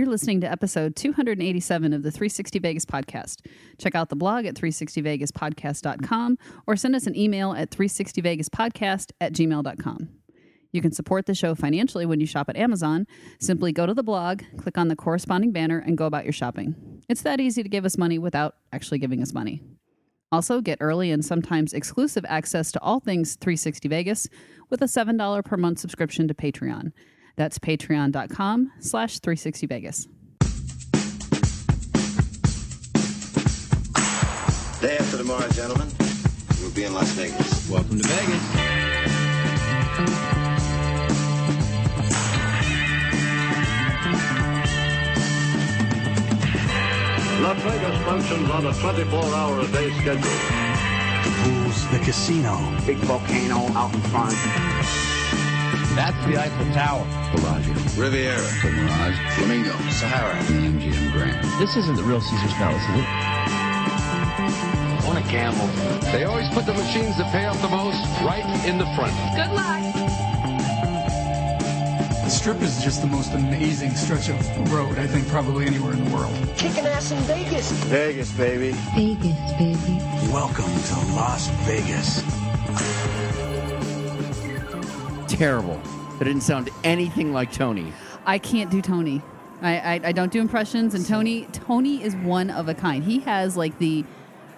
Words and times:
You're 0.00 0.08
listening 0.08 0.40
to 0.40 0.50
episode 0.50 0.96
287 0.96 1.92
of 1.92 2.02
the 2.02 2.10
360 2.10 2.58
Vegas 2.58 2.86
podcast. 2.86 3.44
Check 3.76 3.94
out 3.94 4.08
the 4.08 4.16
blog 4.16 4.46
at 4.46 4.54
360vegaspodcast.com 4.54 6.38
or 6.66 6.74
send 6.74 6.96
us 6.96 7.06
an 7.06 7.14
email 7.14 7.52
at 7.52 7.68
360vegaspodcast 7.68 9.12
at 9.20 9.34
gmail.com. 9.34 10.08
You 10.72 10.80
can 10.80 10.92
support 10.92 11.26
the 11.26 11.34
show 11.34 11.54
financially 11.54 12.06
when 12.06 12.18
you 12.18 12.24
shop 12.24 12.48
at 12.48 12.56
Amazon. 12.56 13.06
Simply 13.40 13.72
go 13.72 13.84
to 13.84 13.92
the 13.92 14.02
blog, 14.02 14.42
click 14.56 14.78
on 14.78 14.88
the 14.88 14.96
corresponding 14.96 15.52
banner, 15.52 15.78
and 15.78 15.98
go 15.98 16.06
about 16.06 16.24
your 16.24 16.32
shopping. 16.32 17.02
It's 17.10 17.20
that 17.20 17.38
easy 17.38 17.62
to 17.62 17.68
give 17.68 17.84
us 17.84 17.98
money 17.98 18.18
without 18.18 18.54
actually 18.72 19.00
giving 19.00 19.20
us 19.20 19.34
money. 19.34 19.62
Also, 20.32 20.62
get 20.62 20.78
early 20.80 21.10
and 21.10 21.22
sometimes 21.22 21.74
exclusive 21.74 22.24
access 22.26 22.72
to 22.72 22.80
all 22.80 23.00
things 23.00 23.36
360 23.36 23.86
Vegas 23.88 24.30
with 24.70 24.80
a 24.80 24.86
$7 24.86 25.44
per 25.44 25.58
month 25.58 25.78
subscription 25.78 26.26
to 26.26 26.32
Patreon. 26.32 26.92
That's 27.40 27.58
patreon.com 27.58 28.70
slash 28.80 29.18
360 29.20 29.66
Vegas. 29.66 30.06
Day 34.82 34.98
after 34.98 35.16
tomorrow, 35.16 35.48
gentlemen, 35.48 35.88
we'll 36.60 36.70
be 36.72 36.84
in 36.84 36.92
Las 36.92 37.08
Vegas. 37.12 37.70
Welcome 37.70 37.98
to 37.98 38.06
Vegas. 38.06 38.54
Las 47.40 47.62
Vegas 47.62 48.04
functions 48.04 48.50
on 48.50 48.66
a 48.66 48.72
24-hour 48.72 49.60
a 49.60 49.66
day 49.68 49.90
schedule. 49.92 50.20
The 51.24 51.32
pool's 51.40 51.88
the 51.88 52.00
casino. 52.00 52.58
big 52.84 52.98
volcano 52.98 53.66
out 53.72 53.94
in 53.94 54.00
front. 54.02 55.09
That's 55.94 56.16
the 56.26 56.36
Eiffel 56.38 56.66
Tower. 56.72 57.04
Bellagio, 57.34 57.74
Riviera, 58.00 58.40
the 58.62 58.70
Mirage, 58.70 59.18
Flamingo, 59.34 59.72
Sahara. 59.90 60.36
and 60.36 60.46
the 60.80 60.86
MGM 60.86 61.12
Grand. 61.12 61.44
This 61.60 61.76
isn't 61.76 61.96
the 61.96 62.02
real 62.04 62.20
Caesar's 62.20 62.52
Palace, 62.54 62.82
is 62.82 62.88
it? 62.96 63.04
I 63.06 65.02
want 65.04 65.24
to 65.24 65.30
gamble. 65.30 65.66
They 66.12 66.24
always 66.24 66.48
put 66.50 66.64
the 66.66 66.74
machines 66.74 67.16
that 67.18 67.32
pay 67.32 67.44
off 67.46 67.60
the 67.60 67.68
most 67.68 67.98
right 68.22 68.44
in 68.64 68.78
the 68.78 68.86
front. 68.94 69.12
Good 69.34 69.50
luck. 69.54 69.82
The 72.24 72.30
strip 72.30 72.62
is 72.62 72.80
just 72.82 73.00
the 73.02 73.08
most 73.08 73.32
amazing 73.32 73.90
stretch 73.96 74.28
of 74.28 74.72
road, 74.72 74.96
I 74.98 75.08
think, 75.08 75.26
probably 75.28 75.66
anywhere 75.66 75.92
in 75.92 76.04
the 76.04 76.14
world. 76.14 76.32
Kicking 76.56 76.86
ass 76.86 77.10
in 77.10 77.18
Vegas. 77.24 77.72
Vegas, 77.90 78.30
baby. 78.32 78.70
Vegas, 78.94 79.52
baby. 79.58 79.98
Welcome 80.32 80.64
to 80.70 80.94
Las 81.16 81.48
Vegas. 81.66 82.22
Terrible. 85.40 85.80
That 86.18 86.26
didn't 86.26 86.42
sound 86.42 86.68
anything 86.84 87.32
like 87.32 87.50
Tony. 87.50 87.94
I 88.26 88.36
can't 88.36 88.70
do 88.70 88.82
Tony. 88.82 89.22
I, 89.62 89.78
I, 89.78 90.00
I 90.04 90.12
don't 90.12 90.30
do 90.30 90.38
impressions, 90.38 90.94
and 90.94 91.06
Tony 91.06 91.46
Tony 91.50 92.02
is 92.04 92.14
one 92.16 92.50
of 92.50 92.68
a 92.68 92.74
kind. 92.74 93.02
He 93.02 93.20
has 93.20 93.56
like 93.56 93.78
the 93.78 94.04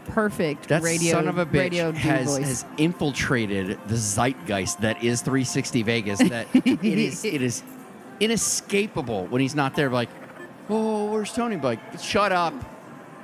perfect 0.07 0.67
That 0.71 0.83
radio 0.83 1.13
son 1.13 1.29
of 1.29 1.39
a 1.39 1.47
bitch 1.47 1.95
has, 1.95 2.37
has 2.37 2.65
infiltrated 2.79 3.79
the 3.87 3.95
zeitgeist 3.95 4.81
that 4.81 5.05
is 5.05 5.23
360 5.23 5.85
Vegas. 5.85 6.19
That 6.19 6.49
it 6.55 6.83
is 6.83 7.25
it 7.25 7.43
is 7.43 7.63
inescapable 8.19 9.27
when 9.27 9.41
he's 9.41 9.55
not 9.55 9.77
there. 9.77 9.89
Like, 9.89 10.09
oh, 10.69 11.13
where's 11.13 11.33
Tony? 11.33 11.59
Like, 11.59 11.79
shut 12.01 12.33
up. 12.33 12.55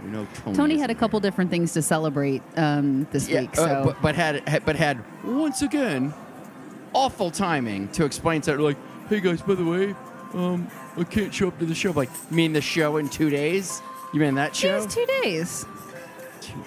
You 0.05 0.11
know, 0.11 0.29
Tony. 0.45 0.57
Tony 0.57 0.79
had 0.79 0.91
a 0.91 0.95
there. 0.95 1.01
couple 1.01 1.19
different 1.19 1.51
things 1.51 1.73
to 1.73 1.83
celebrate 1.83 2.41
um, 2.57 3.09
this 3.11 3.29
Yeah, 3.29 3.41
week. 3.41 3.57
So 3.57 3.65
uh, 3.65 3.85
but, 3.85 4.01
but 4.01 4.15
had 4.15 4.49
had- 4.49 4.65
but 4.65 4.77
had 4.77 5.03
once 5.25 5.63
again 5.63 6.15
awful 6.93 7.31
timing 7.31 7.89
to 7.89 8.05
explain 8.05 8.41
to 8.43 8.57
like, 8.57 8.77
hey 9.09 9.21
guys, 9.21 9.43
by 9.43 9.55
the 9.55 9.65
way, 9.65 9.95
um, 10.35 10.71
I 10.97 11.05
can't 11.05 11.33
show 11.33 11.49
up 11.49 11.59
to 11.59 11.67
the 11.67 11.75
show. 11.75 11.93
Like, 11.93 12.11
you 12.31 12.37
mean 12.37 12.53
the 12.53 12.61
show 12.61 12.97
in 12.99 13.09
two 13.09 13.31
days? 13.31 13.81
You 14.13 14.21
mean 14.21 14.35
that 14.37 14.51
it 14.51 14.57
show? 14.57 14.77
was 14.77 14.95
two 14.95 15.07
days. 15.23 15.65
Two 16.41 16.55
days. 16.55 16.65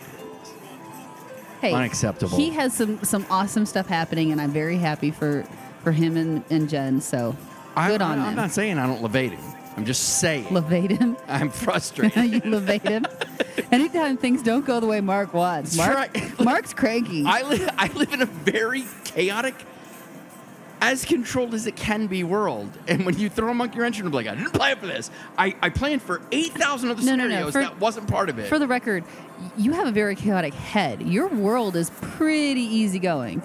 Hey, 1.62 1.74
Unacceptable. 1.74 2.38
He 2.38 2.50
has 2.52 2.74
some 2.74 3.04
some 3.04 3.26
awesome 3.30 3.66
stuff 3.66 3.88
happening, 3.88 4.32
and 4.32 4.42
I'm 4.42 4.52
very 4.52 4.78
happy 4.78 5.12
for 5.12 5.44
for 5.84 5.92
him 5.92 6.18
and, 6.18 6.44
and 6.50 6.70
Jen. 6.70 7.02
So 7.02 7.36
I, 7.76 7.88
good 7.90 8.02
on 8.02 8.14
I, 8.14 8.16
them. 8.16 8.26
I'm 8.30 8.36
not 8.36 8.52
saying 8.52 8.78
I 8.78 8.88
don't 8.88 9.02
levate 9.02 9.32
him. 9.32 9.44
I'm 9.78 9.86
just 9.86 10.20
saying 10.20 10.48
Levate 10.52 10.92
him. 10.92 11.16
I'm 11.28 11.50
frustrated. 11.50 12.26
you 12.46 12.52
levate 12.52 12.82
him. 12.82 13.06
Anytime 13.72 14.18
things 14.18 14.44
don't 14.44 14.66
go 14.66 14.80
the 14.80 14.88
way 14.88 15.00
Mark 15.02 15.34
wants, 15.34 15.78
Mark, 15.78 15.96
right. 15.96 16.40
Mark's 16.40 16.74
cranky. 16.74 17.24
I 17.26 17.42
live 17.44 17.70
I 17.78 17.88
live 17.94 18.12
in 18.12 18.22
a 18.22 18.26
very 18.26 18.84
chaotic, 19.06 19.56
as 20.82 21.06
controlled 21.06 21.54
as 21.54 21.68
it 21.68 21.76
can 21.76 22.08
be 22.08 22.24
world. 22.24 22.70
And 22.88 23.06
when 23.06 23.18
you 23.18 23.30
throw 23.30 23.50
a 23.50 23.54
monkey 23.54 23.80
wrench, 23.80 24.00
I'm 24.00 24.12
like, 24.12 24.28
I 24.28 24.36
didn't 24.36 24.52
plan 24.54 24.78
for 24.78 24.88
this. 24.88 25.12
I, 25.38 25.56
I 25.62 25.70
planned 25.70 26.02
for 26.02 26.22
eight 26.32 26.52
thousand 26.54 26.90
other 26.90 27.04
No, 27.04 27.16
no, 27.16 27.28
no. 27.28 27.30
scenarios. 27.30 27.52
For- 27.54 27.62
that 27.62 27.80
wasn't 27.80 28.08
part 28.08 28.30
of 28.30 28.40
it. 28.40 28.48
For 28.50 28.58
the 28.60 28.68
record, 28.68 29.04
you 29.58 29.74
have 29.74 29.88
a 29.88 29.92
very 29.92 30.16
chaotic 30.16 30.54
head. 30.54 31.02
Your 31.04 31.28
world 31.28 31.76
is 31.76 31.90
pretty 31.92 32.62
easygoing. 32.62 33.42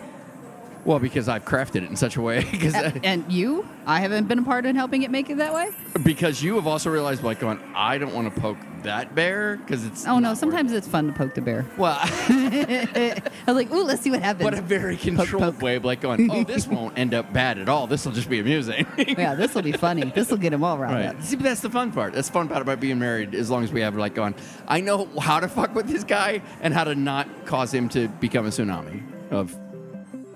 Well, 0.86 0.98
because 0.98 1.28
I've 1.28 1.44
crafted 1.44 1.82
it 1.82 1.90
in 1.90 1.96
such 1.96 2.16
a 2.16 2.22
way. 2.22 2.42
Because 2.50 2.74
A- 2.74 2.92
and 3.04 3.30
you, 3.30 3.68
I 3.86 4.00
haven't 4.00 4.26
been 4.28 4.38
a 4.38 4.42
part 4.42 4.64
in 4.64 4.74
helping 4.76 5.02
it 5.02 5.10
make 5.10 5.28
it 5.28 5.36
that 5.38 5.52
way. 5.52 5.68
because 6.02 6.42
you 6.42 6.54
have 6.54 6.66
also 6.66 6.88
realized, 6.90 7.22
like, 7.22 7.40
going, 7.40 7.60
I 7.74 7.98
don't 7.98 8.14
want 8.14 8.32
to 8.34 8.40
poke 8.40 8.56
that 8.82 9.14
bear 9.14 9.56
because 9.56 9.84
it's. 9.84 10.06
Oh 10.06 10.18
no, 10.20 10.34
sometimes 10.34 10.70
worth 10.70 10.78
it's 10.78 10.88
fun 10.88 11.08
to 11.08 11.12
poke 11.12 11.34
the 11.34 11.40
bear. 11.42 11.66
Well, 11.76 11.98
I 12.00 13.20
was 13.46 13.56
like, 13.56 13.70
ooh, 13.72 13.82
let's 13.82 14.02
see 14.02 14.10
what 14.10 14.22
happens. 14.22 14.44
but 14.48 14.56
a 14.58 14.62
very 14.62 14.96
controlled 14.96 15.54
poke. 15.54 15.62
way 15.62 15.76
of 15.76 15.84
like 15.84 16.00
going, 16.00 16.30
oh, 16.30 16.44
this 16.44 16.66
won't 16.68 16.96
end 16.98 17.12
up 17.14 17.32
bad 17.32 17.58
at 17.58 17.68
all. 17.68 17.86
This 17.86 18.04
will 18.04 18.12
just 18.12 18.30
be 18.30 18.38
amusing. 18.38 18.86
yeah, 18.96 19.34
this 19.34 19.54
will 19.54 19.62
be 19.62 19.72
funny. 19.72 20.04
This 20.14 20.30
will 20.30 20.36
get 20.38 20.50
them 20.50 20.62
all 20.62 20.78
riled 20.78 20.94
Right. 20.94 21.06
up. 21.06 21.22
See, 21.22 21.36
but 21.36 21.42
that's 21.44 21.60
the 21.60 21.70
fun 21.70 21.90
part. 21.92 22.12
That's 22.14 22.28
the 22.28 22.32
fun 22.34 22.48
part 22.48 22.62
about 22.62 22.78
being 22.80 22.98
married. 22.98 23.34
As 23.34 23.50
long 23.50 23.64
as 23.64 23.72
we 23.72 23.80
have 23.80 23.96
like 23.96 24.14
going, 24.14 24.34
I 24.68 24.80
know 24.80 25.08
how 25.20 25.40
to 25.40 25.48
fuck 25.48 25.74
with 25.74 25.88
this 25.88 26.04
guy 26.04 26.42
and 26.60 26.72
how 26.72 26.84
to 26.84 26.94
not 26.94 27.28
cause 27.46 27.72
him 27.74 27.88
to 27.90 28.06
become 28.08 28.46
a 28.46 28.50
tsunami 28.50 29.02
of 29.32 29.56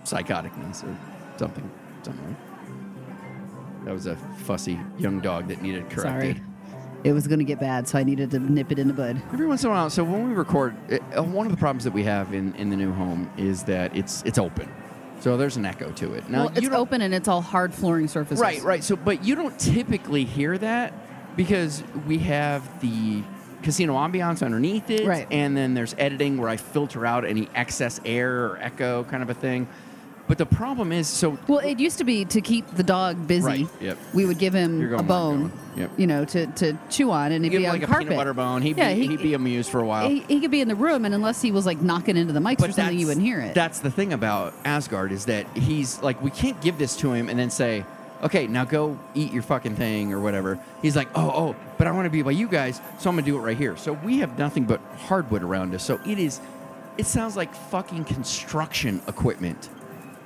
psychoticness 0.04 0.84
or 0.84 0.96
something. 1.36 1.70
Something. 2.02 2.36
That 3.84 3.92
was 3.92 4.06
a 4.06 4.16
fussy 4.44 4.78
young 4.98 5.20
dog 5.20 5.48
that 5.48 5.62
needed 5.62 5.88
corrected. 5.90 6.36
Sorry. 6.36 6.46
It 7.02 7.12
was 7.12 7.26
going 7.26 7.38
to 7.38 7.46
get 7.46 7.58
bad, 7.58 7.88
so 7.88 7.98
I 7.98 8.02
needed 8.02 8.30
to 8.32 8.38
nip 8.38 8.70
it 8.70 8.78
in 8.78 8.86
the 8.86 8.92
bud. 8.92 9.22
Every 9.32 9.46
once 9.46 9.64
in 9.64 9.70
a 9.70 9.72
while, 9.72 9.88
so 9.88 10.04
when 10.04 10.28
we 10.28 10.34
record, 10.34 10.76
it, 10.90 11.02
uh, 11.16 11.22
one 11.22 11.46
of 11.46 11.52
the 11.52 11.56
problems 11.56 11.84
that 11.84 11.94
we 11.94 12.02
have 12.04 12.34
in, 12.34 12.54
in 12.56 12.68
the 12.68 12.76
new 12.76 12.92
home 12.92 13.30
is 13.38 13.62
that 13.64 13.96
it's 13.96 14.22
it's 14.26 14.38
open, 14.38 14.70
so 15.20 15.38
there's 15.38 15.56
an 15.56 15.64
echo 15.64 15.90
to 15.92 16.12
it. 16.12 16.28
Now 16.28 16.46
well, 16.46 16.52
it's 16.54 16.68
open 16.68 17.00
and 17.00 17.14
it's 17.14 17.26
all 17.26 17.40
hard 17.40 17.72
flooring 17.72 18.06
surfaces. 18.06 18.40
Right, 18.40 18.62
right. 18.62 18.84
So, 18.84 18.96
but 18.96 19.24
you 19.24 19.34
don't 19.34 19.58
typically 19.58 20.26
hear 20.26 20.58
that 20.58 20.92
because 21.36 21.82
we 22.06 22.18
have 22.18 22.80
the 22.82 23.22
casino 23.62 23.94
ambiance 23.94 24.44
underneath 24.44 24.90
it, 24.90 25.06
Right. 25.06 25.26
And 25.30 25.56
then 25.56 25.74
there's 25.74 25.94
editing 25.98 26.38
where 26.38 26.48
I 26.48 26.56
filter 26.56 27.06
out 27.06 27.24
any 27.24 27.48
excess 27.54 28.00
air 28.04 28.46
or 28.46 28.58
echo 28.58 29.04
kind 29.04 29.22
of 29.22 29.30
a 29.30 29.34
thing. 29.34 29.68
But 30.30 30.38
the 30.38 30.46
problem 30.46 30.92
is, 30.92 31.08
so 31.08 31.36
Well, 31.48 31.58
it 31.58 31.80
used 31.80 31.98
to 31.98 32.04
be 32.04 32.24
to 32.26 32.40
keep 32.40 32.64
the 32.76 32.84
dog 32.84 33.26
busy. 33.26 33.44
Right, 33.44 33.68
yep. 33.80 33.98
We 34.14 34.26
would 34.26 34.38
give 34.38 34.54
him 34.54 34.80
You're 34.80 34.90
going 34.90 35.00
a 35.00 35.02
where 35.02 35.18
I'm 35.18 35.38
bone, 35.38 35.48
going. 35.48 35.52
Yep. 35.76 35.90
you 35.96 36.06
know, 36.06 36.24
to, 36.24 36.46
to 36.46 36.78
chew 36.88 37.10
on, 37.10 37.32
and 37.32 37.44
he'd 37.44 37.50
give 37.50 37.58
be 37.58 37.64
him 37.64 37.70
on 37.72 37.74
like 37.80 37.82
a 37.82 37.86
carpet. 37.88 38.06
peanut 38.06 38.16
butter 38.20 38.32
bone. 38.32 38.62
He'd, 38.62 38.76
Yeah, 38.76 38.94
be, 38.94 39.00
he- 39.00 39.06
he'd 39.08 39.22
be 39.22 39.34
amused 39.34 39.72
for 39.72 39.80
a 39.80 39.84
while. 39.84 40.08
He, 40.08 40.20
he 40.20 40.38
could 40.38 40.52
be 40.52 40.60
in 40.60 40.68
the 40.68 40.76
room, 40.76 41.04
and 41.04 41.12
unless 41.16 41.42
he 41.42 41.50
was 41.50 41.66
like 41.66 41.82
knocking 41.82 42.16
into 42.16 42.32
the 42.32 42.38
mics 42.38 42.60
or 42.62 42.70
something, 42.70 42.96
you 42.96 43.08
wouldn't 43.08 43.26
hear 43.26 43.40
it. 43.40 43.54
That's 43.56 43.80
the 43.80 43.90
thing 43.90 44.12
about 44.12 44.54
Asgard 44.64 45.10
is 45.10 45.24
that 45.24 45.48
he's 45.56 46.00
like, 46.00 46.22
we 46.22 46.30
can't 46.30 46.60
give 46.62 46.78
this 46.78 46.94
to 46.98 47.12
him 47.12 47.28
and 47.28 47.36
then 47.36 47.50
say, 47.50 47.84
okay, 48.22 48.46
now 48.46 48.64
go 48.64 48.96
eat 49.16 49.32
your 49.32 49.42
fucking 49.42 49.74
thing 49.74 50.12
or 50.12 50.20
whatever. 50.20 50.60
He's 50.80 50.94
like, 50.94 51.08
oh, 51.16 51.28
oh, 51.34 51.56
but 51.76 51.88
I 51.88 51.90
want 51.90 52.06
to 52.06 52.10
be 52.10 52.22
by 52.22 52.30
you 52.30 52.46
guys, 52.46 52.80
so 53.00 53.10
I'm 53.10 53.16
gonna 53.16 53.26
do 53.26 53.36
it 53.36 53.40
right 53.40 53.56
here. 53.58 53.76
So 53.76 53.94
we 53.94 54.18
have 54.18 54.38
nothing 54.38 54.64
but 54.64 54.80
hardwood 55.08 55.42
around 55.42 55.74
us. 55.74 55.84
So 55.84 55.98
it 56.06 56.20
is, 56.20 56.40
it 56.98 57.06
sounds 57.06 57.36
like 57.36 57.52
fucking 57.52 58.04
construction 58.04 59.02
equipment. 59.08 59.68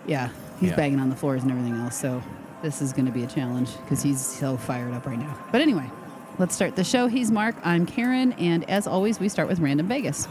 Yeah, 0.07 0.29
he's 0.61 0.71
Yeah. 0.71 0.77
banging 0.77 1.01
on 1.01 1.09
the 1.11 1.17
floors 1.17 1.43
and 1.43 1.51
everything 1.51 1.75
else. 1.77 1.97
So 1.97 2.23
this 2.63 2.81
is 2.83 2.93
going 2.93 3.07
to 3.07 3.13
be 3.13 3.25
a 3.25 3.27
challenge 3.27 3.71
because 3.83 4.03
he's 4.03 4.21
so 4.21 4.57
fired 4.57 4.93
up 4.95 5.07
right 5.07 5.19
now. 5.19 5.35
But 5.53 5.61
anyway, 5.61 5.91
let's 6.39 6.55
start 6.55 6.77
the 6.77 6.85
show. 6.85 7.07
He's 7.07 7.31
Mark. 7.31 7.57
I'm 7.65 7.87
Karen, 7.87 8.33
and 8.35 8.69
as 8.71 8.87
always, 8.87 9.19
we 9.21 9.29
start 9.29 9.49
with 9.49 9.61
Random 9.61 9.87
Vegas. 9.89 10.29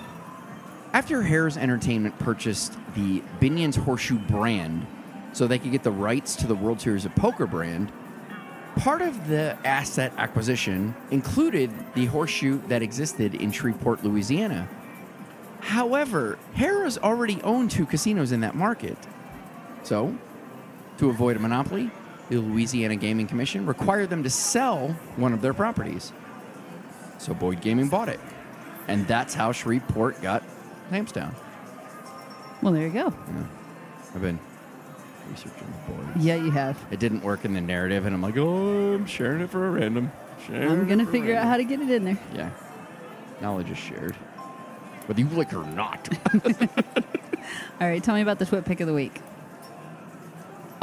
After 0.93 1.23
Harrah's 1.23 1.57
Entertainment 1.57 2.19
purchased 2.19 2.77
the 2.95 3.23
Binion's 3.41 3.75
Horseshoe 3.77 4.19
brand 4.19 4.85
so 5.31 5.47
they 5.47 5.57
could 5.57 5.71
get 5.71 5.81
the 5.83 5.91
rights 5.91 6.35
to 6.37 6.47
the 6.47 6.53
World 6.55 6.79
Series 6.81 7.05
of 7.05 7.15
Poker 7.15 7.47
brand, 7.47 7.91
part 8.75 9.01
of 9.01 9.27
the 9.27 9.57
asset 9.65 10.13
acquisition 10.17 10.93
included 11.09 11.71
the 11.95 12.05
horseshoe 12.05 12.59
that 12.67 12.83
existed 12.83 13.33
in 13.33 13.51
Shreveport, 13.51 14.03
Louisiana. 14.03 14.67
However, 15.61 16.37
Harrah's 16.55 16.97
already 16.99 17.41
owned 17.41 17.71
two 17.71 17.85
casinos 17.87 18.31
in 18.31 18.41
that 18.41 18.53
market. 18.55 18.97
So, 19.83 20.17
to 20.97 21.09
avoid 21.09 21.35
a 21.35 21.39
monopoly, 21.39 21.91
the 22.29 22.37
Louisiana 22.37 22.95
Gaming 22.95 23.27
Commission 23.27 23.65
required 23.65 24.09
them 24.09 24.23
to 24.23 24.29
sell 24.29 24.89
one 25.17 25.33
of 25.33 25.41
their 25.41 25.53
properties. 25.53 26.13
So 27.17 27.33
Boyd 27.33 27.61
Gaming 27.61 27.89
bought 27.89 28.09
it. 28.09 28.19
And 28.87 29.07
that's 29.07 29.33
how 29.33 29.51
Shreveport 29.51 30.21
got 30.21 30.43
Sam's 30.89 31.11
Town. 31.11 31.35
Well, 32.61 32.73
there 32.73 32.87
you 32.87 32.93
go. 32.93 33.13
I've 34.15 34.21
been 34.21 34.39
researching 35.29 35.73
Boyd. 35.87 36.21
Yeah, 36.21 36.35
you 36.35 36.51
have. 36.51 36.77
It 36.91 36.99
didn't 36.99 37.23
work 37.23 37.45
in 37.45 37.53
the 37.53 37.61
narrative, 37.61 38.05
and 38.05 38.13
I'm 38.13 38.21
like, 38.21 38.37
oh, 38.37 38.93
I'm 38.93 39.05
sharing 39.05 39.41
it 39.41 39.49
for 39.49 39.67
a 39.67 39.71
random. 39.71 40.11
I'm 40.49 40.87
gonna 40.87 41.05
figure 41.05 41.35
out 41.35 41.45
how 41.45 41.57
to 41.57 41.63
get 41.63 41.79
it 41.79 41.89
in 41.89 42.03
there. 42.03 42.19
Yeah. 42.33 42.49
Knowledge 43.41 43.69
is 43.69 43.77
shared. 43.77 44.15
Whether 45.05 45.21
you 45.21 45.27
like 45.29 45.49
it 45.49 45.55
or 45.55 45.65
not. 45.65 46.09
All 47.81 47.87
right, 47.87 48.03
tell 48.03 48.15
me 48.15 48.21
about 48.21 48.39
the 48.39 48.45
TwitPic 48.45 48.79
of 48.81 48.87
the 48.87 48.93
week. 48.93 49.21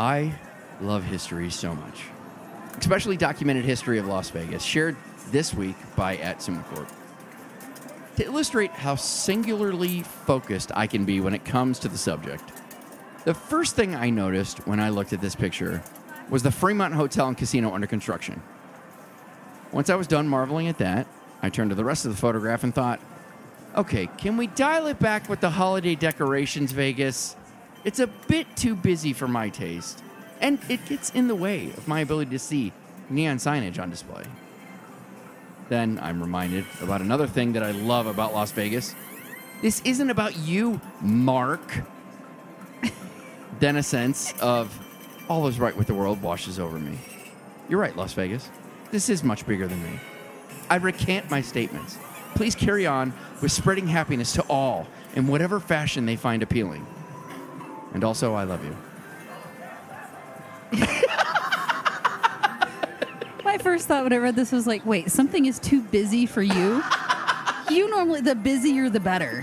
I 0.00 0.32
love 0.80 1.04
history 1.04 1.50
so 1.50 1.74
much, 1.74 2.04
especially 2.78 3.18
documented 3.18 3.66
history 3.66 3.98
of 3.98 4.06
Las 4.06 4.30
Vegas, 4.30 4.62
shared 4.62 4.96
this 5.30 5.52
week 5.52 5.76
by 5.94 6.16
at 6.16 6.38
Sumacorp. 6.38 6.90
To 8.16 8.24
illustrate 8.24 8.70
how 8.70 8.94
singularly 8.94 10.02
focused 10.02 10.72
I 10.74 10.86
can 10.86 11.04
be 11.04 11.20
when 11.20 11.34
it 11.34 11.44
comes 11.44 11.78
to 11.80 11.88
the 11.88 11.98
subject, 11.98 12.50
the 13.26 13.34
first 13.34 13.76
thing 13.76 13.94
I 13.94 14.08
noticed 14.08 14.66
when 14.66 14.80
I 14.80 14.88
looked 14.88 15.12
at 15.12 15.20
this 15.20 15.34
picture 15.34 15.82
was 16.30 16.42
the 16.42 16.50
Fremont 16.50 16.94
Hotel 16.94 17.28
and 17.28 17.36
Casino 17.36 17.74
under 17.74 17.86
construction. 17.86 18.40
Once 19.70 19.90
I 19.90 19.96
was 19.96 20.06
done 20.06 20.26
marveling 20.26 20.68
at 20.68 20.78
that, 20.78 21.08
I 21.42 21.50
turned 21.50 21.72
to 21.72 21.76
the 21.76 21.84
rest 21.84 22.06
of 22.06 22.12
the 22.12 22.16
photograph 22.16 22.64
and 22.64 22.74
thought, 22.74 23.00
okay, 23.76 24.06
can 24.16 24.38
we 24.38 24.46
dial 24.46 24.86
it 24.86 24.98
back 24.98 25.28
with 25.28 25.42
the 25.42 25.50
holiday 25.50 25.94
decorations, 25.94 26.72
Vegas? 26.72 27.36
It's 27.84 27.98
a 27.98 28.06
bit 28.06 28.56
too 28.56 28.74
busy 28.74 29.12
for 29.12 29.26
my 29.26 29.48
taste, 29.48 30.02
and 30.40 30.58
it 30.68 30.84
gets 30.86 31.10
in 31.10 31.28
the 31.28 31.34
way 31.34 31.66
of 31.76 31.88
my 31.88 32.00
ability 32.00 32.30
to 32.32 32.38
see 32.38 32.72
neon 33.08 33.38
signage 33.38 33.80
on 33.80 33.90
display. 33.90 34.24
Then 35.68 35.98
I'm 36.02 36.20
reminded 36.20 36.66
about 36.82 37.00
another 37.00 37.26
thing 37.26 37.52
that 37.54 37.62
I 37.62 37.70
love 37.70 38.06
about 38.06 38.34
Las 38.34 38.52
Vegas. 38.52 38.94
This 39.62 39.80
isn't 39.84 40.10
about 40.10 40.36
you, 40.36 40.80
Mark. 41.00 41.82
then 43.60 43.76
a 43.76 43.82
sense 43.82 44.34
of 44.40 44.76
all 45.28 45.46
is 45.46 45.58
right 45.58 45.76
with 45.76 45.86
the 45.86 45.94
world 45.94 46.20
washes 46.20 46.58
over 46.58 46.78
me. 46.78 46.98
You're 47.68 47.80
right, 47.80 47.96
Las 47.96 48.12
Vegas. 48.14 48.50
This 48.90 49.08
is 49.08 49.22
much 49.22 49.46
bigger 49.46 49.68
than 49.68 49.82
me. 49.82 50.00
I 50.68 50.76
recant 50.76 51.30
my 51.30 51.40
statements. 51.40 51.98
Please 52.34 52.54
carry 52.54 52.86
on 52.86 53.12
with 53.40 53.52
spreading 53.52 53.86
happiness 53.86 54.32
to 54.34 54.42
all 54.42 54.86
in 55.14 55.28
whatever 55.28 55.60
fashion 55.60 56.04
they 56.04 56.16
find 56.16 56.42
appealing. 56.42 56.86
And 57.94 58.04
also, 58.04 58.34
I 58.34 58.44
love 58.44 58.64
you. 58.64 58.76
My 63.44 63.58
first 63.58 63.88
thought 63.88 64.04
when 64.04 64.12
I 64.12 64.16
read 64.16 64.36
this 64.36 64.52
was 64.52 64.66
like, 64.66 64.84
wait, 64.86 65.10
something 65.10 65.46
is 65.46 65.58
too 65.58 65.82
busy 65.82 66.26
for 66.26 66.42
you? 66.42 66.82
you 67.70 67.88
normally, 67.90 68.20
the 68.20 68.34
busier 68.34 68.88
the 68.88 69.00
better. 69.00 69.42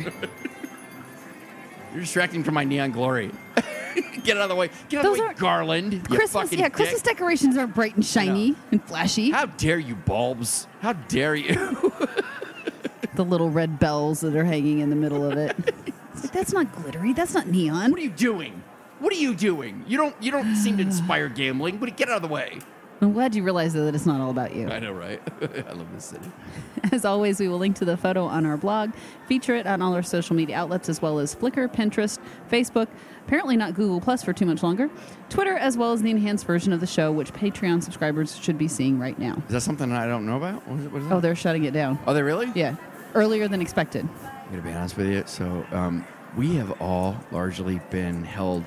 You're 1.91 2.01
distracting 2.01 2.43
from 2.43 2.53
my 2.53 2.63
neon 2.63 2.91
glory. 2.91 3.31
Get 4.23 4.37
out 4.37 4.43
of 4.43 4.49
the 4.49 4.55
way. 4.55 4.69
Get 4.89 4.99
out 4.99 5.03
Those 5.03 5.13
of 5.13 5.17
the 5.17 5.21
way, 5.21 5.27
aren't- 5.27 5.39
Garland. 5.39 5.93
you 5.93 5.99
Christmas, 6.01 6.31
fucking 6.31 6.59
yeah, 6.59 6.65
dick. 6.65 6.73
Christmas 6.73 7.01
decorations 7.01 7.57
are 7.57 7.65
bright 7.67 7.95
and 7.95 8.05
shiny 8.05 8.55
and 8.71 8.83
flashy. 8.83 9.31
How 9.31 9.47
dare 9.47 9.79
you, 9.79 9.95
bulbs? 9.95 10.67
How 10.81 10.93
dare 10.93 11.35
you? 11.35 11.55
the 13.15 13.25
little 13.25 13.49
red 13.49 13.79
bells 13.79 14.19
that 14.21 14.35
are 14.35 14.43
hanging 14.45 14.79
in 14.79 14.89
the 14.91 14.95
middle 14.95 15.25
of 15.29 15.37
it. 15.37 15.55
Like, 16.27 16.33
that's 16.33 16.51
not 16.51 16.75
glittery. 16.75 17.13
That's 17.13 17.33
not 17.33 17.47
neon. 17.47 17.89
what 17.89 17.99
are 17.99 18.03
you 18.03 18.09
doing? 18.09 18.61
What 18.99 19.13
are 19.13 19.17
you 19.17 19.33
doing? 19.33 19.85
You 19.87 19.95
don't. 19.95 20.15
You 20.21 20.31
don't 20.31 20.55
seem 20.57 20.75
to 20.77 20.83
inspire 20.83 21.29
gambling. 21.29 21.77
But 21.77 21.95
get 21.95 22.09
out 22.09 22.17
of 22.17 22.21
the 22.21 22.27
way. 22.27 22.59
I'm 22.99 23.13
glad 23.13 23.33
you 23.33 23.43
realized 23.43 23.75
that 23.75 23.93
it's 23.95 24.05
not 24.05 24.19
all 24.19 24.31
about 24.31 24.53
you. 24.55 24.67
I 24.67 24.79
know, 24.79 24.91
right? 24.91 25.21
I 25.41 25.71
love 25.71 25.87
this 25.93 26.05
city. 26.05 26.29
As 26.91 27.05
always, 27.05 27.39
we 27.39 27.47
will 27.47 27.59
link 27.59 27.77
to 27.77 27.85
the 27.85 27.95
photo 27.95 28.25
on 28.25 28.45
our 28.45 28.57
blog, 28.57 28.91
feature 29.27 29.55
it 29.55 29.67
on 29.67 29.81
all 29.81 29.93
our 29.93 30.01
social 30.03 30.35
media 30.35 30.57
outlets 30.57 30.89
as 30.89 30.99
well 31.01 31.19
as 31.19 31.35
Flickr, 31.35 31.71
Pinterest, 31.71 32.17
Facebook, 32.49 32.87
apparently 33.25 33.55
not 33.55 33.75
Google 33.75 34.01
Plus 34.01 34.23
for 34.23 34.33
too 34.33 34.47
much 34.47 34.63
longer, 34.63 34.89
Twitter, 35.29 35.55
as 35.57 35.77
well 35.77 35.93
as 35.93 36.01
the 36.01 36.09
enhanced 36.09 36.47
version 36.47 36.73
of 36.73 36.79
the 36.79 36.87
show, 36.87 37.11
which 37.11 37.31
Patreon 37.33 37.83
subscribers 37.83 38.35
should 38.35 38.57
be 38.57 38.67
seeing 38.67 38.97
right 38.97 39.19
now. 39.19 39.35
Is 39.45 39.53
that 39.53 39.61
something 39.61 39.91
I 39.91 40.07
don't 40.07 40.25
know 40.25 40.37
about? 40.37 40.67
What 40.67 40.79
is, 40.79 40.87
what 40.87 41.01
is 41.03 41.07
that? 41.07 41.13
Oh, 41.13 41.19
they're 41.19 41.35
shutting 41.35 41.65
it 41.65 41.71
down. 41.75 41.99
Are 42.07 42.15
they 42.15 42.23
really? 42.23 42.51
Yeah, 42.55 42.77
earlier 43.13 43.47
than 43.47 43.61
expected. 43.61 44.09
I'm 44.23 44.49
gonna 44.49 44.63
be 44.63 44.71
honest 44.71 44.97
with 44.97 45.07
you. 45.07 45.23
So, 45.27 45.65
um, 45.71 46.03
we 46.37 46.55
have 46.55 46.79
all 46.79 47.17
largely 47.31 47.81
been 47.89 48.23
held 48.23 48.63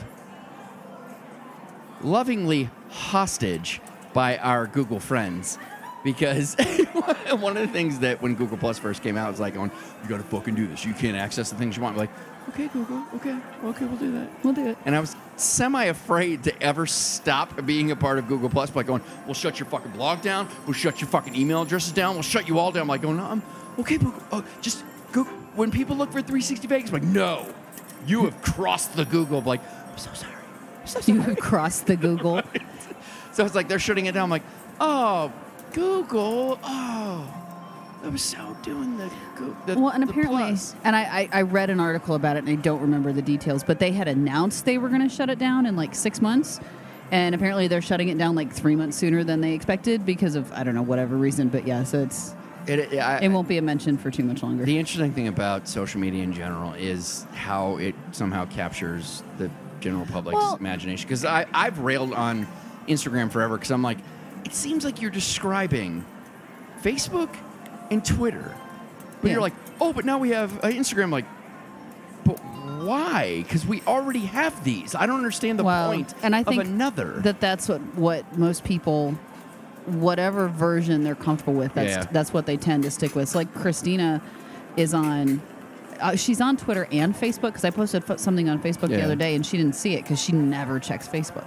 lovingly 2.03 2.69
hostage 2.91 3.81
by 4.13 4.37
our 4.39 4.67
Google 4.67 5.01
friends. 5.01 5.59
Because 6.03 6.55
one 7.39 7.57
of 7.57 7.63
the 7.63 7.73
things 7.73 7.99
that 8.01 8.23
when 8.23 8.35
Google 8.35 8.57
Plus 8.57 8.79
first 8.79 9.03
came 9.03 9.19
out 9.19 9.31
was 9.31 9.39
like, 9.39 9.55
going, 9.55 9.71
you 10.03 10.09
gotta 10.09 10.23
fucking 10.23 10.55
do 10.55 10.67
this. 10.67 10.85
You 10.85 10.95
can't 10.95 11.17
access 11.17 11.51
the 11.51 11.57
things 11.57 11.77
you 11.77 11.83
want. 11.83 11.95
We're 11.95 12.03
like, 12.03 12.11
okay, 12.49 12.69
Google, 12.69 13.05
okay, 13.17 13.39
okay, 13.65 13.85
we'll 13.85 13.99
do 13.99 14.11
that. 14.13 14.29
We'll 14.43 14.55
do 14.55 14.67
it. 14.67 14.79
And 14.87 14.97
I 14.97 15.01
was 15.01 15.15
semi 15.37 15.85
afraid 15.85 16.45
to 16.45 16.63
ever 16.63 16.87
stop 16.87 17.67
being 17.67 17.91
a 17.91 17.97
part 17.97 18.19
of 18.19 18.29
Google 18.29 18.49
Plus 18.49 18.71
by 18.71 18.83
going, 18.83 19.03
we'll 19.27 19.35
shut 19.35 19.61
your 19.61 19.69
fucking 19.69 19.93
blog 19.93 20.23
down, 20.23 20.49
we'll 20.65 20.73
shut 20.73 21.03
your 21.03 21.09
fucking 21.09 21.37
email 21.37 21.63
addresses 21.63 21.93
down, 21.93 22.15
we'll 22.15 22.23
shut 22.23 22.49
you 22.49 22.59
all 22.59 22.73
down. 22.73 22.83
I'm 22.83 22.89
like, 22.89 23.03
going, 23.03 23.19
no, 23.19 23.25
I'm 23.25 23.43
okay, 23.79 23.99
but 23.99 24.15
oh, 24.33 24.45
just 24.63 24.85
go. 25.13 25.25
When 25.55 25.71
people 25.71 25.97
look 25.97 26.13
for 26.13 26.23
360 26.23 26.67
Vegas, 26.67 26.91
I'm 26.91 26.95
like, 26.95 27.03
no, 27.03 27.47
you 28.07 28.25
have 28.25 28.41
crossed 28.43 28.95
the 28.97 29.05
Google. 29.05 29.39
I'm 29.39 29.45
like, 29.45 29.61
I'm 29.91 29.99
so 29.99 30.13
sorry. 30.13 30.35
I'm 30.81 30.87
so 30.87 31.01
sorry. 31.01 31.17
You 31.19 31.23
have 31.23 31.37
crossed 31.39 31.87
the 31.87 31.97
Google. 31.97 32.43
So 33.33 33.45
it's 33.45 33.55
like 33.55 33.69
they're 33.69 33.79
shutting 33.79 34.07
it 34.07 34.13
down. 34.13 34.25
I'm 34.25 34.31
like, 34.31 34.43
oh, 34.81 35.33
Google, 35.73 36.59
oh. 36.65 37.35
I 38.03 38.09
was 38.09 38.23
so 38.23 38.57
doing 38.63 38.97
the, 38.99 39.09
the 39.67 39.79
Well, 39.79 39.91
and 39.91 40.03
the 40.03 40.11
apparently, 40.11 40.43
Plus. 40.43 40.75
and 40.85 40.97
I, 40.97 41.03
I, 41.03 41.29
I 41.33 41.43
read 41.43 41.71
an 41.71 41.79
article 41.81 42.17
about 42.17 42.37
it, 42.37 42.41
and 42.41 42.49
I 42.49 42.57
don't 42.57 42.81
remember 42.81 43.13
the 43.13 43.23
details, 43.23 43.63
but 43.63 43.79
they 43.79 43.93
had 43.93 44.09
announced 44.09 44.65
they 44.65 44.79
were 44.79 44.89
going 44.89 45.03
to 45.03 45.09
shut 45.09 45.31
it 45.31 45.39
down 45.39 45.65
in 45.67 45.77
like 45.77 45.95
six 45.95 46.21
months, 46.21 46.59
and 47.13 47.35
apparently 47.35 47.69
they're 47.69 47.81
shutting 47.83 48.09
it 48.09 48.19
down 48.19 48.35
like 48.35 48.53
three 48.53 48.75
months 48.75 48.97
sooner 48.97 49.23
than 49.23 49.41
they 49.43 49.53
expected 49.53 50.05
because 50.05 50.35
of 50.35 50.51
I 50.53 50.65
don't 50.65 50.75
know 50.75 50.83
whatever 50.83 51.17
reason, 51.17 51.49
but 51.51 51.67
yeah, 51.67 51.85
so 51.85 52.01
it's 52.01 52.35
It, 52.67 52.79
it, 52.79 52.99
I, 52.99 53.19
it 53.21 53.29
won't 53.29 53.49
be 53.49 53.59
a 53.59 53.63
mention 53.63 53.97
for 53.99 54.11
too 54.11 54.23
much 54.25 54.43
longer. 54.43 54.65
The 54.65 54.79
interesting 54.79 55.13
thing 55.13 55.29
about 55.29 55.67
social 55.69 56.01
media 56.01 56.23
in 56.23 56.33
general 56.33 56.75
is 56.75 57.25
how 57.35 57.77
it 57.79 57.95
somehow 58.13 58.45
captures 58.47 59.23
the 59.39 59.51
general 59.81 60.07
public's 60.07 60.37
Well- 60.37 60.57
imagination. 60.57 61.09
Because 61.09 61.25
I've 61.25 61.79
railed 61.81 62.13
on 62.13 62.47
Instagram 62.87 63.31
forever 63.31 63.57
because 63.57 63.71
I'm 63.71 63.83
like, 63.83 63.99
it 64.45 64.55
seems 64.55 64.85
like 64.85 65.01
you're 65.01 65.11
describing 65.11 66.05
Facebook 66.83 67.35
and 67.91 68.05
Twitter. 68.05 68.55
But 69.21 69.29
Yeah. 69.29 69.33
you're 69.35 69.43
like, 69.43 69.55
oh, 69.81 69.93
but 69.93 70.05
now 70.05 70.19
we 70.19 70.31
have 70.31 70.57
uh, 70.59 70.69
Instagram. 70.69 71.11
Like, 71.11 71.27
but 72.25 72.39
why? 72.85 73.43
Because 73.43 73.67
we 73.67 73.83
already 73.87 74.21
have 74.21 74.65
these. 74.65 74.95
I 74.95 75.07
don't 75.07 75.17
understand 75.17 75.59
the 75.59 75.65
well, 75.65 75.91
point 75.91 76.15
and 76.23 76.35
I 76.35 76.43
think 76.43 76.63
of 76.63 76.69
another. 76.69 77.21
that 77.21 77.41
that's 77.41 77.69
what 77.69 77.81
what 77.97 78.39
most 78.39 78.65
people, 78.65 79.19
whatever 79.87 80.49
version 80.49 81.03
they're 81.05 81.15
comfortable 81.15 81.55
with, 81.55 81.75
that's 81.75 81.91
Yeah. 81.91 82.07
that's 82.13 82.33
what 82.33 82.47
they 82.47 82.57
tend 82.57 82.83
to 82.85 82.91
stick 82.91 83.15
with. 83.15 83.29
So 83.29 83.39
like 83.39 83.53
Christina 83.55 84.21
is 84.77 84.95
on. 84.95 85.41
Uh, 86.01 86.17
she's 86.17 86.41
on 86.41 86.57
Twitter 86.57 86.89
and 86.93 87.15
Facebook 87.15 87.43
because 87.49 87.65
I 87.65 87.69
posted 87.71 88.03
something 88.19 88.49
on 88.49 88.59
Facebook 88.63 88.89
the 88.89 89.03
other 89.05 89.17
day 89.17 89.35
and 89.35 89.45
she 89.45 89.59
didn't 89.59 89.75
see 89.75 89.95
it 89.97 90.03
because 90.03 90.19
she 90.19 90.33
never 90.33 90.81
checks 90.81 91.07
Facebook. 91.07 91.45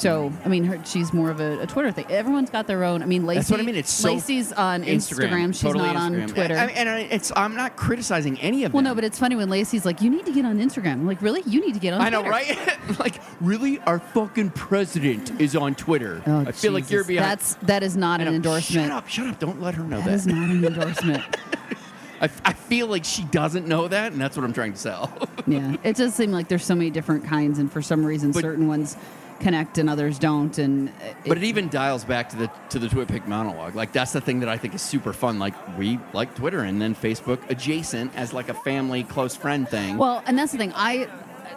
So 0.00 0.32
I 0.44 0.48
mean, 0.48 0.64
her, 0.64 0.82
she's 0.84 1.12
more 1.12 1.30
of 1.30 1.40
a, 1.40 1.60
a 1.60 1.66
Twitter 1.66 1.92
thing. 1.92 2.06
Everyone's 2.08 2.50
got 2.50 2.66
their 2.66 2.84
own. 2.84 3.02
I 3.02 3.06
mean, 3.06 3.26
Lacey. 3.26 3.38
That's 3.40 3.50
what 3.50 3.60
I 3.60 3.62
mean. 3.64 3.76
It's 3.76 3.90
so 3.92 4.14
Lacey's 4.14 4.52
on 4.52 4.82
Instagram. 4.84 5.48
She's 5.48 5.60
totally 5.60 5.86
not 5.86 5.96
on 5.96 6.26
Twitter. 6.28 6.56
I, 6.56 6.64
I, 6.64 6.66
and 6.68 6.88
I, 6.88 7.00
it's 7.00 7.30
I'm 7.36 7.54
not 7.54 7.76
criticizing 7.76 8.38
any 8.40 8.64
of 8.64 8.72
them. 8.72 8.76
well, 8.76 8.82
them. 8.84 8.90
no, 8.92 8.94
but 8.94 9.04
it's 9.04 9.18
funny 9.18 9.36
when 9.36 9.50
Lacey's 9.50 9.84
like, 9.84 10.00
"You 10.00 10.10
need 10.10 10.24
to 10.26 10.32
get 10.32 10.44
on 10.44 10.58
Instagram." 10.58 10.92
I'm 10.92 11.06
like, 11.06 11.20
"Really? 11.20 11.42
You 11.46 11.60
need 11.60 11.74
to 11.74 11.80
get 11.80 11.92
on?" 11.92 12.00
I 12.00 12.08
know, 12.08 12.22
right? 12.22 12.56
like, 12.98 13.20
really, 13.40 13.78
our 13.80 13.98
fucking 13.98 14.50
president 14.50 15.38
is 15.40 15.54
on 15.54 15.74
Twitter. 15.74 16.22
Oh, 16.26 16.40
I 16.46 16.52
feel 16.52 16.72
like 16.72 16.90
you're 16.90 17.02
Jesus. 17.02 17.06
behind. 17.08 17.30
That's 17.30 17.54
that 17.56 17.82
is 17.82 17.96
not 17.96 18.20
I 18.20 18.24
an 18.24 18.30
know. 18.30 18.36
endorsement. 18.36 18.86
Shut 18.88 18.96
up! 18.96 19.08
Shut 19.08 19.26
up! 19.28 19.38
Don't 19.38 19.60
let 19.60 19.74
her 19.74 19.84
know 19.84 19.98
That 19.98 20.06
that. 20.06 20.14
is 20.14 20.26
not 20.26 20.50
an 20.50 20.64
endorsement. 20.64 21.22
I, 22.22 22.28
I 22.44 22.52
feel 22.52 22.86
like 22.86 23.04
she 23.04 23.24
doesn't 23.24 23.66
know 23.66 23.88
that, 23.88 24.12
and 24.12 24.20
that's 24.20 24.36
what 24.36 24.44
I'm 24.44 24.52
trying 24.52 24.72
to 24.72 24.78
sell. 24.78 25.10
yeah, 25.46 25.76
it 25.82 25.96
does 25.96 26.14
seem 26.14 26.32
like 26.32 26.48
there's 26.48 26.64
so 26.64 26.74
many 26.74 26.90
different 26.90 27.24
kinds, 27.24 27.58
and 27.58 27.72
for 27.72 27.80
some 27.80 28.04
reason, 28.04 28.32
But- 28.32 28.42
certain 28.42 28.68
ones 28.68 28.96
connect 29.40 29.78
and 29.78 29.90
others 29.90 30.18
don't. 30.18 30.56
And 30.58 30.92
but 31.26 31.36
it 31.36 31.44
even 31.44 31.68
dials 31.68 32.04
back 32.04 32.28
to 32.30 32.36
the 32.36 32.50
to 32.70 32.78
the 32.78 32.86
TwitPic 32.86 33.26
monologue. 33.26 33.74
Like 33.74 33.92
that's 33.92 34.12
the 34.12 34.20
thing 34.20 34.40
that 34.40 34.48
I 34.48 34.56
think 34.56 34.74
is 34.74 34.82
super 34.82 35.12
fun. 35.12 35.38
Like 35.38 35.54
we 35.78 35.98
like 36.12 36.34
Twitter, 36.34 36.60
and 36.60 36.80
then 36.80 36.94
Facebook 36.94 37.38
adjacent 37.50 38.14
as 38.16 38.32
like 38.32 38.48
a 38.48 38.54
family 38.54 39.02
close 39.02 39.34
friend 39.34 39.68
thing. 39.68 39.96
well, 39.96 40.22
and 40.26 40.38
that's 40.38 40.52
the 40.52 40.58
thing. 40.58 40.72
I 40.74 41.08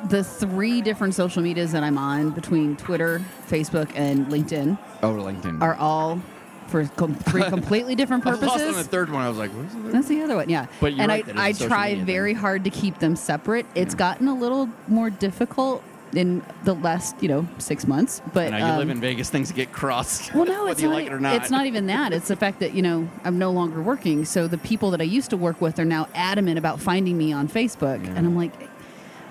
the 0.10 0.24
three 0.24 0.82
different 0.82 1.14
social 1.16 1.42
medias 1.42 1.72
that 1.72 1.84
I'm 1.84 1.98
on 1.98 2.32
between 2.32 2.76
Twitter, 2.76 3.22
Facebook, 3.48 3.92
and 3.96 4.28
LinkedIn 4.28 4.78
oh, 5.02 5.14
LinkedIn. 5.14 5.62
are 5.62 5.76
all 5.76 6.22
for 6.68 6.86
com- 6.88 7.16
three 7.16 7.44
completely 7.50 7.96
different 7.96 8.26
I 8.26 8.32
was 8.32 8.42
lost 8.42 8.64
on 8.64 8.74
the 8.74 8.84
third 8.84 9.12
one. 9.12 9.22
I 9.22 9.30
was 9.30 9.38
like, 9.38 9.52
what 9.52 9.66
is 9.66 9.76
it? 9.76 9.92
That's 9.92 10.08
the 10.08 10.22
other 10.24 10.36
one, 10.36 10.50
yeah. 10.50 10.68
But 10.82 10.94
you're 10.94 11.02
and 11.02 11.10
right 11.10 11.38
I, 11.38 11.46
I 11.46 11.50
it's 11.50 11.60
a 11.60 11.64
social 11.64 11.70
try 11.70 11.96
very 11.96 12.34
thing. 12.34 12.42
hard 12.42 12.64
to 12.64 12.70
keep 12.70 13.00
them 13.00 13.16
separate. 13.16 13.66
It's 13.76 13.96
gotten 13.96 14.28
a 14.28 14.36
little 14.36 14.70
more 14.88 15.10
difficult 15.10 15.84
in 16.14 16.44
the 16.64 16.74
last, 16.76 17.16
you 17.22 17.28
know, 17.28 17.48
six 17.58 17.88
months. 17.88 18.22
But 18.34 18.52
Now 18.52 18.58
you 18.58 18.64
um, 18.66 18.78
live 18.80 18.90
in 18.90 19.00
Vegas, 19.02 19.30
things 19.30 19.52
get 19.52 19.72
crossed. 19.72 20.34
Well, 20.36 20.46
no, 20.46 20.68
it's 20.68 20.82
you 20.82 20.88
not. 20.90 20.94
like 20.96 21.06
it 21.08 21.14
or 21.14 21.20
not. 21.20 21.36
It's 21.36 21.50
not 21.50 21.66
even 21.66 21.88
that. 21.88 22.14
It's 22.14 22.28
the 22.28 22.36
fact 22.36 22.60
that 22.60 22.74
you 22.74 22.82
know 22.82 23.08
I'm 23.24 23.38
no 23.40 23.52
longer 23.52 23.82
working, 23.82 24.26
so 24.26 24.48
the 24.48 24.58
people 24.58 24.92
that 24.92 25.02
I 25.02 25.06
used 25.06 25.30
to 25.32 25.38
work 25.38 25.62
with 25.62 25.80
are 25.80 25.86
now 25.86 26.08
adamant 26.14 26.58
about 26.58 26.80
finding 26.80 27.18
me 27.18 27.34
on 27.34 27.48
Facebook, 27.48 28.06
and 28.06 28.20
I'm 28.20 28.36
like, 28.36 28.52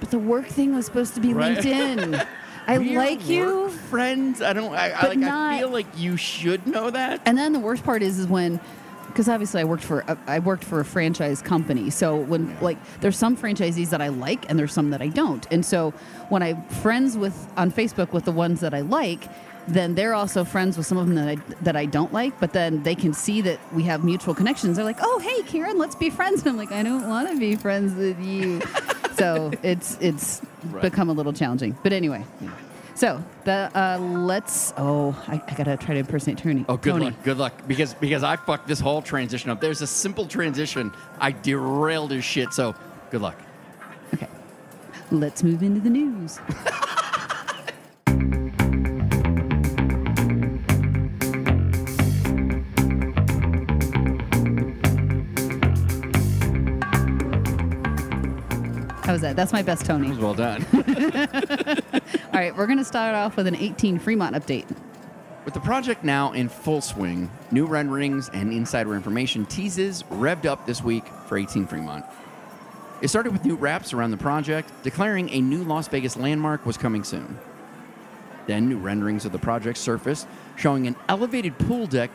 but 0.01 0.11
the 0.11 0.19
work 0.19 0.47
thing 0.47 0.75
was 0.75 0.87
supposed 0.87 1.15
to 1.15 1.21
be 1.21 1.33
Right. 1.35 1.57
LinkedIn. 1.57 2.27
I 2.67 2.79
We 2.79 2.97
like 2.97 3.29
you. 3.29 3.71
friends. 3.71 4.41
I 4.41 4.53
don't. 4.53 4.73
I, 4.73 4.91
I, 4.91 5.07
like, 5.09 5.19
not, 5.19 5.55
I 5.55 5.59
feel 5.59 5.71
like 5.71 5.87
you 5.99 6.17
should 6.17 6.65
know 6.67 6.91
that. 6.91 7.21
And 7.27 7.37
then 7.37 7.53
the 7.53 7.59
worst 7.59 7.83
part 7.83 8.03
is, 8.05 8.21
is 8.21 8.27
when, 8.29 8.61
because 9.13 9.29
obviously 9.29 9.61
I 9.61 9.65
worked 9.65 9.85
for 9.85 10.01
a, 10.01 10.17
I 10.27 10.39
worked 10.39 10.65
for 10.65 10.81
a 10.81 10.85
franchise 10.85 11.43
company. 11.43 11.91
So 11.91 12.17
when 12.17 12.57
like 12.61 12.79
there's 13.01 13.17
some 13.17 13.37
franchisees 13.37 13.91
that 13.91 14.01
I 14.01 14.09
like 14.09 14.49
and 14.49 14.59
there's 14.59 14.73
some 14.73 14.91
that 14.91 15.03
I 15.03 15.09
don't. 15.09 15.47
And 15.51 15.65
so 15.65 15.91
when 16.31 16.43
I'm 16.43 16.63
friends 16.65 17.17
with 17.17 17.37
on 17.57 17.71
Facebook 17.71 18.13
with 18.13 18.25
the 18.25 18.33
ones 18.33 18.61
that 18.61 18.75
I 18.75 18.81
like, 18.81 19.29
then 19.69 19.95
they're 19.95 20.15
also 20.15 20.43
friends 20.45 20.77
with 20.77 20.87
some 20.87 20.99
of 20.99 21.07
them 21.07 21.15
that 21.15 21.29
I 21.29 21.37
that 21.63 21.77
I 21.77 21.85
don't 21.87 22.13
like. 22.13 22.39
But 22.41 22.53
then 22.53 22.83
they 22.83 22.95
can 22.95 23.13
see 23.13 23.41
that 23.43 23.61
we 23.73 23.83
have 23.85 24.03
mutual 24.03 24.35
connections. 24.35 24.77
They're 24.77 24.85
like, 24.85 24.99
oh 25.01 25.19
hey 25.21 25.43
Karen, 25.43 25.79
let's 25.79 25.95
be 25.95 26.11
friends. 26.11 26.41
And 26.41 26.49
I'm 26.51 26.57
like, 26.57 26.73
I 26.73 26.83
don't 26.83 27.09
want 27.09 27.29
to 27.31 27.39
be 27.39 27.55
friends 27.57 27.95
with 27.95 28.19
you. 28.21 28.61
so 29.17 29.53
it's 29.63 29.99
it's 30.01 30.43
Right. 30.71 30.81
become 30.83 31.09
a 31.11 31.13
little 31.13 31.33
challenging. 31.33 31.77
But 31.83 31.93
anyway. 31.93 32.25
So 32.95 33.23
the 33.45 33.71
uh, 33.75 33.99
let's 33.99 34.73
oh 34.77 35.21
I, 35.27 35.43
I 35.47 35.55
gotta 35.55 35.77
try 35.77 35.95
to 35.95 36.01
impersonate 36.01 36.39
Tony. 36.39 36.65
Oh, 36.69 36.77
good 36.77 36.93
Tony. 36.93 37.05
luck. 37.07 37.15
Good 37.25 37.39
luck. 37.39 37.67
Because 37.67 37.95
because 37.95 38.23
I 38.23 38.37
fucked 38.37 38.69
this 38.69 38.81
whole 38.81 39.03
transition 39.03 39.51
up. 39.51 39.61
There's 39.61 39.83
a 39.83 39.87
simple 39.87 40.27
transition. 40.27 40.93
I 41.19 41.33
derailed 41.33 42.11
his 42.11 42.25
shit. 42.25 42.53
So 42.53 42.75
good 43.11 43.23
luck. 43.23 43.41
Okay. 44.15 44.29
Let's 45.11 45.43
move 45.43 45.63
into 45.63 45.81
the 45.81 45.91
news. 45.91 46.39
How 59.03 59.13
was 59.13 59.23
that? 59.23 59.35
That's 59.35 59.53
my 59.53 59.63
best 59.63 59.85
Tony. 59.85 60.17
Well 60.17 60.35
done. 60.35 60.65
All 60.73 62.41
right, 62.41 62.57
we're 62.57 62.67
going 62.67 62.79
to 62.79 62.85
start 62.85 63.17
off 63.17 63.37
with 63.37 63.49
an 63.49 63.57
18 63.57 63.99
Fremont 63.99 64.37
update. 64.37 64.65
With 65.45 65.55
the 65.55 65.61
project 65.61 66.05
now 66.05 66.33
in 66.33 66.49
full 66.49 66.81
swing, 66.81 67.29
new 67.51 67.67
renderings 67.67 68.29
and 68.29 68.53
insider 68.53 68.95
information 68.95 69.45
teases 69.47 70.05
revved 70.05 70.47
up 70.47 70.67
this 70.67 70.85
week 70.85 71.05
for 71.27 71.37
18 71.37 71.67
Fremont. 71.67 72.05
It 73.01 73.09
started 73.09 73.33
with 73.33 73.45
new 73.45 73.57
wraps 73.57 73.93
around 73.93 74.13
the 74.13 74.17
project, 74.17 74.71
declaring 74.85 75.29
a 75.31 75.41
new 75.41 75.65
Las 75.65 75.89
Vegas 75.89 76.17
landmark 76.17 76.65
was 76.65 76.77
coming 76.77 77.03
soon. 77.03 77.37
Then 78.47 78.69
new 78.69 78.79
renderings 78.79 79.25
of 79.25 79.33
the 79.33 79.39
project 79.41 79.79
surfaced, 79.79 80.29
showing 80.55 80.87
an 80.87 80.95
elevated 81.09 81.59
pool 81.59 81.89
deck 81.89 82.13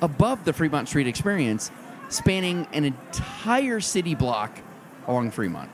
above 0.00 0.44
the 0.44 0.52
Fremont 0.52 0.86
Street 0.86 1.08
experience, 1.08 1.72
spanning 2.08 2.68
an 2.72 2.84
entire 2.84 3.80
city 3.80 4.14
block 4.14 4.56
along 5.08 5.32
Fremont. 5.32 5.68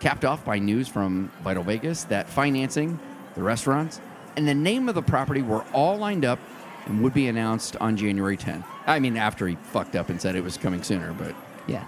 Capped 0.00 0.24
off 0.24 0.44
by 0.44 0.58
news 0.58 0.88
from 0.88 1.30
Vital 1.42 1.62
Vegas 1.62 2.04
that 2.04 2.28
financing, 2.28 2.98
the 3.34 3.42
restaurants, 3.42 4.00
and 4.36 4.46
the 4.46 4.54
name 4.54 4.88
of 4.88 4.94
the 4.94 5.02
property 5.02 5.42
were 5.42 5.64
all 5.72 5.96
lined 5.96 6.24
up 6.24 6.38
and 6.86 7.02
would 7.02 7.14
be 7.14 7.28
announced 7.28 7.76
on 7.76 7.96
January 7.96 8.36
10th. 8.36 8.64
I 8.86 8.98
mean, 8.98 9.16
after 9.16 9.48
he 9.48 9.56
fucked 9.56 9.96
up 9.96 10.08
and 10.08 10.20
said 10.20 10.36
it 10.36 10.44
was 10.44 10.56
coming 10.56 10.82
sooner, 10.82 11.12
but 11.14 11.34
Yeah. 11.66 11.84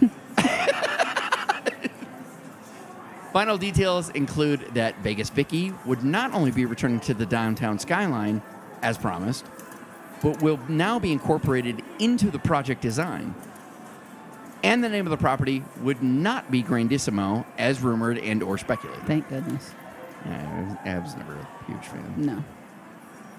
Final 3.32 3.58
details 3.58 4.10
include 4.10 4.60
that 4.74 4.96
Vegas 5.00 5.28
Vicky 5.28 5.72
would 5.84 6.04
not 6.04 6.32
only 6.32 6.52
be 6.52 6.64
returning 6.66 7.00
to 7.00 7.14
the 7.14 7.26
downtown 7.26 7.80
skyline 7.80 8.40
as 8.80 8.96
promised, 8.96 9.44
but 10.22 10.40
will 10.40 10.60
now 10.68 10.98
be 11.00 11.10
incorporated 11.10 11.82
into 11.98 12.30
the 12.30 12.38
project 12.38 12.80
design. 12.80 13.34
And 14.64 14.82
the 14.82 14.88
name 14.88 15.06
of 15.06 15.10
the 15.10 15.18
property 15.18 15.62
would 15.82 16.02
not 16.02 16.50
be 16.50 16.62
Grandissimo 16.62 17.44
as 17.58 17.82
rumored 17.82 18.16
and 18.16 18.42
or 18.42 18.56
speculated. 18.56 19.04
Thank 19.04 19.28
goodness. 19.28 19.74
Yeah, 20.24 20.56
I 20.56 20.62
was, 20.62 20.76
I 20.86 20.98
was 21.00 21.16
never 21.16 21.34
a 21.34 21.64
huge 21.66 21.84
fan. 21.84 22.14
No. 22.16 22.42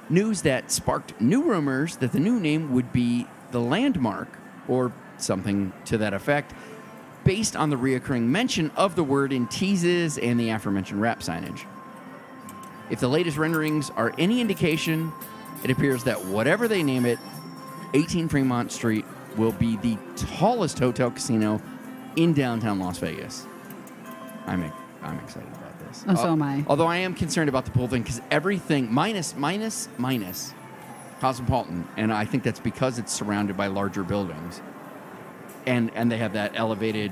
News 0.08 0.44
that 0.44 0.70
sparked 0.70 1.20
new 1.20 1.41
rumors 1.41 1.98
that 1.98 2.12
the 2.12 2.20
new 2.20 2.39
name 2.39 2.72
would 2.74 2.94
be 2.94 3.25
the 3.50 3.60
Landmark 3.60 4.27
or 4.67 4.94
something 5.17 5.74
to 5.86 5.98
that 5.98 6.13
effect, 6.13 6.53
based 7.24 7.55
on 7.55 7.72
the 7.72 7.75
reoccurring 7.75 8.24
mention 8.24 8.70
of 8.75 8.96
the 8.96 9.03
word 9.03 9.34
in 9.34 9.48
teases 9.48 10.20
and 10.20 10.39
the 10.39 10.51
aforementioned 10.51 11.01
wrap 11.01 11.22
signage. 11.22 11.65
If 12.91 13.00
the 13.00 13.08
latest 13.08 13.39
renderings 13.39 13.89
are 13.89 14.13
any 14.20 14.41
indication, 14.41 15.12
it 15.63 15.72
appears 15.72 16.03
that 16.03 16.24
whatever 16.25 16.67
they 16.67 16.84
name 16.84 17.08
it, 17.08 17.17
18 17.96 18.29
Fremont 18.29 18.72
Street 18.72 19.05
will 19.37 19.51
be 19.53 19.77
the 19.77 19.97
tallest 20.15 20.79
hotel 20.79 21.11
casino 21.11 21.61
in 22.15 22.33
downtown 22.33 22.79
Las 22.79 22.97
Vegas. 22.97 23.45
I'm 24.47 24.71
I'm 25.01 25.19
excited 25.19 25.49
about 25.49 25.79
this. 25.79 26.03
Oh, 26.07 26.15
so 26.15 26.31
am 26.31 26.41
I. 26.41 26.65
Although 26.67 26.87
I 26.87 26.97
am 26.97 27.13
concerned 27.13 27.49
about 27.49 27.65
the 27.65 27.71
pool 27.71 27.87
thing 27.87 28.01
because 28.01 28.21
everything 28.31 28.91
minus 28.91 29.35
minus 29.35 29.87
minus 29.97 30.53
Cosmopolitan, 31.19 31.87
and 31.95 32.11
I 32.11 32.25
think 32.25 32.43
that's 32.43 32.59
because 32.59 32.99
it's 32.99 33.13
surrounded 33.13 33.55
by 33.55 33.67
larger 33.67 34.03
buildings, 34.03 34.61
and 35.65 35.91
and 35.95 36.11
they 36.11 36.17
have 36.17 36.33
that 36.33 36.51
elevated. 36.55 37.11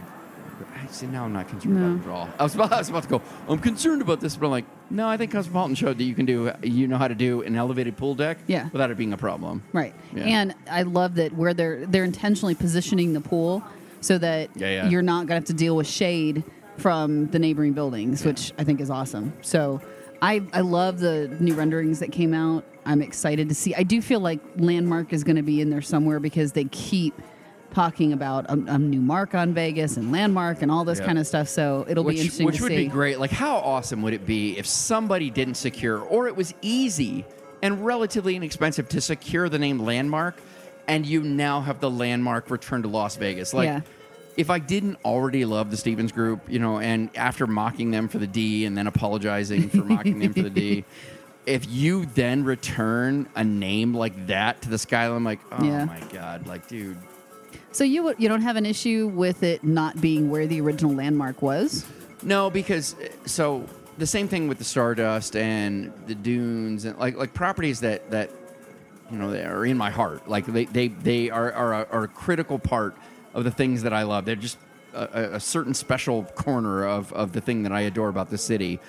I 0.76 0.88
see 0.88 1.08
now 1.08 1.26
I'm 1.26 1.34
not 1.34 1.48
concerned 1.48 1.76
No. 1.76 1.94
about 1.94 2.06
it 2.06 2.10
at 2.10 2.14
all. 2.14 2.30
I 2.40 2.44
was 2.44 2.56
about 2.56 2.72
I 2.74 2.78
was 2.80 2.90
about 2.90 3.04
to 3.04 3.10
go. 3.10 3.22
I'm 3.50 3.60
concerned 3.60 4.02
about 4.02 4.20
this, 4.20 4.36
but 4.36 4.46
I'm 4.46 4.52
like, 4.52 4.66
no. 4.90 5.08
I 5.08 5.18
think 5.18 5.32
Cosmopolitan 5.32 5.76
showed 5.76 5.98
that 5.98 6.04
you 6.04 6.14
can 6.16 6.26
do 6.26 6.52
you 6.64 6.88
know 6.88 6.98
how 6.98 7.08
to 7.08 7.16
do 7.16 7.42
an 7.42 7.56
elevated 7.56 7.98
pool 7.98 8.16
deck, 8.16 8.38
Yeah. 8.48 8.70
without 8.72 8.92
it 8.92 8.98
being 8.98 9.14
a 9.14 9.18
problem. 9.18 9.64
Right. 9.74 9.94
Yeah. 10.16 10.24
And 10.26 10.56
I 10.70 10.84
love 10.84 11.16
that 11.16 11.34
where 11.34 11.54
they're 11.54 11.86
they're 11.86 12.04
intentionally 12.04 12.56
positioning 12.56 13.14
the 13.14 13.22
pool 13.22 13.64
so 14.02 14.18
that 14.18 14.50
Yeah, 14.56 14.68
yeah. 14.70 14.90
you're 14.90 15.02
not 15.02 15.20
going 15.20 15.28
to 15.28 15.34
have 15.36 15.46
to 15.46 15.54
deal 15.54 15.76
with 15.76 15.88
shade 15.88 16.44
from 16.78 17.28
the 17.28 17.40
neighboring 17.40 17.74
buildings, 17.74 18.26
which 18.26 18.52
I 18.58 18.64
think 18.64 18.82
is 18.82 18.90
awesome. 18.90 19.34
So 19.42 19.82
I 20.22 20.42
I 20.54 20.62
love 20.62 21.00
the 21.00 21.28
new 21.40 21.54
renderings 21.56 22.00
that 22.00 22.12
came 22.12 22.34
out. 22.34 22.64
I'm 22.86 23.02
excited 23.02 23.48
to 23.50 23.56
see. 23.56 23.74
I 23.76 23.84
do 23.84 24.02
feel 24.02 24.20
like 24.20 24.40
Landmark 24.58 25.14
is 25.14 25.24
going 25.24 25.38
to 25.38 25.42
be 25.44 25.62
in 25.62 25.70
there 25.70 25.82
somewhere 25.82 26.20
because 26.20 26.52
they 26.52 26.66
keep 26.66 27.14
talking 27.74 28.14
about 28.14 28.46
a, 28.50 28.54
a 28.54 28.78
new 28.78 29.02
mark 29.02 29.34
on 29.36 29.54
Vegas 29.54 29.98
and 29.98 30.12
Landmark 30.12 30.62
and 30.62 30.72
all 30.72 30.84
this 30.86 31.00
Yeah. 31.00 31.06
kind 31.06 31.18
of 31.20 31.28
stuff. 31.28 31.48
So 31.48 31.86
it'll 31.88 32.04
which, 32.04 32.16
be 32.18 32.22
interesting 32.22 32.46
which 32.46 32.62
would 32.62 32.70
see. 32.70 32.78
be 32.86 32.88
great. 32.88 33.20
Like, 33.20 33.32
how 33.32 33.58
awesome 33.58 34.02
would 34.04 34.14
it 34.14 34.26
be 34.26 34.58
if 34.58 34.66
somebody 34.68 35.30
didn't 35.30 35.56
secure, 35.56 36.00
or 36.00 36.28
it 36.28 36.36
was 36.36 36.54
easy 36.62 37.26
and 37.62 37.86
relatively 37.86 38.36
inexpensive 38.36 38.90
to 38.90 39.02
secure 39.02 39.50
the 39.50 39.60
name 39.60 39.80
Landmark, 39.80 40.36
and 40.88 41.06
you 41.06 41.22
now 41.22 41.62
have 41.62 41.80
the 41.80 41.90
Landmark 41.90 42.50
return 42.50 42.82
to 42.84 42.88
Las 42.88 43.16
Vegas? 43.16 43.54
Like, 43.54 43.66
Yeah. 43.68 43.82
if 44.38 44.50
I 44.50 44.60
didn't 44.60 44.98
already 45.06 45.46
love 45.46 45.72
the 45.72 45.78
Stevens 45.78 46.12
Group, 46.12 46.42
you 46.48 46.60
know, 46.60 46.80
and 46.80 47.10
after 47.16 47.48
mocking 47.48 47.92
them 47.92 48.08
for 48.08 48.18
the 48.18 48.28
D 48.28 48.66
and 48.66 48.78
then 48.78 48.88
apologizing 48.88 49.70
for 49.70 49.78
mocking 49.84 50.20
them 50.20 50.34
for 50.34 50.42
the 50.44 50.50
D. 50.50 50.86
If 51.46 51.70
you 51.70 52.06
then 52.06 52.46
return 52.46 53.28
a 53.36 53.44
name 53.44 53.94
like 53.94 54.28
that 54.28 54.62
to 54.62 54.70
the 54.70 54.78
Skyline, 54.78 55.18
I'm 55.18 55.24
like, 55.26 55.42
oh 55.52 55.62
Yeah. 55.66 55.84
my 55.84 56.00
god, 56.14 56.48
like, 56.48 56.70
dude, 56.70 56.96
So 57.74 57.84
you 57.84 58.14
you 58.18 58.30
don't 58.30 58.42
have 58.44 58.56
an 58.56 58.66
issue 58.66 59.08
with 59.14 59.44
it 59.44 59.64
not 59.64 60.00
being 60.00 60.30
where 60.30 60.48
the 60.48 60.62
original 60.62 60.94
landmark 60.94 61.42
was? 61.42 61.86
No, 62.22 62.50
because 62.50 62.94
uh, 62.96 63.08
so 63.26 63.66
the 63.98 64.08
same 64.08 64.28
thing 64.28 64.48
with 64.48 64.58
the 64.60 64.64
Stardust 64.64 65.36
and 65.36 65.92
the 66.08 66.16
Dunes 66.16 66.86
and 66.86 66.98
like 66.98 67.18
like 67.18 67.34
properties 67.34 67.80
that 67.82 68.10
that 68.12 68.30
you 69.12 69.18
know 69.18 69.32
they 69.32 69.44
are 69.44 69.66
in 69.66 69.76
my 69.78 69.90
heart. 69.90 70.30
Like 70.30 70.46
they 70.46 70.66
they 70.66 70.88
they 70.90 71.30
are 71.32 71.52
are 71.52 71.74
a, 71.74 71.88
are 71.92 72.04
a 72.04 72.08
critical 72.08 72.60
part 72.60 72.96
of 73.34 73.44
the 73.44 73.52
things 73.52 73.82
that 73.84 73.94
I 73.94 74.04
love. 74.04 74.26
They're 74.26 74.36
just 74.36 74.58
a, 74.94 75.10
a- 75.12 75.36
a 75.36 75.40
certain 75.40 75.74
special 75.74 76.24
corner 76.36 76.86
of 76.88 77.12
of 77.14 77.32
the 77.34 77.42
thing 77.42 77.64
that 77.64 77.72
I 77.72 77.82
adore 77.82 78.10
about 78.10 78.30
the 78.30 78.38
city. 78.38 78.80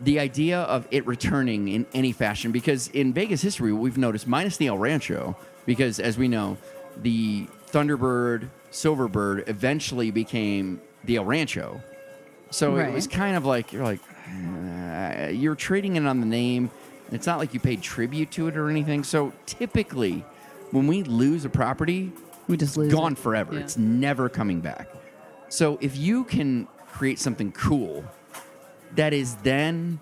The 0.00 0.18
idea 0.18 0.62
of 0.62 0.88
it 0.90 1.06
returning 1.06 1.68
in 1.68 1.86
any 1.92 2.10
fashion, 2.12 2.50
because 2.50 2.88
in 2.88 3.12
Vegas 3.12 3.40
history, 3.42 3.72
we've 3.72 3.98
noticed, 3.98 4.26
minus 4.26 4.56
the 4.56 4.66
El 4.66 4.78
Rancho, 4.78 5.36
because 5.64 6.00
as 6.00 6.18
we 6.18 6.26
know, 6.26 6.56
the 7.02 7.46
Thunderbird, 7.72 8.48
Silverbird 8.70 9.48
eventually 9.48 10.10
became 10.10 10.80
the 11.04 11.16
El 11.16 11.24
Rancho. 11.24 11.80
So 12.50 12.76
Right. 12.76 12.88
it 12.88 12.92
was 12.94 13.06
kind 13.06 13.36
of 13.36 13.44
like 13.46 13.72
you're 13.72 13.82
like 13.82 14.00
uh, 14.28 15.28
you're 15.32 15.54
trading 15.54 15.96
it 15.96 16.06
on 16.06 16.20
the 16.20 16.26
name. 16.26 16.70
It's 17.10 17.26
not 17.26 17.38
like 17.38 17.52
you 17.54 17.60
paid 17.60 17.82
tribute 17.82 18.30
to 18.32 18.48
it 18.48 18.56
or 18.56 18.68
anything. 18.70 19.04
So 19.04 19.32
typically, 19.46 20.24
when 20.70 20.86
we 20.86 21.02
lose 21.02 21.44
a 21.44 21.48
property, 21.50 22.12
We 22.48 22.56
just 22.56 22.76
lose 22.76 22.92
gone 22.92 23.12
it. 23.12 23.18
forever. 23.18 23.54
Yeah. 23.54 23.60
It's 23.60 23.76
never 23.76 24.28
coming 24.28 24.60
back. 24.60 24.88
So 25.48 25.78
if 25.80 25.96
you 25.96 26.24
can 26.24 26.68
create 26.92 27.18
something 27.18 27.52
cool 27.52 28.04
that 28.94 29.12
is 29.14 29.34
then 29.36 29.98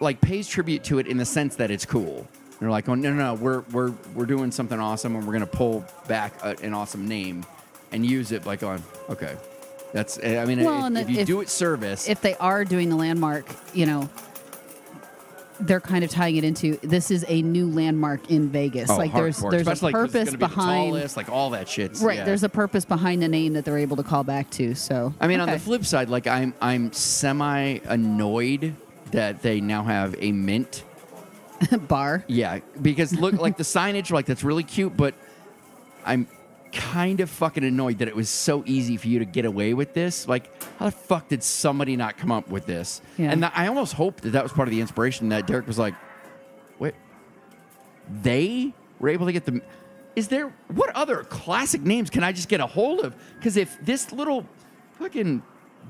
like 0.00 0.20
pays 0.20 0.46
tribute 0.48 0.84
to 0.84 0.98
it 0.98 1.06
in 1.06 1.16
the 1.16 1.24
sense 1.24 1.56
that 1.56 1.70
it's 1.70 1.86
cool. 1.86 2.26
They're 2.58 2.70
like, 2.70 2.88
oh 2.88 2.94
no, 2.94 3.12
no, 3.12 3.16
no, 3.16 3.34
we're 3.34 3.60
we're 3.72 3.92
we're 4.14 4.26
doing 4.26 4.50
something 4.50 4.78
awesome, 4.80 5.14
and 5.16 5.26
we're 5.26 5.32
gonna 5.34 5.46
pull 5.46 5.84
back 6.08 6.32
a, 6.42 6.56
an 6.62 6.72
awesome 6.72 7.06
name 7.06 7.44
and 7.92 8.04
use 8.04 8.32
it. 8.32 8.46
Like, 8.46 8.62
on 8.62 8.82
okay, 9.10 9.36
that's. 9.92 10.18
Eh, 10.22 10.40
I 10.40 10.46
mean, 10.46 10.64
Well, 10.64 10.86
if, 10.96 11.02
if 11.02 11.10
you 11.10 11.20
if- 11.20 11.26
do 11.26 11.40
it 11.42 11.48
service, 11.50 12.08
if 12.08 12.20
they 12.22 12.34
are 12.36 12.64
doing 12.64 12.88
the 12.88 12.96
landmark, 12.96 13.44
you 13.74 13.84
know, 13.84 14.08
they're 15.60 15.80
kind 15.80 16.02
of 16.04 16.10
tying 16.10 16.36
it 16.36 16.44
into 16.44 16.76
this 16.82 17.10
is 17.10 17.24
a 17.28 17.40
new 17.42 17.68
landmark 17.70 18.30
in 18.30 18.48
Vegas. 18.48 18.90
oh, 18.90 18.96
like 18.96 19.12
there's 19.12 19.38
hardcore, 19.38 19.50
there's 19.50 19.66
a 19.66 19.70
especially 19.72 19.92
'cause 19.92 20.04
it's 20.04 20.12
purpose 20.14 20.30
be 20.32 20.36
behind 20.38 20.94
the 20.94 20.98
tallest, 20.98 21.16
like 21.16 21.28
all 21.30 21.50
that 21.50 21.68
shit. 21.68 21.98
right. 22.00 22.18
yeah. 22.18 22.24
There's 22.24 22.42
a 22.42 22.48
purpose 22.48 22.84
behind 22.84 23.22
the 23.22 23.28
name 23.28 23.52
that 23.54 23.64
they're 23.64 23.78
able 23.78 23.96
to 23.96 24.02
call 24.02 24.24
back 24.24 24.50
to. 24.52 24.74
So 24.74 25.14
I 25.20 25.26
mean, 25.26 25.40
on 25.40 25.48
the 25.50 25.58
flip 25.58 25.84
side, 25.84 26.08
like 26.10 26.26
I'm 26.26 26.54
I'm 26.60 26.92
semi 26.92 27.80
annoyed 27.84 28.74
that 29.12 29.42
they 29.42 29.60
now 29.60 29.82
have 29.84 30.14
a 30.18 30.32
mint. 30.32 30.84
Bar. 31.88 32.24
Yeah, 32.28 32.60
because 32.80 33.12
look 33.12 33.34
like 33.34 33.56
the 33.56 33.62
signage, 33.62 34.10
like 34.10 34.26
that's 34.26 34.44
really 34.44 34.64
cute, 34.64 34.96
but 34.96 35.14
I'm 36.04 36.26
kind 36.72 37.20
of 37.20 37.30
fucking 37.30 37.64
annoyed 37.64 37.98
that 37.98 38.08
it 38.08 38.14
was 38.16 38.28
so 38.28 38.62
easy 38.66 38.96
for 38.96 39.08
you 39.08 39.18
to 39.20 39.24
get 39.24 39.44
away 39.44 39.72
with 39.74 39.94
this. 39.94 40.28
Like, 40.28 40.50
how 40.78 40.86
the 40.86 40.90
fuck 40.92 41.28
did 41.28 41.42
somebody 41.42 41.96
not 41.96 42.18
come 42.18 42.30
up 42.30 42.48
with 42.48 42.66
this? 42.66 43.00
Yeah. 43.16 43.30
And 43.30 43.44
I 43.44 43.68
almost 43.68 43.94
hope 43.94 44.20
that 44.22 44.30
that 44.30 44.42
was 44.42 44.52
part 44.52 44.68
of 44.68 44.72
the 44.72 44.80
inspiration 44.80 45.30
that 45.30 45.46
Derek 45.46 45.66
was 45.66 45.78
like, 45.78 45.94
wait, 46.78 46.94
they 48.22 48.74
were 48.98 49.08
able 49.08 49.26
to 49.26 49.32
get 49.32 49.44
the. 49.44 49.60
Is 50.14 50.28
there 50.28 50.54
what 50.68 50.94
other 50.94 51.24
classic 51.24 51.82
names 51.82 52.08
can 52.10 52.24
I 52.24 52.32
just 52.32 52.48
get 52.48 52.60
a 52.60 52.66
hold 52.66 53.00
of? 53.00 53.14
Because 53.36 53.56
if 53.56 53.76
this 53.84 54.12
little 54.12 54.46
fucking 54.98 55.42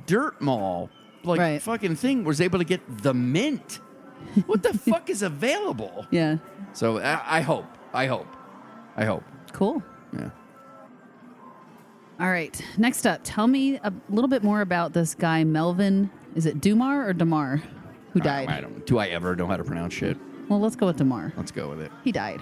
dirt 0.06 0.40
mall 0.40 0.90
like 1.24 1.40
Right. 1.40 1.62
fucking 1.62 1.96
thing 1.96 2.24
was 2.24 2.40
able 2.40 2.58
to 2.58 2.64
get 2.64 2.80
the 3.02 3.14
mint, 3.14 3.80
what 4.46 4.62
the 4.62 4.76
fuck 4.78 5.10
is 5.10 5.22
available? 5.22 6.06
Yeah. 6.10 6.38
So 6.72 6.98
I, 6.98 7.38
I 7.38 7.40
hope, 7.40 7.66
I 7.92 8.06
hope, 8.06 8.28
I 8.96 9.04
hope. 9.04 9.24
Cool. 9.52 9.82
Yeah. 10.12 10.30
All 12.18 12.30
right. 12.30 12.60
Next 12.78 13.06
up, 13.06 13.20
tell 13.24 13.46
me 13.46 13.76
a 13.82 13.92
little 14.08 14.28
bit 14.28 14.42
more 14.42 14.60
about 14.62 14.92
this 14.92 15.14
guy, 15.14 15.44
Melvin. 15.44 16.10
Is 16.34 16.46
it 16.46 16.60
Dummar 16.60 17.06
or 17.06 17.12
Damar, 17.12 17.62
who 18.12 18.20
died? 18.20 18.48
I, 18.48 18.58
I 18.58 18.60
don't. 18.60 18.86
Do 18.86 18.98
I 18.98 19.06
ever 19.08 19.36
know 19.36 19.46
how 19.46 19.56
to 19.56 19.64
pronounce 19.64 19.94
shit? 19.94 20.16
Well, 20.48 20.60
let's 20.60 20.76
go 20.76 20.86
with 20.86 20.96
Damar. 20.96 21.32
Let's 21.36 21.50
go 21.50 21.68
with 21.68 21.80
it. 21.80 21.90
He 22.04 22.12
died. 22.12 22.40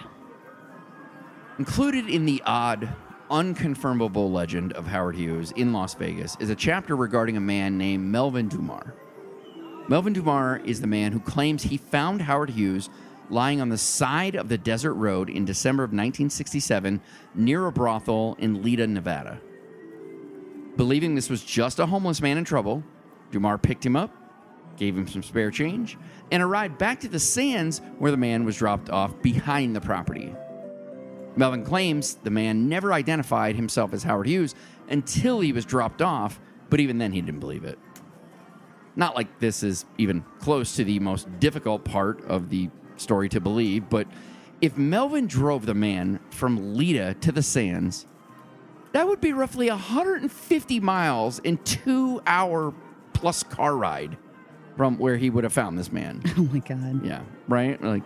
Included 1.58 2.08
in 2.08 2.26
the 2.26 2.42
odd, 2.44 2.88
unconfirmable 3.30 4.30
legend 4.32 4.72
of 4.74 4.86
Howard 4.86 5.16
Hughes 5.16 5.52
in 5.52 5.72
Las 5.72 5.94
Vegas 5.94 6.36
is 6.40 6.50
a 6.50 6.54
chapter 6.54 6.96
regarding 6.96 7.36
a 7.36 7.40
man 7.40 7.78
named 7.78 8.04
Melvin 8.04 8.48
Dummar. 8.48 8.92
Melvin 9.86 10.14
Dummar 10.14 10.64
is 10.64 10.80
the 10.80 10.86
man 10.86 11.12
who 11.12 11.20
claims 11.20 11.62
he 11.62 11.76
found 11.76 12.22
Howard 12.22 12.50
Hughes 12.50 12.88
lying 13.28 13.60
on 13.60 13.68
the 13.68 13.76
side 13.76 14.34
of 14.34 14.48
the 14.48 14.56
desert 14.56 14.94
road 14.94 15.28
in 15.28 15.44
December 15.44 15.82
of 15.82 15.90
1967 15.90 17.02
near 17.34 17.66
a 17.66 17.72
brothel 17.72 18.34
in 18.38 18.62
Lida, 18.62 18.86
Nevada. 18.86 19.40
Believing 20.76 21.14
this 21.14 21.28
was 21.28 21.44
just 21.44 21.78
a 21.78 21.86
homeless 21.86 22.22
man 22.22 22.38
in 22.38 22.44
trouble, 22.44 22.82
Dummar 23.30 23.60
picked 23.60 23.84
him 23.84 23.94
up, 23.94 24.10
gave 24.78 24.96
him 24.96 25.06
some 25.06 25.22
spare 25.22 25.50
change, 25.50 25.98
and 26.32 26.42
a 26.42 26.46
ride 26.46 26.78
back 26.78 27.00
to 27.00 27.08
the 27.08 27.20
sands 27.20 27.82
where 27.98 28.10
the 28.10 28.16
man 28.16 28.44
was 28.44 28.56
dropped 28.56 28.88
off 28.88 29.20
behind 29.20 29.76
the 29.76 29.82
property. 29.82 30.34
Melvin 31.36 31.62
claims 31.62 32.14
the 32.14 32.30
man 32.30 32.70
never 32.70 32.92
identified 32.92 33.54
himself 33.54 33.92
as 33.92 34.02
Howard 34.02 34.28
Hughes 34.28 34.54
until 34.88 35.40
he 35.40 35.52
was 35.52 35.66
dropped 35.66 36.00
off, 36.00 36.40
but 36.70 36.80
even 36.80 36.96
then 36.96 37.12
he 37.12 37.20
didn't 37.20 37.40
believe 37.40 37.64
it. 37.64 37.78
Not 38.96 39.14
like 39.16 39.40
this 39.40 39.62
is 39.62 39.84
even 39.98 40.24
close 40.38 40.76
to 40.76 40.84
the 40.84 40.98
most 41.00 41.28
difficult 41.40 41.84
part 41.84 42.24
of 42.26 42.48
the 42.50 42.70
story 42.96 43.28
to 43.30 43.40
believe, 43.40 43.88
but 43.90 44.06
if 44.60 44.78
Melvin 44.78 45.26
drove 45.26 45.66
the 45.66 45.74
man 45.74 46.20
from 46.30 46.74
Lida 46.76 47.14
to 47.14 47.32
the 47.32 47.42
Sands, 47.42 48.06
that 48.92 49.06
would 49.08 49.20
be 49.20 49.32
roughly 49.32 49.68
150 49.68 50.80
miles 50.80 51.40
in 51.40 51.58
two 51.58 52.22
hour 52.26 52.72
plus 53.12 53.42
car 53.42 53.76
ride 53.76 54.16
from 54.76 54.96
where 54.98 55.16
he 55.16 55.28
would 55.30 55.44
have 55.44 55.52
found 55.52 55.76
this 55.78 55.90
man. 55.92 56.22
Oh 56.38 56.48
my 56.52 56.60
God. 56.60 57.04
Yeah, 57.04 57.22
right? 57.48 57.82
Like, 57.82 58.02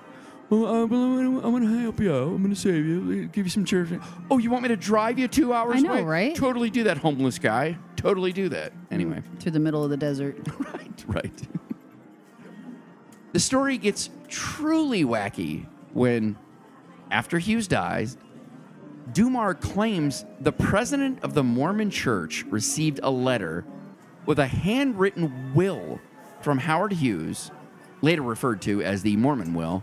well, 0.49 0.67
I, 0.67 0.85
well, 0.85 1.03
I'm 1.19 1.41
going 1.41 1.63
to 1.69 1.79
help 1.81 2.01
you 2.01 2.11
out. 2.15 2.29
I'm 2.29 2.39
going 2.39 2.55
to 2.55 2.57
save 2.57 2.87
you, 2.87 3.27
give 3.29 3.45
you 3.45 3.51
some 3.51 3.67
church. 3.67 3.91
Oh, 4.31 4.39
you 4.39 4.51
want 4.51 4.63
me 4.63 4.69
to 4.71 4.77
drive 4.77 5.19
you 5.19 5.29
two 5.29 5.53
hours 5.53 5.77
I 5.77 5.81
know, 5.81 5.93
away? 5.93 6.03
right? 6.03 6.35
Totally 6.35 6.71
do 6.71 6.85
that, 6.85 6.97
homeless 6.97 7.39
guy. 7.39 7.77
Totally 7.99 8.33
do 8.33 8.49
that. 8.51 8.73
Anyway, 8.93 9.23
Through 9.41 9.53
the 9.53 9.59
middle 9.59 9.83
of 9.83 9.91
the 9.91 9.97
desert. 9.97 10.39
right, 10.73 11.05
right. 11.09 11.43
the 13.33 13.41
story 13.41 13.77
gets 13.77 14.09
truly 14.29 15.05
wacky 15.05 15.67
when, 15.95 16.39
after 17.11 17.41
Hughes 17.41 17.67
dies, 17.67 18.17
Dummar 19.13 19.61
claims 19.61 20.25
the 20.41 20.53
president 20.53 21.25
of 21.25 21.35
the 21.35 21.43
Mormon 21.43 21.91
Church 21.91 22.45
received 22.45 23.01
a 23.03 23.11
letter 23.11 23.65
with 24.27 24.39
a 24.39 24.47
handwritten 24.47 25.53
will 25.53 25.99
from 26.41 26.59
Howard 26.59 26.93
Hughes, 26.93 27.51
later 28.01 28.23
referred 28.23 28.63
to 28.63 28.81
as 28.81 29.03
the 29.03 29.17
Mormon 29.17 29.55
Will, 29.55 29.83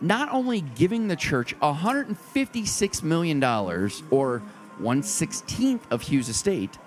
not 0.00 0.32
only 0.32 0.62
giving 0.62 1.06
the 1.06 1.16
church 1.16 1.54
$156 1.60 3.02
million, 3.02 3.44
or 3.44 4.42
116th 4.80 5.82
of 5.90 6.00
Hughes' 6.00 6.30
estate, 6.30 6.78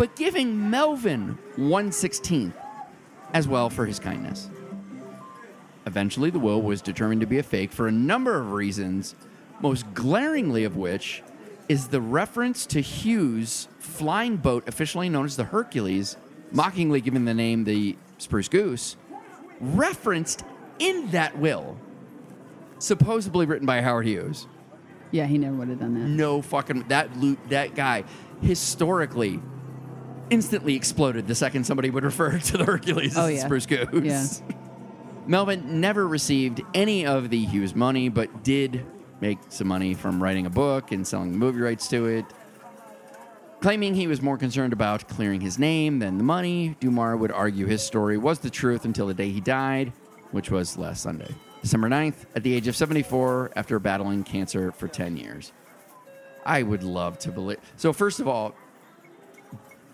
but 0.00 0.16
giving 0.16 0.70
Melvin 0.70 1.36
116th 1.58 2.54
as 3.34 3.46
well 3.46 3.68
for 3.68 3.84
his 3.84 3.98
kindness. 3.98 4.48
Eventually, 5.84 6.30
the 6.30 6.38
will 6.38 6.62
was 6.62 6.80
determined 6.80 7.20
to 7.20 7.26
be 7.26 7.36
a 7.36 7.42
fake 7.42 7.70
for 7.70 7.86
a 7.86 7.92
number 7.92 8.38
of 8.38 8.52
reasons, 8.52 9.14
most 9.60 9.84
glaringly 9.92 10.64
of 10.64 10.74
which 10.74 11.22
is 11.68 11.88
the 11.88 12.00
reference 12.00 12.64
to 12.64 12.80
Hughes' 12.80 13.68
flying 13.78 14.38
boat, 14.38 14.66
officially 14.66 15.10
known 15.10 15.26
as 15.26 15.36
the 15.36 15.44
Hercules, 15.44 16.16
mockingly 16.50 17.02
given 17.02 17.26
the 17.26 17.34
name 17.34 17.64
the 17.64 17.98
Spruce 18.16 18.48
Goose, 18.48 18.96
referenced 19.60 20.44
in 20.78 21.10
that 21.10 21.38
will, 21.38 21.76
supposedly 22.78 23.44
written 23.44 23.66
by 23.66 23.82
Howard 23.82 24.06
Hughes. 24.06 24.46
Yeah, 25.10 25.26
he 25.26 25.36
never 25.36 25.56
would 25.56 25.68
have 25.68 25.80
done 25.80 25.92
that. 25.92 26.08
No 26.08 26.40
fucking 26.40 26.88
that 26.88 27.14
loot 27.18 27.38
that 27.50 27.74
guy 27.74 28.04
historically 28.40 29.42
instantly 30.30 30.74
exploded 30.76 31.26
the 31.26 31.34
second 31.34 31.64
somebody 31.64 31.90
would 31.90 32.04
refer 32.04 32.38
to 32.38 32.56
the 32.56 32.64
Hercules 32.64 33.16
Oh, 33.16 33.26
as 33.26 33.34
yeah. 33.34 33.44
Spruce 33.44 33.66
Goose. 33.66 34.42
Yeah. 34.48 34.56
Melvin 35.26 35.80
never 35.80 36.08
received 36.08 36.62
any 36.74 37.06
of 37.06 37.30
the 37.30 37.44
Hughes 37.44 37.74
money, 37.74 38.08
but 38.08 38.42
did 38.42 38.84
make 39.20 39.38
some 39.50 39.68
money 39.68 39.94
from 39.94 40.22
writing 40.22 40.46
a 40.46 40.50
book 40.50 40.92
and 40.92 41.06
selling 41.06 41.32
the 41.32 41.38
movie 41.38 41.60
rights 41.60 41.88
to 41.88 42.06
it. 42.06 42.24
Claiming 43.60 43.94
he 43.94 44.06
was 44.06 44.22
more 44.22 44.38
concerned 44.38 44.72
about 44.72 45.06
clearing 45.06 45.42
his 45.42 45.58
name 45.58 45.98
than 45.98 46.16
the 46.16 46.24
money, 46.24 46.76
Dummar 46.80 47.18
would 47.18 47.30
argue 47.30 47.66
his 47.66 47.82
story 47.82 48.16
was 48.16 48.38
the 48.38 48.48
truth 48.48 48.86
until 48.86 49.06
the 49.06 49.12
day 49.14 49.28
he 49.30 49.40
died, 49.40 49.92
which 50.30 50.50
was 50.50 50.78
last 50.78 51.02
Sunday, 51.02 51.28
December 51.60 51.90
9th, 51.90 52.24
at 52.34 52.42
the 52.42 52.54
age 52.54 52.68
of 52.68 52.74
74, 52.74 53.50
after 53.56 53.78
battling 53.78 54.24
cancer 54.24 54.72
for 54.72 54.88
10 54.88 55.18
years. 55.18 55.52
I 56.46 56.62
would 56.62 56.82
love 56.82 57.18
to 57.18 57.30
believe. 57.30 57.58
So, 57.76 57.92
first 57.92 58.18
of 58.18 58.26
all, 58.26 58.54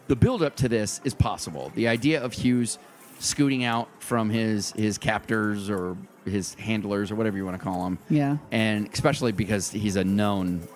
the 0.08 0.16
build 0.16 0.42
up 0.42 0.56
to 0.56 0.68
this 0.68 1.00
is 1.04 1.14
possible. 1.14 1.72
The 1.74 1.88
idea 1.88 2.22
of 2.22 2.32
Hughes 2.32 2.78
scooting 3.18 3.64
out 3.64 3.88
from 4.00 4.28
his 4.30 4.72
his 4.72 4.98
captors 4.98 5.70
or 5.70 5.96
his 6.24 6.54
handlers 6.54 7.10
or 7.10 7.14
whatever 7.16 7.36
you 7.36 7.44
want 7.44 7.56
to 7.56 7.62
call 7.62 7.84
them. 7.84 7.98
Yeah. 8.10 8.36
And 8.50 8.88
especially 8.92 9.32
because 9.32 9.70
he's 9.70 9.96
a 9.96 10.04
known 10.04 10.66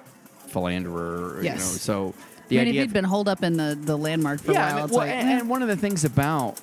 philanderer, 0.48 1.36
you 1.38 1.48
know. 1.50 1.54
Yes. 1.56 1.80
So 1.80 2.14
I 2.16 2.48
the 2.48 2.56
mean, 2.56 2.66
if 2.66 2.68
idea 2.70 2.80
he'd 2.82 2.92
been 2.92 3.04
holed 3.04 3.28
up 3.28 3.42
in 3.42 3.56
the, 3.56 3.78
the 3.80 3.96
landmark 3.96 4.40
for 4.40 4.52
yeah, 4.52 4.58
a 4.58 4.62
I 4.62 4.66
while, 4.66 4.74
mean, 4.76 4.84
it's 4.84 4.92
well, 4.92 5.06
like, 5.06 5.10
and, 5.14 5.28
eh. 5.28 5.38
and 5.40 5.48
one 5.48 5.62
of 5.62 5.68
the 5.68 5.76
things 5.76 6.04
about 6.04 6.60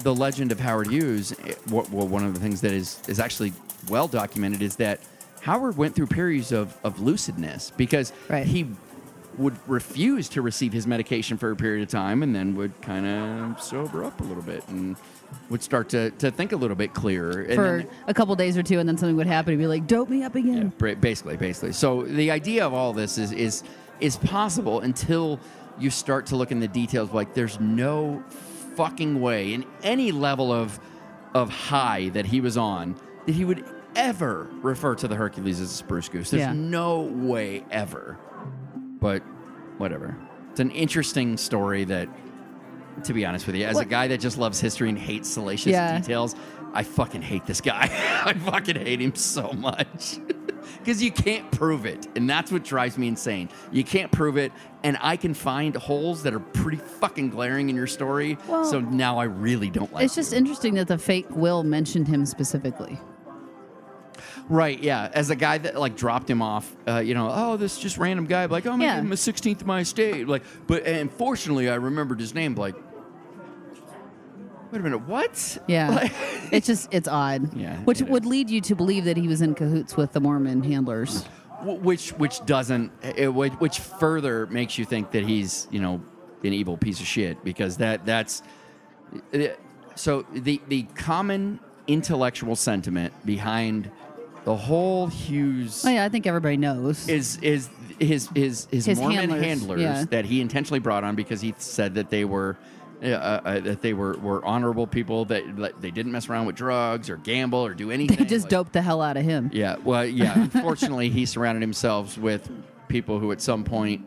the 0.00 0.14
legend 0.14 0.52
of 0.52 0.60
Howard 0.60 0.88
Hughes, 0.88 1.32
eh, 1.44 1.54
wha- 1.68 1.86
well, 1.90 2.06
one 2.08 2.24
of 2.24 2.34
the 2.34 2.40
things 2.40 2.60
that 2.62 2.72
is 2.72 3.00
is 3.08 3.18
actually 3.20 3.52
well 3.88 4.08
documented 4.08 4.62
is 4.62 4.76
that 4.76 5.00
Howard 5.42 5.76
went 5.76 5.94
through 5.94 6.06
periods 6.06 6.52
of, 6.52 6.76
of 6.84 6.96
lucidness 6.98 7.74
because 7.76 8.12
Right. 8.28 8.46
he 8.46 8.66
would 9.38 9.56
refuse 9.68 10.28
to 10.30 10.42
receive 10.42 10.72
his 10.72 10.86
medication 10.86 11.36
for 11.38 11.50
a 11.50 11.56
period 11.56 11.82
of 11.82 11.88
time 11.88 12.22
and 12.22 12.34
then 12.34 12.54
would 12.56 12.80
kind 12.82 13.06
of 13.06 13.60
sober 13.62 14.04
up 14.04 14.20
a 14.20 14.24
little 14.24 14.42
bit 14.42 14.66
and 14.68 14.96
would 15.48 15.62
start 15.62 15.88
to, 15.90 16.10
to 16.12 16.30
think 16.30 16.52
a 16.52 16.56
little 16.56 16.76
bit 16.76 16.92
clearer. 16.92 17.42
And 17.42 17.54
for 17.54 17.78
then- 17.78 17.88
a 18.08 18.14
couple 18.14 18.34
days 18.36 18.56
or 18.58 18.62
two, 18.62 18.78
and 18.80 18.88
then 18.88 18.98
something 18.98 19.16
would 19.16 19.26
happen. 19.28 19.52
He'd 19.52 19.58
be 19.58 19.66
like, 19.66 19.86
"Dope 19.86 20.08
me 20.08 20.22
up 20.24 20.34
again." 20.34 20.72
ba- 20.78 20.96
basically, 20.96 21.36
basically. 21.36 21.72
So 21.72 22.02
the 22.02 22.30
idea 22.30 22.66
of 22.66 22.74
all 22.74 22.92
this 22.92 23.16
is 23.18 23.30
is 23.32 23.62
is 24.00 24.16
possible 24.16 24.80
until 24.80 25.38
you 25.78 25.90
start 25.90 26.26
to 26.26 26.36
look 26.36 26.50
in 26.50 26.58
the 26.60 26.68
details. 26.68 27.12
Like, 27.12 27.32
there's 27.34 27.60
no 27.60 28.22
fucking 28.76 29.20
way 29.20 29.52
in 29.54 29.64
any 29.82 30.10
level 30.12 30.52
of 30.52 30.78
of 31.34 31.48
high 31.48 32.08
that 32.10 32.26
he 32.26 32.40
was 32.40 32.56
on 32.56 32.96
that 33.26 33.32
he 33.34 33.44
would 33.44 33.64
ever 33.94 34.48
refer 34.62 34.94
to 34.96 35.06
the 35.08 35.14
Hercules 35.14 35.60
as 35.60 35.70
a 35.70 35.74
spruce 35.74 36.08
goose. 36.08 36.30
There's 36.30 36.40
Yeah. 36.42 36.52
no 36.52 37.00
way 37.02 37.64
ever. 37.70 38.18
But 39.00 39.22
whatever. 39.78 40.16
It's 40.50 40.60
an 40.60 40.70
interesting 40.70 41.36
story 41.36 41.84
that. 41.84 42.08
To 43.04 43.14
be 43.14 43.24
honest 43.24 43.46
with 43.46 43.56
you, 43.56 43.64
as 43.64 43.78
a 43.78 43.84
guy 43.86 44.08
that 44.08 44.20
just 44.20 44.36
loves 44.36 44.60
history 44.60 44.88
and 44.90 44.98
hates 44.98 45.26
salacious 45.28 45.72
Yeah. 45.72 45.98
details, 45.98 46.34
I 46.74 46.82
fucking 46.82 47.22
hate 47.22 47.46
this 47.46 47.60
guy. 47.62 47.88
I 48.24 48.34
fucking 48.34 48.76
hate 48.76 49.00
him 49.00 49.14
so 49.14 49.52
much. 49.52 50.18
Because 50.78 51.02
you 51.02 51.10
can't 51.10 51.50
prove 51.50 51.84
it. 51.84 52.06
And 52.16 52.28
that's 52.30 52.50
what 52.50 52.64
drives 52.64 52.96
me 52.96 53.08
insane. 53.08 53.50
You 53.70 53.84
can't 53.84 54.10
prove 54.10 54.38
it. 54.38 54.50
And 54.82 54.96
I 55.02 55.16
can 55.16 55.34
find 55.34 55.76
holes 55.76 56.22
that 56.22 56.32
are 56.32 56.40
pretty 56.40 56.78
fucking 56.78 57.30
glaring 57.30 57.68
in 57.68 57.76
your 57.76 57.86
story. 57.86 58.38
Well, 58.48 58.64
so 58.64 58.80
now 58.80 59.18
I 59.18 59.24
really 59.24 59.68
don't 59.68 59.92
like 59.92 60.02
it. 60.02 60.06
It's 60.06 60.14
just 60.14 60.32
you. 60.32 60.38
interesting 60.38 60.74
that 60.74 60.88
the 60.88 60.96
fake 60.96 61.26
will 61.30 61.64
mentioned 61.64 62.08
him 62.08 62.24
specifically. 62.24 62.98
Right, 64.48 64.80
yeah. 64.82 65.10
As 65.12 65.30
a 65.30 65.36
guy 65.36 65.58
that 65.58 65.78
like 65.78 65.96
dropped 65.96 66.28
him 66.28 66.42
off, 66.42 66.74
uh, 66.88 66.98
you 66.98 67.14
know, 67.14 67.30
oh, 67.32 67.56
this 67.56 67.78
just 67.78 67.98
random 67.98 68.26
guy, 68.26 68.44
like, 68.46 68.66
oh, 68.66 68.72
I'm 68.72 68.80
Yeah. 68.80 68.88
gonna 68.88 68.98
give 69.02 69.06
him 69.06 69.12
a 69.12 69.16
16th 69.16 69.60
of 69.62 69.66
my 69.66 69.80
estate. 69.80 70.26
Like, 70.28 70.42
but 70.66 70.86
and 70.86 71.10
fortunately, 71.12 71.68
I 71.70 71.74
remembered 71.76 72.20
his 72.20 72.34
name. 72.34 72.54
Like, 72.54 72.74
Wait 74.72 74.78
a 74.78 74.82
minute, 74.84 75.06
what? 75.08 75.58
Yeah, 75.66 75.88
Like- 75.96 76.12
it's 76.52 76.66
just 76.66 76.88
it's 76.92 77.08
odd. 77.08 77.54
Yeah, 77.56 77.76
which 77.78 78.00
it 78.00 78.08
would 78.08 78.24
lead 78.24 78.50
you 78.50 78.60
to 78.62 78.74
believe 78.76 79.04
that 79.06 79.16
he 79.16 79.26
was 79.26 79.42
in 79.42 79.54
cahoots 79.54 79.96
with 79.96 80.12
the 80.12 80.20
Mormon 80.20 80.62
handlers. 80.62 81.24
Wh- 81.62 81.82
which 81.84 82.10
which 82.10 82.44
doesn't 82.46 82.92
it, 83.02 83.34
which 83.34 83.52
which 83.54 83.80
further 83.80 84.46
makes 84.46 84.78
you 84.78 84.84
think 84.84 85.10
that 85.10 85.24
he's 85.24 85.66
you 85.72 85.80
know 85.80 86.00
an 86.44 86.52
evil 86.52 86.76
piece 86.76 87.00
of 87.00 87.06
shit 87.06 87.42
because 87.44 87.78
that 87.78 88.06
that's 88.06 88.42
it- 89.32 89.58
so 89.96 90.24
the 90.32 90.60
the 90.68 90.84
common 90.94 91.58
intellectual 91.88 92.54
sentiment 92.54 93.12
behind 93.26 93.90
the 94.44 94.56
whole 94.56 95.06
Hughes 95.06 95.84
Oh 95.86 95.90
yeah, 95.90 96.04
I 96.04 96.08
think 96.08 96.26
everybody 96.26 96.56
knows. 96.56 97.08
is 97.08 97.36
is 97.42 97.68
his 97.98 98.28
his 98.34 98.66
his, 98.70 98.86
His 98.86 98.98
Mormon 98.98 99.18
handlers, 99.30 99.44
handlers, 99.44 99.80
yeah. 99.80 100.04
that 100.10 100.24
he 100.24 100.40
intentionally 100.40 100.80
brought 100.80 101.04
on 101.04 101.14
because 101.16 101.40
he 101.40 101.54
said 101.58 101.94
that 101.94 102.10
they 102.10 102.24
were. 102.24 102.56
Uh, 103.02 103.06
uh, 103.06 103.60
that 103.60 103.80
they 103.80 103.94
were, 103.94 104.12
were 104.18 104.44
honorable 104.44 104.86
people 104.86 105.24
that 105.24 105.58
like, 105.58 105.80
they 105.80 105.90
didn't 105.90 106.12
mess 106.12 106.28
around 106.28 106.44
with 106.44 106.54
drugs 106.54 107.08
or 107.08 107.16
gamble 107.16 107.60
or 107.64 107.72
do 107.72 107.90
anything. 107.98 108.14
they 108.18 108.26
just 108.26 108.44
like- 108.44 108.50
doped 108.50 108.74
the 108.74 108.82
hell 108.82 109.00
out 109.00 109.16
of 109.16 109.24
him. 109.24 109.48
yeah, 109.54 109.76
well, 109.82 110.04
yeah. 110.04 110.34
Unfortunately, 110.54 111.08
he 111.08 111.24
surrounded 111.24 111.62
himself 111.62 112.18
with 112.18 112.50
people 112.88 113.18
who, 113.18 113.32
at 113.32 113.40
some 113.40 113.64
point, 113.64 114.04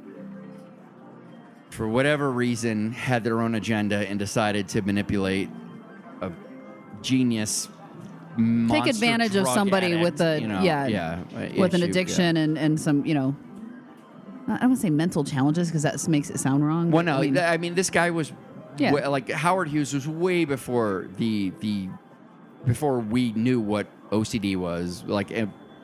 for 1.72 1.88
whatever 1.88 2.32
reason, 2.32 2.91
had 2.91 3.24
their 3.24 3.41
own 3.41 3.56
agenda 3.56 4.08
and 4.08 4.19
decided 4.19 4.67
to 4.69 4.82
manipulate 4.84 5.50
a 6.22 6.32
genius. 7.02 7.67
Take 8.69 8.88
advantage 8.88 9.36
of 9.36 9.48
somebody 9.48 9.88
addict, 9.88 10.04
with 10.04 10.22
a 10.22 10.41
you 10.41 10.48
know, 10.48 10.62
yeah, 10.62 10.88
yeah, 10.88 11.19
with 11.58 11.74
an 11.74 11.84
addiction 11.84 12.36
yeah. 12.36 12.41
and 12.43 12.58
and 12.58 12.80
some 12.80 13.06
you 13.06 13.13
know. 13.13 13.36
I 14.46 14.58
don't 14.58 14.69
want 14.72 14.76
to 14.76 14.82
say 14.82 14.89
mental 14.89 15.24
challenges 15.24 15.69
because 15.69 15.84
that 15.84 16.06
makes 16.10 16.30
it 16.30 16.38
sound 16.39 16.67
wrong. 16.67 16.91
Well, 16.91 17.04
no, 17.04 17.17
I 17.17 17.22
mean, 17.22 17.38
I 17.38 17.58
mean, 17.58 17.76
this 17.76 17.89
guy 17.89 18.10
was, 18.12 18.34
Yeah. 18.78 18.91
wa- 18.91 19.08
like 19.08 19.30
Howard 19.32 19.69
Hughes 19.69 19.93
was 19.93 20.06
way 20.06 20.43
before 20.43 21.08
the 21.17 21.54
the 21.62 21.88
before 22.65 23.00
we 23.00 23.32
knew 23.34 23.62
what 23.62 23.88
OCD 24.12 24.58
was. 24.58 25.04
Like, 25.08 25.32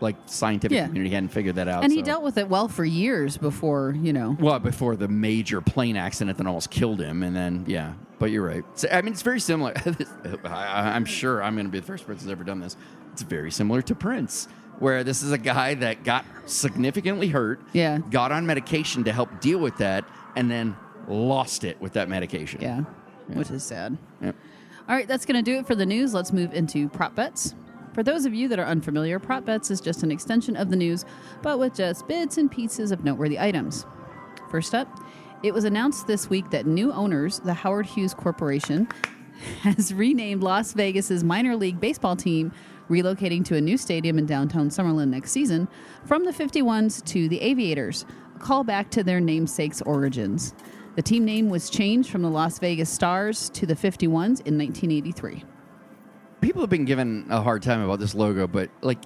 like 0.02 0.16
scientific 0.28 0.76
Yeah. 0.76 0.88
community 0.88 1.14
hadn't 1.14 1.30
figured 1.30 1.56
that 1.56 1.68
out. 1.68 1.84
and 1.84 1.92
he 1.92 2.00
so- 2.00 2.06
dealt 2.06 2.24
with 2.24 2.38
it 2.38 2.48
well 2.50 2.68
for 2.68 2.86
years 2.86 3.38
before 3.38 3.96
you 4.02 4.14
know. 4.14 4.38
Well, 4.40 4.60
before 4.60 4.96
the 4.96 5.08
major 5.08 5.62
plane 5.62 5.96
accident 5.98 6.38
that 6.38 6.48
almost 6.48 6.70
killed 6.70 7.00
him, 7.02 7.24
and 7.24 7.36
then 7.36 7.66
yeah. 7.68 7.94
But 8.20 8.32
you're 8.32 8.46
right. 8.46 8.64
So, 8.76 8.90
I 8.92 9.02
mean, 9.02 9.14
it's 9.14 9.22
very 9.22 9.40
similar. 9.40 9.74
I, 10.46 10.92
I'm 10.96 11.06
sure 11.06 11.42
I'm 11.42 11.56
going 11.56 11.66
to 11.68 11.72
be 11.72 11.80
the 11.80 11.86
first 11.86 12.06
person 12.06 12.24
who's 12.26 12.32
ever 12.32 12.44
done 12.44 12.60
this. 12.60 12.76
It's 13.14 13.22
very 13.22 13.50
similar 13.50 13.82
to 13.84 13.96
Prince, 13.96 14.48
where 14.80 15.04
this 15.06 15.24
is 15.24 15.32
a 15.32 15.38
guy 15.38 15.74
that 15.76 16.04
got 16.04 16.26
significantly 16.46 17.30
hurt, 17.30 17.62
Yeah. 17.74 18.00
got 18.12 18.32
on 18.34 18.46
medication 18.46 19.06
to 19.06 19.14
help 19.14 19.40
deal 19.40 19.60
with 19.60 19.78
that, 19.78 20.04
and 20.36 20.52
then 20.52 20.76
lost 21.08 21.64
it 21.64 21.80
with 21.80 21.94
that 21.94 22.10
medication. 22.10 22.60
Yeah, 22.62 22.82
which 23.28 23.52
is 23.52 23.64
sad. 23.64 23.98
Yep. 24.22 24.36
All 24.90 24.96
right, 24.96 25.08
that's 25.08 25.26
going 25.26 25.44
to 25.44 25.52
do 25.52 25.58
it 25.60 25.66
for 25.66 25.76
the 25.76 25.86
news. 25.86 26.14
Let's 26.14 26.34
move 26.34 26.54
into 26.54 26.90
prop 26.90 27.16
bets. 27.16 27.56
For 28.00 28.04
those 28.04 28.26
of 28.26 28.34
you 28.34 28.48
that 28.48 28.60
are 28.60 28.66
unfamiliar, 28.66 29.20
prop 29.20 29.44
bets 29.44 29.70
is 29.70 29.82
just 29.82 30.04
an 30.04 30.10
extension 30.10 30.56
of 30.56 30.70
the 30.70 30.78
news, 30.78 31.04
but 31.42 31.60
with 31.60 31.76
just 31.76 32.08
bits 32.08 32.38
and 32.38 32.50
pieces 32.50 32.94
of 32.94 33.04
noteworthy 33.04 33.38
items. 33.38 33.86
First 34.50 34.74
up, 34.74 34.88
it 35.44 35.54
was 35.54 35.66
announced 35.66 36.08
this 36.08 36.30
week 36.30 36.50
that 36.52 36.66
new 36.66 36.94
owners, 36.94 37.42
the 37.42 37.54
Howard 37.54 37.86
Hughes 37.86 38.14
Corporation, 38.14 38.88
has 39.64 39.94
renamed 39.94 40.44
Las 40.44 40.72
Vegas's 40.72 41.26
minor 41.26 41.58
league 41.58 41.82
baseball 41.82 42.16
team, 42.16 42.54
relocating 42.90 43.44
to 43.44 43.58
a 43.58 43.62
new 43.62 43.78
stadium 43.78 44.18
in 44.18 44.26
downtown 44.26 44.70
Summerlin 44.70 45.10
next 45.10 45.32
season, 45.32 45.68
from 46.06 46.24
the 46.24 46.32
51s 46.32 47.04
to 47.04 47.28
the 47.28 47.42
Aviators, 47.42 48.06
a 48.34 48.40
callback 48.40 48.92
to 48.92 49.04
their 49.04 49.20
namesake's 49.20 49.82
origins. 49.82 50.54
The 50.96 51.02
team 51.02 51.26
name 51.26 51.50
was 51.50 51.70
changed 51.70 52.10
from 52.10 52.22
the 52.22 52.30
Las 52.30 52.60
Vegas 52.60 52.90
Stars 52.90 53.50
to 53.50 53.66
the 53.66 53.76
51s 53.76 54.40
in 54.48 54.58
1983. 54.58 55.44
People 56.42 56.62
have 56.62 56.70
been 56.70 56.86
given 56.86 57.26
a 57.30 57.42
hard 57.42 57.62
time 57.64 57.82
about 57.82 58.00
this 58.00 58.16
logo, 58.16 58.48
but 58.48 58.70
like, 58.82 59.00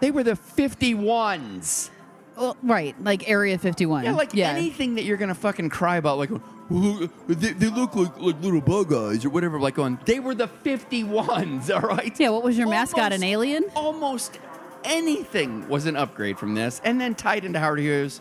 they 0.00 0.10
were 0.10 0.22
the 0.22 0.32
51s. 0.32 1.90
Well, 2.36 2.56
right, 2.62 2.94
like 3.02 3.28
Area 3.28 3.56
51. 3.56 4.04
Yeah, 4.04 4.12
like 4.12 4.36
anything 4.36 4.96
that 4.96 5.04
you're 5.04 5.16
gonna 5.16 5.34
fucking 5.34 5.70
cry 5.70 5.96
about, 5.96 6.18
like, 6.18 6.28
"Well, 6.68 7.08
they, 7.28 7.52
they 7.52 7.68
look 7.68 7.96
like 7.96 8.18
like 8.20 8.40
little 8.42 8.60
bug 8.60 8.92
eyes 8.92 9.24
or 9.24 9.30
whatever. 9.30 9.58
Like, 9.58 9.76
going, 9.76 9.98
they 10.04 10.20
were 10.20 10.34
the 10.34 10.48
51s, 10.48 11.74
all 11.74 11.80
right. 11.88 12.18
Yeah, 12.20 12.28
what 12.28 12.42
was 12.42 12.58
your 12.58 12.68
mascot, 12.68 13.12
an 13.14 13.22
alien? 13.22 13.64
Almost 13.74 14.38
anything 14.84 15.66
was 15.68 15.86
an 15.86 15.96
upgrade 15.96 16.38
from 16.38 16.54
this, 16.54 16.82
and 16.84 17.00
then 17.00 17.14
tied 17.14 17.46
into 17.46 17.58
Howard 17.58 17.80
Hughes. 17.80 18.20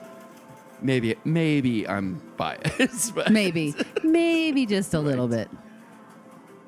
Maybe, 0.82 1.16
maybe 1.26 1.88
I'm 1.88 2.22
biased, 2.38 3.16
but 3.16 3.32
Maybe, 3.32 3.76
maybe 4.04 4.66
just 4.66 4.94
a 4.94 5.00
little 5.00 5.28
bit. 5.28 5.50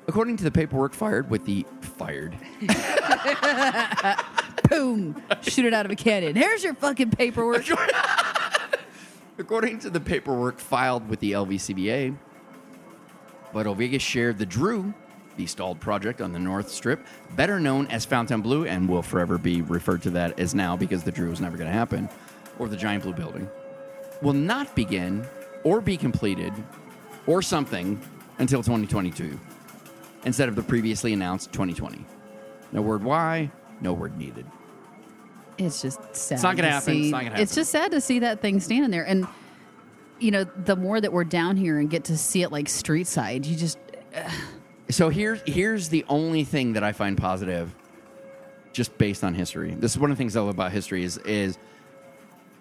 According 0.08 0.36
to 0.38 0.44
the 0.44 0.50
paperwork 0.50 0.92
fired 0.92 1.30
with 1.30 1.44
the 1.44 1.64
fired 1.80 2.36
Boom! 4.68 5.22
Shoot 5.42 5.64
it 5.64 5.72
out 5.72 5.86
of 5.86 5.92
a 5.92 5.96
cannon. 5.96 6.36
Here's 6.36 6.62
your 6.62 6.74
fucking 6.74 7.10
paperwork. 7.10 7.64
According 9.38 9.78
to 9.80 9.90
the 9.90 10.00
paperwork 10.00 10.58
filed 10.58 11.08
with 11.08 11.20
the 11.20 11.32
LVCBA, 11.32 12.14
Vital 13.54 13.74
Vegas 13.74 14.02
shared 14.02 14.36
the 14.36 14.44
Drew, 14.44 14.92
the 15.36 15.46
stalled 15.46 15.80
project 15.80 16.20
on 16.20 16.32
the 16.32 16.38
North 16.38 16.68
Strip, 16.68 17.06
better 17.34 17.58
known 17.58 17.86
as 17.86 18.04
Fontainebleau, 18.04 18.64
and 18.64 18.88
will 18.88 19.02
forever 19.02 19.38
be 19.38 19.62
referred 19.62 20.02
to 20.02 20.10
that 20.10 20.38
as 20.38 20.54
now 20.54 20.76
because 20.76 21.02
the 21.02 21.12
Drew 21.12 21.30
was 21.30 21.40
never 21.40 21.56
going 21.56 21.68
to 21.70 21.72
happen, 21.72 22.08
or 22.58 22.68
the 22.68 22.76
Giant 22.76 23.04
Blue 23.04 23.14
Building, 23.14 23.48
will 24.20 24.34
not 24.34 24.74
begin 24.74 25.24
or 25.64 25.80
be 25.80 25.96
completed 25.96 26.52
or 27.26 27.40
something 27.40 28.00
until 28.38 28.62
2022 28.62 29.38
instead 30.24 30.48
of 30.48 30.56
the 30.56 30.62
previously 30.62 31.12
announced 31.12 31.52
2020. 31.52 32.04
No 32.72 32.82
word 32.82 33.02
why, 33.02 33.50
no 33.80 33.92
word 33.92 34.16
needed. 34.18 34.46
It's 35.56 35.82
just 35.82 35.98
sad. 36.14 36.34
It's 36.36 36.42
not 36.42 36.56
gonna 36.56 36.70
happen. 36.70 36.94
see- 36.94 37.02
It's 37.04 37.10
not 37.12 37.24
gonna 37.24 37.40
It's 37.40 37.54
just 37.54 37.70
sad 37.70 37.90
to 37.92 38.00
see 38.00 38.20
that 38.20 38.40
thing 38.40 38.60
standing 38.60 38.90
there, 38.90 39.04
and 39.06 39.26
you 40.20 40.30
know, 40.32 40.44
the 40.44 40.74
more 40.76 41.00
that 41.00 41.12
we're 41.12 41.24
down 41.24 41.56
here 41.56 41.78
and 41.78 41.88
get 41.88 42.04
to 42.04 42.18
see 42.18 42.42
it 42.42 42.50
like 42.50 42.68
street 42.68 43.06
side, 43.06 43.46
you 43.46 43.56
just 43.56 43.78
So 44.90 45.08
here's 45.10 45.40
here's 45.46 45.88
the 45.90 46.04
only 46.08 46.44
thing 46.44 46.72
that 46.74 46.82
I 46.82 46.92
find 46.92 47.16
positive, 47.16 47.74
just 48.72 48.96
based 48.98 49.22
on 49.24 49.34
history. 49.34 49.74
This 49.78 49.92
is 49.92 49.98
one 49.98 50.10
of 50.10 50.16
the 50.16 50.20
things 50.20 50.36
I 50.36 50.40
love 50.40 50.50
about 50.50 50.72
history 50.72 51.04
is 51.04 51.18
is 51.18 51.58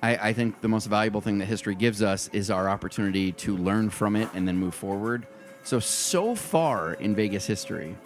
I, 0.04 0.16
I 0.30 0.34
think 0.34 0.62
the 0.62 0.68
most 0.68 0.86
valuable 0.88 1.22
thing 1.22 1.40
that 1.40 1.46
history 1.46 1.74
gives 1.74 2.04
us 2.04 2.30
is 2.34 2.52
our 2.52 2.70
opportunity 2.70 3.32
to 3.34 3.58
learn 3.58 3.90
from 3.90 4.16
it 4.16 4.30
and 4.36 4.48
then 4.48 4.58
move 4.58 4.76
forward. 4.76 5.26
So 5.68 5.82
so 5.82 6.34
far 6.34 6.94
in 6.94 7.14
Vegas 7.14 7.46
history, 7.46 7.98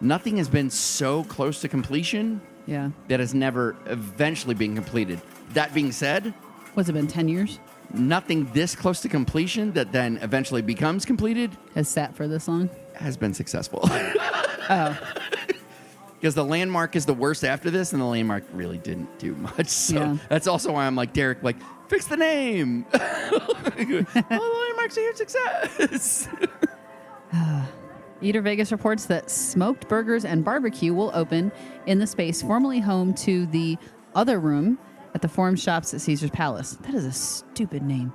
nothing 0.00 0.36
has 0.36 0.48
been 0.48 0.70
so 0.70 1.24
close 1.24 1.60
to 1.62 1.68
completion 1.68 2.40
yeah. 2.66 2.90
that 3.08 3.18
has 3.18 3.34
never 3.34 3.74
eventually 3.86 4.54
been 4.54 4.76
completed. 4.76 5.20
That 5.54 5.74
being 5.74 5.90
said, 5.90 6.32
What's 6.74 6.88
it 6.88 6.92
been? 6.92 7.08
Ten 7.08 7.26
years 7.28 7.58
nothing 7.92 8.48
this 8.52 8.76
close 8.76 9.00
to 9.00 9.08
completion 9.08 9.72
that 9.72 9.90
then 9.90 10.18
eventually 10.22 10.62
becomes 10.62 11.04
completed 11.04 11.50
has 11.74 11.88
sat 11.88 12.14
for 12.14 12.28
this 12.28 12.46
long. 12.46 12.70
has 12.94 13.16
been 13.16 13.34
successful. 13.34 13.80
Oh, 13.82 14.96
Because 16.20 16.36
the 16.36 16.44
landmark 16.44 16.94
is 16.94 17.04
the 17.04 17.12
worst 17.12 17.42
after 17.42 17.68
this, 17.68 17.92
and 17.92 18.00
the 18.00 18.06
landmark 18.06 18.44
really 18.52 18.78
didn't 18.78 19.18
do 19.18 19.34
much. 19.34 19.66
So 19.66 19.96
Yeah. 19.96 20.16
that's 20.28 20.46
also 20.46 20.70
why 20.70 20.86
I'm 20.86 20.94
like 20.94 21.12
Derek, 21.12 21.42
like 21.42 21.56
fix 21.92 22.06
the 22.06 22.16
name. 22.16 22.86
oh, 22.94 23.54
the 23.76 24.06
landmark's 24.40 24.96
a 24.96 25.00
huge 25.00 25.16
success. 25.16 26.28
Eater 28.22 28.40
Vegas 28.40 28.72
reports 28.72 29.04
that 29.06 29.30
Smoked 29.30 29.88
Burgers 29.88 30.24
and 30.24 30.42
Barbecue 30.42 30.94
will 30.94 31.10
open 31.12 31.52
in 31.86 31.98
the 31.98 32.06
space 32.06 32.40
formerly 32.40 32.80
home 32.80 33.12
to 33.14 33.44
the 33.46 33.76
Other 34.14 34.40
Room 34.40 34.78
at 35.14 35.20
the 35.20 35.28
Forum 35.28 35.54
Shops 35.54 35.92
at 35.92 36.00
Caesar's 36.00 36.30
Palace. 36.30 36.78
That 36.82 36.94
is 36.94 37.04
a 37.04 37.12
stupid 37.12 37.82
name. 37.82 38.14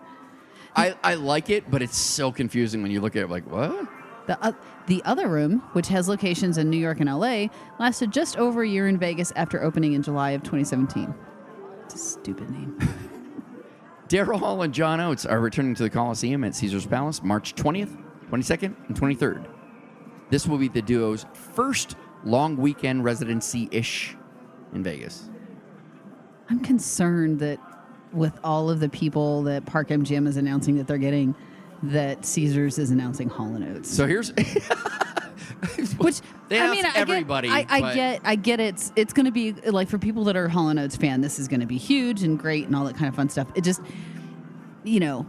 I, 0.76 0.96
I 1.04 1.14
like 1.16 1.52
it, 1.52 1.70
but 1.70 1.84
it's 1.84 1.98
so 1.98 2.32
confusing 2.32 2.82
when 2.82 2.90
you 2.90 3.00
look 3.00 3.16
at 3.16 3.24
it. 3.24 3.30
Like 3.30 3.46
what? 3.46 3.88
The, 4.26 4.44
uh, 4.44 4.54
the 4.88 5.04
Other 5.06 5.28
Room, 5.28 5.60
which 5.74 5.88
has 5.90 6.10
locations 6.10 6.58
in 6.58 6.70
New 6.72 6.78
York 6.78 7.00
and 7.00 7.10
LA, 7.10 7.48
lasted 7.80 8.12
just 8.12 8.38
over 8.38 8.64
a 8.64 8.68
year 8.68 8.88
in 8.88 8.98
Vegas 8.98 9.32
after 9.36 9.62
opening 9.62 9.94
in 9.94 10.02
July 10.02 10.32
of 10.32 10.42
2017. 10.42 11.14
It's 11.86 11.96
a 11.96 11.98
stupid 11.98 12.50
name. 12.50 12.78
Daryl 14.08 14.40
Hall 14.40 14.62
and 14.62 14.74
John 14.74 15.02
Oates 15.02 15.26
are 15.26 15.40
returning 15.40 15.76
to 15.76 15.84
the 15.84 15.90
Coliseum 15.90 16.44
at 16.44 16.56
Caesar's 16.56 16.86
Palace 16.86 17.22
March 17.22 17.56
20th, 17.56 18.02
22nd, 18.30 18.76
and 18.88 19.00
23rd. 19.00 19.46
This 20.30 20.48
will 20.48 20.58
be 20.58 20.70
the 20.70 20.82
duo's 20.82 21.26
first 21.34 21.96
long 22.24 22.58
weekend 22.58 23.04
residency 23.04 23.68
ish 23.72 24.16
in 24.74 24.84
Vegas. 24.84 25.30
I'm 26.50 26.62
concerned 26.62 27.40
that 27.40 27.60
with 28.14 28.40
all 28.44 28.70
of 28.70 28.80
the 28.80 28.90
people 28.90 29.44
that 29.44 29.66
Park 29.66 29.90
MGM 29.90 30.28
is 30.28 30.38
announcing 30.38 30.78
that 30.78 30.88
they're 30.88 30.98
getting, 30.98 31.36
that 31.84 32.26
Caesars 32.26 32.78
is 32.80 32.92
announcing 32.92 33.28
Hall 33.30 33.54
and 33.56 33.64
Oates. 33.76 33.94
So 33.94 34.08
here's 34.08 34.32
Which 35.98 36.22
They 36.50 36.60
I 36.60 36.70
mean, 36.72 36.86
I 36.86 36.92
everybody, 36.96 37.48
Get, 37.50 37.68
I, 37.72 37.78
I 37.90 37.94
get, 37.96 38.22
I 38.24 38.36
get 38.36 38.60
it's 38.60 38.92
it's 38.96 39.14
going 39.14 39.26
to 39.26 39.32
be 39.32 39.54
like 39.54 39.90
for 39.90 39.98
people 39.98 40.24
that 40.26 40.36
are 40.38 40.48
Hall 40.48 40.70
and 40.70 40.80
Oates 40.80 40.96
fan, 40.96 41.22
this 41.22 41.40
is 41.40 41.48
going 41.48 41.60
to 41.62 41.66
be 41.66 41.78
huge 41.78 42.24
and 42.24 42.38
great 42.38 42.68
and 42.68 42.76
all 42.76 42.86
that 42.86 42.96
kind 42.96 43.08
of 43.08 43.16
fun 43.16 43.30
stuff. 43.30 43.48
It 43.56 43.64
just, 43.64 43.82
you 44.84 45.00
know, 45.00 45.26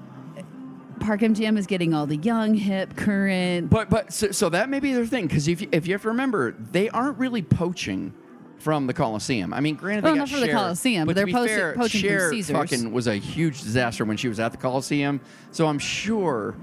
Park 1.01 1.21
MGM 1.21 1.57
is 1.57 1.67
getting 1.67 1.95
all 1.95 2.07
the 2.07 2.17
young, 2.17 2.55
hip, 2.55 2.97
current. 2.97 3.71
But 3.71 3.89
but 3.91 4.13
so, 4.13 4.31
so 4.31 4.49
that 4.51 4.69
may 4.69 4.81
be 4.81 4.93
their 4.93 5.07
thing 5.07 5.27
because 5.27 5.49
if 5.49 5.63
you, 5.63 5.69
if 5.73 5.87
you 5.87 5.95
have 5.95 6.03
to 6.03 6.09
remember, 6.09 6.53
they 6.53 6.89
aren't 6.91 7.19
really 7.19 7.43
poaching 7.43 8.13
from 8.59 8.87
the 8.89 8.93
Coliseum. 8.95 9.55
I 9.55 9.61
mean, 9.61 9.77
granted, 9.77 10.03
they 10.03 10.09
Well, 10.09 10.15
got 10.17 10.19
not 10.23 10.29
from 10.31 10.41
the 10.41 10.47
Cher, 10.47 10.55
Coliseum, 10.57 11.07
but 11.07 11.11
but 11.11 11.17
they're 11.17 11.27
to 11.27 11.27
be 11.27 11.33
poaching- 11.33 11.57
fair, 11.57 11.75
poaching 11.75 12.01
from 12.01 12.11
Cher 12.11 12.31
Caesars. 12.33 12.57
fucking 12.57 12.93
was 12.93 13.07
a 13.07 13.15
huge 13.15 13.63
disaster 13.63 14.05
when 14.05 14.17
she 14.17 14.29
was 14.29 14.41
at 14.41 14.51
the 14.53 14.59
Coliseum. 14.59 15.21
So 15.53 15.67
I'm 15.69 15.79
sure 15.79 16.57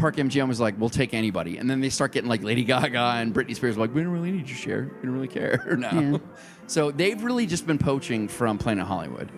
Park 0.00 0.16
MGM 0.16 0.48
was 0.48 0.58
like, 0.60 0.74
"We'll 0.80 0.88
take 0.88 1.12
anybody," 1.14 1.58
and 1.58 1.68
then 1.68 1.80
they 1.80 1.90
start 1.90 2.12
getting 2.12 2.28
like 2.28 2.42
Lady 2.42 2.64
Gaga 2.64 2.98
and 3.16 3.34
Britney 3.34 3.54
Spears. 3.54 3.76
Like, 3.76 3.94
we 3.94 4.02
don't 4.02 4.10
really 4.12 4.32
need 4.32 4.48
you, 4.48 4.54
Cher. 4.54 4.90
We 4.96 5.06
don't 5.06 5.14
really 5.14 5.28
care 5.28 5.76
now. 5.78 6.00
Yeah. 6.00 6.18
So 6.66 6.90
they've 6.90 7.22
really 7.22 7.46
just 7.46 7.66
been 7.66 7.78
poaching 7.78 8.26
from 8.26 8.56
Planet 8.58 8.86
Hollywood. 8.86 9.30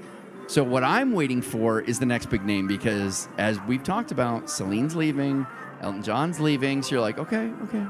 So 0.47 0.63
what 0.63 0.85
I'm 0.85 1.13
waiting 1.13 1.43
for 1.43 1.81
is 1.81 1.99
the 1.99 2.07
next 2.07 2.27
big 2.31 2.45
name 2.45 2.67
because 2.67 3.29
as 3.39 3.59
we've 3.63 3.83
talked 3.83 4.13
about, 4.13 4.49
Celine's 4.51 4.95
leaving, 4.95 5.47
Elton 5.81 6.03
John's 6.03 6.39
leaving. 6.41 6.83
So 6.83 6.91
you're 6.93 7.01
like, 7.01 7.19
okay, 7.19 7.51
okay. 7.65 7.87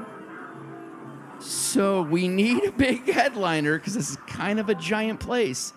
So 1.39 2.03
we 2.03 2.27
need 2.27 2.63
a 2.63 2.71
big 2.71 3.05
headliner 3.05 3.77
because 3.77 3.93
this 3.95 4.09
is 4.11 4.17
kind 4.27 4.59
of 4.59 4.69
a 4.69 4.75
giant 4.75 5.19
place. 5.19 5.73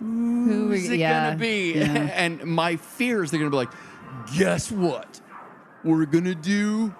Who 0.00 0.68
Who's 0.68 0.88
it 0.90 0.98
yeah, 0.98 1.30
gonna 1.30 1.38
be? 1.38 1.74
yeah. 1.74 2.10
And 2.14 2.44
my 2.44 2.76
fear 2.76 3.22
is 3.22 3.30
they're 3.30 3.38
gonna 3.40 3.50
be 3.50 3.56
like, 3.56 3.72
guess 4.36 4.70
what? 4.70 5.20
We're 5.84 6.06
gonna 6.06 6.34
do 6.34 6.94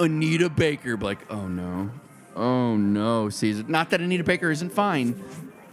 Anita 0.00 0.48
Baker. 0.48 0.96
Like, 0.96 1.18
oh 1.30 1.46
no, 1.48 1.90
oh 2.36 2.76
no, 2.76 3.28
Caesar. 3.28 3.64
Not 3.68 3.90
that 3.90 4.00
Anita 4.00 4.24
Baker 4.24 4.50
isn't 4.50 4.70
fine, 4.72 5.22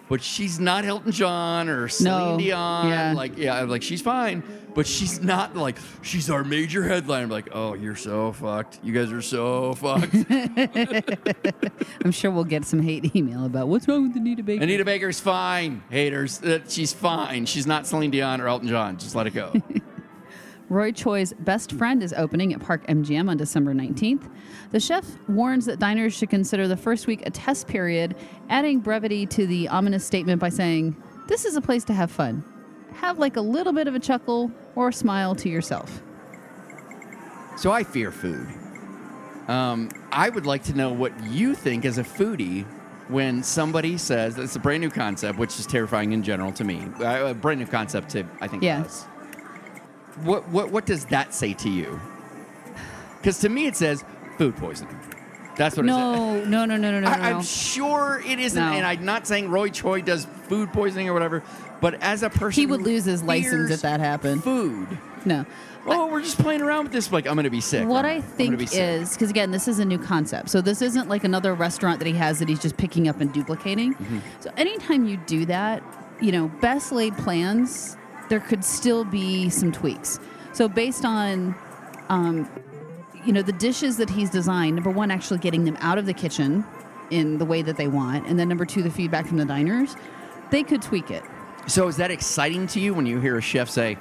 but 0.10 0.22
she's 0.22 0.60
not 0.60 0.86
Elton 0.86 1.12
John 1.12 1.70
or 1.70 1.88
Celine 1.88 2.34
No, 2.34 2.38
Dion. 2.38 2.88
yeah. 2.90 3.14
Like, 3.14 3.38
yeah, 3.38 3.62
like 3.62 3.84
she's 3.84 4.02
fine, 4.02 4.44
but 4.74 4.86
she's 4.88 5.22
not 5.22 5.56
like 5.56 5.78
she's 6.02 6.30
our 6.30 6.44
major 6.44 6.84
headliner. 6.84 7.24
I'm 7.26 7.30
like, 7.30 7.50
oh, 7.54 7.76
you're 7.76 7.96
so 7.96 8.32
fucked. 8.34 8.80
You 8.84 8.92
guys 8.94 9.12
are 9.12 9.22
so 9.22 9.74
fucked. 9.76 10.14
I'm 12.04 12.12
sure 12.12 12.32
we'll 12.32 12.44
get 12.44 12.66
some 12.66 12.82
hate 12.82 13.16
email 13.16 13.46
about 13.46 13.68
what's 13.68 13.88
wrong 13.88 14.08
with 14.08 14.18
Anita 14.18 14.44
Baker. 14.44 14.64
Anita 14.64 14.84
Baker's 14.84 15.20
fine, 15.20 15.84
haters. 15.90 16.42
Uh, 16.44 16.60
she's 16.68 16.92
fine. 16.94 17.46
She's 17.46 17.68
not 17.68 17.86
Celine 17.88 18.12
Dion 18.12 18.42
or 18.42 18.48
Elton 18.48 18.68
John. 18.68 18.98
Just 18.98 19.16
let 19.16 19.28
it 19.28 19.34
go. 19.34 19.54
Roy 20.72 20.94
Choi's 20.94 21.34
Best 21.40 21.74
Friend 21.74 22.02
is 22.02 22.14
opening 22.14 22.54
at 22.54 22.62
Park 22.62 22.88
MGM 22.88 23.30
on 23.30 23.36
December 23.36 23.74
19th. 23.74 24.32
The 24.72 24.80
chef 24.80 25.06
warns 25.28 25.66
that 25.66 25.80
diners 25.80 26.14
should 26.14 26.30
consider 26.30 26.66
the 26.70 26.78
first 26.78 27.08
week 27.08 27.24
a 27.28 27.30
test 27.30 27.68
period, 27.68 28.16
adding 28.50 28.80
brevity 28.80 29.26
to 29.26 29.46
the 29.46 29.68
ominous 29.68 30.06
statement 30.06 30.40
by 30.40 30.48
saying, 30.48 30.96
This 31.28 31.44
is 31.44 31.58
a 31.58 31.62
place 31.62 31.84
to 31.86 31.94
have 31.94 32.10
fun. 32.10 32.46
Have 32.94 33.20
like 33.20 33.36
a 33.36 33.42
little 33.42 33.74
bit 33.74 33.90
of 33.90 33.96
a 33.96 34.00
chuckle 34.00 34.50
or 34.76 34.88
a 34.88 34.94
smile 34.94 35.36
to 35.36 35.50
yourself. 35.50 36.02
So 37.58 37.74
I 37.74 37.84
fear 37.84 38.10
food. 38.10 38.48
Um, 39.50 39.90
I 40.14 40.30
would 40.30 40.46
like 40.46 40.64
to 40.64 40.74
know 40.74 40.94
what 40.94 41.12
you 41.26 41.54
think 41.54 41.84
as 41.84 41.98
a 41.98 42.04
foodie 42.04 42.64
when 43.10 43.44
somebody 43.44 43.98
says 43.98 44.38
it's 44.38 44.56
a 44.56 44.60
brand 44.60 44.80
new 44.80 44.90
concept, 44.90 45.38
which 45.38 45.60
is 45.60 45.66
terrifying 45.68 46.14
in 46.14 46.24
general 46.24 46.54
to 46.54 46.64
me. 46.64 46.82
Uh, 47.02 47.32
A 47.32 47.34
brand 47.34 47.60
new 47.60 47.66
concept 47.68 48.12
to 48.12 48.24
I 48.40 48.48
think 48.48 48.64
Yeah. 48.64 48.84
us. 48.84 49.06
What 50.24 50.48
what 50.50 50.72
what 50.72 50.86
does 50.86 51.06
that 51.06 51.34
say 51.34 51.54
to 51.56 51.70
you? 51.70 52.00
Because 53.18 53.40
to 53.40 53.50
me 53.50 53.68
it 53.68 53.76
says 53.76 54.04
food 54.38 54.56
poisoning. 54.58 54.98
That's 55.58 55.76
what 55.78 55.86
it 55.86 55.90
says. 55.90 55.98
No, 55.98 56.44
no, 56.46 56.66
no, 56.66 56.78
no, 56.78 56.92
no, 56.92 57.00
no, 57.02 57.08
I, 57.08 57.18
no. 57.32 57.38
I'm 57.38 57.44
sure 57.44 58.22
it 58.26 58.40
isn't, 58.40 58.62
No. 58.62 58.72
and 58.72 58.86
I'm 58.86 59.04
not 59.06 59.28
saying 59.28 59.50
Roy 59.50 59.70
Choi 59.70 60.02
does 60.02 60.26
food 60.48 60.72
poisoning 60.72 61.10
or 61.10 61.14
whatever. 61.14 61.44
But 61.82 62.02
as 62.02 62.24
a 62.24 62.30
person, 62.30 62.62
He 62.62 62.66
would 62.68 62.82
lose 62.82 63.06
his 63.06 63.22
license 63.24 63.72
if 63.72 63.82
that 63.82 64.00
happened. 64.00 64.44
Food. 64.44 64.88
No. 65.26 65.46
Oh, 65.86 66.08
we're 66.08 66.22
just 66.22 66.38
playing 66.38 66.62
around 66.62 66.84
with 66.84 66.92
this. 66.94 67.12
Like 67.12 67.28
I'm 67.28 67.34
going 67.34 67.44
to 67.46 67.50
be 67.50 67.62
sick. 67.62 67.88
What 67.88 68.06
I'm- 68.06 68.18
I 68.18 68.22
think 68.22 68.62
is 68.74 69.14
because 69.14 69.30
again, 69.30 69.52
this 69.52 69.68
is 69.68 69.80
a 69.80 69.86
new 69.86 69.98
concept. 69.98 70.50
So 70.50 70.62
this 70.62 70.82
isn't 70.82 71.10
like 71.10 71.24
another 71.24 71.54
restaurant 71.54 72.00
that 72.00 72.08
he 72.08 72.14
has 72.14 72.40
that 72.40 72.48
he's 72.50 72.62
just 72.62 72.78
picking 72.78 73.08
up 73.08 73.20
and 73.20 73.34
duplicating. 73.34 73.94
Mm-hmm. 73.96 74.20
So 74.42 74.52
anytime 74.58 75.08
you 75.08 75.18
do 75.26 75.46
that, 75.46 75.84
you 76.22 76.32
know, 76.32 76.48
best 76.62 76.92
laid 76.92 77.18
plans, 77.18 77.98
there 78.32 78.40
could 78.40 78.64
still 78.64 79.04
be 79.04 79.50
some 79.50 79.74
tweaks. 79.74 80.18
So 80.54 80.70
based 80.70 81.04
on, 81.04 81.54
um, 82.08 82.50
you 83.26 83.34
know, 83.34 83.42
the 83.42 83.52
dishes 83.52 83.98
that 83.98 84.10
he's 84.10 84.30
designed. 84.30 84.76
Number 84.76 84.90
one, 84.90 85.12
actually 85.12 85.40
getting 85.40 85.66
them 85.66 85.78
out 85.82 85.98
of 85.98 86.06
the 86.06 86.14
kitchen 86.14 86.64
in 87.10 87.40
the 87.40 87.46
way 87.46 87.62
that 87.62 87.76
they 87.76 87.90
want, 87.90 88.26
and 88.28 88.40
then 88.40 88.48
number 88.48 88.66
two, 88.66 88.82
the 88.82 88.90
feedback 88.90 89.28
from 89.28 89.36
the 89.36 89.44
diners. 89.44 89.98
They 90.50 90.64
could 90.64 90.82
tweak 90.82 91.12
it. 91.12 91.24
So 91.68 91.90
is 91.90 91.98
that 91.98 92.10
exciting 92.10 92.68
to 92.68 92.80
you 92.80 92.94
when 92.94 93.06
you 93.06 93.20
hear 93.20 93.38
a 93.38 93.42
chef 93.42 93.70
say, 93.70 93.98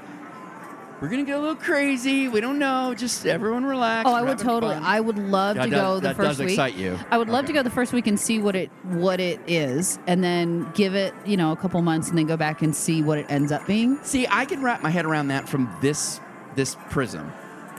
"We're 1.00 1.08
gonna 1.08 1.24
get 1.24 1.36
a 1.36 1.40
little 1.40 1.56
crazy. 1.56 2.28
We 2.28 2.40
don't 2.40 2.58
know. 2.58 2.94
Just 2.96 3.26
everyone 3.26 3.64
relax." 3.64 4.08
Oh, 4.08 4.12
I 4.14 4.22
would 4.22 4.38
totally. 4.38 4.74
fun." 4.74 4.82
I 4.84 5.00
would 5.00 5.18
love 5.18 5.56
That 5.56 5.64
to 5.64 5.70
does- 5.70 5.80
go 5.80 5.94
the 5.96 6.00
that 6.08 6.16
first 6.16 6.28
does 6.28 6.38
week. 6.40 6.48
excite 6.50 6.74
you. 6.76 6.98
I 7.10 7.18
would 7.18 7.28
love 7.28 7.46
to 7.46 7.52
go 7.52 7.62
the 7.62 7.70
first 7.70 7.92
week 7.92 8.06
and 8.06 8.18
see 8.18 8.38
what 8.38 8.54
it 8.56 8.70
what 8.84 9.20
it 9.20 9.40
is, 9.46 9.98
and 10.06 10.22
then 10.22 10.66
give 10.74 10.94
it 10.94 11.14
you 11.24 11.36
know 11.36 11.52
a 11.52 11.56
couple 11.56 11.80
months, 11.82 12.08
and 12.08 12.18
then 12.18 12.26
go 12.26 12.36
back 12.36 12.62
and 12.62 12.74
see 12.74 13.02
what 13.02 13.18
it 13.18 13.26
ends 13.28 13.50
up 13.52 13.66
being. 13.66 13.98
See, 14.02 14.26
I 14.30 14.44
can 14.44 14.62
wrap 14.62 14.82
my 14.82 14.90
head 14.90 15.04
around 15.06 15.28
that 15.28 15.48
from 15.48 15.68
this 15.80 16.20
this 16.56 16.76
prism. 16.90 17.32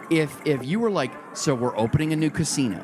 If 0.10 0.36
if 0.46 0.66
you 0.66 0.80
were 0.80 0.92
like, 0.92 1.12
so 1.34 1.54
we're 1.56 1.78
opening 1.78 2.12
a 2.14 2.16
new 2.16 2.30
casino. 2.30 2.80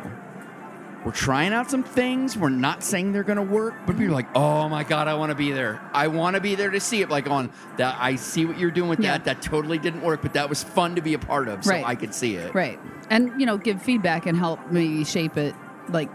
We're 1.08 1.14
trying 1.14 1.54
out 1.54 1.72
some 1.72 1.84
things. 1.84 2.36
We're 2.36 2.50
not 2.50 2.84
saying 2.84 3.14
they're 3.14 3.24
going 3.24 3.38
to 3.38 3.42
work, 3.42 3.74
but 3.86 3.94
people 3.98 4.08
are 4.12 4.18
like, 4.18 4.28
"Oh 4.36 4.68
my 4.68 4.84
god, 4.84 5.08
I 5.08 5.14
want 5.14 5.30
to 5.30 5.36
be 5.36 5.54
there. 5.54 5.80
I 5.94 6.08
want 6.10 6.36
to 6.36 6.42
be 6.42 6.56
there 6.56 6.70
to 6.70 6.82
see 6.82 7.02
it." 7.02 7.10
Like 7.10 7.30
on 7.30 7.50
that, 7.78 7.96
I 7.98 8.18
see 8.18 8.44
what 8.46 8.60
you're 8.60 8.72
doing 8.72 8.90
with 8.90 9.00
Yeah. 9.00 9.14
that. 9.14 9.24
That 9.24 9.42
totally 9.42 9.78
didn't 9.78 10.02
work, 10.02 10.22
but 10.22 10.34
that 10.34 10.50
was 10.50 10.66
fun 10.66 10.96
to 10.96 11.02
be 11.02 11.14
a 11.14 11.18
part 11.18 11.48
of, 11.48 11.64
so 11.64 11.72
Right. 11.72 11.86
I 11.88 11.96
could 11.96 12.14
see 12.14 12.36
it. 12.36 12.54
Right, 12.54 12.78
and 13.10 13.32
you 13.40 13.46
know 13.46 13.56
give 13.58 13.82
feedback 13.82 14.26
and 14.26 14.38
help 14.38 14.60
maybe 14.70 15.06
shape 15.06 15.38
it 15.38 15.56
like 15.88 16.10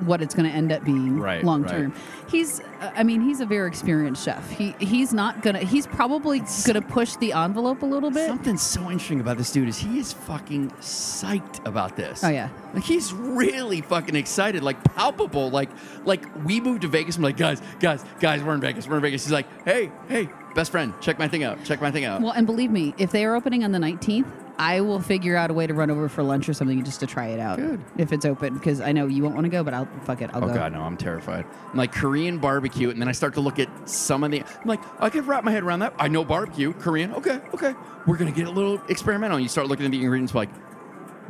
what 0.00 0.20
it's 0.22 0.34
going 0.34 0.48
to 0.48 0.54
end 0.54 0.72
up 0.72 0.84
being 0.84 1.18
Right, 1.18 1.42
long 1.44 1.62
right. 1.62 1.70
term. 1.70 1.94
He's, 2.28 2.60
uh, 2.80 2.90
I 2.94 3.02
mean, 3.04 3.20
he's 3.20 3.40
a 3.40 3.46
very 3.46 3.68
experienced 3.68 4.24
chef. 4.24 4.50
He 4.50 4.74
he's 4.80 5.12
not 5.12 5.42
gonna. 5.42 5.60
He's 5.60 5.86
probably 5.86 6.42
gonna 6.66 6.82
push 6.82 7.16
the 7.16 7.32
envelope 7.32 7.82
a 7.82 7.86
little 7.86 8.10
bit. 8.10 8.26
Something 8.26 8.56
so 8.56 8.80
interesting 8.90 9.20
about 9.20 9.36
this 9.36 9.52
dude 9.52 9.68
is 9.68 9.78
he 9.78 9.98
is 9.98 10.12
fucking 10.12 10.70
psyched 10.80 11.64
about 11.66 11.96
this. 11.96 12.24
Oh, 12.24 12.28
yeah. 12.28 12.48
like 12.72 12.82
he's 12.84 13.12
really 13.12 13.80
fucking 13.82 14.16
excited, 14.16 14.62
like 14.62 14.82
palpable. 14.94 15.50
Like 15.50 15.70
like 16.04 16.24
we 16.44 16.60
moved 16.60 16.82
to 16.82 16.88
Vegas. 16.88 17.16
I'm 17.16 17.22
like, 17.22 17.36
guys, 17.36 17.60
guys, 17.80 18.04
guys, 18.20 18.42
we're 18.42 18.54
in 18.54 18.60
Vegas. 18.60 18.88
We're 18.88 18.96
in 18.96 19.02
Vegas. 19.02 19.24
He's 19.24 19.32
like, 19.32 19.46
hey, 19.64 19.92
hey, 20.08 20.28
best 20.54 20.70
friend, 20.70 20.92
check 21.00 21.18
my 21.18 21.28
thing 21.28 21.44
out. 21.44 21.62
Check 21.64 21.80
my 21.80 21.90
thing 21.90 22.04
out. 22.04 22.20
Well, 22.22 22.32
and 22.32 22.46
believe 22.46 22.70
me, 22.70 22.94
if 22.98 23.10
they 23.12 23.24
are 23.24 23.34
opening 23.36 23.64
on 23.64 23.72
the 23.72 23.78
19th, 23.78 24.26
I 24.56 24.80
will 24.82 25.00
figure 25.00 25.36
out 25.36 25.50
a 25.50 25.54
way 25.54 25.66
to 25.66 25.74
run 25.74 25.90
over 25.90 26.08
for 26.08 26.22
lunch 26.22 26.48
or 26.48 26.54
something 26.54 26.84
just 26.84 27.00
to 27.00 27.06
try 27.06 27.26
it 27.28 27.40
out. 27.40 27.58
Good. 27.58 27.80
If 27.98 28.12
it's 28.12 28.24
open, 28.24 28.54
because 28.54 28.80
I 28.80 28.92
know 28.92 29.06
you 29.08 29.22
won't 29.22 29.34
want 29.34 29.46
to 29.46 29.50
go, 29.50 29.64
but 29.64 29.74
I'll 29.74 29.88
fuck 30.04 30.22
it. 30.22 30.30
I'll 30.32 30.44
Oh 30.44 30.46
go. 30.46 30.54
god, 30.54 30.72
no, 30.72 30.82
I'm 30.82 30.96
terrified. 30.96 31.44
I'm 31.72 31.76
like 31.76 31.92
Korean 31.92 32.38
barbecue, 32.38 32.90
and 32.90 33.00
then 33.00 33.08
I 33.08 33.12
start 33.12 33.34
to 33.34 33.40
look 33.40 33.58
at 33.58 33.88
some 33.88 34.22
of 34.22 34.30
the. 34.30 34.40
I'm 34.42 34.68
like, 34.68 34.80
I 35.00 35.10
could 35.10 35.26
wrap 35.26 35.42
my 35.42 35.50
head 35.50 35.64
around 35.64 35.80
that. 35.80 35.94
I 35.98 36.06
know 36.08 36.24
barbecue, 36.24 36.72
Korean. 36.74 37.12
Okay, 37.14 37.40
okay, 37.52 37.74
we're 38.06 38.16
gonna 38.16 38.30
get 38.30 38.46
a 38.46 38.50
little 38.50 38.80
experimental. 38.88 39.36
And 39.38 39.42
you 39.42 39.48
start 39.48 39.66
looking 39.66 39.86
at 39.86 39.90
the 39.92 40.00
ingredients, 40.00 40.34
like, 40.34 40.50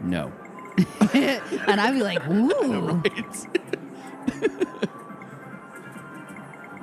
no. 0.03 0.31
and 1.15 1.81
I'd 1.81 1.95
be 1.95 2.03
like, 2.03 2.27
ooh. 2.29 3.01
It's- 3.07 3.47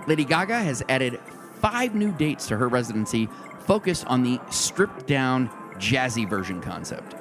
Lady 0.08 0.26
Gaga 0.26 0.60
has 0.60 0.84
added 0.90 1.20
five 1.60 1.94
new 1.94 2.12
dates 2.12 2.48
to 2.48 2.58
her 2.58 2.68
residency, 2.68 3.30
focused 3.66 4.06
on 4.08 4.24
the 4.24 4.40
stripped 4.50 5.06
down, 5.08 5.50
jazzy 5.82 6.30
version 6.30 6.62
concept. 6.62 7.16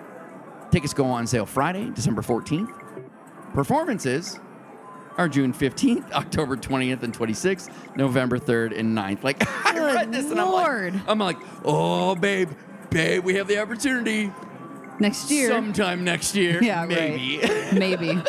Tickets 0.71 0.95
go 0.95 1.07
on 1.07 1.27
sale 1.27 1.47
Friday, 1.47 1.91
December 1.95 2.23
14th. 2.23 2.73
Performances 3.55 4.39
are 5.17 5.29
June 5.29 5.53
15th, 5.53 6.13
October 6.13 6.57
20th 6.57 7.03
and 7.03 7.17
26th, 7.17 7.71
November 7.97 8.39
3rd 8.39 8.79
and 8.79 8.97
9th. 8.97 9.25
Like, 9.25 9.43
I 9.67 9.73
Good 9.75 9.95
read 9.95 10.13
this 10.13 10.27
and 10.31 10.37
Lord. 10.37 10.95
I'm 11.09 11.19
like, 11.19 11.37
I'm 11.37 11.45
like, 11.49 11.65
oh, 11.65 12.15
babe, 12.15 12.51
babe, 12.91 13.25
we 13.25 13.35
have 13.35 13.49
the 13.49 13.59
opportunity 13.61 14.31
Next 15.01 15.31
year. 15.31 15.49
sometime 15.49 16.05
next 16.05 16.35
year. 16.37 16.61
Yeah, 16.63 16.81
right. 16.83 16.89
maybe. 16.89 17.41
Maybe. 17.73 18.23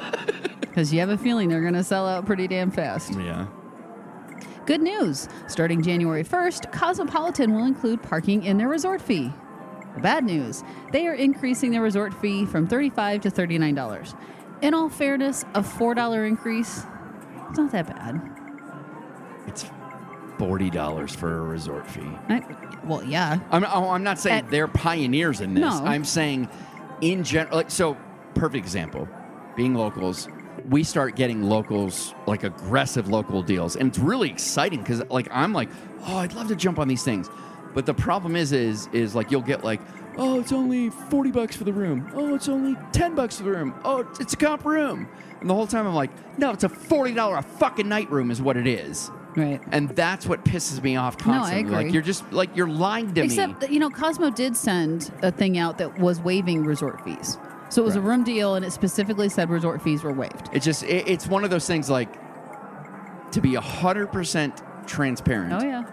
Because 0.62 0.91
you 0.94 1.00
have 1.02 1.10
a 1.10 1.17
feeling 1.17 1.50
they're 1.50 1.62
going 1.62 1.74
to 1.74 1.84
sell 1.84 2.08
out 2.08 2.26
pretty 2.26 2.48
damn 2.48 2.72
fast. 2.72 3.13
yeah. 3.20 3.46
Good 4.65 4.82
news. 4.82 5.28
Starting 5.48 5.82
January 5.82 6.24
1st, 6.24 6.72
Cosmopolitan 6.72 7.54
will 7.54 7.65
include 7.65 8.02
parking 8.02 8.44
in 8.44 8.58
their 8.58 8.70
resort 8.70 9.02
fee. 9.02 9.34
Bad 9.99 10.23
news. 10.23 10.63
They 10.91 11.08
are 11.08 11.13
increasing 11.13 11.71
their 11.71 11.82
resort 11.82 12.13
fee 12.13 12.45
from 12.45 12.67
35 12.67 13.21
to 13.21 13.32
$39. 13.32 14.15
In 14.62 14.73
all 14.73 14.89
fairness, 14.89 15.43
a 15.56 15.62
$4 15.62 16.27
increase, 16.27 16.86
it's 17.49 17.58
not 17.58 17.71
that 17.71 17.88
bad. 17.88 18.21
It's 19.47 19.65
forty 20.38 20.69
dollars 20.69 21.13
for 21.13 21.38
a 21.39 21.41
resort 21.41 21.88
fee. 21.88 22.01
I, 22.30 22.43
well, 22.84 23.04
yeah. 23.04 23.39
I'm, 23.51 23.63
oh, 23.65 23.89
I'm 23.89 24.04
not 24.04 24.17
saying 24.19 24.45
At- 24.45 24.49
they're 24.51 24.67
pioneers 24.67 25.41
in 25.41 25.54
this. 25.54 25.62
No. 25.62 25.69
I'm 25.86 26.06
saying, 26.06 26.47
in 27.01 27.23
general, 27.23 27.58
like, 27.58 27.69
so 27.71 27.97
perfect 28.34 28.63
example, 28.63 29.08
being 29.56 29.73
locals, 29.75 30.30
we 30.69 30.84
start 30.84 31.15
getting 31.15 31.43
locals 31.43 32.13
like 32.27 32.43
aggressive 32.43 33.08
local 33.10 33.41
deals, 33.43 33.75
and 33.75 33.89
it's 33.89 33.99
really 33.99 34.30
exciting 34.30 34.80
because 34.80 35.04
like 35.10 35.27
I'm 35.32 35.54
like, 35.54 35.69
oh, 36.08 36.17
I'd 36.17 36.34
love 36.34 36.47
to 36.47 36.56
jump 36.56 36.80
on 36.80 36.88
these 36.88 37.04
things. 37.04 37.27
But 37.74 37.86
the 37.86 37.94
problem 37.94 38.36
is, 38.36 38.52
is, 38.52 38.88
is 38.94 39.16
like 39.16 39.32
you'll 39.32 39.42
get 39.42 39.64
like, 39.64 39.82
oh, 40.18 40.40
it's 40.40 40.52
only 40.52 40.90
forty 40.90 41.32
bucks 41.32 41.56
for 41.56 41.64
the 41.64 41.74
room. 41.74 42.12
Oh, 42.14 42.36
it's 42.36 42.50
only 42.50 42.78
ten 42.92 43.16
bucks 43.16 43.38
for 43.38 43.44
the 43.44 43.52
room. 43.52 43.74
Oh, 43.84 44.08
it's 44.20 44.34
a 44.34 44.38
comp 44.38 44.66
room. 44.66 45.08
And 45.40 45.50
the 45.50 45.54
whole 45.54 45.68
time 45.68 45.88
I'm 45.88 45.96
like, 45.96 46.12
no, 46.38 46.52
it's 46.52 46.64
a 46.64 46.70
forty 46.70 47.14
dollar 47.14 47.38
a 47.38 47.42
fucking 47.42 47.88
night 47.88 48.12
room 48.12 48.32
is 48.32 48.42
what 48.42 48.58
it 48.58 48.68
is. 48.68 49.10
Right. 49.36 49.62
And 49.72 49.90
that's 49.96 50.28
what 50.28 50.44
pisses 50.44 50.84
me 50.84 50.98
off 50.98 51.18
constantly. 51.18 51.36
No, 51.36 51.46
I 51.46 51.62
constantly. 51.62 51.86
Like 51.86 51.94
you're 51.94 52.04
just 52.04 52.34
like 52.34 52.56
you're 52.56 52.68
lying 52.68 53.14
to 53.14 53.22
me. 53.22 53.28
Except, 53.28 53.70
you 53.70 53.80
know, 53.80 53.90
Cosmo 53.90 54.30
did 54.30 54.58
send 54.58 55.12
a 55.24 55.32
thing 55.32 55.58
out 55.58 55.78
that 55.78 56.00
was 56.00 56.20
waiving 56.20 56.66
resort 56.66 57.02
fees. 57.06 57.38
So 57.70 57.82
it 57.82 57.86
was 57.86 57.96
a 57.96 58.02
room 58.02 58.26
deal, 58.26 58.56
and 58.56 58.66
it 58.66 58.74
specifically 58.74 59.30
said 59.30 59.50
resort 59.50 59.82
fees 59.82 60.04
were 60.04 60.12
waived. 60.12 60.50
It's 60.52 60.66
just 60.66 60.84
it, 60.84 61.08
it's 61.08 61.28
one 61.28 61.46
of 61.46 61.50
those 61.50 61.66
things 61.66 61.90
like 61.90 62.10
to 63.32 63.40
be 63.40 63.56
hundred 63.56 64.08
percent 64.08 64.62
transparent. 64.86 65.54
Oh 65.54 65.66
yeah. 65.66 65.84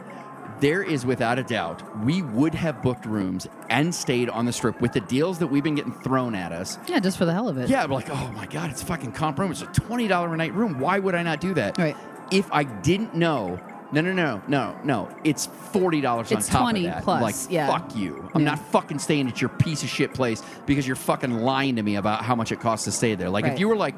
There 0.61 0.83
is 0.83 1.07
without 1.07 1.39
a 1.39 1.43
doubt 1.45 1.83
we 2.05 2.23
would 2.23 2.55
have 2.55 2.83
booked 2.83 3.07
rooms 3.07 3.47
and 3.71 3.95
stayed 3.95 4.29
on 4.29 4.45
the 4.45 4.53
strip 4.53 4.81
with 4.81 4.93
the 4.93 5.01
deals 5.01 5.39
that 5.39 5.47
we've 5.47 5.63
been 5.63 5.75
getting 5.77 5.93
thrown 5.93 6.35
at 6.35 6.51
us. 6.53 6.79
Yeah, 6.89 6.99
just 7.01 7.17
for 7.19 7.25
the 7.25 7.33
hell 7.33 7.49
of 7.49 7.59
it. 7.59 7.69
Yeah, 7.69 7.85
we're 7.87 7.95
like, 7.95 8.11
oh 8.11 8.33
my 8.35 8.47
god, 8.47 8.71
it's 8.71 8.83
a 8.83 8.87
fucking 8.87 9.13
comp 9.13 9.39
room. 9.39 9.51
It's 9.53 9.63
a 9.63 9.67
twenty 9.67 10.09
dollar 10.09 10.35
a 10.35 10.37
night 10.37 10.55
room. 10.55 10.79
Why 10.81 10.99
would 10.99 11.15
I 11.15 11.23
not 11.23 11.41
do 11.41 11.55
that? 11.55 11.79
Right. 11.79 11.97
If 12.33 12.51
I 12.53 12.65
didn't 12.65 13.15
know. 13.15 13.61
No, 13.91 14.03
no, 14.03 14.13
no, 14.13 14.43
no, 14.49 14.77
no. 14.85 15.09
It's 15.25 15.47
forty 15.47 16.03
dollars 16.03 16.31
on 16.31 16.39
It's 16.39 16.49
top 16.49 16.61
20 16.63 16.87
of 16.89 16.95
that. 16.95 17.05
plus, 17.05 17.23
Like, 17.47 17.53
yeah. 17.55 17.69
fuck 17.69 17.97
you. 17.97 18.29
I'm 18.35 18.43
Yeah. 18.43 18.51
not 18.51 18.59
fucking 18.59 18.99
staying 18.99 19.29
at 19.29 19.41
your 19.41 19.49
piece 19.49 19.83
of 19.83 19.89
shit 19.89 20.13
place 20.13 20.43
because 20.67 20.87
you're 20.87 20.95
fucking 20.97 21.39
lying 21.39 21.77
to 21.77 21.83
me 21.83 21.97
about 21.97 22.23
how 22.23 22.35
much 22.35 22.53
it 22.53 22.61
costs 22.61 22.85
to 22.85 22.93
stay 22.93 23.15
there. 23.15 23.31
Like, 23.31 23.45
Right. 23.45 23.55
if 23.55 23.59
you 23.61 23.67
were 23.67 23.77
like, 23.77 23.95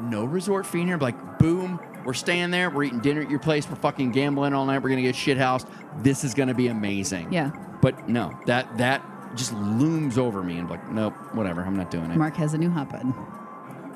no 0.00 0.24
resort 0.24 0.64
fee 0.64 0.82
in 0.82 0.86
here, 0.86 0.96
like, 0.98 1.38
boom, 1.40 1.80
we're 2.06 2.14
staying 2.14 2.50
there, 2.50 2.70
we're 2.70 2.84
eating 2.84 3.00
dinner 3.00 3.20
at 3.20 3.30
your 3.30 3.40
place, 3.40 3.68
we're 3.68 3.76
fucking 3.76 4.12
gambling 4.12 4.54
all 4.54 4.64
night, 4.64 4.78
we're 4.82 4.88
gonna 4.88 5.02
get 5.02 5.16
shit 5.16 5.36
housed. 5.36 5.66
This 5.98 6.24
is 6.24 6.34
gonna 6.34 6.54
be 6.54 6.68
amazing. 6.68 7.32
Yeah. 7.32 7.50
But 7.82 8.08
no, 8.08 8.38
that 8.46 8.78
that 8.78 9.04
just 9.34 9.52
looms 9.52 10.16
over 10.16 10.42
me 10.42 10.58
and 10.58 10.70
like, 10.70 10.90
nope, 10.90 11.14
whatever, 11.34 11.62
I'm 11.62 11.76
not 11.76 11.90
doing 11.90 12.10
it. 12.10 12.16
Mark 12.16 12.36
has 12.36 12.54
a 12.54 12.58
new 12.58 12.70
hot 12.70 12.88
button. 12.90 13.12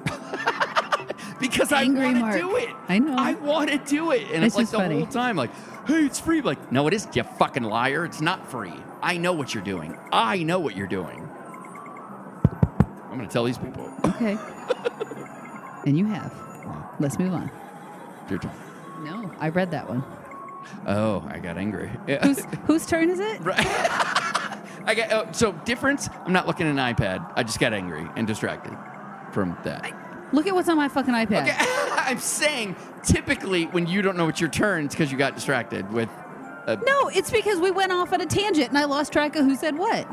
because 1.40 1.72
Angry 1.72 2.06
I 2.06 2.20
want 2.20 2.32
to 2.32 2.38
do 2.38 2.56
it. 2.56 2.68
I 2.88 2.98
know. 2.98 3.14
I 3.16 3.34
want 3.34 3.70
to 3.70 3.78
do 3.78 4.10
it, 4.10 4.22
and 4.32 4.44
It's 4.44 4.54
it's, 4.54 4.56
like 4.56 4.68
the 4.70 4.76
funny. 4.76 4.98
whole 4.98 5.06
time, 5.06 5.36
like, 5.36 5.50
hey, 5.86 6.04
it's 6.04 6.20
free. 6.20 6.40
Like, 6.42 6.70
no, 6.70 6.86
it 6.86 6.94
isn't. 6.94 7.16
You 7.16 7.22
fucking 7.22 7.62
liar. 7.62 8.04
It's 8.04 8.20
not 8.20 8.50
free. 8.50 8.74
I 9.02 9.16
know 9.16 9.32
what 9.32 9.54
you're 9.54 9.64
doing. 9.64 9.96
I 10.12 10.42
know 10.42 10.58
what 10.58 10.76
you're 10.76 10.86
doing. 10.86 11.28
I'm 13.10 13.16
gonna 13.16 13.28
tell 13.28 13.44
these 13.44 13.58
people. 13.58 13.92
Okay. 14.04 14.36
and 15.86 15.98
you 15.98 16.06
have. 16.06 16.32
Let's 17.00 17.18
move 17.18 17.32
on. 17.32 17.50
Your 18.30 18.38
turn. 18.38 18.52
No, 19.02 19.30
I 19.38 19.48
read 19.48 19.70
that 19.72 19.88
one. 19.88 20.04
Oh, 20.86 21.26
I 21.28 21.38
got 21.38 21.58
angry. 21.58 21.90
Yeah. 22.06 22.24
Whose 22.26 22.44
whose 22.66 22.86
turn 22.86 23.10
is 23.10 23.18
it? 23.18 23.40
Right. 23.40 23.58
I 24.86 24.94
got 24.94 25.12
oh, 25.12 25.28
so 25.32 25.52
difference. 25.64 26.08
I'm 26.24 26.32
not 26.32 26.46
looking 26.46 26.66
at 26.66 26.70
an 26.70 26.94
iPad. 26.94 27.32
I 27.36 27.42
just 27.42 27.60
got 27.60 27.72
angry 27.74 28.06
and 28.16 28.26
distracted 28.26 28.76
from 29.32 29.56
that. 29.64 29.92
Look 30.32 30.46
at 30.46 30.54
what's 30.54 30.68
on 30.68 30.76
my 30.76 30.88
fucking 30.88 31.12
iPad. 31.12 31.42
Okay, 31.42 31.56
I'm 31.58 32.18
saying 32.18 32.76
typically 33.02 33.64
when 33.64 33.86
you 33.86 34.00
don't 34.00 34.16
know 34.16 34.28
it's 34.28 34.40
your 34.40 34.50
turn, 34.50 34.84
it's 34.86 34.94
because 34.94 35.10
you 35.10 35.18
got 35.18 35.34
distracted 35.34 35.90
with. 35.92 36.08
A, 36.66 36.76
No, 36.76 37.08
it's 37.08 37.30
because 37.30 37.58
we 37.58 37.70
went 37.70 37.92
off 37.92 38.12
on 38.12 38.20
a 38.20 38.26
tangent 38.26 38.68
and 38.68 38.78
I 38.78 38.84
lost 38.84 39.12
track 39.12 39.34
of 39.36 39.44
who 39.44 39.56
said 39.56 39.76
what. 39.76 40.06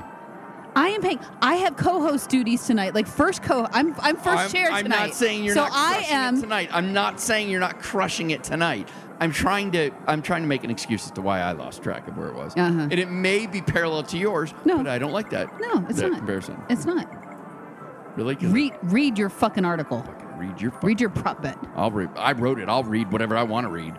I 0.78 0.90
am 0.90 1.02
paying. 1.02 1.20
I 1.42 1.56
have 1.56 1.76
co-host 1.76 2.30
duties 2.30 2.66
tonight. 2.68 2.94
Like 2.94 3.08
first 3.08 3.42
co. 3.42 3.68
I'm 3.72 3.96
I'm 4.00 4.16
1st 4.16 4.38
I'm, 4.38 4.50
chair 4.52 4.72
I'm 4.72 4.88
not 4.88 5.14
saying 5.16 5.44
you're 5.44 5.56
so 5.56 5.62
not 5.62 5.72
I 5.74 5.94
crushing 5.96 6.16
am. 6.16 6.38
it 6.38 6.42
tonight. 6.42 6.70
I'm 6.72 6.94
not 6.94 7.20
saying 7.20 7.50
you're 7.50 7.60
not 7.60 7.80
crushing 7.80 8.30
it 8.30 8.44
tonight. 8.44 8.88
I'm 9.20 9.32
trying 9.32 9.72
to 9.72 9.90
I'm 10.06 10.22
trying 10.22 10.44
to 10.44 10.48
make 10.48 10.64
an 10.64 10.70
excuse 10.70 11.06
as 11.06 11.12
to 11.12 11.22
why 11.22 11.40
I 11.40 11.54
lost 11.54 11.82
track 11.82 12.08
of 12.08 12.16
where 12.16 12.28
it 12.28 12.36
was. 12.36 12.54
Uh-huh. 12.56 12.82
And 12.82 12.94
it 12.94 13.10
may 13.10 13.48
be 13.48 13.60
parallel 13.62 14.04
to 14.04 14.18
yours, 14.20 14.54
No. 14.66 14.78
but 14.78 14.88
I 14.88 15.00
don't 15.00 15.14
like 15.14 15.32
that. 15.32 15.50
No, 15.60 15.84
it's 15.90 16.00
that 16.00 16.10
not. 16.12 16.18
comparison. 16.20 16.62
It's 16.70 16.86
not. 16.86 17.08
Really? 18.16 18.36
Read 18.36 18.74
read 18.84 19.18
your 19.18 19.30
fucking 19.30 19.66
article. 19.66 20.06
I- 20.08 20.24
read 20.38 20.62
your 20.62 20.72
Read 20.84 21.02
your 21.02 21.10
prop 21.10 21.42
bet. 21.42 21.58
I'll 21.76 21.90
read. 21.90 22.12
I 22.16 22.34
wrote 22.34 22.60
it. 22.60 22.70
I'll 22.70 22.84
read 22.84 23.12
whatever 23.12 23.36
I 23.36 23.42
want 23.42 23.66
to 23.66 23.72
read. 23.72 23.96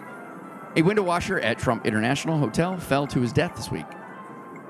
A 0.76 0.82
window 0.82 1.02
washer 1.02 1.40
at 1.40 1.58
Trump 1.58 1.84
International 1.86 2.38
Hotel 2.38 2.76
fell 2.76 3.08
to 3.08 3.20
his 3.20 3.32
death 3.32 3.56
this 3.56 3.72
week. 3.72 3.86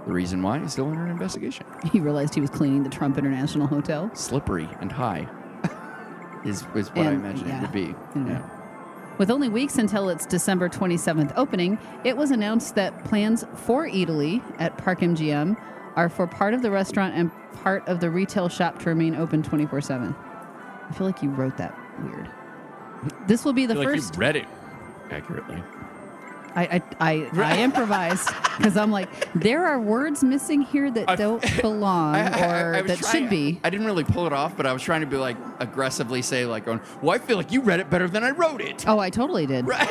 The 0.06 0.12
reason 0.12 0.42
why 0.42 0.58
is 0.58 0.72
still 0.72 0.88
under 0.88 1.06
investigation. 1.06 1.66
He 1.92 2.00
realized 2.00 2.34
he 2.34 2.40
was 2.40 2.50
cleaning 2.50 2.82
the 2.82 2.90
Trump 2.90 3.18
International 3.18 3.66
Hotel. 3.66 4.10
Slippery 4.14 4.68
and 4.80 4.90
high 4.90 5.28
is, 6.44 6.64
is 6.74 6.88
what 6.90 7.06
I 7.06 7.12
imagine 7.12 7.48
yeah. 7.48 7.58
it 7.58 7.62
would 7.62 7.72
be. 7.72 7.94
Yeah. 8.14 8.42
With 9.18 9.30
only 9.30 9.48
weeks 9.48 9.78
until 9.78 10.08
its 10.08 10.26
December 10.26 10.68
27th 10.68 11.32
opening, 11.36 11.78
it 12.04 12.16
was 12.16 12.30
announced 12.30 12.76
that 12.76 13.04
plans 13.04 13.44
for 13.54 13.88
Eataly 13.88 14.42
at 14.60 14.78
Park 14.78 15.00
MGM 15.00 15.56
are 15.96 16.08
for 16.08 16.26
part 16.26 16.54
of 16.54 16.62
the 16.62 16.70
restaurant 16.70 17.14
and 17.14 17.32
part 17.54 17.86
of 17.88 17.98
the 17.98 18.10
retail 18.10 18.48
shop 18.48 18.78
to 18.80 18.88
remain 18.88 19.16
open 19.16 19.42
24 19.42 19.80
7. 19.80 20.14
I 20.88 20.92
feel 20.92 21.06
like 21.06 21.22
you 21.22 21.30
wrote 21.30 21.56
that 21.56 21.76
weird. 22.02 22.30
This 23.26 23.44
will 23.44 23.52
be 23.52 23.66
the 23.66 23.74
I 23.74 23.76
feel 23.76 23.84
like 23.84 23.94
first. 23.96 24.14
you 24.14 24.20
read 24.20 24.36
it 24.36 24.46
accurately. 25.10 25.62
I, 26.56 26.82
I, 27.00 27.10
I, 27.12 27.30
I 27.54 27.58
improvised 27.62 28.28
because 28.56 28.76
I'm 28.76 28.90
like, 28.90 29.08
there 29.34 29.66
are 29.66 29.78
words 29.80 30.24
missing 30.24 30.62
here 30.62 30.90
that 30.90 31.08
I- 31.08 31.16
don't 31.16 31.42
belong 31.62 32.16
or 32.16 32.82
that 32.82 32.98
trying- 32.98 33.12
should 33.12 33.30
be. 33.30 33.60
I 33.62 33.70
didn't 33.70 33.86
really 33.86 34.04
pull 34.04 34.26
it 34.26 34.32
off, 34.32 34.56
but 34.56 34.66
I 34.66 34.72
was 34.72 34.82
trying 34.82 35.02
to 35.02 35.06
be 35.06 35.16
like 35.16 35.36
aggressively 35.60 36.22
say 36.22 36.44
like, 36.46 36.64
going, 36.64 36.80
"Well, 37.02 37.14
I 37.14 37.18
feel 37.18 37.36
like 37.36 37.52
you 37.52 37.60
read 37.60 37.80
it 37.80 37.90
better 37.90 38.08
than 38.08 38.24
I 38.24 38.30
wrote 38.30 38.60
it." 38.60 38.84
Oh, 38.88 38.98
I 38.98 39.10
totally 39.10 39.46
did. 39.46 39.66
Right. 39.66 39.88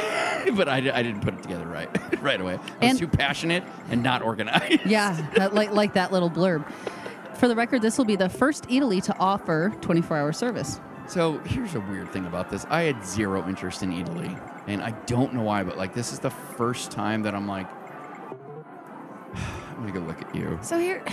but 0.55 0.67
I, 0.67 0.77
I 0.77 1.03
didn't 1.03 1.21
put 1.21 1.33
it 1.33 1.41
together 1.43 1.65
right 1.67 1.89
right 2.21 2.39
away. 2.41 2.53
I 2.53 2.57
was 2.57 2.65
And- 2.81 2.99
too 2.99 3.07
passionate 3.07 3.63
and 3.89 4.03
not 4.03 4.21
organized. 4.21 4.85
Yeah, 4.85 5.25
that, 5.35 5.53
like 5.53 5.71
like 5.71 5.93
that 5.93 6.11
little 6.11 6.29
blurb. 6.29 6.65
For 7.35 7.47
the 7.47 7.55
record, 7.55 7.81
this 7.83 7.97
will 7.99 8.05
be 8.05 8.15
the 8.15 8.29
first 8.29 8.63
Eataly 8.67 9.01
to 9.03 9.15
offer 9.19 9.71
24-hour 9.81 10.33
service. 10.33 10.79
So 11.07 11.37
here's 11.45 11.75
a 11.75 11.79
weird 11.81 12.11
thing 12.11 12.25
about 12.25 12.49
this. 12.49 12.65
I 12.69 12.81
had 12.81 13.05
zero 13.05 13.47
interest 13.47 13.83
in 13.83 13.91
Eataly, 13.91 14.35
and 14.67 14.81
I 14.81 14.91
don't 15.05 15.33
know 15.33 15.43
why, 15.43 15.63
but 15.63 15.77
like 15.77 15.93
this 15.93 16.11
is 16.11 16.19
the 16.19 16.29
first 16.29 16.91
time 16.91 17.23
that 17.23 17.33
I'm 17.33 17.47
like, 17.47 17.67
I'm 19.33 19.77
gonna 19.77 19.91
go 19.91 19.99
look 20.01 20.21
at 20.21 20.35
you. 20.35 20.59
So 20.61 20.77
here, 20.77 21.03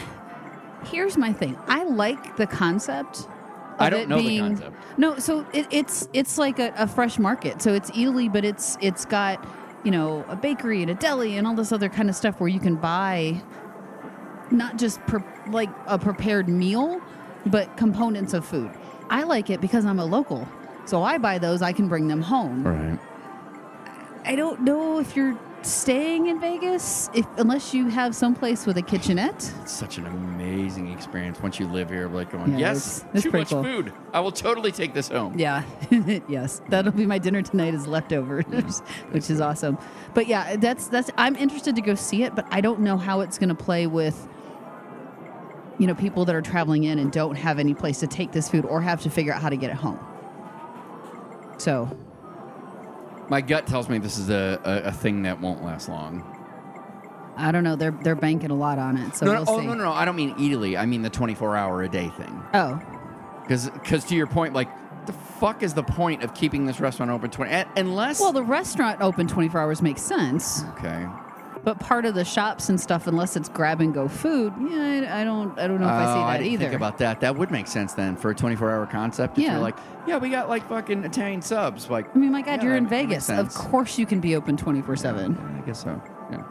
here's 0.87 1.17
my 1.17 1.33
thing. 1.33 1.57
I 1.67 1.85
like 1.85 2.37
the 2.37 2.47
concept. 2.47 3.21
Of 3.21 3.81
I 3.81 3.91
don't 3.91 4.01
it 4.03 4.09
know 4.09 4.19
the 4.19 4.29
being, 4.29 4.57
concept. 4.57 4.77
No, 4.99 5.19
so 5.19 5.47
it, 5.53 5.67
it's 5.71 6.09
it's 6.13 6.39
like 6.39 6.59
a, 6.59 6.73
a 6.77 6.87
fresh 6.87 7.19
market. 7.19 7.63
So 7.63 7.73
it's 7.75 7.91
Eataly, 7.93 8.33
but 8.33 8.45
it's 8.45 8.77
it's 8.81 9.05
got 9.05 9.45
you 9.85 9.91
know 9.91 10.25
a 10.29 10.37
bakery 10.37 10.83
and 10.83 10.91
a 10.91 10.95
deli 10.95 11.37
and 11.37 11.47
all 11.47 11.55
this 11.55 11.73
other 11.73 11.89
kind 11.89 12.09
of 12.09 12.17
stuff 12.17 12.41
where 12.41 12.49
you 12.49 12.61
can 12.61 12.77
buy 12.77 13.41
not 14.51 14.79
just 14.79 15.01
pre- 15.07 15.23
like 15.49 15.71
a 15.87 15.99
prepared 15.99 16.49
meal, 16.49 17.01
but 17.47 17.77
components 17.77 18.35
of 18.35 18.45
food. 18.45 18.71
I 19.11 19.25
like 19.25 19.51
it 19.51 19.61
because 19.61 19.85
I'm 19.85 19.99
a 19.99 20.05
local. 20.05 20.49
So 20.87 21.03
I 21.03 21.19
buy 21.19 21.39
those, 21.39 21.63
I 21.63 21.73
can 21.73 21.89
bring 21.89 22.09
them 22.09 22.23
home. 22.23 22.67
Right. 22.67 22.99
I 24.25 24.37
don't 24.37 24.63
know 24.63 24.99
if 25.01 25.15
you're 25.17 25.39
staying 25.63 26.27
in 26.27 26.39
Vegas 26.41 27.09
if 27.15 27.27
unless 27.39 27.73
you 27.73 27.89
have 27.89 28.15
someplace 28.15 28.67
with 28.67 28.77
a 28.77 28.83
kitchenette. 28.83 29.51
It's 29.63 29.73
such 29.73 29.97
an 29.99 30.07
amazing 30.07 30.93
experience 30.93 31.41
once 31.43 31.59
you 31.59 31.67
live 31.67 31.89
here. 31.91 32.09
Like 32.09 32.33
going, 32.33 32.53
Yeah, 32.53 32.59
yes, 32.59 32.99
it's- 32.99 33.15
it's 33.15 33.23
too 33.25 33.31
much 33.33 33.49
cool. 33.49 33.63
food. 33.63 33.93
I 34.13 34.21
will 34.21 34.33
totally 34.33 34.73
take 34.73 34.93
this 34.95 35.09
home. 35.09 35.39
Yeah, 35.39 35.63
yes, 36.29 36.61
that'll 36.69 36.93
be 36.93 37.07
my 37.07 37.19
dinner 37.19 37.43
tonight 37.43 37.75
is 37.75 37.87
leftovers, 37.87 38.81
which 39.11 39.31
is 39.31 39.41
awesome. 39.41 39.79
But 40.15 40.27
yeah, 40.27 40.57
that's 40.57 40.87
that's 40.89 41.11
I'm 41.17 41.37
interested 41.37 41.77
to 41.77 41.83
go 41.83 41.95
see 41.95 42.25
it, 42.25 42.35
but 42.35 42.47
I 42.51 42.61
don't 42.61 42.81
know 42.81 42.97
how 42.99 43.21
it's 43.21 43.39
going 43.39 43.49
to 43.51 43.55
play 43.55 43.87
with 43.87 44.29
you 45.79 45.87
know 45.87 45.95
people 45.95 46.25
that 46.27 46.35
are 46.35 46.43
traveling 46.43 46.85
in 46.85 46.99
and 46.99 47.11
don't 47.11 47.37
have 47.37 47.59
any 47.59 47.75
place 47.75 48.01
to 48.01 48.07
take 48.07 48.33
this 48.33 48.49
food 48.51 48.65
or 48.67 48.81
have 48.81 49.01
to 49.03 49.11
figure 49.11 49.33
out 49.35 49.41
how 49.43 49.49
to 49.49 49.57
get 49.57 49.71
it 49.71 49.77
home. 49.77 49.99
So 51.59 51.89
My 53.29 53.41
gut 53.41 53.67
tells 53.67 53.89
me 53.89 53.99
this 53.99 54.19
is 54.19 54.29
a, 54.31 54.61
a, 54.65 54.89
a 54.89 54.93
thing 54.93 55.23
that 55.23 55.41
won't 55.41 55.65
last 55.65 55.89
long. 55.89 56.23
I 57.37 57.51
don't 57.51 57.65
know. 57.65 57.75
They're 57.75 57.91
they're 57.91 58.15
banking 58.15 58.51
a 58.51 58.55
lot 58.55 58.79
on 58.79 58.97
it. 58.97 59.17
So 59.17 59.27
no, 59.27 59.33
we'll 59.33 59.45
no, 59.45 59.53
oh 59.53 59.61
see. 59.61 59.67
no, 59.67 59.75
no, 59.75 59.85
no! 59.85 59.93
I 59.93 60.05
don't 60.05 60.15
mean 60.17 60.35
Eataly. 60.37 60.79
I 60.79 60.87
mean 60.87 61.03
the 61.03 61.11
24 61.11 61.57
hour 61.57 61.83
a 61.83 61.89
day 61.89 62.09
thing. 62.17 62.43
Oh, 62.55 62.81
Because, 63.43 64.05
to 64.05 64.15
your 64.15 64.27
point, 64.29 64.55
like, 64.55 64.69
the 65.07 65.13
fuck 65.13 65.63
is 65.63 65.75
the 65.75 65.83
point 65.83 66.23
of 66.23 66.33
keeping 66.35 66.65
this 66.67 66.79
restaurant 66.81 67.11
open 67.11 67.31
20? 67.31 67.65
Unless. 67.77 68.21
well, 68.21 68.33
the 68.33 68.43
restaurant 68.45 69.01
open 69.01 69.27
24 69.27 69.61
hours 69.61 69.83
makes 69.83 70.01
sense. 70.03 70.63
okay. 70.79 71.07
But 71.65 71.81
part 71.81 72.05
of 72.05 72.15
the 72.15 72.25
shops 72.27 72.69
and 72.69 72.79
stuff, 72.79 73.07
unless 73.07 73.37
it's 73.37 73.49
grab 73.49 73.81
and 73.81 73.95
go 73.95 74.07
food, 74.07 74.53
yeah, 74.71 74.77
I, 75.11 75.23
I 75.23 75.25
don't, 75.25 75.59
I 75.59 75.67
don't 75.67 75.81
know 75.81 75.87
if 75.87 75.93
I 75.93 76.05
see 76.15 76.21
Oh, 76.21 76.27
that 76.27 76.37
didn't 76.39 76.53
either. 76.53 76.65
think 76.67 76.75
about 76.75 76.99
that. 76.99 77.21
That 77.21 77.37
would 77.37 77.51
make 77.51 77.67
sense 77.67 77.95
then 77.95 78.17
for 78.17 78.31
a 78.31 78.35
24 78.35 78.71
hour 78.71 78.87
concept. 78.87 79.39
If 79.39 79.45
Yeah. 79.45 79.53
you're 79.53 79.61
like, 79.63 79.77
yeah, 80.07 80.19
we 80.19 80.29
got 80.29 80.51
like 80.51 80.69
fucking 80.69 81.05
Italian 81.05 81.41
subs. 81.41 81.89
Like, 81.89 82.15
I 82.15 82.19
mean, 82.19 82.33
my 82.33 82.43
God, 82.43 82.59
yeah, 82.61 82.65
you're 82.69 82.77
in 82.77 82.87
Vegas. 82.87 83.31
Of 83.31 83.37
sense. 83.53 83.57
course, 83.57 83.99
you 83.99 84.05
can 84.05 84.21
be 84.21 84.37
open 84.37 84.57
24 84.59 84.97
seven. 84.97 85.39
I 85.63 85.67
guess 85.67 85.83
so. 85.83 86.01
Yeah. 86.31 86.43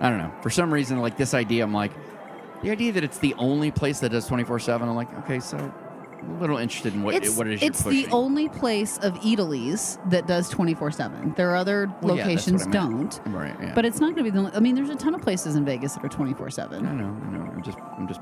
I 0.00 0.08
don't 0.08 0.18
know. 0.18 0.32
For 0.40 0.48
some 0.50 0.72
reason, 0.72 0.98
like 1.00 1.16
this 1.18 1.34
idea, 1.34 1.62
I'm 1.62 1.74
like, 1.74 1.92
the 2.62 2.70
idea 2.70 2.92
that 2.92 3.04
it's 3.04 3.18
the 3.18 3.34
only 3.34 3.70
place 3.70 4.00
that 4.00 4.10
does 4.12 4.26
24 4.26 4.58
7, 4.60 4.88
I'm 4.88 4.94
like, 4.96 5.12
okay, 5.18 5.38
so 5.38 5.58
a 6.22 6.40
little 6.40 6.56
interested 6.56 6.94
in 6.94 7.02
what 7.02 7.14
it's 7.14 7.36
what 7.36 7.46
it 7.46 7.54
is 7.54 7.62
it's 7.62 7.82
the 7.84 8.06
only 8.10 8.48
place 8.48 8.98
of 8.98 9.14
Eataly's 9.22 9.98
that 10.06 10.26
does 10.26 10.48
24 10.48 10.90
7. 10.90 11.34
There 11.36 11.50
are 11.50 11.56
other 11.56 11.92
Well, 12.02 12.16
locations 12.16 12.66
meant. 12.66 12.72
don't. 12.72 13.20
Right, 13.34 13.56
yeah. 13.60 13.74
But 13.74 13.84
it's 13.84 14.00
not 14.00 14.14
going 14.14 14.16
to 14.16 14.22
be 14.24 14.30
the 14.30 14.38
only. 14.38 14.52
I 14.52 14.60
mean, 14.60 14.74
there's 14.74 14.90
a 14.90 14.96
ton 14.96 15.14
of 15.14 15.22
places 15.22 15.56
in 15.56 15.64
Vegas 15.64 15.94
that 15.94 16.04
are 16.04 16.08
24/7. 16.08 16.86
I 16.86 16.92
know, 16.92 17.16
I 17.26 17.30
know. 17.30 17.42
I'm 17.52 17.62
just, 17.62 17.78
I'm 17.96 18.08
just, 18.08 18.20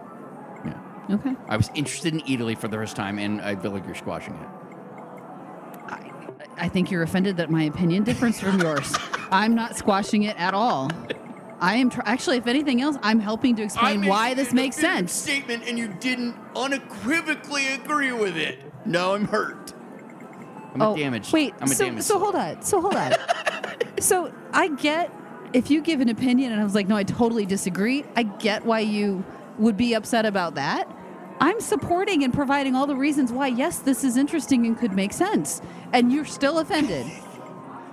yeah. 0.65 0.79
Okay. 1.11 1.35
I 1.49 1.57
was 1.57 1.71
interested 1.75 2.13
in 2.15 2.21
Eataly 2.21 2.57
for 2.57 2.69
the 2.69 2.77
first 2.77 2.97
time, 2.97 3.19
and 3.19 3.41
I 3.41 3.57
feel 3.57 3.71
like 3.71 3.85
you're 3.87 3.95
squashing 3.95 4.35
it. 4.35 4.49
I, 5.87 6.11
I 6.59 6.69
think 6.69 6.91
you're 6.91 7.03
offended 7.03 7.37
that 7.39 7.51
my 7.51 7.65
opinion 7.65 8.05
differs 8.05 8.41
from 8.41 8.61
yours. 8.61 8.95
I'm 9.31 9.55
not 9.55 9.77
squashing 9.77 10.25
it 10.25 10.37
at 10.39 10.55
all. 10.55 10.91
I 11.61 11.77
am 11.77 11.91
tr- 11.91 12.01
actually, 12.05 12.37
if 12.37 12.47
anything 12.47 12.83
else, 12.83 12.97
I'm 13.03 13.21
helping 13.21 13.57
to 13.57 13.63
explain 13.63 14.07
why 14.07 14.35
this 14.35 14.53
makes 14.53 14.77
sense. 14.77 15.13
Statement, 15.13 15.65
and 15.67 15.79
you 15.79 15.89
didn't 15.89 16.37
unequivocally 16.55 17.69
agree 17.75 18.13
with 18.13 18.37
it. 18.37 18.61
No, 18.85 19.15
I'm 19.15 19.27
hurt. 19.27 19.73
I'm 20.75 20.83
a 20.83 20.91
oh, 20.91 20.97
damaged. 20.97 21.31
Oh, 21.31 21.35
Wait, 21.35 21.55
I'm 21.61 21.71
a 21.71 21.75
so, 21.75 21.85
damaged. 21.87 22.05
so 22.05 22.19
hold 22.19 22.35
on. 22.35 22.63
So 22.63 22.81
hold 22.81 22.95
on. 22.95 23.13
so 24.01 24.33
I 24.53 24.69
get 24.69 25.11
if 25.53 25.71
you 25.71 25.81
give 25.81 26.01
an 26.01 26.09
opinion 26.11 26.53
and 26.53 26.61
I 26.61 26.65
was 26.65 26.75
like, 26.75 26.87
no, 26.89 26.97
I 26.97 27.05
totally 27.05 27.47
disagree. 27.47 28.05
I 28.15 28.25
get 28.25 28.67
why 28.67 28.81
you 28.81 29.25
would 29.59 29.77
be 29.77 29.95
upset 29.95 30.27
about 30.27 30.57
that. 30.57 30.91
I'm 31.41 31.61
supporting 31.61 32.25
and 32.25 32.33
providing 32.33 32.75
all 32.75 32.87
the 32.87 32.97
reasons 32.97 33.33
why, 33.33 33.49
yes, 33.49 33.79
this 33.79 34.05
is 34.05 34.17
interesting 34.17 34.67
and 34.67 34.77
could 34.77 34.93
make 34.93 35.13
sense. 35.13 35.61
And 35.93 36.13
you're 36.13 36.25
still 36.25 36.59
offended. 36.59 37.07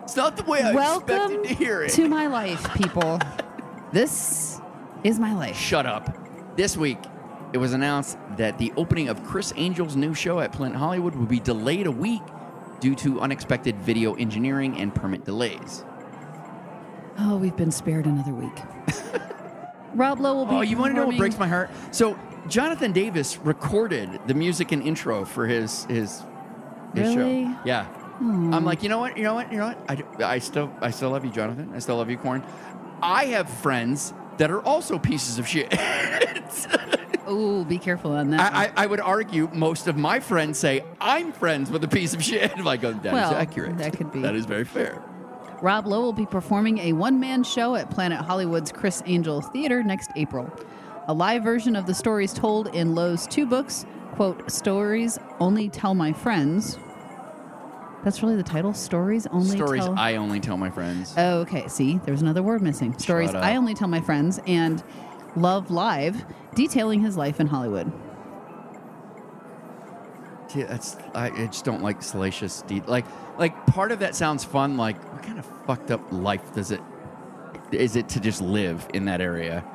It's 0.04 0.18
not 0.18 0.36
the 0.36 0.44
way 0.44 0.62
I 0.62 0.74
Welcome 0.74 1.16
expected 1.16 1.44
to 1.48 1.56
hear 1.56 1.82
it. 1.84 1.92
to 1.92 2.10
my 2.10 2.28
life, 2.28 2.74
people. 2.74 3.20
This 3.94 4.60
is 5.04 5.20
my 5.20 5.34
life. 5.36 5.56
Shut 5.56 5.86
up. 5.86 6.58
This 6.58 6.76
week, 6.76 6.98
it 7.54 7.60
was 7.60 7.74
announced 7.74 8.18
that 8.38 8.58
the 8.58 8.74
opening 8.76 9.08
of 9.08 9.24
Criss 9.24 9.52
Angel's 9.56 9.96
new 9.96 10.16
show 10.16 10.40
at 10.40 10.52
Planet 10.52 10.76
Hollywood 10.78 11.14
would 11.14 11.30
be 11.30 11.40
delayed 11.40 11.86
a 11.86 11.92
week 11.92 12.24
due 12.80 12.96
to 12.96 13.22
unexpected 13.22 13.76
video 13.78 14.16
engineering 14.16 14.80
and 14.80 14.94
permit 14.96 15.26
delays. 15.26 15.86
Oh, 17.20 17.38
we've 17.38 17.56
been 17.56 17.72
spared 17.72 18.08
another 18.08 18.34
week. 18.34 18.58
Rob 19.94 20.20
Lowe 20.20 20.34
will 20.38 20.46
be. 20.48 20.56
Oh, 20.56 20.62
you 20.62 20.76
want 20.76 20.96
to 20.96 21.00
know 21.00 21.06
what 21.06 21.18
breaks 21.18 21.38
my 21.38 21.48
heart? 21.48 21.70
So 21.92 22.18
Jonathan 22.48 22.94
Davis 22.94 23.38
recorded 23.38 24.20
the 24.26 24.34
music 24.34 24.72
and 24.72 24.82
intro 24.82 25.24
for 25.24 25.46
his 25.46 25.86
his 25.86 26.24
his 26.96 27.16
Really? 27.16 27.44
show. 27.46 27.60
Yeah. 27.64 27.86
Hmm. 27.86 28.54
I'm 28.54 28.66
like, 28.66 28.82
you 28.82 28.90
know 28.90 28.98
what? 28.98 29.18
You 29.18 29.24
know 29.24 29.36
what? 29.36 29.52
You 29.52 29.60
know 29.60 29.68
what? 29.68 30.18
I, 30.20 30.34
I 30.34 30.40
still 30.40 30.74
I 30.82 30.90
still 30.90 31.12
love 31.12 31.24
you, 31.24 31.32
Jonathan. 31.32 31.72
I 31.76 31.80
still 31.80 31.98
love 31.98 32.10
you, 32.10 32.18
Korn. 32.18 32.44
I 33.04 33.26
have 33.26 33.50
friends 33.50 34.14
that 34.38 34.50
are 34.50 34.62
also 34.62 34.98
pieces 34.98 35.40
of 35.40 35.48
shit. 35.48 35.74
Oh, 37.26 37.64
be 37.64 37.78
careful 37.78 38.12
on 38.12 38.32
that. 38.32 38.54
I, 38.54 38.66
I, 38.66 38.84
I 38.84 38.86
would 38.86 39.00
argue 39.00 39.50
most 39.54 39.88
of 39.88 39.96
my 39.96 40.20
friends 40.20 40.60
say 40.60 40.84
I'm 41.00 41.32
friends 41.32 41.72
with 41.72 41.84
a 41.86 41.88
piece 41.88 42.14
of 42.14 42.22
shit. 42.22 42.52
If 42.58 42.66
like, 42.66 42.84
oh, 42.84 42.92
that 42.94 43.14
is 43.14 43.32
accurate. 43.32 43.78
that 43.78 43.96
could 43.96 44.12
be. 44.12 44.22
That 44.22 44.36
is 44.36 44.46
very 44.46 44.66
fair. 44.66 45.02
Rob 45.62 45.88
Lowe 45.88 46.02
will 46.02 46.12
be 46.12 46.26
performing 46.26 46.80
a 46.80 46.92
one 46.92 47.20
man 47.22 47.44
show 47.46 47.76
at 47.76 47.90
Planet 47.90 48.20
Hollywood's 48.20 48.74
Criss 48.74 49.02
Angel 49.06 49.40
Theater 49.40 49.82
next 49.84 50.12
April. 50.18 50.52
A 51.08 51.14
live 51.14 51.44
version 51.44 51.78
of 51.78 51.86
the 51.86 51.94
stories 51.94 52.34
told 52.34 52.76
in 52.76 52.94
Lowe's 52.94 53.26
two 53.28 53.46
books, 53.46 53.86
quote, 54.16 54.52
Stories 54.52 55.18
Only 55.40 55.70
Tell 55.70 55.94
My 55.96 56.12
Friends. 56.12 56.78
That's 58.04 58.22
really 58.22 58.36
the 58.36 58.44
title? 58.44 58.74
Stories 58.74 59.28
Only 59.28 59.56
Stories 59.56 59.84
Tell. 59.86 59.98
I 59.98 60.16
only 60.16 60.40
tell 60.40 60.58
my 60.58 60.70
friends. 60.70 61.14
oh, 61.18 61.40
okay. 61.42 61.68
See, 61.68 62.00
there's 62.06 62.22
another 62.22 62.44
word 62.44 62.62
missing. 62.62 62.98
Stories. 62.98 63.34
I 63.34 63.56
Only 63.56 63.74
Tell 63.74 63.88
My 63.88 64.02
Friends 64.02 64.40
and 64.46 64.84
Love 65.36 65.72
Life, 65.72 66.24
detailing 66.54 67.02
his 67.02 67.16
life 67.18 67.40
in 67.40 67.48
Hollywood. 67.48 67.92
Yeah, 70.56 70.66
that's 70.68 70.98
I, 71.16 71.32
I 71.32 71.48
just 71.48 71.66
don't 71.66 71.82
like 71.82 72.04
salacious 72.04 72.62
de- 72.64 72.82
like 72.82 73.06
like 73.40 73.66
part 73.66 73.92
of 73.92 74.00
that 74.00 74.16
sounds 74.16 74.44
fun. 74.44 74.78
Like 74.78 75.02
what 75.12 75.24
kind 75.24 75.40
of 75.40 75.46
fucked 75.66 75.90
up 75.90 76.02
life 76.12 76.54
does 76.54 76.70
it 76.72 76.82
is 77.72 77.96
it 77.96 78.10
to 78.10 78.20
just 78.20 78.42
live 78.42 78.88
in 78.94 79.06
that 79.06 79.20
area? 79.22 79.66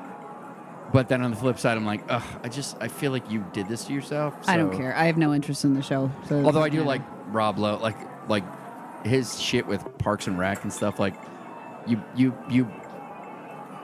But 0.92 1.08
then 1.08 1.20
on 1.20 1.30
the 1.30 1.36
flip 1.36 1.58
side, 1.58 1.76
I'm 1.76 1.84
like, 1.84 2.02
ugh, 2.08 2.22
I 2.44 2.48
just 2.48 2.76
I 2.80 2.88
feel 2.88 3.10
like 3.10 3.28
you 3.30 3.44
did 3.52 3.68
this 3.68 3.84
to 3.86 3.92
yourself. 3.92 4.34
I 4.46 4.56
don't 4.56 4.74
care. 4.76 4.94
I 4.96 5.06
have 5.06 5.16
no 5.16 5.34
interest 5.34 5.64
in 5.64 5.74
the 5.74 5.82
show. 5.82 6.10
So 6.28 6.44
Although 6.44 6.62
I 6.62 6.68
do 6.68 6.78
matter. 6.78 6.88
like 6.88 7.02
Rob 7.26 7.58
Lowe, 7.58 7.78
like 7.78 7.96
like 8.28 8.44
his 9.06 9.40
shit 9.40 9.66
with 9.66 9.84
Parks 9.98 10.26
and 10.26 10.38
Rec 10.38 10.62
and 10.62 10.72
stuff. 10.72 10.98
Like 10.98 11.14
you 11.86 12.02
you 12.14 12.36
you 12.48 12.70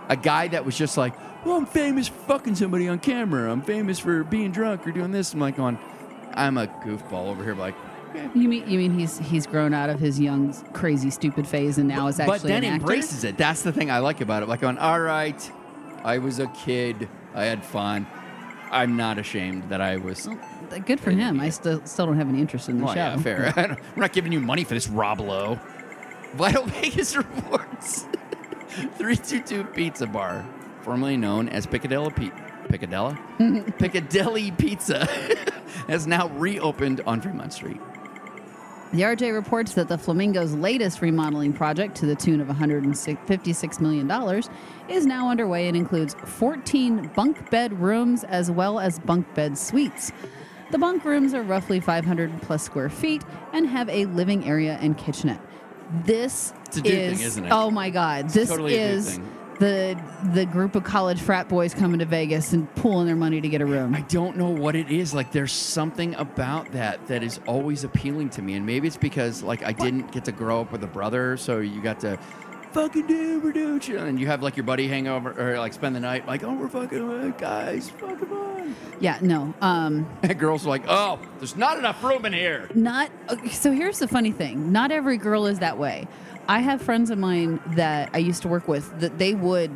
a 0.09 0.17
guy 0.17 0.49
that 0.49 0.65
was 0.65 0.77
just 0.77 0.97
like, 0.97 1.15
well, 1.45 1.57
I'm 1.57 1.67
famous 1.67 2.09
for 2.09 2.15
fucking 2.27 2.55
somebody 2.57 2.89
on 2.89 2.99
camera. 2.99 3.51
I'm 3.51 3.63
famous 3.63 3.99
for 3.99 4.23
being 4.25 4.53
drunk 4.53 4.87
or 4.87 4.93
doing 4.93 5.13
this. 5.13 5.33
I'm 5.33 5.41
like 5.41 5.59
on, 5.59 5.79
I'm 6.35 6.59
a 6.59 6.67
goofball 6.67 7.29
over 7.29 7.43
here. 7.43 7.55
Like, 7.55 7.75
You 8.35 8.49
mean 8.49 8.69
you 8.69 8.79
mean 8.79 8.99
he's 8.99 9.19
he's 9.19 9.47
grown 9.47 9.73
out 9.75 9.91
of 9.91 9.99
his 10.01 10.21
young 10.21 10.53
crazy 10.73 11.11
stupid 11.11 11.47
phase 11.47 11.79
and 11.79 11.89
now 11.89 12.07
is 12.09 12.21
actually 12.21 12.39
but 12.39 12.43
then 12.47 12.65
an 12.65 12.75
actor? 12.75 12.83
embraces 12.83 13.25
it. 13.25 13.37
That's 13.39 13.63
the 13.63 13.73
thing 13.73 13.91
I 13.91 13.99
like 13.99 14.21
about 14.21 14.43
it. 14.43 14.49
Like 14.49 14.63
on, 14.63 14.79
all 14.79 15.01
right, 15.01 15.51
I 16.03 16.19
was 16.19 16.39
a 16.39 16.47
kid. 16.49 17.09
I 17.35 17.45
had 17.45 17.65
fun. 17.65 18.07
I'm 18.75 18.97
not 18.97 19.18
ashamed 19.18 19.68
that 19.70 19.81
I 19.81 19.97
was. 19.97 20.29
Good 20.87 21.01
for 21.01 21.11
him. 21.12 21.41
I 21.41 21.51
still 21.51 21.81
still 21.87 22.07
don't 22.07 22.16
have 22.16 22.29
any 22.29 22.41
interest 22.41 22.68
in 22.68 22.79
the 22.79 22.85
Well, 22.85 22.95
show. 22.95 23.01
yeah, 23.01 23.16
fair. 23.18 23.53
I 23.57 23.66
don't- 23.68 23.79
We're 23.97 24.03
not 24.03 24.12
giving 24.12 24.33
you 24.33 24.41
money 24.41 24.64
for 24.64 24.75
this, 24.75 24.89
Rob 24.89 25.20
Lowe. 25.20 25.59
Vital 26.35 26.64
Vegas 26.66 27.16
reports 27.16 28.03
322 28.99 29.64
Pizza 29.66 30.07
Bar, 30.07 30.45
formerly 30.83 31.16
known 31.16 31.49
as 31.49 31.64
Piccadilly 31.66 32.11
Pe- 32.11 32.31
Piccadilly? 32.68 33.16
Piccadilly 33.79 34.51
Pizza, 34.53 35.07
has 35.87 36.07
now 36.09 36.29
reopened 36.31 37.01
on 37.07 37.20
Fremont 37.20 37.53
Street. 37.53 37.81
The 38.95 39.03
RJ 39.03 39.35
reports 39.35 39.75
that 39.75 39.89
the 39.89 39.99
Flamingo's 39.99 40.55
latest 40.55 41.03
remodeling 41.03 41.53
project, 41.53 41.97
to 41.97 42.07
the 42.07 42.15
tune 42.15 42.41
of 42.41 42.47
$156 42.47 43.81
million, 43.81 44.43
is 44.89 45.05
now 45.05 45.29
underway 45.29 45.67
and 45.67 45.77
includes 45.77 46.15
14 46.25 47.11
bunk 47.17 47.51
bed 47.51 47.73
rooms 47.81 48.23
as 48.23 48.53
well 48.53 48.79
as 48.79 49.01
bunk 49.01 49.35
bed 49.35 49.59
suites. 49.59 50.13
The 50.71 50.79
bunk 50.79 51.05
rooms 51.05 51.35
are 51.35 51.43
roughly 51.43 51.81
500 51.81 52.41
plus 52.43 52.63
square 52.63 52.89
feet 52.89 53.25
and 53.53 53.67
have 53.67 53.89
a 53.89 54.05
living 54.07 54.47
area 54.49 54.79
and 54.81 54.97
kitchenette. 54.97 55.41
This 56.05 56.53
It's 56.69 56.79
a 56.79 56.87
is 56.87 57.19
thing, 57.19 57.27
isn't 57.27 57.45
it? 57.47 57.53
oh 57.53 57.73
my 57.73 57.91
god! 57.91 58.31
This 58.31 58.49
totally 58.49 58.75
is. 58.75 59.19
The 59.59 60.01
the 60.33 60.47
group 60.47 60.75
of 60.75 60.85
college 60.85 61.21
frat 61.21 61.49
boys 61.49 61.75
coming 61.75 61.99
to 62.01 62.05
Vegas 62.05 62.53
and 62.53 62.73
pooling 62.77 63.07
their 63.07 63.17
money 63.17 63.41
to 63.41 63.49
get 63.49 63.61
a 63.61 63.67
room. 63.67 63.95
I 63.95 64.01
don't 64.03 64.37
know 64.37 64.51
what 64.51 64.75
it 64.77 64.91
is. 64.91 65.15
Like, 65.15 65.33
there's 65.33 65.53
something 65.53 66.15
about 66.17 66.73
that 66.73 67.07
that 67.07 67.23
is 67.23 67.41
always 67.47 67.85
appealing 67.85 68.31
to 68.31 68.43
me. 68.43 68.55
And 68.55 68.67
maybe 68.67 68.87
it's 68.89 68.97
because, 68.97 69.43
like, 69.43 69.63
I 69.63 69.73
didn't 69.73 70.13
get 70.13 70.25
to 70.27 70.33
grow 70.33 70.61
up 70.61 70.73
with 70.73 70.83
a 70.83 70.89
brother, 70.89 71.37
so 71.37 71.59
you 71.61 71.81
got 71.83 72.01
to 72.01 72.19
fucking 72.73 73.07
do, 73.07 73.41
we're 73.41 73.53
doing. 73.53 73.81
And 73.97 74.19
you 74.19 74.27
have, 74.27 74.43
like, 74.43 74.57
your 74.57 74.65
buddy 74.65 74.89
hang 74.89 75.07
over 75.07 75.31
or, 75.53 75.59
like, 75.59 75.73
spend 75.73 75.95
the 75.95 76.01
night, 76.01 76.27
like, 76.27 76.43
oh, 76.43 76.55
we're 76.55 76.69
fucking, 76.69 77.09
uh, 77.09 77.29
guys, 77.39 77.91
fucking 77.91 78.27
fun. 78.27 78.75
yeah, 78.99 79.19
no. 79.23 79.55
Um, 79.61 80.09
And 80.25 80.39
girls 80.39 80.67
are 80.67 80.71
like, 80.71 80.85
oh, 80.89 81.21
there's 81.39 81.57
not 81.57 81.79
enough 81.79 82.03
room 82.03 82.25
in 82.25 82.33
here. 82.33 82.69
Not 82.75 83.11
okay, 83.31 83.51
so. 83.51 83.71
Here's 83.71 83.99
the 84.01 84.09
funny 84.09 84.33
thing: 84.33 84.73
not 84.73 84.91
every 84.91 85.19
girl 85.19 85.47
is 85.47 85.61
that 85.61 85.79
way. 85.79 86.09
I 86.49 86.61
have 86.61 86.83
friends 86.83 87.11
of 87.11 87.19
mine 87.19 87.61
that 87.75 88.11
I 88.13 88.19
used 88.19 88.43
to 88.43 88.49
work 88.49 88.69
with 88.69 88.99
that 89.01 89.19
they 89.19 89.35
would 89.35 89.71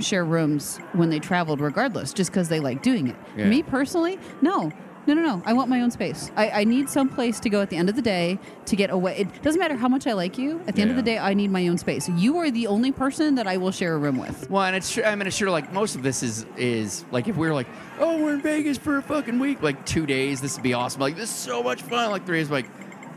share 0.00 0.24
rooms 0.24 0.78
when 0.92 1.10
they 1.10 1.18
traveled, 1.18 1.60
regardless, 1.60 2.12
just 2.12 2.30
because 2.30 2.48
they 2.48 2.60
like 2.60 2.82
doing 2.82 3.08
it. 3.08 3.16
Yeah. 3.36 3.48
Me 3.48 3.62
personally, 3.62 4.18
no. 4.40 4.72
No, 5.06 5.14
no, 5.14 5.22
no. 5.22 5.42
I 5.46 5.54
want 5.54 5.70
my 5.70 5.80
own 5.80 5.90
space. 5.90 6.30
I, 6.36 6.50
I 6.50 6.64
need 6.64 6.90
some 6.90 7.08
place 7.08 7.40
to 7.40 7.48
go 7.48 7.62
at 7.62 7.70
the 7.70 7.76
end 7.76 7.88
of 7.88 7.96
the 7.96 8.02
day 8.02 8.38
to 8.66 8.76
get 8.76 8.90
away. 8.90 9.16
It 9.16 9.42
doesn't 9.42 9.58
matter 9.58 9.74
how 9.74 9.88
much 9.88 10.06
I 10.06 10.12
like 10.12 10.36
you. 10.36 10.60
At 10.66 10.76
the 10.76 10.82
end 10.82 10.90
of 10.90 10.96
the 10.96 11.02
day, 11.02 11.16
I 11.18 11.32
need 11.32 11.50
my 11.50 11.66
own 11.68 11.78
space. 11.78 12.10
You 12.10 12.36
are 12.36 12.50
the 12.50 12.66
only 12.66 12.92
person 12.92 13.34
that 13.36 13.46
I 13.46 13.56
will 13.56 13.70
share 13.70 13.94
a 13.94 13.98
room 13.98 14.18
with. 14.18 14.50
Well, 14.50 14.64
and 14.64 14.76
it's 14.76 14.90
sure, 14.90 15.06
I 15.06 15.14
mean, 15.14 15.26
it's 15.26 15.34
sure 15.34 15.50
like 15.50 15.72
most 15.72 15.94
of 15.94 16.02
this 16.02 16.22
is 16.22 16.44
is 16.58 17.06
like 17.10 17.26
if 17.26 17.38
we 17.38 17.46
were 17.48 17.54
like, 17.54 17.68
oh, 17.98 18.22
we're 18.22 18.34
in 18.34 18.42
Vegas 18.42 18.76
for 18.76 18.98
a 18.98 19.02
fucking 19.02 19.38
week, 19.38 19.62
like 19.62 19.86
two 19.86 20.04
days, 20.04 20.42
this 20.42 20.56
would 20.56 20.62
be 20.62 20.74
awesome. 20.74 21.00
Like 21.00 21.16
this 21.16 21.30
is 21.30 21.36
so 21.36 21.62
much 21.62 21.80
fun. 21.80 22.10
Like 22.10 22.26
three 22.26 22.40
days, 22.40 22.50
like 22.50 22.66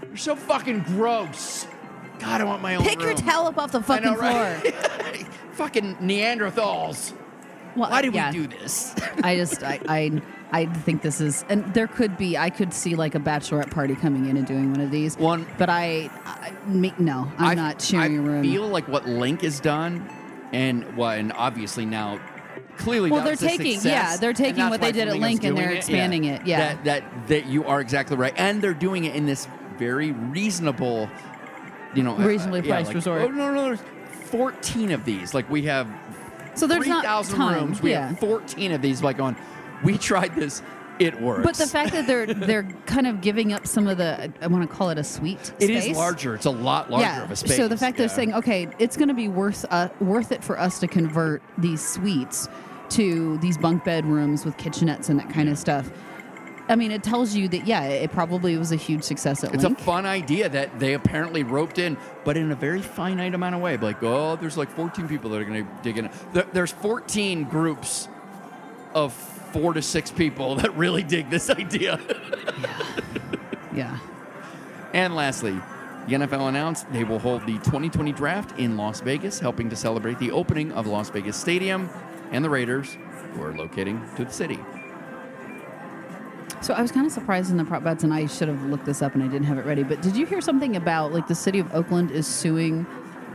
you're 0.08 0.16
so 0.16 0.38
fucking 0.38 0.84
gross. 0.84 1.68
God, 2.22 2.42
I 2.42 2.44
want 2.44 2.62
my 2.62 2.76
own. 2.76 2.84
Pick 2.84 3.00
your 3.00 3.10
room. 3.10 3.18
towel 3.18 3.48
up 3.48 3.58
off 3.58 3.72
the 3.72 3.82
fucking 3.82 4.04
know, 4.14 4.16
floor. 4.16 4.74
fucking 5.54 5.96
Neanderthals. 5.98 7.14
Well, 7.76 7.90
Why 7.90 8.02
did 8.02 8.14
yeah. 8.14 8.32
we 8.32 8.38
do 8.40 8.48
this? 8.48 8.94
I 9.24 9.36
just 9.36 9.64
I, 9.64 9.80
I 9.88 10.22
I 10.52 10.66
think 10.66 11.02
this 11.02 11.22
is 11.22 11.46
and 11.50 11.74
there 11.74 11.88
could 11.88 12.18
be 12.18 12.38
I 12.38 12.50
could 12.50 12.74
see 12.74 12.96
like 12.96 13.16
a 13.16 13.20
bachelorette 13.20 13.72
party 13.72 13.96
coming 13.96 14.28
in 14.28 14.36
and 14.38 14.46
doing 14.46 14.72
one 14.72 14.82
of 14.82 14.92
these. 14.92 15.18
One- 15.18 15.48
but 15.58 15.70
I, 15.70 16.10
I 16.26 16.52
me, 16.68 16.94
no, 17.00 17.32
I'm 17.38 17.48
I- 17.48 17.54
not 17.54 17.82
sharing 17.82 18.20
I 18.20 18.20
a 18.20 18.22
room. 18.22 18.40
I 18.40 18.44
feel 18.44 18.68
like 18.68 18.88
what 18.88 19.06
LINQ 19.06 19.42
has 19.42 19.60
done, 19.62 20.08
and 20.52 20.96
what, 20.98 21.18
and 21.18 21.32
obviously 21.34 21.86
now, 21.86 22.20
clearly, 22.78 23.10
Well, 23.10 23.24
they're 23.24 23.36
taking- 23.38 23.76
success, 23.76 23.86
yeah, 23.86 24.18
they're 24.18 24.34
taking 24.34 24.70
what 24.70 24.82
they 24.82 24.92
did 24.92 25.08
at 25.08 25.16
LINQ 25.16 25.44
and 25.46 25.58
they're 25.58 25.72
expanding 25.72 26.26
it, 26.26 26.46
yeah. 26.46 26.60
that, 26.76 26.84
that 26.84 27.28
that 27.30 27.46
you 27.46 27.64
are 27.66 27.80
exactly 27.80 28.18
right, 28.18 28.34
and 28.36 28.62
they're 28.62 28.74
doing 28.74 29.06
it 29.06 29.16
in 29.16 29.26
this 29.26 29.48
very 29.78 30.12
reasonable, 30.12 31.10
you 31.94 32.04
know, 32.04 32.16
uh, 32.18 32.26
Reasonably 32.26 32.62
yeah, 32.62 32.76
priced 32.76 32.88
like, 32.88 32.96
resort. 32.96 33.22
Oh 33.22 33.28
no, 33.28 33.54
no, 33.54 33.64
there's 33.64 33.82
fourteen 34.26 34.92
of 34.92 35.06
these. 35.06 35.34
Like 35.34 35.50
we 35.50 35.64
have 35.64 35.88
so 36.56 36.68
there's 36.68 36.84
three 36.84 36.90
not 36.90 37.04
thousand 37.04 37.40
rooms. 37.40 37.82
We 37.82 37.92
yeah. 37.92 38.10
have 38.10 38.20
fourteen 38.20 38.72
of 38.72 38.82
these. 38.82 39.02
Like 39.02 39.20
on, 39.20 39.36
we 39.84 39.98
tried 39.98 40.36
this 40.36 40.62
it 41.02 41.20
works. 41.20 41.44
But 41.44 41.56
the 41.56 41.68
fact 41.68 41.92
that 41.94 42.06
they're 42.08 42.26
they're 42.34 42.64
kind 42.86 43.08
of 43.08 43.22
giving 43.22 43.54
up 43.54 43.66
some 43.66 43.88
of 43.88 43.98
the 43.98 44.32
I 44.42 44.48
want 44.48 44.70
to 44.70 44.76
call 44.76 44.90
it 44.92 44.98
a 44.98 45.04
suite. 45.04 45.54
it 45.60 45.70
is 45.70 45.86
space. 45.86 45.96
larger. 45.96 46.36
It's 46.36 46.46
a 46.46 46.52
lot 46.52 46.92
larger 46.92 47.06
yeah. 47.06 47.24
of 47.24 47.32
a 47.32 47.36
space. 47.36 47.58
So 47.58 47.68
the 47.68 47.78
fact 47.78 47.96
yeah. 47.96 48.04
they're 48.04 48.16
saying, 48.16 48.34
okay, 48.36 48.68
it's 48.80 48.96
going 48.96 49.08
to 49.08 49.14
be 49.14 49.28
worth 49.28 49.66
uh, 49.70 49.90
worth 50.00 50.32
it 50.32 50.44
for 50.44 50.60
us 50.60 50.80
to 50.80 50.88
convert 50.88 51.42
these 51.58 51.86
suites 51.86 52.48
to 52.90 53.38
these 53.38 53.58
bunk 53.58 53.84
bed 53.84 54.06
rooms 54.06 54.46
with 54.46 54.58
kitchenettes 54.58 55.10
and 55.10 55.20
that 55.20 55.30
kind 55.30 55.50
of 55.50 55.58
stuff. 55.58 55.90
I 56.72 56.76
mean, 56.78 56.92
it 56.92 57.04
tells 57.04 57.36
you 57.36 57.48
that 57.50 57.68
yeah, 57.68 57.84
it 57.84 58.12
probably 58.12 58.58
was 58.58 58.72
a 58.72 58.76
huge 58.78 59.04
success 59.04 59.44
at 59.44 59.54
It's 59.54 59.64
LINQ. 59.66 59.72
a 59.80 59.84
fun 59.84 60.06
idea 60.06 60.48
that 60.50 60.80
they 60.80 60.94
apparently 60.94 61.44
roped 61.44 61.78
in, 61.78 61.98
but 62.24 62.38
in 62.38 62.52
a 62.52 62.56
very 62.56 62.82
finite 62.82 63.34
amount 63.36 63.56
of 63.56 63.62
way. 63.62 63.78
Like, 63.78 64.02
oh, 64.02 64.38
there's 64.38 64.58
like 64.58 64.70
14 64.72 65.08
people 65.08 65.30
that 65.32 65.42
are 65.42 65.46
going 65.46 65.66
to 65.66 65.72
dig 65.84 65.98
in. 65.98 66.10
There- 66.34 66.48
There's 66.54 66.72
14 66.72 67.44
groups 67.44 68.08
of 68.94 69.14
four 69.14 69.74
to 69.74 69.82
six 69.82 70.10
people 70.12 70.56
that 70.62 70.76
really 70.78 71.04
dig 71.04 71.30
this 71.30 71.50
idea. 71.50 72.00
yeah. 73.76 73.98
and 74.94 75.16
lastly, 75.16 75.60
the 76.08 76.16
NFL 76.16 76.50
announced 76.50 76.92
they 76.92 77.04
will 77.04 77.20
hold 77.20 77.42
the 77.46 77.54
2020 77.60 78.12
draft 78.14 78.58
in 78.58 78.76
Las 78.78 79.02
Vegas, 79.02 79.40
helping 79.40 79.70
to 79.70 79.76
celebrate 79.76 80.20
the 80.20 80.32
opening 80.32 80.72
of 80.72 80.88
Las 80.88 81.10
Vegas 81.10 81.38
Stadium 81.38 81.90
and 82.32 82.44
the 82.44 82.50
Raiders, 82.50 82.98
who 83.34 83.44
are 83.44 83.54
locating 83.54 84.02
to 84.16 84.26
the 84.26 84.32
city. 84.32 84.58
So 86.62 86.76
I 86.76 86.82
was 86.82 86.92
kind 86.92 87.08
of 87.08 87.12
surprised 87.12 87.50
in 87.50 87.58
the 87.58 87.66
prop 87.66 87.84
bets, 87.84 88.04
and 88.04 88.14
I 88.14 88.28
should 88.28 88.48
have 88.48 88.64
looked 88.66 88.86
this 88.86 89.02
up, 89.02 89.16
and 89.16 89.24
I 89.24 89.28
didn't 89.28 89.46
have 89.46 89.58
it 89.58 89.66
ready. 89.66 89.84
But 89.84 90.02
did 90.02 90.16
you 90.16 90.28
hear 90.28 90.42
something 90.42 90.76
about 90.76 91.12
like 91.12 91.28
the 91.28 91.36
city 91.36 91.58
of 91.58 91.74
Oakland 91.74 92.12
is 92.12 92.28
suing 92.28 92.86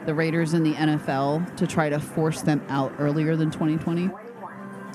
the 0.06 0.14
Raiders 0.14 0.54
in 0.54 0.62
the 0.62 0.74
NFL 0.74 1.56
to 1.56 1.66
try 1.66 1.88
to 1.88 1.98
force 1.98 2.42
them 2.42 2.64
out 2.68 2.92
earlier 2.98 3.34
than 3.34 3.50
2020? 3.50 4.10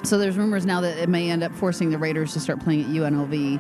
So 0.04 0.18
there's 0.18 0.38
rumors 0.38 0.66
now 0.66 0.82
that 0.82 0.98
it 0.98 1.10
may 1.10 1.30
end 1.30 1.44
up 1.44 1.54
forcing 1.54 1.90
the 1.90 1.98
Raiders 1.98 2.34
to 2.34 2.40
start 2.40 2.62
playing 2.62 2.82
at 2.82 2.88
UNLV 2.88 3.60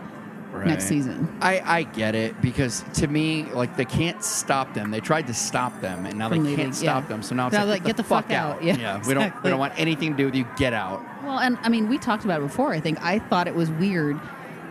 next 0.66 0.86
season. 0.86 1.38
I, 1.42 1.62
I 1.64 1.84
get 1.84 2.16
it 2.16 2.42
because 2.42 2.84
to 2.96 3.08
me, 3.08 3.44
like 3.44 3.76
they 3.76 3.86
can't 3.86 4.24
stop 4.24 4.74
them. 4.74 4.90
They 4.90 5.02
tried 5.02 5.28
to 5.28 5.34
stop 5.34 5.82
them, 5.82 6.06
and 6.06 6.18
now 6.18 6.30
From 6.30 6.40
they 6.40 6.52
leaving, 6.52 6.66
can't 6.66 6.76
stop 6.76 7.04
yeah. 7.04 7.10
them. 7.10 7.24
So 7.24 7.36
now 7.36 7.48
it's 7.48 7.54
Now, 7.54 7.66
like, 7.66 7.82
like, 7.82 7.84
get 7.84 7.98
the 7.98 8.04
fuck 8.04 8.32
out. 8.32 8.64
Yeah, 8.64 8.78
yeah. 8.78 9.08
we 9.08 9.14
don't 9.14 9.34
we 9.44 9.50
don't 9.50 9.60
want 9.60 9.74
anything 9.78 10.12
to 10.12 10.18
do 10.18 10.26
with 10.26 10.36
you. 10.36 10.48
Get 10.58 10.74
out. 10.74 11.04
Well, 11.24 11.40
and 11.40 11.58
I 11.62 11.70
mean, 11.70 11.90
we 11.90 11.98
talked 11.98 12.24
about 12.24 12.40
it 12.40 12.48
before. 12.48 12.74
I 12.74 12.80
think 12.80 13.04
I 13.04 13.20
thought 13.20 13.48
it 13.48 13.56
was 13.56 13.70
weird 13.72 14.20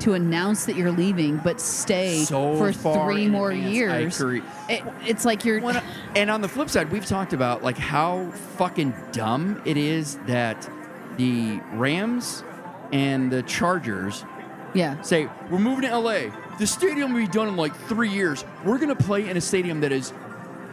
to 0.01 0.15
announce 0.15 0.65
that 0.67 0.77
you're 0.77 0.91
leaving, 0.93 1.37
but 1.39 1.61
stay 1.61 2.25
So 2.25 2.57
for 2.57 2.73
three 2.73 3.29
more 3.29 3.51
advance. 3.51 3.67
I 3.67 3.71
years. 3.71 4.21
agree. 4.21 4.43
It, 4.69 4.83
it's 5.07 5.25
like 5.25 5.45
you're. 5.45 5.61
When 5.61 5.83
and 6.17 6.31
on 6.31 6.41
the 6.41 6.49
flip 6.49 6.69
side, 6.71 6.91
we've 6.91 7.07
talked 7.07 7.33
about 7.33 7.63
like 7.63 7.79
how 7.79 8.31
fucking 8.57 8.95
dumb 9.13 9.61
it 9.65 9.77
is 9.77 10.17
that 10.27 10.69
the 11.17 11.61
Rams 11.75 12.43
and 12.93 13.31
the 13.31 13.43
Chargers 13.43 14.25
yeah. 14.75 15.01
say 15.03 15.29
we're 15.51 15.59
moving 15.59 15.83
to 15.89 15.97
LA. 15.99 16.21
The 16.59 16.67
stadium 16.67 17.13
will 17.13 17.21
be 17.21 17.27
done 17.29 17.49
in 17.49 17.57
like 17.57 17.75
three 17.87 18.11
years. 18.11 18.45
We're 18.65 18.79
gonna 18.79 18.95
play 18.97 19.29
in 19.29 19.37
a 19.37 19.41
stadium 19.41 19.81
that 19.81 19.93
is 19.93 20.13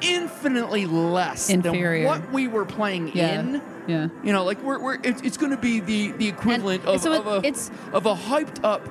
infinitely 0.01 0.85
less 0.85 1.49
Inferior. 1.49 2.07
than 2.07 2.21
what 2.21 2.31
we 2.31 2.47
were 2.47 2.65
playing 2.65 3.11
Yeah. 3.13 3.39
in. 3.39 3.61
Yeah. 3.87 4.07
You 4.23 4.33
know, 4.33 4.43
like 4.43 4.61
we're, 4.61 4.79
we're 4.79 4.97
it's, 5.03 5.21
it's 5.21 5.37
going 5.37 5.51
to 5.51 5.57
be 5.57 5.79
the 5.79 6.11
the 6.11 6.27
equivalent 6.27 6.81
And 6.81 6.95
of, 6.95 7.01
so 7.01 7.13
it- 7.13 7.19
of 7.21 7.27
a 7.27 7.37
it's- 7.47 7.71
of 7.93 8.05
a 8.05 8.13
hyped 8.13 8.63
up 8.63 8.87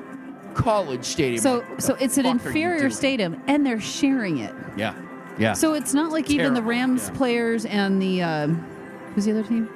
college 0.57 1.05
stadium. 1.05 1.41
So, 1.43 1.65
so 1.79 1.95
it's 2.01 2.19
an 2.19 2.25
fuck 2.25 2.33
are 2.33 2.49
you 2.49 2.49
inferior 2.49 2.91
stadium, 2.91 3.41
and 3.47 3.65
they're 3.65 3.81
sharing 3.81 4.39
it. 4.39 4.55
Yeah, 4.77 4.95
yeah. 5.39 5.53
So 5.53 5.75
it's 5.75 5.95
not 5.95 6.11
like 6.11 6.31
even 6.31 6.55
the 6.55 6.63
Rams 6.63 7.09
yeah. 7.09 7.17
players 7.17 7.67
and 7.67 8.01
the 8.01 8.23
um, 8.23 8.57
who's 9.15 9.27
the 9.27 9.33
other 9.33 9.43
team? 9.45 9.69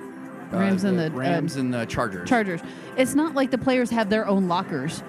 The 0.50 0.56
Uh, 0.56 0.60
Rams 0.60 0.84
and 0.84 0.98
the, 0.98 1.10
Rams 1.12 1.54
um, 1.54 1.60
and 1.60 1.74
the 1.74 1.84
Chargers. 1.86 2.28
Chargers. 2.28 2.60
It's 2.96 3.14
not 3.14 3.34
like 3.34 3.50
the 3.50 3.58
players 3.58 3.90
have 3.90 4.10
their 4.10 4.26
own 4.26 4.48
lockers 4.48 5.02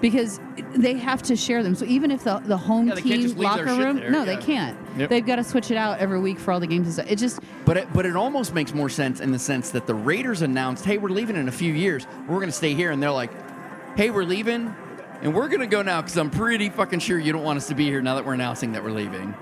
because 0.00 0.40
they 0.74 0.94
have 0.94 1.22
to 1.22 1.36
share 1.36 1.62
them. 1.62 1.74
So 1.74 1.84
even 1.86 2.10
if 2.10 2.24
the 2.24 2.38
the 2.44 2.56
home 2.56 2.88
Yeah, 2.88 2.94
team 2.94 3.22
just 3.22 3.36
leave 3.36 3.54
their 3.54 3.66
locker 3.66 3.84
room, 3.84 4.12
no, 4.12 4.20
yeah. 4.20 4.24
they 4.24 4.36
can't. 4.36 4.76
Yep. 4.96 5.10
They've 5.10 5.26
got 5.26 5.36
to 5.36 5.44
switch 5.44 5.70
it 5.70 5.76
out 5.76 5.98
every 5.98 6.18
week 6.20 6.38
for 6.38 6.52
all 6.52 6.60
the 6.60 6.66
games 6.66 6.86
and 6.86 6.94
stuff. 6.94 7.10
It 7.10 7.16
just 7.16 7.40
But 7.64 7.76
it, 7.78 7.92
but 7.92 8.06
it 8.06 8.16
almost 8.16 8.54
makes 8.54 8.72
more 8.72 8.88
sense 8.88 9.20
in 9.20 9.32
the 9.32 9.38
sense 9.38 9.70
that 9.70 9.86
the 9.86 9.94
Raiders 9.94 10.40
announced, 10.42 10.84
"Hey, 10.84 10.98
we're 10.98 11.10
leaving 11.10 11.36
in 11.36 11.48
a 11.48 11.52
few 11.52 11.72
years. 11.72 12.06
We're 12.28 12.36
going 12.36 12.48
to 12.48 12.52
stay 12.52 12.72
here," 12.74 12.90
and 12.90 13.02
they're 13.02 13.10
like, 13.10 13.30
"Hey, 13.96 14.10
we're 14.10 14.24
leaving, 14.24 14.74
and 15.22 15.34
we're 15.34 15.48
going 15.48 15.60
to 15.60 15.66
go 15.66 15.82
now 15.82 16.00
because 16.02 16.16
I'm 16.16 16.30
pretty 16.30 16.70
fucking 16.70 17.00
sure 17.00 17.18
you 17.18 17.32
don't 17.32 17.42
want 17.44 17.56
us 17.56 17.68
to 17.68 17.74
be 17.74 17.84
here 17.84 18.00
now 18.02 18.14
that 18.16 18.24
we're 18.24 18.34
announcing 18.34 18.72
that 18.72 18.82
we're 18.84 18.90
leaving." 18.90 19.34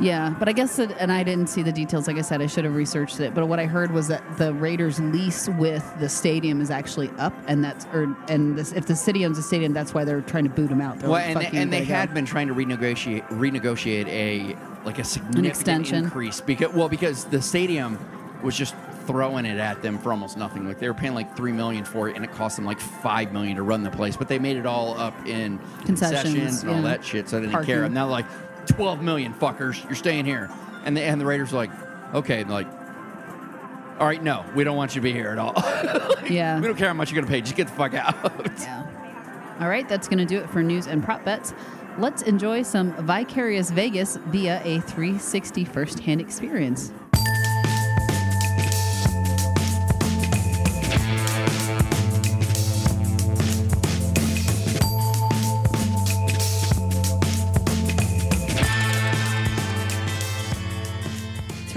Yeah, 0.00 0.32
but 0.38 0.48
I 0.48 0.52
guess 0.52 0.76
that, 0.76 0.96
and 1.00 1.10
I 1.10 1.24
didn't 1.24 1.48
see 1.48 1.62
the 1.64 1.72
details. 1.72 2.06
Like 2.06 2.18
I 2.18 2.20
said, 2.20 2.40
I 2.40 2.46
should 2.46 2.64
have 2.64 2.76
researched 2.76 3.18
it. 3.18 3.34
But 3.34 3.48
what 3.48 3.58
I 3.58 3.66
heard 3.66 3.90
was 3.90 4.06
that 4.06 4.22
the 4.38 4.54
Raiders' 4.54 5.00
lease 5.00 5.48
with 5.58 5.84
the 5.98 6.08
stadium 6.08 6.60
is 6.60 6.70
actually 6.70 7.10
up, 7.18 7.32
and 7.48 7.64
that's 7.64 7.84
or 7.86 8.16
and 8.28 8.56
this, 8.56 8.70
if 8.72 8.86
the 8.86 8.94
city 8.94 9.26
owns 9.26 9.38
the 9.38 9.42
stadium, 9.42 9.72
that's 9.72 9.94
why 9.94 10.04
they're 10.04 10.20
trying 10.20 10.44
to 10.44 10.50
boot 10.50 10.68
them 10.68 10.80
out. 10.80 11.00
They're 11.00 11.10
Well, 11.10 11.34
like, 11.34 11.46
and, 11.46 11.52
they, 11.56 11.62
and 11.62 11.72
they 11.72 11.78
gotta 11.80 11.88
go." 11.88 11.94
had 11.94 12.14
been 12.14 12.26
trying 12.26 12.46
to 12.46 12.54
renegotiate 12.54 13.26
renegotiate 13.28 14.06
a 14.06 14.56
like 14.84 15.00
a 15.00 15.04
significant 15.04 15.46
extension. 15.46 16.04
increase 16.04 16.40
because 16.42 16.72
well 16.74 16.88
because 16.88 17.24
the 17.24 17.42
stadium 17.42 17.98
was 18.44 18.56
just 18.56 18.76
throwing 19.08 19.46
it 19.46 19.58
at 19.58 19.82
them 19.82 19.98
for 19.98 20.12
almost 20.12 20.36
nothing. 20.36 20.68
Like 20.68 20.78
they 20.78 20.86
were 20.86 20.94
paying 20.94 21.14
like 21.14 21.36
three 21.36 21.50
million 21.50 21.84
for 21.84 22.08
it, 22.08 22.14
and 22.14 22.24
it 22.24 22.30
cost 22.32 22.56
them 22.56 22.64
like 22.64 22.78
five 22.78 23.32
million 23.32 23.56
to 23.56 23.62
run 23.62 23.82
the 23.82 23.90
place. 23.90 24.16
But 24.16 24.28
they 24.28 24.38
made 24.38 24.56
it 24.56 24.66
all 24.66 24.96
up 24.96 25.26
in 25.26 25.58
Concessions, 25.84 26.62
and 26.62 26.70
all 26.70 26.82
that 26.82 27.04
shit, 27.04 27.28
so 27.28 27.36
they 27.36 27.42
didn't 27.46 27.52
Parking. 27.52 27.74
care. 27.74 27.84
And 27.84 27.94
now 27.94 28.06
like 28.08 28.26
twelve 28.66 29.02
million 29.02 29.34
fuckers, 29.34 29.82
you're 29.84 29.96
staying 29.96 30.26
here, 30.26 30.48
and 30.84 30.96
the 30.96 31.02
and 31.02 31.20
the 31.20 31.26
Raiders 31.26 31.52
are 31.52 31.56
like, 31.56 31.70
okay, 32.14 32.44
like. 32.44 32.68
All 33.98 34.06
right, 34.06 34.22
no, 34.22 34.44
we 34.54 34.62
don't 34.62 34.76
want 34.76 34.94
you 34.94 35.00
to 35.00 35.02
be 35.02 35.12
here 35.12 35.30
at 35.30 35.38
all. 35.38 35.54
Yeah. 36.30 36.60
we 36.60 36.66
don't 36.68 36.76
care 36.76 36.86
how 36.86 36.94
much 36.94 37.10
you're 37.10 37.20
gonna 37.20 37.32
pay. 37.32 37.40
Just 37.40 37.56
get 37.56 37.66
the 37.66 37.72
fuck 37.72 37.94
out. 37.94 38.14
Yeah. 38.60 38.84
All 39.60 39.68
right, 39.68 39.88
that's 39.88 40.06
going 40.06 40.18
to 40.18 40.24
do 40.24 40.38
it 40.38 40.48
for 40.50 40.62
news 40.62 40.86
and 40.86 41.02
prop 41.02 41.24
bets. 41.24 41.52
Let's 41.98 42.22
enjoy 42.22 42.62
some 42.62 42.92
vicarious 43.04 43.70
Vegas 43.72 44.16
via 44.28 44.60
a 44.62 44.78
360 44.82 45.64
firsthand 45.64 46.20
experience. 46.20 46.92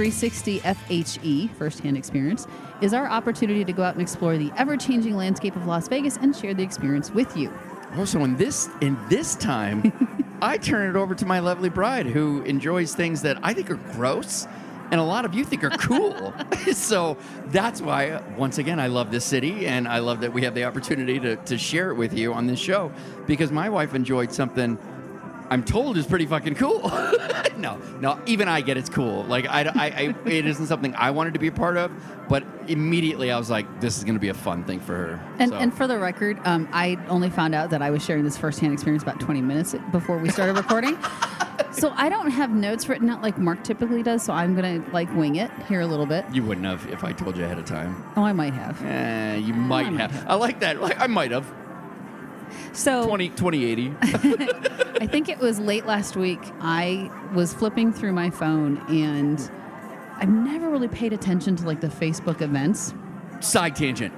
...360 0.02 0.62
FHE, 0.62 1.56
firsthand 1.58 1.96
experience, 1.96 2.48
is 2.82 2.92
our 2.92 3.08
opportunity 3.08 3.64
to 3.64 3.72
go 3.72 3.84
out 3.84 3.94
and 3.94 4.02
explore 4.02 4.36
the 4.36 4.52
ever-changing 4.58 5.16
landscape 5.16 5.56
of 5.56 5.68
Las 5.68 5.88
Vegas 5.88 6.18
and 6.18 6.36
share 6.36 6.56
the 6.56 6.64
experience 6.64 7.12
with 7.12 7.38
you. 7.38 7.54
Also, 7.98 8.24
in 8.24 8.36
this 8.36 8.68
in 8.82 8.98
this 9.10 9.36
time, 9.36 9.94
I 10.42 10.58
turn 10.58 10.90
it 10.90 10.98
over 10.98 11.14
to 11.14 11.26
my 11.28 11.38
lovely 11.38 11.70
bride, 11.70 12.08
who 12.08 12.42
enjoys 12.46 12.96
things 12.96 13.22
that 13.22 13.38
I 13.44 13.54
think 13.54 13.70
are 13.70 13.76
gross, 13.76 14.48
and 14.90 15.00
a 15.00 15.04
lot 15.04 15.24
of 15.24 15.36
you 15.36 15.46
think 15.46 15.64
are 15.64 15.70
cool. 15.70 16.34
so 16.74 17.16
that's 17.50 17.80
why, 17.80 18.24
once 18.38 18.58
again, 18.58 18.80
I 18.80 18.88
love 18.88 19.12
this 19.12 19.24
city, 19.24 19.68
and 19.68 19.88
I 19.88 20.00
love 20.00 20.22
that 20.22 20.34
we 20.34 20.42
have 20.42 20.56
the 20.56 20.64
opportunity 20.64 21.20
to 21.20 21.36
to 21.36 21.60
share 21.60 21.92
it 21.92 21.96
with 21.96 22.12
you 22.18 22.34
on 22.34 22.48
this 22.48 22.60
show, 22.60 22.92
because 23.28 23.52
my 23.52 23.70
wife 23.70 23.94
enjoyed 23.94 24.34
something. 24.34 24.80
I'm 25.52 25.64
told 25.64 25.98
is 25.98 26.08
pretty 26.08 26.26
fucking 26.26 26.56
cool. 26.56 26.90
no, 27.58 27.78
no, 28.00 28.18
even 28.26 28.48
I 28.48 28.62
get 28.62 28.78
it's 28.78 28.90
cool. 28.90 29.24
Like 29.26 29.46
I, 29.50 29.64
I, 29.64 29.86
I, 29.86 30.16
it 30.30 30.46
isn't 30.46 30.68
something 30.68 30.96
I 30.96 31.12
wanted 31.12 31.34
to 31.34 31.40
be 31.40 31.48
a 31.48 31.52
part 31.52 31.76
of, 31.76 31.92
but 32.30 32.46
immediately 32.70 33.32
I 33.32 33.38
was 33.38 33.50
like, 33.50 33.82
this 33.82 33.98
is 33.98 34.06
going 34.06 34.14
to 34.16 34.20
be 34.22 34.30
a 34.30 34.34
fun 34.34 34.64
thing 34.64 34.80
for 34.80 34.96
her. 34.96 35.36
And, 35.40 35.52
So- 35.52 35.58
and 35.58 35.74
for 35.76 35.88
the 35.88 36.00
record, 36.00 36.40
um, 36.46 36.70
I 36.72 36.98
only 37.10 37.30
found 37.30 37.54
out 37.54 37.70
that 37.72 37.82
I 37.82 37.90
was 37.92 38.02
sharing 38.02 38.24
this 38.24 38.38
firsthand 38.38 38.72
experience 38.72 39.04
about 39.04 39.20
20 39.20 39.42
minutes 39.42 39.76
before 39.92 40.18
we 40.18 40.30
started 40.30 40.56
recording. 40.56 40.98
so 41.74 41.92
I 41.98 42.08
don't 42.08 42.32
have 42.32 42.52
notes 42.52 42.88
written 42.88 43.10
out 43.10 43.22
like 43.22 43.38
Mark 43.38 43.62
typically 43.66 44.04
does. 44.04 44.24
So 44.24 44.32
I'm 44.32 44.56
gonna 44.56 44.82
like 44.94 45.14
wing 45.16 45.36
it 45.36 45.52
here 45.68 45.82
a 45.82 45.86
little 45.86 46.06
bit. 46.06 46.24
you 46.32 46.44
wouldn't 46.44 46.66
have 46.66 46.90
if 46.90 47.04
I 47.04 47.12
told 47.12 47.36
you 47.36 47.44
ahead 47.44 47.60
of 47.60 47.66
time. 47.66 48.02
Oh, 48.16 48.24
I 48.24 48.32
might 48.32 48.54
have. 48.54 48.82
Eh, 48.86 49.36
you 49.36 49.54
might 49.54 49.92
might 49.92 50.00
have. 50.00 50.12
have. 50.12 50.30
I 50.30 50.36
like 50.36 50.62
that. 50.62 50.82
Like 50.82 50.98
I 51.00 51.08
might 51.08 51.32
have. 51.32 51.46
So 52.74 53.06
20, 53.08 53.30
2080. 53.30 53.94
I 55.02 55.08
think 55.08 55.30
it 55.30 55.40
was 55.40 55.60
late 55.60 55.86
last 55.86 56.16
week. 56.16 56.40
I 56.60 57.10
was 57.34 57.54
flipping 57.54 57.92
through 57.92 58.14
my 58.14 58.30
phone 58.30 58.78
and 58.90 59.40
I've 60.18 60.30
never 60.30 60.70
really 60.70 60.88
paid 60.88 61.14
attention 61.14 61.56
to 61.58 61.66
like 61.66 61.82
the 61.82 61.88
Facebook 61.88 62.42
events. 62.42 62.94
Side 63.40 63.76
tangent. 63.76 64.14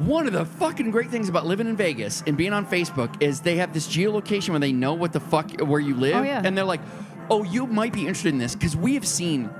One 0.00 0.26
of 0.26 0.32
the 0.32 0.44
fucking 0.44 0.90
great 0.90 1.10
things 1.10 1.28
about 1.28 1.46
living 1.46 1.66
in 1.68 1.76
Vegas 1.76 2.22
and 2.26 2.36
being 2.36 2.52
on 2.52 2.64
Facebook 2.66 3.20
is 3.22 3.40
they 3.40 3.56
have 3.56 3.72
this 3.72 3.86
geolocation 3.88 4.50
where 4.50 4.58
they 4.60 4.72
know 4.72 4.94
what 4.94 5.12
the 5.12 5.20
fuck 5.20 5.60
where 5.60 5.80
you 5.80 5.94
live, 5.94 6.16
Oh, 6.16 6.22
yeah. 6.22 6.42
and 6.44 6.56
they're 6.56 6.64
like, 6.64 6.80
"Oh, 7.28 7.42
you 7.42 7.66
might 7.66 7.92
be 7.92 8.00
interested 8.02 8.28
in 8.32 8.38
this 8.38 8.54
because 8.54 8.76
we 8.76 8.94
have 8.94 9.06
seen." 9.06 9.50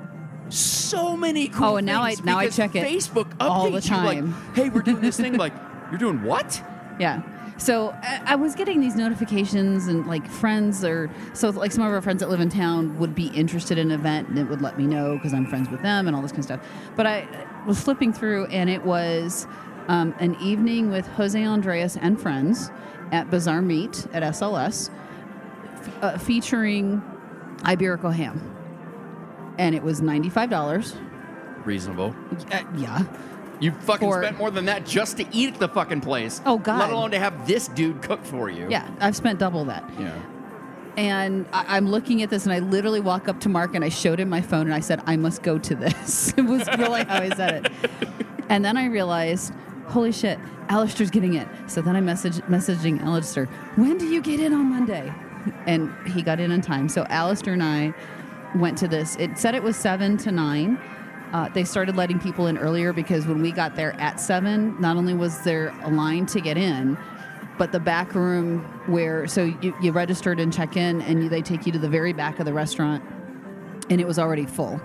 So 0.49 1.17
many 1.17 1.49
cool 1.49 1.65
Oh, 1.71 1.77
and 1.77 1.87
now 1.87 2.03
I- 2.03 2.17
now 2.25 2.39
I 2.39 2.49
check 2.49 2.75
it 2.75 2.85
Facebook 2.87 3.33
all 3.41 3.65
the 3.65 3.69
you 3.71 3.75
like, 3.75 3.85
time. 3.87 4.35
"Hey, 4.55 4.69
we're 4.69 4.83
doing 4.83 5.01
this 5.01 5.17
thing." 5.17 5.37
Like, 5.37 5.53
you're 5.91 5.99
doing 5.99 6.23
what? 6.23 6.63
Yeah. 6.99 7.23
So 7.61 7.91
I, 8.03 8.23
I 8.25 8.35
was 8.37 8.55
getting 8.55 8.81
these 8.81 8.97
notifications 8.97 9.87
and 9.87 10.07
like 10.07 10.27
friends 10.27 10.83
or 10.83 11.11
so 11.35 11.51
like 11.51 11.73
some 11.73 11.85
of 11.85 11.93
our 11.93 12.01
friends 12.01 12.21
that 12.21 12.31
live 12.31 12.41
in 12.41 12.49
town 12.49 12.99
would 12.99 13.15
be 13.15 13.27
interested 13.29 13.77
in 13.77 13.91
an 13.91 14.01
event 14.01 14.29
and 14.29 14.39
it 14.39 14.45
would 14.49 14.63
let 14.63 14.79
me 14.79 14.87
know 14.87 15.15
because 15.17 15.35
I'm 15.35 15.47
friends 15.47 15.69
with 15.69 15.83
them 15.83 16.07
and 16.07 16.17
all 16.17 16.23
this 16.23 16.33
kind 16.33 16.41
of 16.41 16.45
stuff. 16.47 16.61
But 16.97 17.07
I 17.07 17.29
was 17.67 17.79
flipping 17.81 18.13
through 18.15 18.47
and 18.47 18.71
it 18.71 18.83
was 18.85 19.47
um, 19.89 20.15
an 20.21 20.37
evening 20.41 20.91
with 20.91 21.07
Jose 21.09 21.43
Andres 21.43 21.97
and 21.99 22.21
friends 22.21 22.71
at 23.13 23.29
Bazaar 23.31 23.61
Meat 23.61 24.07
at 24.13 24.23
SLS, 24.23 24.91
f- 25.75 26.03
uh, 26.03 26.19
featuring 26.19 27.03
Iberico 27.59 28.13
ham, 28.15 28.57
and 29.59 29.75
it 29.75 29.83
was 29.83 30.01
ninety 30.01 30.31
five 30.31 30.49
dollars. 30.49 30.97
Reasonable. 31.65 32.15
Uh, 32.53 32.63
yeah. 32.77 33.05
You 33.61 33.73
fucking 33.73 34.09
For- 34.09 34.23
spent 34.23 34.39
more 34.39 34.51
than 34.51 34.65
that 34.67 34.87
just 34.87 35.19
to 35.19 35.27
eat 35.33 35.55
at 35.55 35.61
the 35.61 35.69
fucking 35.69 36.01
place. 36.01 36.41
Oh, 36.47 36.59
God. 36.59 36.79
Let 36.81 36.91
alone 36.91 37.11
to 37.13 37.19
have 37.19 37.47
this 37.47 37.69
dude 37.69 38.03
cook 38.03 38.25
for 38.25 38.49
you. 38.49 38.67
Yeah, 38.71 38.89
I've 39.01 39.15
spent 39.17 39.39
double 39.39 39.65
that. 39.67 39.85
Yeah. 39.99 40.19
And 40.97 41.47
I, 41.53 41.77
I'm 41.77 41.89
looking 41.89 42.23
at 42.23 42.31
this, 42.31 42.45
and 42.45 42.53
I 42.53 42.59
literally 42.59 43.01
walk 43.01 43.29
up 43.29 43.39
to 43.41 43.49
Mark 43.49 43.75
and 43.75 43.85
I 43.85 43.89
showed 43.91 44.19
him 44.19 44.29
my 44.29 44.41
phone, 44.41 44.63
and 44.63 44.75
I 44.75 44.81
said, 44.81 45.01
"I 45.07 45.17
must 45.17 45.43
go 45.43 45.57
to 45.59 45.75
this." 45.75 46.35
it 46.37 46.43
was 46.43 46.67
really 46.79 47.05
how 47.05 47.19
I 47.21 47.29
said 47.31 47.67
it. 47.67 48.09
And 48.51 48.65
then 48.65 48.77
I 48.77 48.87
realized, 48.87 49.53
holy 49.87 50.11
shit, 50.11 50.37
Alistair's 50.69 51.09
getting 51.09 51.35
it. 51.35 51.47
So 51.69 51.81
then 51.81 51.95
I 51.95 52.01
message 52.01 52.39
messaging 52.49 53.01
Alistair, 53.01 53.47
"When 53.77 53.97
do 53.97 54.07
you 54.07 54.21
get 54.21 54.41
in 54.41 54.53
on 54.53 54.69
Monday?" 54.69 55.13
And 55.69 55.95
he 56.09 56.21
got 56.21 56.41
in 56.41 56.51
on 56.51 56.61
time. 56.61 56.89
So 56.89 57.05
Alistair 57.09 57.53
and 57.53 57.63
I 57.63 57.95
went 58.57 58.77
to 58.79 58.89
this. 58.89 59.15
It 59.21 59.39
said 59.39 59.55
it 59.55 59.63
was 59.63 59.77
seven 59.77 60.17
to 60.19 60.33
nine. 60.33 60.81
Uh, 61.33 61.49
they 61.51 61.65
started 61.65 61.97
letting 61.97 62.19
people 62.19 62.47
in 62.49 62.59
earlier 62.59 62.93
because 62.93 63.27
when 63.27 63.41
we 63.41 63.53
got 63.53 63.77
there 63.77 63.93
at 64.01 64.19
seven, 64.21 64.79
not 64.81 64.97
only 64.97 65.15
was 65.15 65.41
there 65.43 65.73
a 65.83 65.91
line 65.91 66.27
to 66.27 66.41
get 66.41 66.57
in, 66.57 66.99
but 67.57 67.73
the 67.73 67.79
back 67.81 68.15
room 68.15 68.61
where 68.87 69.27
so 69.27 69.45
you, 69.61 69.75
you 69.81 69.93
registered 69.93 70.41
and 70.41 70.53
check 70.53 70.77
in, 70.77 71.01
and 71.03 71.23
you, 71.23 71.29
they 71.29 71.43
take 71.43 71.67
you 71.67 71.73
to 71.73 71.79
the 71.79 71.89
very 71.89 72.13
back 72.13 72.41
of 72.41 72.47
the 72.47 72.53
restaurant, 72.53 73.05
and 73.91 74.01
it 74.01 74.07
was 74.07 74.19
already 74.19 74.47
full. 74.47 74.81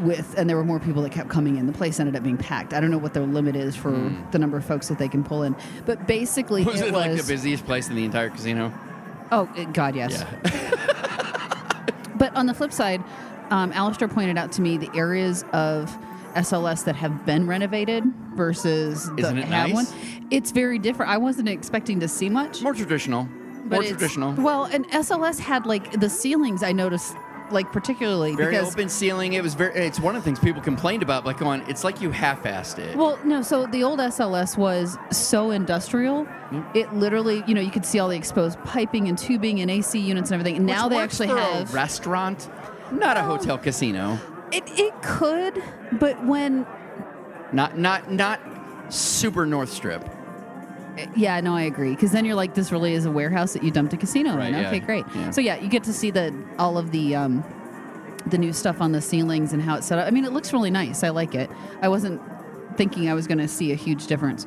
With 0.00 0.36
and 0.36 0.50
there 0.50 0.56
were 0.56 0.64
more 0.64 0.80
people 0.80 1.02
that 1.02 1.12
kept 1.12 1.28
coming 1.28 1.56
in. 1.56 1.66
The 1.68 1.72
place 1.72 2.00
ended 2.00 2.16
up 2.16 2.24
being 2.24 2.36
packed. 2.36 2.74
I 2.74 2.80
don't 2.80 2.90
know 2.90 2.98
what 2.98 3.14
their 3.14 3.22
limit 3.22 3.54
is 3.54 3.76
for 3.76 3.92
the 4.32 4.38
number 4.40 4.56
of 4.56 4.64
folks 4.64 4.88
that 4.88 4.98
they 4.98 5.06
can 5.08 5.22
pull 5.22 5.44
in, 5.44 5.54
but 5.86 6.08
basically 6.08 6.64
Was 6.64 6.80
it, 6.80 6.88
it 6.88 6.92
like 6.92 7.12
the 7.16 7.22
busiest 7.22 7.64
place 7.64 7.88
in 7.88 7.94
the 7.94 8.04
entire 8.04 8.28
casino? 8.28 8.72
oh 9.30 9.46
God 9.72 9.94
yes. 9.94 10.24
But 12.16 12.34
on 12.36 12.46
the 12.46 12.54
flip 12.54 12.72
side, 12.72 13.02
um, 13.54 13.72
Alistair 13.72 14.08
pointed 14.08 14.36
out 14.36 14.50
to 14.52 14.62
me 14.62 14.76
the 14.76 14.90
areas 14.96 15.44
of 15.52 15.96
SLS 16.34 16.84
that 16.84 16.96
have 16.96 17.24
been 17.24 17.46
renovated 17.46 18.02
versus 18.34 19.08
the 19.10 19.18
Isn't 19.22 19.38
it 19.38 19.44
have 19.44 19.68
nice? 19.68 19.74
one. 19.92 20.26
It's 20.32 20.50
very 20.50 20.80
different. 20.80 21.12
I 21.12 21.18
wasn't 21.18 21.48
expecting 21.48 22.00
to 22.00 22.08
see 22.08 22.28
much. 22.28 22.62
More 22.62 22.74
traditional. 22.74 23.28
More 23.66 23.80
it's- 23.80 23.90
traditional. 23.92 24.32
Well, 24.32 24.64
and 24.64 24.84
SLS 24.90 25.38
had 25.38 25.66
like 25.66 25.92
the 26.00 26.10
ceilings. 26.10 26.64
I 26.64 26.72
noticed, 26.72 27.14
like 27.52 27.70
particularly 27.70 28.34
very 28.34 28.50
because 28.50 28.72
open 28.72 28.88
ceiling. 28.88 29.34
It 29.34 29.42
was 29.44 29.54
very. 29.54 29.72
It's 29.86 30.00
one 30.00 30.16
of 30.16 30.22
the 30.22 30.24
things 30.24 30.40
people 30.40 30.60
complained 30.60 31.04
about. 31.04 31.24
Like 31.24 31.38
going, 31.38 31.62
it's 31.68 31.84
like 31.84 32.00
you 32.00 32.10
half-assed 32.10 32.78
it. 32.80 32.96
Well, 32.96 33.18
no. 33.24 33.40
So 33.40 33.66
the 33.66 33.84
old 33.84 34.00
SLS 34.00 34.58
was 34.58 34.98
so 35.12 35.52
industrial. 35.52 36.26
Mm. 36.50 36.74
It 36.76 36.92
literally, 36.92 37.44
you 37.46 37.54
know, 37.54 37.60
you 37.60 37.70
could 37.70 37.86
see 37.86 38.00
all 38.00 38.08
the 38.08 38.16
exposed 38.16 38.58
piping 38.64 39.06
and 39.08 39.16
tubing 39.16 39.60
and 39.60 39.70
AC 39.70 39.98
units 40.00 40.30
and 40.30 40.40
everything. 40.40 40.56
And 40.56 40.66
now 40.66 40.88
Which 40.88 40.90
they 40.90 40.96
works 40.96 41.20
actually 41.20 41.28
for 41.28 41.38
have 41.40 41.70
a 41.70 41.72
restaurant, 41.72 42.50
not 42.98 43.16
a 43.16 43.22
hotel 43.22 43.58
casino. 43.58 44.18
it. 44.52 44.62
It 44.66 44.94
could, 45.02 45.62
but 45.92 46.24
when 46.24 46.66
Not 47.52 47.78
not 47.78 48.10
not 48.10 48.40
super 48.88 49.46
North 49.46 49.70
Strip. 49.72 50.08
Yeah, 51.16 51.40
no, 51.40 51.54
I 51.56 51.62
agree. 51.62 51.90
Because 51.90 52.12
then 52.12 52.24
you're 52.24 52.36
like, 52.36 52.54
this 52.54 52.70
really 52.70 52.92
is 52.94 53.04
a 53.04 53.10
warehouse 53.10 53.52
that 53.54 53.64
you 53.64 53.70
dumped 53.72 53.92
a 53.92 53.96
casino 53.96 54.36
Right, 54.36 54.48
in. 54.52 54.54
yeah. 54.60 54.68
Okay, 54.68 54.78
great. 54.80 55.04
Yeah. 55.14 55.30
So 55.30 55.40
yeah, 55.40 55.56
you 55.56 55.68
get 55.68 55.82
to 55.84 55.92
see 55.92 56.10
the 56.12 56.32
all 56.58 56.78
of 56.78 56.92
the 56.92 57.16
um, 57.16 57.44
the 58.26 58.38
new 58.38 58.52
stuff 58.52 58.80
on 58.80 58.92
the 58.92 59.00
ceilings 59.02 59.52
and 59.52 59.60
how 59.62 59.74
it's 59.76 59.86
set 59.86 59.98
up. 59.98 60.06
I 60.06 60.10
mean, 60.10 60.24
it 60.24 60.32
looks 60.32 60.52
really 60.52 60.70
nice. 60.70 61.02
I 61.02 61.08
like 61.10 61.34
it. 61.34 61.50
I 61.82 61.88
wasn't 61.88 62.20
thinking 62.76 63.08
I 63.10 63.14
was 63.14 63.26
going 63.26 63.38
to 63.38 63.48
see 63.48 63.72
a 63.72 63.74
huge 63.76 64.06
difference, 64.06 64.46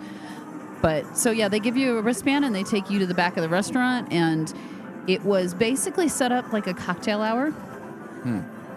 but 0.81 1.17
so 1.17 1.31
yeah, 1.31 1.47
they 1.49 1.59
give 1.59 1.75
you 1.77 1.97
a 1.97 2.01
wristband 2.01 2.43
and 2.45 2.53
they 2.55 2.63
take 2.63 2.89
you 2.89 2.99
to 2.99 3.05
the 3.05 3.13
back 3.13 3.35
of 3.37 3.43
the 3.43 3.49
restaurant, 3.49 4.11
and 4.11 4.53
it 5.07 5.23
was 5.23 5.53
basically 5.53 6.07
set 6.09 6.31
up 6.31 6.51
like 6.53 6.67
a 6.67 6.73
cocktail 6.73 7.21
hour. 7.21 7.51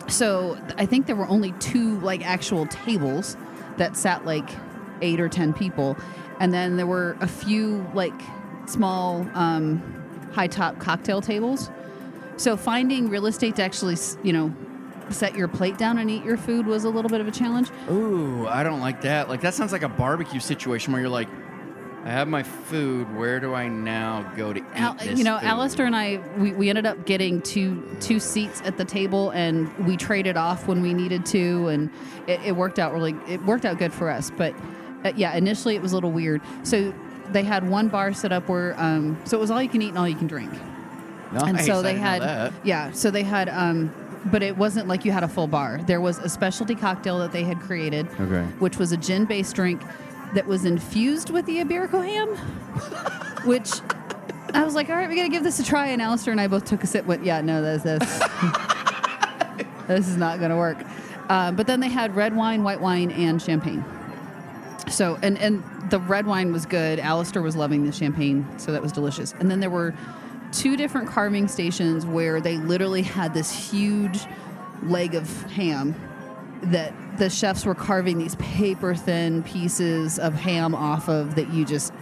So 0.09 0.59
I 0.77 0.87
think 0.87 1.07
there 1.07 1.17
were 1.17 1.29
only 1.29 1.53
two 1.53 2.01
like 2.01 2.27
actual 2.27 2.67
tables 2.67 3.37
that 3.77 3.97
sat 3.97 4.25
like 4.25 4.49
eight 5.03 5.21
or 5.21 5.29
ten 5.29 5.53
people, 5.53 5.97
and 6.41 6.53
then 6.53 6.77
there 6.77 6.87
were 6.87 7.17
a 7.21 7.29
few 7.29 7.87
like 7.95 8.21
small 8.67 9.27
um, 9.35 9.81
high 10.33 10.49
top 10.49 10.79
cocktail 10.79 11.21
tables. 11.21 11.71
So 12.37 12.57
finding 12.57 13.09
real 13.09 13.27
estate 13.27 13.57
to 13.57 13.63
actually 13.63 13.97
you 14.23 14.33
know 14.33 14.55
set 15.11 15.35
your 15.35 15.49
plate 15.49 15.77
down 15.77 15.99
and 15.99 16.11
eat 16.11 16.25
your 16.25 16.37
food 16.37 16.67
was 16.67 16.85
a 16.85 16.89
little 16.89 17.09
bit 17.09 17.21
of 17.21 17.29
a 17.29 17.33
challenge. 17.33 17.69
Ooh, 17.91 18.47
I 18.47 18.63
don't 18.63 18.81
like 18.81 19.01
that. 19.03 19.29
Like 19.29 19.41
that 19.43 19.55
sounds 19.55 19.73
like 19.73 19.83
a 19.83 19.89
barbecue 19.89 20.41
situation 20.41 20.93
where 20.93 21.03
you're 21.03 21.11
like, 21.11 21.29
I 22.05 22.09
have 22.11 22.29
my 22.29 22.43
food. 22.43 23.15
Where 23.15 23.41
do 23.41 23.53
I 23.55 23.69
now 23.69 24.23
go 24.37 24.53
to 24.55 24.61
eat 24.61 24.65
Al, 24.75 24.95
this 24.95 25.19
you 25.19 25.25
know, 25.25 25.39
food? 25.39 25.47
Alistair 25.47 25.87
and 25.87 25.95
I, 25.95 26.21
we, 26.39 26.53
we 26.53 26.69
ended 26.71 26.87
up 26.87 27.05
getting 27.05 27.43
two 27.43 27.83
two 28.01 28.19
seats 28.19 28.63
at 28.65 28.79
the 28.79 28.85
table, 28.85 29.31
and 29.31 29.71
we 29.87 29.97
traded 29.97 30.37
off 30.37 30.67
when 30.67 30.81
we 30.81 30.95
needed 30.95 31.27
to, 31.27 31.69
and 31.69 31.91
it, 32.27 32.41
it 32.47 32.53
worked 32.57 32.79
out 32.79 32.93
really. 32.95 33.15
It 33.29 33.43
worked 33.45 33.67
out 33.67 33.79
good 33.79 33.93
for 33.93 34.09
us, 34.09 34.31
but 34.31 34.55
uh, 35.05 35.13
yeah, 35.15 35.35
initially 35.35 35.77
it 35.77 35.83
was 35.83 35.93
a 35.93 35.95
little 35.95 36.11
weird. 36.13 36.41
So 36.63 36.95
they 37.31 37.43
had 37.43 37.69
one 37.69 37.89
bar 37.89 38.13
set 38.15 38.33
up 38.33 38.49
where, 38.49 38.75
um, 38.81 39.21
so 39.25 39.37
it 39.37 39.41
was 39.41 39.51
all 39.51 39.63
you 39.63 39.69
can 39.69 39.83
eat 39.83 39.91
and 39.91 39.99
all 39.99 40.09
you 40.09 40.17
can 40.17 40.27
drink, 40.27 40.51
Nice, 41.33 41.43
and 41.45 41.61
so 41.61 41.81
they 41.83 41.97
had, 41.97 42.53
yeah, 42.65 42.91
so 42.93 43.11
they 43.11 43.23
had, 43.23 43.49
um, 43.51 43.95
but 44.33 44.43
it 44.43 44.57
wasn't 44.57 44.89
like 44.89 45.05
you 45.05 45.13
had 45.13 45.23
a 45.23 45.29
full 45.29 45.47
bar. 45.47 45.81
There 45.87 46.01
was 46.01 46.19
a 46.19 46.29
specialty 46.29 46.75
cocktail 46.75 47.19
that 47.21 47.31
they 47.31 47.45
had 47.45 47.61
created, 47.61 48.09
Okay. 48.19 48.43
which 48.59 48.79
was 48.79 48.91
a 48.91 48.97
gin-based 48.97 49.55
drink 49.55 49.81
that 50.35 50.47
was 50.47 50.65
infused 50.65 51.31
with 51.31 51.47
the 51.47 51.59
Iberico 51.59 52.05
ham, 52.05 52.29
which 53.47 53.71
I 54.55 54.65
was 54.65 54.75
like, 54.75 54.89
all 54.89 54.97
right, 54.97 55.09
we 55.09 55.17
got 55.17 55.23
to 55.23 55.29
give 55.29 55.43
this 55.43 55.59
a 55.61 55.65
try. 55.65 55.89
And 55.89 56.01
Alistair 56.03 56.33
and 56.33 56.41
I 56.41 56.47
both 56.47 56.65
took 56.65 56.83
a 56.83 56.87
sip. 56.87 57.07
Went, 57.07 57.25
yeah, 57.25 57.41
no, 57.41 57.63
this 57.63 57.83
this 57.83 58.01
this 59.87 60.09
is 60.09 60.17
not 60.17 60.39
going 60.39 60.51
to 60.51 60.57
work. 60.57 60.79
Uh, 61.29 61.53
but 61.53 61.67
then 61.67 61.81
they 61.81 61.89
had 61.89 62.17
red 62.17 62.35
wine, 62.35 62.63
white 62.63 62.81
wine, 62.81 63.11
and 63.13 63.41
champagne. 63.41 63.85
So 64.89 65.19
and 65.23 65.39
and 65.39 65.63
the 65.91 66.01
red 66.01 66.27
wine 66.27 66.53
was 66.53 66.67
good. 66.67 66.99
Alistair 66.99 67.43
was 67.43 67.57
loving 67.57 67.85
the 67.85 67.93
champagne, 67.93 68.47
so 68.59 68.73
that 68.73 68.83
was 68.83 68.93
delicious. 68.93 69.35
And 69.39 69.51
then 69.51 69.61
there 69.61 69.71
were 69.71 69.95
two 70.53 70.77
different 70.77 71.09
carving 71.09 71.47
stations 71.47 72.05
where 72.05 72.41
they 72.41 72.57
literally 72.57 73.03
had 73.03 73.35
this 73.35 73.53
huge 73.53 74.27
leg 74.83 75.15
of 75.15 75.43
ham 75.53 75.95
that 76.63 76.93
the 77.19 77.31
chefs 77.31 77.65
were 77.65 77.75
carving 77.75 78.19
these 78.19 78.35
paper 78.37 78.95
thin 78.95 79.43
pieces 79.43 80.19
of 80.19 80.35
ham 80.35 80.75
off 80.75 81.09
of 81.09 81.35
that 81.37 81.53
you 81.53 81.65
just 81.65 81.93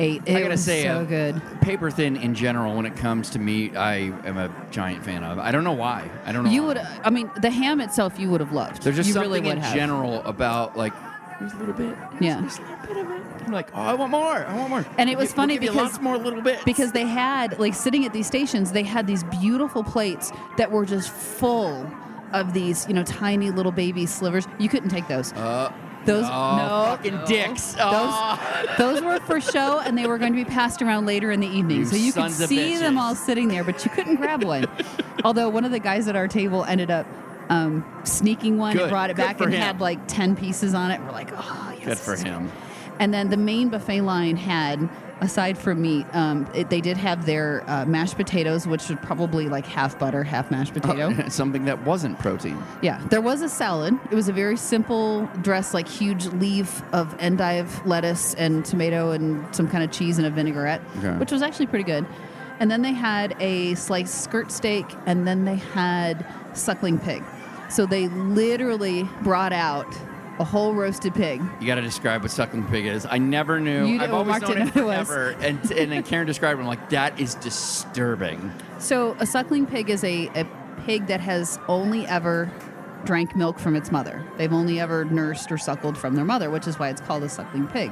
ate. 0.00 0.22
It 0.26 0.36
I 0.36 0.40
gotta 0.40 0.50
was 0.52 0.64
say, 0.64 0.84
so 0.84 0.98
uh, 1.00 1.04
good. 1.04 1.42
Paper 1.60 1.90
thin 1.90 2.16
in 2.16 2.34
general, 2.34 2.74
when 2.76 2.86
it 2.86 2.96
comes 2.96 3.30
to 3.30 3.38
meat, 3.38 3.76
I 3.76 3.94
am 4.24 4.36
a 4.38 4.50
giant 4.70 5.04
fan 5.04 5.24
of. 5.24 5.38
I 5.38 5.50
don't 5.50 5.64
know 5.64 5.72
why. 5.72 6.08
I 6.24 6.32
don't 6.32 6.44
know. 6.44 6.50
You 6.50 6.62
why. 6.62 6.68
would, 6.68 6.78
I 6.78 7.10
mean, 7.10 7.30
the 7.40 7.50
ham 7.50 7.80
itself 7.80 8.18
you 8.18 8.30
would 8.30 8.40
have 8.40 8.52
loved. 8.52 8.82
There's 8.82 8.96
just 8.96 9.08
you 9.08 9.14
something 9.14 9.32
really 9.32 9.48
in 9.50 9.58
have. 9.58 9.74
general 9.74 10.22
about 10.22 10.76
like 10.76 10.92
there's 11.40 11.52
a 11.52 11.56
little 11.56 11.74
bit. 11.74 11.96
Yeah. 12.20 12.40
There's 12.40 12.58
a 12.58 12.62
little 12.62 12.86
bit 12.86 12.96
of 12.96 13.10
it. 13.12 13.22
I'm 13.46 13.52
like, 13.52 13.70
oh, 13.74 13.80
I 13.80 13.94
want 13.94 14.10
more. 14.10 14.44
I 14.44 14.56
want 14.56 14.70
more. 14.70 14.86
And 14.98 15.08
it 15.08 15.16
We'll 15.16 15.24
was 15.24 15.32
funny 15.32 15.54
we'll 15.58 15.72
because- 15.72 15.92
lots 15.92 16.00
more 16.00 16.18
little 16.18 16.42
bits 16.42 16.64
because 16.64 16.92
they 16.92 17.06
had 17.06 17.58
like 17.58 17.74
sitting 17.74 18.04
at 18.04 18.12
these 18.12 18.26
stations 18.26 18.72
they 18.72 18.82
had 18.82 19.06
these 19.06 19.22
beautiful 19.24 19.82
plates 19.84 20.32
that 20.56 20.70
were 20.70 20.84
just 20.84 21.10
full 21.10 21.88
of 22.32 22.52
these 22.52 22.86
you 22.88 22.94
know 22.94 23.02
tiny 23.04 23.50
little 23.50 23.72
baby 23.72 24.06
slivers 24.06 24.46
you 24.58 24.68
couldn't 24.68 24.90
take 24.90 25.06
those 25.08 25.32
Uh, 25.32 25.72
those 26.04 26.24
oh, 26.24 26.56
no 26.56 26.96
fucking 26.96 27.14
no. 27.16 27.26
dicks. 27.26 27.72
those, 27.72 27.78
Oh. 27.82 28.74
those 28.78 29.02
were 29.02 29.18
for 29.20 29.40
show 29.40 29.78
and 29.80 29.96
they 29.98 30.06
were 30.06 30.16
going 30.18 30.32
to 30.32 30.36
be 30.36 30.44
passed 30.48 30.80
around 30.80 31.06
later 31.06 31.30
in 31.32 31.40
the 31.40 31.46
evening 31.48 31.78
You 31.78 31.84
so 31.86 31.96
you 31.96 32.12
could 32.12 32.22
sons 32.22 32.40
of 32.40 32.48
see 32.48 32.76
them 32.78 32.96
all 32.98 33.14
sitting 33.14 33.48
there 33.48 33.64
but 33.64 33.84
you 33.84 33.90
couldn't 33.90 34.16
grab 34.16 34.42
one 34.44 34.66
although 35.24 35.48
one 35.48 35.64
of 35.64 35.70
the 35.70 35.78
guys 35.80 36.08
at 36.08 36.16
our 36.16 36.28
table 36.28 36.64
ended 36.64 36.90
up 36.90 37.06
um, 37.50 37.84
sneaking 38.04 38.58
one 38.58 38.74
Good. 38.74 38.82
and 38.82 38.90
brought 38.90 39.10
it 39.10 39.16
Good 39.16 39.22
back 39.22 39.40
and 39.40 39.52
him. 39.52 39.60
had 39.60 39.80
like 39.80 39.98
10 40.06 40.36
pieces 40.36 40.74
on 40.74 40.90
it 40.90 41.00
we're 41.00 41.12
like 41.12 41.30
oh 41.32 41.72
yes 41.76 41.84
Good 41.86 41.98
for 41.98 42.10
this 42.12 42.20
is 42.20 42.24
him. 42.24 42.52
and 42.98 43.12
then 43.12 43.30
the 43.30 43.36
main 43.38 43.68
buffet 43.70 44.02
line 44.02 44.36
had, 44.36 44.88
aside 45.20 45.58
from 45.58 45.82
meat, 45.82 46.06
um, 46.12 46.48
it, 46.54 46.70
they 46.70 46.80
did 46.80 46.96
have 46.96 47.26
their 47.26 47.64
uh, 47.68 47.84
mashed 47.86 48.16
potatoes, 48.16 48.66
which 48.66 48.88
was 48.88 48.98
probably 49.02 49.48
like 49.48 49.66
half 49.66 49.98
butter, 49.98 50.22
half 50.24 50.50
mashed 50.50 50.74
potato. 50.74 51.12
Something 51.28 51.64
that 51.66 51.82
wasn't 51.84 52.18
protein. 52.18 52.62
yeah, 52.82 53.00
there 53.10 53.20
was 53.20 53.42
a 53.42 53.48
salad. 53.48 53.98
It 54.10 54.14
was 54.14 54.28
a 54.28 54.32
very 54.32 54.56
simple 54.56 55.26
dress, 55.42 55.74
like 55.74 55.88
huge 55.88 56.26
leaf 56.26 56.82
of 56.92 57.14
endive 57.18 57.84
lettuce 57.86 58.34
and 58.34 58.64
tomato 58.64 59.10
and 59.12 59.44
some 59.54 59.68
kind 59.68 59.82
of 59.84 59.90
cheese 59.90 60.18
and 60.18 60.26
a 60.26 60.30
vinaigrette, 60.30 60.80
Okay. 60.98 61.16
which 61.18 61.32
was 61.32 61.42
actually 61.42 61.66
pretty 61.66 61.84
good. 61.84 62.06
And 62.60 62.70
then 62.70 62.82
they 62.82 62.92
had 62.92 63.36
a 63.40 63.74
sliced 63.76 64.22
skirt 64.22 64.50
steak, 64.50 64.84
and 65.06 65.26
then 65.26 65.44
they 65.44 65.56
had 65.56 66.26
suckling 66.54 66.98
pig. 66.98 67.22
So 67.70 67.86
they 67.86 68.08
literally 68.08 69.04
brought 69.22 69.52
out 69.52 69.86
a 70.38 70.44
whole 70.44 70.74
roasted 70.74 71.14
pig. 71.14 71.42
You 71.60 71.66
got 71.66 71.76
to 71.76 71.80
describe 71.82 72.22
what 72.22 72.30
suckling 72.30 72.64
pig 72.68 72.86
is. 72.86 73.06
I 73.10 73.18
never 73.18 73.58
knew. 73.60 73.86
You- 73.86 74.00
I've 74.00 74.12
always 74.12 74.40
known 74.40 74.58
it 74.58 74.76
it 74.76 74.84
was. 74.84 75.08
forever. 75.08 75.30
And 75.40 75.58
and 75.72 75.90
then 75.92 76.02
Karen 76.02 76.26
described 76.26 76.58
it. 76.58 76.62
I'm 76.62 76.68
like, 76.68 76.90
that 76.90 77.18
is 77.18 77.34
disturbing. 77.36 78.52
So 78.78 79.16
a 79.20 79.26
suckling 79.26 79.66
pig 79.66 79.90
is 79.90 80.04
a, 80.04 80.28
a 80.34 80.46
pig 80.84 81.06
that 81.08 81.20
has 81.20 81.58
only 81.68 82.06
ever 82.06 82.50
drank 83.04 83.36
milk 83.36 83.58
from 83.58 83.76
its 83.76 83.90
mother. 83.92 84.24
They've 84.36 84.52
only 84.52 84.80
ever 84.80 85.04
nursed 85.04 85.50
or 85.52 85.58
suckled 85.58 85.96
from 85.96 86.14
their 86.14 86.24
mother, 86.24 86.50
which 86.50 86.66
is 86.66 86.78
why 86.78 86.88
it's 86.90 87.00
called 87.00 87.22
a 87.22 87.28
suckling 87.28 87.66
pig. 87.68 87.90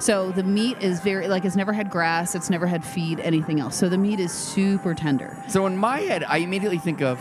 So 0.00 0.30
the 0.30 0.44
meat 0.44 0.80
is 0.80 1.00
very 1.00 1.26
like 1.26 1.44
it's 1.44 1.56
never 1.56 1.72
had 1.72 1.90
grass, 1.90 2.34
it's 2.36 2.50
never 2.50 2.66
had 2.68 2.84
feed, 2.84 3.18
anything 3.20 3.58
else. 3.60 3.76
So 3.76 3.88
the 3.88 3.98
meat 3.98 4.20
is 4.20 4.32
super 4.32 4.94
tender. 4.94 5.36
So 5.48 5.66
in 5.66 5.76
my 5.76 5.98
head, 6.00 6.22
I 6.24 6.38
immediately 6.38 6.78
think 6.78 7.02
of 7.02 7.18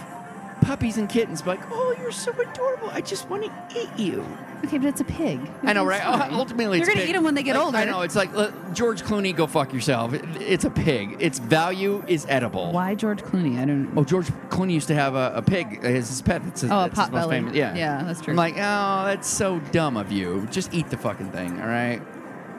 puppies 0.62 0.98
and 0.98 1.08
kittens. 1.10 1.42
But 1.42 1.60
Like, 1.60 1.68
oh, 1.72 1.96
you're 2.00 2.12
so 2.12 2.32
adorable. 2.32 2.90
I 2.92 3.02
just 3.02 3.30
want 3.30 3.44
to 3.44 3.52
eat 3.80 3.90
you. 3.98 4.26
Okay, 4.66 4.78
but 4.80 4.88
it's 4.88 5.02
a 5.02 5.06
pig. 5.06 5.40
I 5.64 5.74
know, 5.74 5.86
right? 5.86 6.02
fine. 6.02 6.34
Uh, 6.34 6.38
ultimately, 6.38 6.80
you're 6.80 6.88
gonna 6.88 7.02
eat 7.02 7.12
them 7.14 7.24
when 7.24 7.36
they 7.36 7.44
get 7.44 7.56
Like, 7.56 7.66
older. 7.66 7.78
I 7.78 7.86
know. 7.86 8.02
It's 8.02 8.16
like 8.16 8.36
let 8.36 8.74
George 8.74 9.04
Clooney, 9.04 9.36
go 9.36 9.46
fuck 9.46 9.72
yourself. 9.72 10.14
It- 10.14 10.26
it's 10.42 10.66
a 10.66 10.70
pig. 10.72 11.18
Its 11.20 11.38
value 11.40 12.04
is 12.08 12.26
edible. 12.28 12.72
Why 12.72 12.96
George 12.96 13.22
Clooney? 13.22 13.60
I 13.60 13.66
don't. 13.66 13.92
Oh, 13.96 14.04
George 14.04 14.28
Clooney 14.50 14.72
used 14.74 14.88
to 14.88 14.96
have 14.96 15.14
a, 15.14 15.34
a 15.36 15.42
pig 15.44 15.80
uh, 15.84 15.88
as 15.88 16.10
his 16.10 16.22
pet. 16.24 16.42
It's 16.48 16.62
his, 16.62 16.72
Oh, 16.72 16.80
a 16.80 16.84
that's 16.90 17.00
his 17.00 17.10
pot 17.10 17.30
belly. 17.30 17.58
Yeah, 17.58 17.76
Yeah, 17.76 18.04
that's 18.04 18.22
true. 18.22 18.32
I'm 18.34 18.38
like, 18.38 18.56
oh, 18.56 19.06
that's 19.06 19.28
so 19.28 19.60
dumb 19.72 19.96
of 19.96 20.12
you. 20.12 20.48
Just 20.50 20.74
eat 20.74 20.90
the 20.90 20.98
fucking 20.98 21.32
thing, 21.32 21.62
all 21.62 21.68
right? 21.68 22.02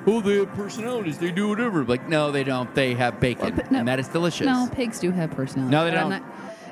Oh, 0.07 0.20
they 0.20 0.36
have 0.38 0.55
personalities. 0.55 1.18
They 1.18 1.32
do 1.32 1.49
whatever. 1.49 1.84
Like, 1.84 2.09
no, 2.09 2.30
they 2.30 2.44
don't. 2.44 2.72
They 2.74 2.94
have 2.94 3.18
bacon, 3.20 3.55
but 3.57 3.70
no- 3.72 3.80
and 3.80 3.88
that 3.88 3.99
is 3.99 4.07
delicious. 4.09 4.46
No, 4.46 4.68
pigs 4.72 5.01
do 5.01 5.11
have 5.11 5.32
personalities. 5.32 5.72
No, 5.72 5.84
they 5.84 5.90
but 5.90 5.99
I'm 5.99 6.11
don't. 6.11 6.22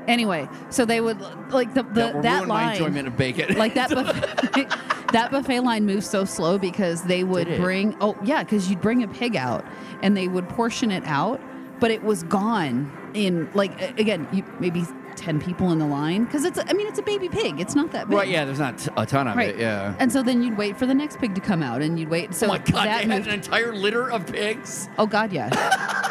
Anyway, 0.09 0.49
so 0.71 0.85
they 0.85 1.01
would 1.01 1.21
like 1.51 1.75
the, 1.75 1.83
the 1.83 1.93
That 1.95 2.23
that 2.23 2.37
ruin 2.39 2.49
my 2.49 2.65
line. 2.67 2.73
enjoyment 2.77 3.09
of 3.09 3.17
bacon. 3.17 3.57
like 3.59 3.75
that 3.75 3.91
buffet, 3.95 4.69
that 5.13 5.31
buffet 5.31 5.61
line 5.61 5.85
moves 5.87 6.09
so 6.09 6.25
slow 6.25 6.59
because 6.59 7.03
they 7.05 7.25
would 7.25 7.47
Did 7.47 7.59
it? 7.59 7.63
bring 7.63 7.97
oh 8.01 8.17
yeah 8.25 8.43
because 8.43 8.69
you'd 8.71 8.81
bring 8.81 9.03
a 9.03 9.09
pig 9.09 9.37
out 9.37 9.65
and 10.03 10.17
they 10.17 10.29
would 10.29 10.49
portion 10.49 10.91
it 10.91 11.03
out 11.07 11.41
but 11.81 11.91
it 11.91 12.03
was 12.03 12.23
gone 12.25 12.91
in 13.15 13.49
like 13.55 13.81
a- 13.81 14.01
again 14.01 14.27
you, 14.33 14.45
maybe 14.61 14.85
10 15.17 15.41
people 15.41 15.73
in 15.73 15.79
the 15.79 15.87
line 15.87 16.25
because 16.25 16.45
it's 16.45 16.59
a- 16.59 16.69
i 16.69 16.73
mean 16.75 16.87
it's 16.87 16.99
a 16.99 17.03
baby 17.03 17.29
pig 17.29 17.59
it's 17.61 17.75
not 17.75 17.91
that 17.93 18.09
big 18.09 18.17
right? 18.19 18.29
Yeah, 18.29 18.45
there's 18.45 18.59
not 18.59 18.79
t- 18.79 18.91
a 18.97 19.07
ton 19.07 19.27
of 19.29 19.37
right 19.37 19.51
it. 19.55 19.59
Yeah. 19.59 19.95
and 19.99 20.13
so 20.13 20.23
then 20.23 20.43
you'd 20.43 20.59
wait 20.59 20.77
for 20.77 20.87
the 20.87 20.95
next 20.95 21.19
pig 21.19 21.35
to 21.35 21.41
come 21.41 21.63
out 21.63 21.83
and 21.83 21.99
you'd 21.99 22.11
wait 22.11 22.29
oh 22.31 22.33
so 22.33 22.47
oh 22.47 22.49
my 22.51 22.59
god, 22.59 22.67
that 22.75 22.85
they 22.85 22.91
had 22.91 23.09
moved- 23.09 23.27
an 23.29 23.35
entire 23.35 23.75
litter 23.75 24.11
of 24.11 24.27
pigs. 24.27 24.89
Oh 24.99 25.07
God, 25.07 25.33
yeah. 25.33 25.49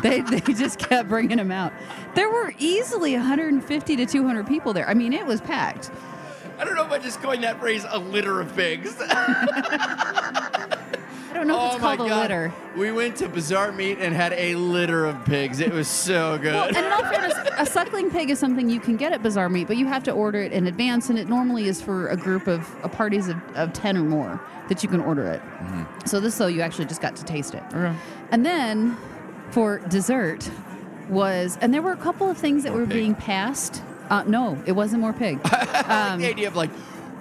they 0.02 0.20
they 0.20 0.40
just 0.40 0.78
kept 0.78 1.08
bringing 1.08 1.36
them 1.36 1.50
out. 1.50 1.72
There 2.14 2.30
were 2.30 2.52
easily 2.58 3.14
150 3.14 3.96
to 3.96 4.06
200 4.06 4.46
people 4.46 4.72
there. 4.72 4.88
I 4.88 4.94
mean, 4.94 5.12
it 5.12 5.26
was 5.26 5.40
packed. 5.40 5.90
I 6.58 6.64
don't 6.64 6.74
know 6.74 6.84
if 6.84 6.92
I 6.92 6.98
just 6.98 7.22
coined 7.22 7.42
that 7.44 7.58
phrase, 7.58 7.86
a 7.88 7.98
litter 7.98 8.40
of 8.40 8.54
pigs. 8.54 8.94
I 11.30 11.32
don't 11.32 11.46
know 11.46 11.54
if 11.54 11.60
oh 11.60 11.74
it's 11.74 11.82
my 11.82 11.96
called 11.96 12.08
a 12.08 12.10
god. 12.10 12.22
litter. 12.22 12.52
We 12.76 12.92
went 12.92 13.16
to 13.16 13.28
Bazaar 13.28 13.72
Meat 13.72 13.98
and 13.98 14.14
had 14.14 14.34
a 14.34 14.56
litter 14.56 15.06
of 15.06 15.24
pigs. 15.24 15.60
It 15.60 15.72
was 15.72 15.88
so 15.88 16.36
good. 16.36 16.52
Well, 16.52 16.68
and 16.68 16.76
in 16.76 16.92
all 16.92 17.02
fairness, 17.04 17.32
a 17.56 17.64
suckling 17.64 18.10
pig 18.10 18.28
is 18.28 18.38
something 18.38 18.68
you 18.68 18.80
can 18.80 18.96
get 18.96 19.12
at 19.12 19.22
Bazaar 19.22 19.48
Meat, 19.48 19.68
but 19.68 19.78
you 19.78 19.86
have 19.86 20.02
to 20.04 20.10
order 20.10 20.42
it 20.42 20.52
in 20.52 20.66
advance, 20.66 21.08
and 21.08 21.18
it 21.18 21.28
normally 21.28 21.66
is 21.66 21.80
for 21.80 22.08
a 22.08 22.16
group 22.16 22.46
of 22.46 22.68
uh, 22.84 22.88
parties 22.88 23.28
of, 23.28 23.38
of 23.54 23.72
10 23.72 23.96
or 23.96 24.02
more 24.02 24.40
that 24.68 24.82
you 24.82 24.88
can 24.88 25.00
order 25.00 25.26
it. 25.28 25.40
Mm-hmm. 25.40 26.06
So 26.06 26.20
this, 26.20 26.36
though, 26.36 26.46
you 26.46 26.60
actually 26.60 26.86
just 26.86 27.00
got 27.00 27.16
to 27.16 27.24
taste 27.24 27.54
it. 27.54 27.62
And 28.32 28.44
then 28.44 28.96
for 29.50 29.78
dessert 29.88 30.50
was, 31.08 31.58
and 31.60 31.72
there 31.74 31.82
were 31.82 31.92
a 31.92 31.96
couple 31.96 32.28
of 32.30 32.36
things 32.38 32.62
that 32.64 32.70
More 32.70 32.80
were 32.82 32.86
pig. 32.86 32.94
being 32.96 33.14
passed. 33.14 33.82
Uh, 34.08 34.22
no, 34.26 34.60
it 34.66 34.72
wasn't 34.72 35.00
more 35.00 35.12
pig. 35.12 35.40
Like 35.52 36.18
the 36.18 36.28
idea 36.28 36.48
of 36.48 36.56
like, 36.56 36.70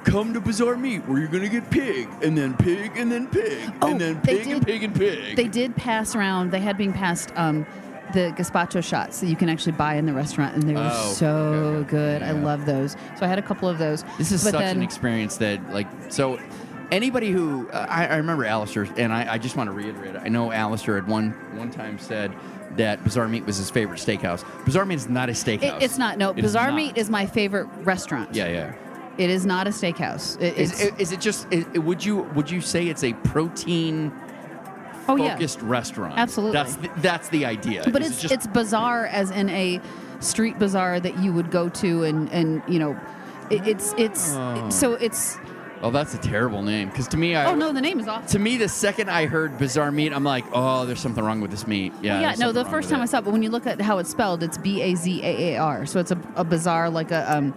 come 0.03 0.33
to 0.33 0.39
Bazaar 0.41 0.77
Meat 0.77 0.99
where 1.07 1.19
you're 1.19 1.27
gonna 1.27 1.49
get 1.49 1.69
pig 1.69 2.07
and 2.23 2.37
then 2.37 2.55
pig 2.55 2.91
and 2.97 3.11
then 3.11 3.27
pig 3.27 3.71
Oh, 3.81 3.89
and 3.91 3.99
then 4.01 4.21
pig 4.21 4.47
and 4.47 4.65
pig 4.65 4.83
and 4.83 4.95
pig. 4.95 5.35
They 5.35 5.47
did 5.47 5.75
pass 5.75 6.15
around. 6.15 6.51
They 6.51 6.59
had 6.59 6.77
being 6.77 6.93
passed 6.93 7.31
um, 7.35 7.65
the 8.13 8.33
gazpacho 8.37 8.83
shots 8.83 9.19
that 9.19 9.27
you 9.27 9.35
can 9.35 9.49
actually 9.49 9.73
buy 9.73 9.95
in 9.95 10.05
the 10.07 10.13
restaurant, 10.13 10.55
and 10.55 10.63
they 10.63 10.73
were 10.73 10.89
Oh, 10.91 11.11
so 11.13 11.27
okay, 11.27 11.77
okay. 11.77 11.89
good. 11.89 12.23
I 12.23 12.31
love 12.31 12.65
those. 12.65 12.93
So 13.17 13.25
I 13.25 13.27
had 13.27 13.37
a 13.39 13.43
couple 13.43 13.69
of 13.69 13.77
those. 13.77 14.03
This 14.17 14.31
is 14.31 14.43
but 14.43 14.51
such 14.51 14.61
then, 14.61 14.77
an 14.77 14.83
experience 14.83 15.37
that, 15.37 15.71
like, 15.71 15.87
so 16.09 16.39
anybody 16.91 17.31
who 17.31 17.69
uh, 17.69 17.85
I, 17.89 18.07
I 18.07 18.15
remember 18.17 18.45
Alistair, 18.45 18.87
and 18.97 19.11
I, 19.13 19.33
I 19.33 19.37
just 19.37 19.55
want 19.55 19.67
to 19.69 19.73
reiterate. 19.73 20.15
I 20.15 20.27
know 20.29 20.51
Alistair 20.51 20.95
had 20.95 21.07
one 21.07 21.31
one 21.57 21.71
time 21.71 21.97
said 21.99 22.33
that 22.77 23.03
Bazaar 23.03 23.27
Meat 23.27 23.45
was 23.45 23.57
his 23.57 23.69
favorite 23.69 23.99
steakhouse. 23.99 24.43
Bazaar 24.65 24.85
Meat 24.85 24.95
is 24.95 25.09
not 25.09 25.29
a 25.29 25.33
steakhouse. 25.33 25.77
It, 25.77 25.83
it's 25.83 25.97
not. 25.97 26.17
No, 26.17 26.31
It 26.31 26.39
is 26.39 26.43
Bazaar 26.53 26.67
not. 26.67 26.75
Meat 26.75 26.97
is 26.97 27.09
my 27.09 27.25
favorite 27.25 27.67
restaurant. 27.83 28.33
Yeah, 28.35 28.47
yeah. 28.47 28.75
It 29.17 29.29
is 29.29 29.45
not 29.45 29.67
a 29.67 29.71
steakhouse. 29.71 30.39
It, 30.41 30.57
Is, 30.57 30.79
is 30.97 31.11
it 31.11 31.19
just? 31.19 31.45
Is, 31.51 31.65
would 31.79 32.05
you 32.05 32.17
would 32.35 32.49
you 32.49 32.61
say 32.61 32.87
it's 32.87 33.03
a 33.03 33.11
protein 33.13 34.13
oh 35.09 35.17
yeah, 35.17 35.33
focused 35.33 35.61
restaurant? 35.61 36.17
Absolutely. 36.17 36.53
That's 36.53 36.75
the, 36.75 36.89
that's 36.97 37.29
the 37.29 37.45
idea. 37.45 37.83
but 37.91 38.01
Is 38.01 38.07
it 38.07 38.11
it's 38.13 38.21
just, 38.21 38.33
it's 38.33 38.47
bazaar 38.47 39.07
as 39.07 39.29
in 39.31 39.49
a 39.49 39.81
street 40.21 40.57
bazaar 40.57 40.99
that 41.01 41.19
you 41.19 41.33
would 41.33 41.51
go 41.51 41.67
to 41.69 42.03
and 42.03 42.31
and 42.31 42.61
you 42.67 42.79
know, 42.79 42.97
it, 43.49 43.67
it's 43.67 43.93
it's 43.97 44.33
Oh. 44.35 44.69
so 44.69 44.93
it's. 44.93 45.37
Oh, 45.81 45.91
that's 45.91 46.13
a 46.13 46.17
terrible 46.17 46.61
name. 46.61 46.89
Because 46.89 47.07
to 47.09 47.17
me, 47.17 47.35
I 47.35 47.51
Oh 47.51 47.55
no, 47.55 47.71
the 47.73 47.81
name 47.81 47.99
is 47.99 48.07
awful. 48.07 48.27
to 48.29 48.39
me, 48.39 48.57
the 48.57 48.69
second 48.69 49.09
I 49.09 49.25
heard 49.25 49.57
bizarre 49.57 49.91
Meat, 49.91 50.13
I'm 50.13 50.23
like, 50.23 50.45
oh, 50.53 50.85
there's 50.85 50.99
something 50.99 51.23
wrong 51.23 51.41
with 51.41 51.51
this 51.51 51.65
meat. 51.67 51.93
Yeah, 52.01 52.13
Well, 52.13 52.21
yeah, 52.21 52.35
no. 52.37 52.51
The 52.51 52.65
first 52.65 52.89
time 52.89 53.01
I 53.01 53.05
saw 53.05 53.19
it, 53.19 53.25
but 53.25 53.31
when 53.31 53.43
you 53.43 53.49
look 53.49 53.65
at 53.67 53.79
how 53.81 53.97
it's 53.99 54.09
spelled, 54.09 54.43
it's 54.43 54.57
B 54.57 54.81
A 54.81 54.95
Z 54.95 55.21
A 55.23 55.55
A 55.55 55.57
R. 55.57 55.85
So 55.85 55.99
it's 55.99 56.11
a, 56.11 56.19
a 56.35 56.43
bazaar, 56.43 56.89
like 56.89 57.11
a 57.11 57.31
um, 57.35 57.53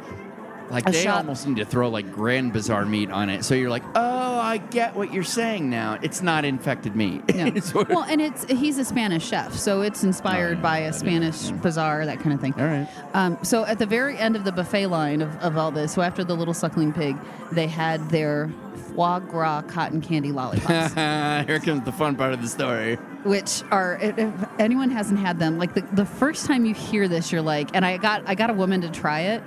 Like 0.70 0.88
a 0.88 0.92
they 0.92 1.02
shop- 1.04 1.18
almost 1.18 1.46
need 1.46 1.56
to 1.56 1.64
throw 1.64 1.88
like 1.88 2.12
Grand 2.12 2.52
Bazaar 2.52 2.86
meat 2.86 3.10
on 3.10 3.28
it, 3.28 3.44
so 3.44 3.54
you're 3.54 3.68
like, 3.70 3.82
oh, 3.94 4.21
I 4.52 4.58
get 4.58 4.94
what 4.94 5.12
you're 5.12 5.22
saying 5.24 5.68
now. 5.70 5.98
It's 6.02 6.22
not 6.22 6.44
infected 6.44 6.94
meat. 6.94 7.22
No. 7.34 7.46
It's 7.46 7.70
sort 7.72 7.90
of- 7.90 7.96
well, 7.96 8.04
and 8.08 8.20
it's 8.20 8.44
he's 8.44 8.78
a 8.78 8.84
Spanish 8.84 9.26
chef, 9.26 9.54
so 9.54 9.80
it's 9.80 10.04
inspired 10.04 10.58
Oh, 10.58 10.62
by 10.62 10.78
a 10.78 10.92
Spanish 10.92 11.48
yeah. 11.50 11.56
bazaar, 11.56 12.06
that 12.06 12.20
kind 12.20 12.34
of 12.34 12.40
thing. 12.40 12.54
all 12.58 12.66
right. 12.66 12.88
Um, 13.14 13.38
so 13.42 13.64
at 13.64 13.78
the 13.78 13.86
very 13.86 14.16
end 14.18 14.36
of 14.36 14.44
the 14.44 14.52
buffet 14.52 14.86
line 14.88 15.22
of, 15.22 15.34
of 15.40 15.56
all 15.56 15.70
this, 15.70 15.92
so 15.92 16.02
after 16.02 16.22
the 16.24 16.36
little 16.36 16.54
suckling 16.54 16.92
pig, 16.92 17.16
they 17.50 17.66
had 17.66 18.08
their 18.10 18.50
foie 18.94 19.18
gras 19.20 19.62
cotton 19.62 20.00
candy 20.00 20.30
lollipops, 20.32 20.94
Here 21.48 21.58
comes 21.60 21.84
the 21.84 21.92
fun 21.92 22.14
part 22.16 22.32
of 22.34 22.42
the 22.42 22.48
story. 22.48 22.96
which 23.24 23.62
are 23.70 23.98
if 24.02 24.18
if 24.18 24.32
anyone 24.58 24.90
hasn't 24.90 25.18
had 25.18 25.38
them, 25.38 25.58
like 25.58 25.74
the, 25.74 25.80
the 25.92 26.04
first 26.06 26.46
time 26.46 26.64
you 26.66 26.74
hear 26.74 27.08
this, 27.08 27.32
you're 27.32 27.42
like, 27.42 27.70
and 27.74 27.84
I 27.84 27.96
got 27.96 28.22
I 28.26 28.34
got 28.34 28.50
a 28.50 28.54
woman 28.54 28.82
to 28.82 28.90
try 28.90 29.20
it. 29.20 29.42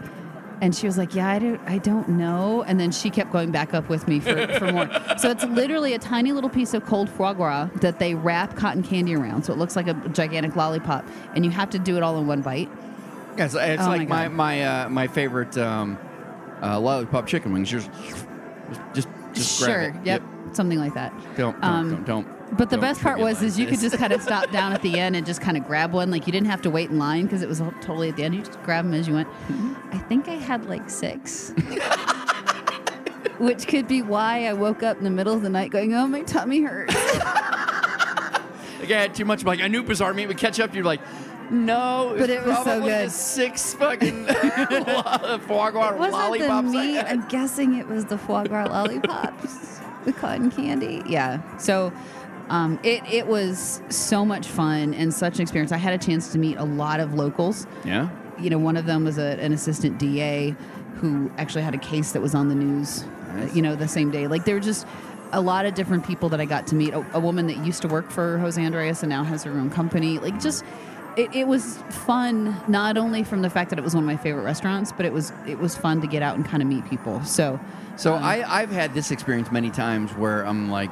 And 0.61 0.73
she 0.75 0.85
was 0.87 0.97
like, 0.97 1.13
"Yeah, 1.13 1.27
I 1.29 1.39
don't, 1.39 1.61
I 1.67 1.77
don't 1.79 2.07
know." 2.09 2.63
And 2.63 2.79
then 2.79 2.91
she 2.91 3.09
kept 3.09 3.31
going 3.31 3.51
back 3.51 3.73
up 3.73 3.89
with 3.89 4.07
me 4.07 4.19
for, 4.19 4.47
for 4.57 4.71
more. 4.71 4.89
So 5.17 5.29
it's 5.29 5.43
literally 5.45 5.93
a 5.93 5.99
tiny 5.99 6.31
little 6.31 6.49
piece 6.49 6.73
of 6.73 6.85
cold 6.85 7.09
foie 7.09 7.33
gras 7.33 7.69
that 7.81 7.99
they 7.99 8.15
wrap 8.15 8.55
cotton 8.55 8.83
candy 8.83 9.15
around, 9.15 9.43
so 9.43 9.53
it 9.53 9.57
looks 9.59 9.75
like 9.75 9.87
a 9.87 9.93
gigantic 10.09 10.55
lollipop. 10.55 11.05
And 11.35 11.43
you 11.45 11.51
have 11.51 11.69
to 11.71 11.79
do 11.79 11.97
it 11.97 12.03
all 12.03 12.17
in 12.19 12.27
one 12.27 12.41
bite. 12.41 12.69
Yeah, 13.37 13.45
it's, 13.45 13.55
it's 13.55 13.83
Oh 13.83 13.87
like 13.87 14.07
my 14.07 14.27
my 14.27 14.27
God. 14.27 14.31
my 14.35 14.63
uh, 14.63 14.89
my 14.89 15.07
favorite 15.07 15.57
um, 15.57 15.97
uh, 16.61 16.79
lollipop 16.79 17.27
chicken 17.27 17.51
wings. 17.53 17.69
Just 17.69 17.89
just 18.93 19.07
just 19.33 19.59
grab 19.63 19.69
sure, 19.71 19.81
it. 19.89 19.95
yep, 20.05 20.21
something 20.53 20.79
like 20.79 20.93
that. 20.93 21.13
Don't 21.35 21.59
don't 21.61 21.63
Um, 21.63 21.89
don't. 21.89 22.05
don't 22.05 22.34
But 22.57 22.69
the 22.69 22.77
best 22.77 23.01
part 23.01 23.19
was 23.19 23.41
is 23.41 23.59
you 23.59 23.67
could 23.67 23.79
just 23.79 23.97
kind 23.97 24.13
of 24.13 24.21
stop 24.21 24.51
down 24.51 24.73
at 24.73 24.81
the 24.81 24.99
end 24.99 25.15
and 25.15 25.25
just 25.25 25.41
kind 25.41 25.57
of 25.57 25.65
grab 25.65 25.93
one. 25.93 26.11
Like 26.11 26.25
you 26.27 26.31
didn't 26.33 26.47
have 26.47 26.61
to 26.63 26.69
wait 26.69 26.89
in 26.89 26.97
line 26.97 27.23
because 27.25 27.41
it 27.41 27.49
was 27.49 27.59
totally 27.81 28.09
at 28.09 28.15
the 28.15 28.23
end. 28.23 28.35
You 28.35 28.41
just 28.43 28.61
grab 28.63 28.85
them 28.85 28.93
as 28.93 29.07
you 29.07 29.13
went. 29.15 29.27
Mm-hmm. 29.29 29.73
I 29.91 29.97
think 29.97 30.27
I 30.27 30.35
had 30.35 30.65
like 30.69 30.89
six. 30.89 31.51
Which 33.39 33.67
could 33.67 33.87
be 33.87 34.01
why 34.01 34.45
I 34.45 34.53
woke 34.53 34.81
up 34.83 34.97
in 34.97 35.03
the 35.03 35.09
middle 35.09 35.33
of 35.33 35.41
the 35.41 35.49
night 35.49 35.69
going, 35.71 35.93
"Oh, 35.93 36.07
my 36.07 36.21
tummy 36.23 36.61
hurts." 36.61 36.95
Like 38.79 38.91
I 38.91 39.01
had 39.01 39.15
too 39.15 39.25
much. 39.25 39.43
Like 39.43 39.61
I 39.61 39.67
knew 39.67 39.81
Bazaar 39.81 40.13
meat 40.13 40.27
would 40.27 40.37
catch 40.37 40.59
up. 40.59 40.75
You're 40.75 40.83
like, 40.83 41.01
no, 41.49 42.13
But 42.19 42.29
it 42.29 42.45
was 42.45 42.57
so 42.57 42.63
probably 42.63 42.89
good. 42.89 43.07
The 43.07 43.11
six 43.11 43.73
fucking 43.73 44.25
foie 45.47 45.71
gras 45.71 45.89
It 45.93 45.97
wasn't 45.97 45.99
the 45.99 46.09
lollipops. 46.11 46.67
I 46.67 46.71
meat. 46.71 46.93
had. 46.95 47.05
I'm 47.07 47.27
guessing 47.27 47.77
it 47.79 47.87
was 47.87 48.05
the 48.05 48.17
foie 48.17 48.43
gras 48.43 48.65
lollipops, 48.65 49.79
the 50.05 50.13
cotton 50.13 50.51
candy. 50.51 51.01
Yeah. 51.07 51.41
So 51.57 51.91
um, 52.49 52.79
it 52.83 53.03
it 53.11 53.27
was 53.27 53.81
so 53.89 54.23
much 54.25 54.47
fun 54.47 54.93
and 54.93 55.13
such 55.13 55.35
an 55.35 55.41
experience. 55.41 55.71
I 55.71 55.77
had 55.77 55.93
a 55.93 56.03
chance 56.03 56.31
to 56.33 56.37
meet 56.37 56.57
a 56.57 56.63
lot 56.63 56.99
of 56.99 57.13
locals. 57.13 57.65
Yeah. 57.83 58.09
you 58.39 58.49
know, 58.49 58.59
one 58.59 58.77
of 58.77 58.85
them 58.85 59.05
was 59.05 59.17
a, 59.17 59.39
an 59.41 59.51
assistant 59.53 59.97
DA 59.97 60.55
who 60.95 61.31
actually 61.37 61.63
had 61.63 61.73
a 61.73 61.77
case 61.79 62.11
that 62.13 62.21
was 62.21 62.33
on 62.35 62.47
the 62.49 62.55
news, 62.55 63.03
uh, 63.03 63.49
you 63.53 63.61
know, 63.61 63.75
the 63.75 63.87
same 63.87 64.11
day. 64.11 64.27
Like 64.27 64.45
there 64.45 64.55
were 64.55 64.61
just 64.61 64.85
a 65.31 65.41
lot 65.41 65.65
of 65.65 65.73
different 65.73 66.05
people 66.05 66.29
that 66.29 66.39
I 66.39 66.45
got 66.45 66.67
to 66.67 66.75
meet. 66.75 66.93
A, 66.93 67.05
a 67.13 67.19
woman 67.19 67.47
that 67.47 67.57
used 67.65 67.81
to 67.81 67.87
work 67.87 68.09
for 68.11 68.37
Jose 68.37 68.63
Andres 68.63 69.01
and 69.03 69.09
now 69.09 69.23
has 69.23 69.43
her 69.43 69.51
own 69.51 69.69
company. 69.69 70.19
Like 70.19 70.39
just. 70.39 70.63
It, 71.17 71.33
it 71.33 71.47
was 71.47 71.77
fun, 71.89 72.61
not 72.67 72.97
only 72.97 73.23
from 73.23 73.41
the 73.41 73.49
fact 73.49 73.69
that 73.69 73.79
it 73.79 73.83
was 73.83 73.95
one 73.95 74.03
of 74.03 74.07
my 74.07 74.17
favorite 74.17 74.43
restaurants, 74.43 74.91
but 74.91 75.05
it 75.05 75.13
was 75.13 75.31
it 75.47 75.57
was 75.57 75.73
fun 75.73 76.01
to 76.01 76.07
get 76.07 76.21
out 76.21 76.35
and 76.35 76.45
kind 76.45 76.61
of 76.61 76.67
meet 76.67 76.85
people. 76.89 77.23
So, 77.23 77.57
So 77.95 78.15
um, 78.15 78.21
I, 78.21 78.43
I've 78.45 78.69
had 78.69 78.93
this 78.93 79.11
experience 79.11 79.49
many 79.49 79.69
times 79.71 80.11
where 80.11 80.45
I'm 80.45 80.69
like, 80.69 80.89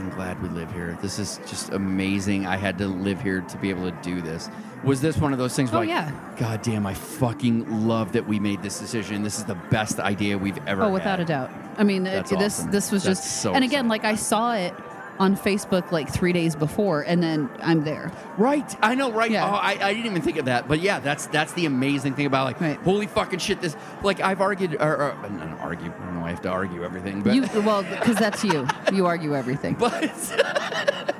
fucking 0.00 0.16
glad 0.16 0.42
we 0.42 0.48
live 0.48 0.72
here. 0.72 0.96
This 1.02 1.18
is 1.18 1.38
just 1.46 1.70
amazing. 1.72 2.46
I 2.46 2.56
had 2.56 2.78
to 2.78 2.86
live 2.88 3.20
here 3.20 3.40
to 3.42 3.56
be 3.58 3.70
able 3.70 3.90
to 3.90 3.96
do 4.02 4.20
this. 4.22 4.48
Was 4.82 5.00
this 5.02 5.18
one 5.18 5.32
of 5.34 5.38
those 5.38 5.54
things 5.54 5.72
Oh, 5.74 5.78
like, 5.80 5.88
yeah. 5.90 6.10
God 6.38 6.62
damn, 6.62 6.86
I 6.86 6.94
fucking 6.94 7.86
love 7.86 8.12
that 8.12 8.26
we 8.26 8.40
made 8.40 8.62
this 8.62 8.78
decision. 8.78 9.22
This 9.22 9.36
is 9.38 9.44
the 9.44 9.56
best 9.70 9.98
idea 10.00 10.38
we've 10.38 10.58
ever 10.66 10.84
Oh, 10.84 10.90
without 10.92 11.18
had." 11.18 11.20
a 11.20 11.24
doubt. 11.26 11.50
I 11.76 11.84
mean, 11.84 12.06
it, 12.06 12.26
That's 12.26 12.30
this 12.30 12.58
this 12.70 12.90
was 12.92 13.04
That's 13.04 13.20
just 13.20 13.42
so 13.42 13.52
and 13.52 13.62
again, 13.64 13.86
exciting. 13.86 13.88
like 13.88 14.04
I 14.04 14.14
saw 14.14 14.54
it 14.54 14.72
on 15.18 15.36
Facebook 15.36 15.92
like 15.92 16.10
three 16.10 16.32
days 16.32 16.56
before, 16.56 17.02
and 17.02 17.22
then 17.22 17.50
I'm 17.62 17.84
there. 17.84 18.10
Right, 18.38 18.74
I 18.82 18.94
know, 18.94 19.12
right? 19.12 19.30
Yeah. 19.30 19.46
Oh, 19.46 19.54
I, 19.54 19.72
I 19.72 19.92
didn't 19.92 20.06
even 20.06 20.22
think 20.22 20.38
of 20.38 20.46
that, 20.46 20.66
but 20.66 20.80
yeah, 20.80 20.98
that's 20.98 21.26
that's 21.26 21.52
the 21.52 21.66
amazing 21.66 22.14
thing 22.14 22.24
about 22.24 22.46
like, 22.46 22.58
Right. 22.60 22.78
holy 22.78 23.06
fucking 23.06 23.38
shit! 23.38 23.60
This 23.60 23.76
like 24.02 24.20
I've 24.20 24.40
argued 24.40 24.76
or, 24.80 24.96
or 25.12 25.28
not 25.30 25.60
argue. 25.60 25.92
I 26.30 26.32
don't 26.32 26.32
know. 26.32 26.32
I 26.32 26.32
have 26.32 26.42
to 26.42 26.48
argue 26.50 26.84
everything, 26.84 27.22
but 27.22 27.34
You 27.34 27.42
well, 27.62 27.82
because 27.82 28.16
that's 28.16 28.44
you. 28.44 28.66
You 28.92 29.06
argue 29.06 29.34
everything. 29.36 29.74
but 29.78 30.04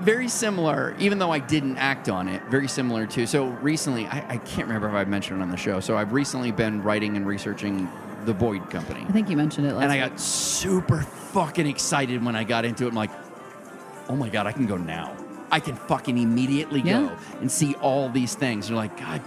very 0.00 0.28
similar. 0.28 0.94
Even 0.98 1.18
though 1.18 1.30
I 1.32 1.38
didn't 1.38 1.78
act 1.78 2.08
on 2.08 2.28
it, 2.28 2.42
very 2.44 2.68
similar 2.68 3.06
to. 3.06 3.26
So 3.26 3.46
recently, 3.46 4.06
I, 4.06 4.34
I 4.34 4.36
can't 4.38 4.66
remember 4.68 4.88
if 4.88 4.94
I 4.94 5.04
mentioned 5.04 5.40
it 5.40 5.42
on 5.42 5.50
the 5.50 5.56
show. 5.56 5.80
So 5.80 5.96
I've 5.96 6.12
recently 6.12 6.52
been 6.52 6.82
writing 6.82 7.16
and 7.16 7.26
researching 7.26 7.88
the 8.24 8.34
Boyd 8.34 8.68
Company. 8.70 9.04
I 9.08 9.12
think 9.12 9.30
you 9.30 9.36
mentioned 9.36 9.66
it 9.66 9.74
last. 9.74 9.84
and 9.84 9.92
I 9.92 10.02
week. 10.02 10.10
got 10.10 10.20
super 10.20 11.02
fucking 11.02 11.66
excited 11.66 12.24
when 12.24 12.36
I 12.36 12.44
got 12.44 12.64
into 12.64 12.84
it. 12.84 12.88
I'm 12.88 12.94
like, 12.94 13.10
oh 14.08 14.16
my 14.16 14.28
god, 14.28 14.46
I 14.46 14.52
can 14.52 14.66
go 14.66 14.76
now. 14.76 15.16
I 15.50 15.60
can 15.60 15.76
fucking 15.76 16.18
immediately 16.18 16.80
Yeah. 16.80 17.02
go 17.06 17.16
and 17.40 17.50
see 17.50 17.74
all 17.76 18.08
these 18.08 18.34
things. 18.34 18.68
You're 18.68 18.76
like, 18.76 18.98
God 18.98 19.22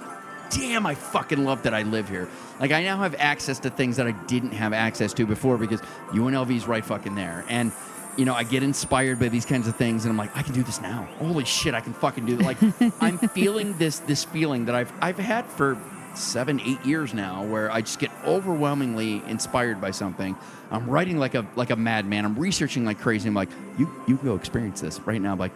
damn, 0.50 0.86
I 0.86 0.96
fucking 0.96 1.44
love 1.44 1.64
that 1.64 1.74
I 1.74 1.84
live 1.84 2.10
here. 2.10 2.28
Like 2.60 2.72
I 2.72 2.84
now 2.84 2.98
have 2.98 3.16
access 3.18 3.60
to 3.60 3.70
things 3.70 3.98
that 3.98 4.08
I 4.08 4.12
didn't 4.12 4.52
have 4.52 4.74
access 4.74 5.14
to 5.14 5.26
before 5.26 5.58
because 5.58 5.82
UNLV's 6.10 6.68
right 6.68 6.84
fucking 6.84 7.16
there. 7.16 7.46
And 7.50 7.72
you 8.18 8.26
know, 8.26 8.34
I 8.34 8.44
get 8.44 8.64
inspired 8.64 9.20
by 9.20 9.30
these 9.30 9.46
kinds 9.46 9.68
of 9.68 9.78
things, 9.78 10.04
and 10.04 10.12
I'm 10.12 10.18
like, 10.18 10.36
I 10.36 10.42
can 10.42 10.54
do 10.54 10.62
this 10.62 10.82
now. 10.82 11.08
Holy 11.20 11.46
shit, 11.46 11.74
I 11.74 11.80
can 11.80 11.94
fucking 11.94 12.26
do 12.26 12.34
it. 12.34 12.42
Like, 12.42 12.58
I'm 13.02 13.18
feeling 13.18 13.78
this 13.78 14.00
this 14.00 14.26
feeling 14.26 14.66
that 14.66 14.76
I've 14.76 14.92
I've 15.02 15.18
had 15.18 15.46
for 15.46 15.78
seven, 16.16 16.60
eight 16.62 16.84
years 16.86 17.14
now, 17.14 17.46
where 17.46 17.72
I 17.72 17.82
just 17.82 18.00
get 18.00 18.12
overwhelmingly 18.26 19.24
inspired 19.28 19.80
by 19.80 19.92
something. 19.92 20.36
I'm 20.72 20.90
writing 20.90 21.18
like 21.18 21.36
a 21.36 21.46
like 21.56 21.70
a 21.70 21.76
madman. 21.76 22.26
I'm 22.26 22.38
researching 22.38 22.84
like 22.84 23.00
crazy. 23.00 23.28
I'm 23.30 23.36
like, 23.36 23.50
you 23.78 23.90
you 24.08 24.18
go 24.18 24.36
experience 24.36 24.82
this 24.82 25.00
right 25.02 25.22
now. 25.22 25.32
I'm 25.32 25.40
like, 25.40 25.54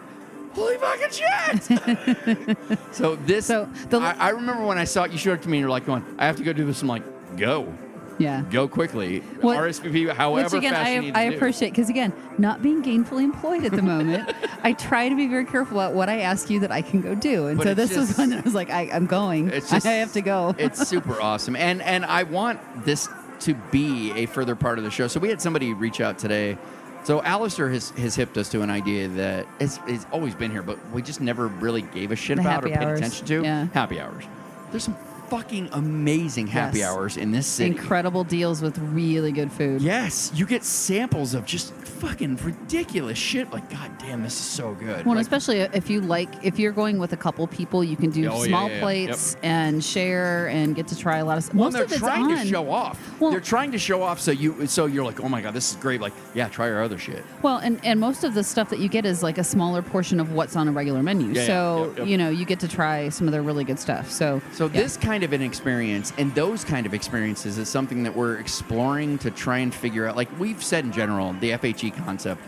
holy 0.54 0.76
fucking 0.78 1.10
shit! 1.10 2.78
so 2.94 3.16
this, 3.16 3.46
So, 3.46 3.68
the- 3.88 3.98
I, 3.98 4.12
I 4.18 4.28
remember 4.30 4.64
when 4.64 4.78
I 4.78 4.84
saw 4.84 5.04
it. 5.04 5.12
You 5.12 5.18
showed 5.18 5.34
it 5.40 5.42
to 5.42 5.48
me, 5.48 5.58
and 5.58 5.62
you're 5.62 5.70
like, 5.70 5.86
going, 5.86 6.04
I 6.18 6.26
have 6.26 6.36
to 6.36 6.42
go 6.44 6.52
do 6.52 6.64
this. 6.64 6.82
I'm 6.82 6.88
like, 6.88 7.02
go, 7.36 7.72
yeah. 8.18 8.42
go 8.50 8.68
quickly. 8.68 9.20
What- 9.40 9.58
RSVP, 9.58 10.12
however 10.14 10.44
Which 10.56 10.58
again, 10.58 10.72
fast 10.74 10.90
you 10.90 10.96
I, 10.96 11.00
need 11.00 11.14
I 11.16 11.24
to 11.24 11.30
do. 11.30 11.36
appreciate 11.36 11.70
because 11.70 11.90
again, 11.90 12.12
not 12.38 12.62
being 12.62 12.82
gainfully 12.82 13.24
employed 13.24 13.64
at 13.64 13.72
the 13.72 13.82
moment, 13.82 14.32
I 14.62 14.72
try 14.72 15.08
to 15.08 15.16
be 15.16 15.26
very 15.26 15.44
careful 15.44 15.80
about 15.80 15.94
what 15.94 16.08
I 16.08 16.20
ask 16.20 16.48
you 16.50 16.60
that 16.60 16.70
I 16.72 16.80
can 16.82 17.00
go 17.00 17.14
do. 17.14 17.48
And 17.48 17.58
But 17.58 17.64
so 17.64 17.70
it's 17.70 17.76
this 17.90 17.96
was 17.96 18.06
just- 18.08 18.18
one 18.18 18.30
that 18.30 18.38
I 18.38 18.42
was 18.42 18.54
like, 18.54 18.70
I, 18.70 18.88
I'm 18.92 19.06
going. 19.06 19.48
It's 19.50 19.70
just, 19.70 19.86
I 19.86 19.92
have 19.94 20.12
to 20.14 20.20
go. 20.22 20.54
it's 20.58 20.86
super 20.88 21.20
awesome, 21.20 21.56
and 21.56 21.82
and 21.82 22.04
I 22.04 22.22
want 22.22 22.60
this 22.84 23.08
to 23.40 23.54
be 23.72 24.12
a 24.12 24.26
further 24.26 24.54
part 24.54 24.78
of 24.78 24.84
the 24.84 24.90
show. 24.90 25.06
So 25.08 25.18
we 25.20 25.28
had 25.28 25.42
somebody 25.42 25.74
reach 25.74 26.00
out 26.00 26.18
today. 26.18 26.56
So 27.04 27.22
Alistair 27.22 27.68
has, 27.68 27.90
has 27.90 28.14
hipped 28.14 28.38
us 28.38 28.48
to 28.50 28.62
an 28.62 28.70
idea 28.70 29.08
that 29.08 29.46
it's, 29.60 29.78
it's 29.86 30.06
always 30.10 30.34
been 30.34 30.50
here, 30.50 30.62
but 30.62 30.78
we 30.90 31.02
just 31.02 31.20
never 31.20 31.48
really 31.48 31.82
gave 31.82 32.10
a 32.12 32.16
shit 32.16 32.36
The 32.36 32.42
about 32.42 32.64
or 32.64 32.68
paid 32.68 32.78
hours. 32.78 32.98
attention 32.98 33.26
to. 33.26 33.42
Yeah. 33.42 33.66
Happy 33.74 34.00
hours. 34.00 34.24
There's 34.70 34.84
some 34.84 34.96
fucking 35.28 35.68
amazing 35.72 36.46
happy 36.46 36.78
Yes. 36.78 36.88
hours 36.90 37.16
in 37.16 37.30
this 37.32 37.46
city. 37.46 37.70
Incredible 37.70 38.24
deals 38.24 38.62
with 38.62 38.78
really 38.78 39.32
good 39.32 39.50
food. 39.50 39.80
Yes, 39.82 40.30
you 40.34 40.46
get 40.46 40.64
samples 40.64 41.34
of 41.34 41.44
just 41.46 41.72
fucking 41.74 42.36
ridiculous 42.42 43.16
shit. 43.18 43.52
Like, 43.52 43.70
god 43.70 43.90
damn, 43.98 44.22
this 44.22 44.34
is 44.34 44.38
so 44.44 44.74
good. 44.74 45.04
Well, 45.06 45.14
Like, 45.14 45.22
especially 45.22 45.60
if 45.60 45.88
you 45.88 46.00
like, 46.00 46.28
if 46.44 46.58
you're 46.58 46.72
going 46.72 46.98
with 46.98 47.12
a 47.12 47.16
couple 47.16 47.46
people, 47.46 47.82
you 47.84 47.96
can 47.96 48.10
do 48.10 48.28
Oh, 48.28 48.42
yeah, 48.42 48.48
small 48.48 48.68
yeah, 48.68 48.74
yeah. 48.74 48.80
plates 48.80 49.36
and 49.42 49.82
share 49.82 50.48
and 50.48 50.74
get 50.74 50.88
to 50.88 50.98
try 50.98 51.18
a 51.18 51.24
lot 51.24 51.38
of. 51.38 51.54
Well, 51.54 51.64
Most 51.66 51.72
they're 51.74 51.84
of 51.84 51.90
it's 51.92 52.00
trying 52.00 52.24
on. 52.32 52.38
to 52.38 52.46
show 52.46 52.70
off. 52.70 52.98
Well- 53.20 53.30
they're 53.30 53.40
trying 53.40 53.72
to 53.72 53.78
show 53.78 54.02
off, 54.02 54.20
so 54.20 54.30
you 54.32 54.66
so 54.66 54.86
you're 54.86 55.04
like, 55.04 55.20
oh 55.20 55.28
my 55.28 55.40
god, 55.40 55.54
this 55.54 55.70
is 55.70 55.76
great. 55.76 56.00
Like, 56.00 56.12
yeah, 56.34 56.48
try 56.48 56.70
our 56.70 56.82
other 56.82 56.98
shit. 56.98 57.24
Well, 57.42 57.58
and, 57.58 57.80
and 57.84 57.98
most 58.00 58.24
of 58.24 58.34
the 58.34 58.42
stuff 58.44 58.70
that 58.70 58.78
you 58.80 58.88
get 58.88 59.06
is 59.06 59.22
like 59.22 59.38
a 59.38 59.44
smaller 59.44 59.82
portion 59.82 60.18
of 60.20 60.32
what's 60.32 60.56
on 60.56 60.68
a 60.68 60.72
regular 60.72 61.02
menu. 61.02 61.28
Yeah, 61.28 61.40
yeah, 61.42 61.46
so, 61.46 61.86
yep, 61.90 61.98
yep. 61.98 62.06
you 62.08 62.18
know, 62.18 62.28
you 62.30 62.44
get 62.44 62.60
to 62.60 62.68
try 62.68 63.08
some 63.08 63.28
of 63.28 63.32
their 63.32 63.42
really 63.42 63.64
good 63.64 63.78
stuff. 63.78 64.10
So, 64.10 64.40
So 64.52 64.66
yeah. 64.66 64.72
this 64.82 64.96
kind 64.96 65.13
of 65.22 65.32
an 65.32 65.42
experience 65.42 66.12
and 66.18 66.34
those 66.34 66.64
kind 66.64 66.86
of 66.86 66.94
experiences 66.94 67.58
is 67.58 67.68
something 67.68 68.02
that 68.02 68.16
we're 68.16 68.38
exploring 68.38 69.18
to 69.18 69.30
try 69.30 69.58
and 69.58 69.72
figure 69.72 70.08
out. 70.08 70.16
Like 70.16 70.36
we've 70.38 70.62
said 70.62 70.84
in 70.84 70.92
general, 70.92 71.32
the 71.34 71.50
FHE 71.50 71.96
concept. 72.04 72.42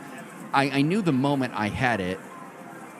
I, 0.52 0.70
I 0.70 0.82
knew 0.82 1.02
the 1.02 1.12
moment 1.12 1.52
I 1.54 1.68
had 1.68 2.00
it, 2.00 2.18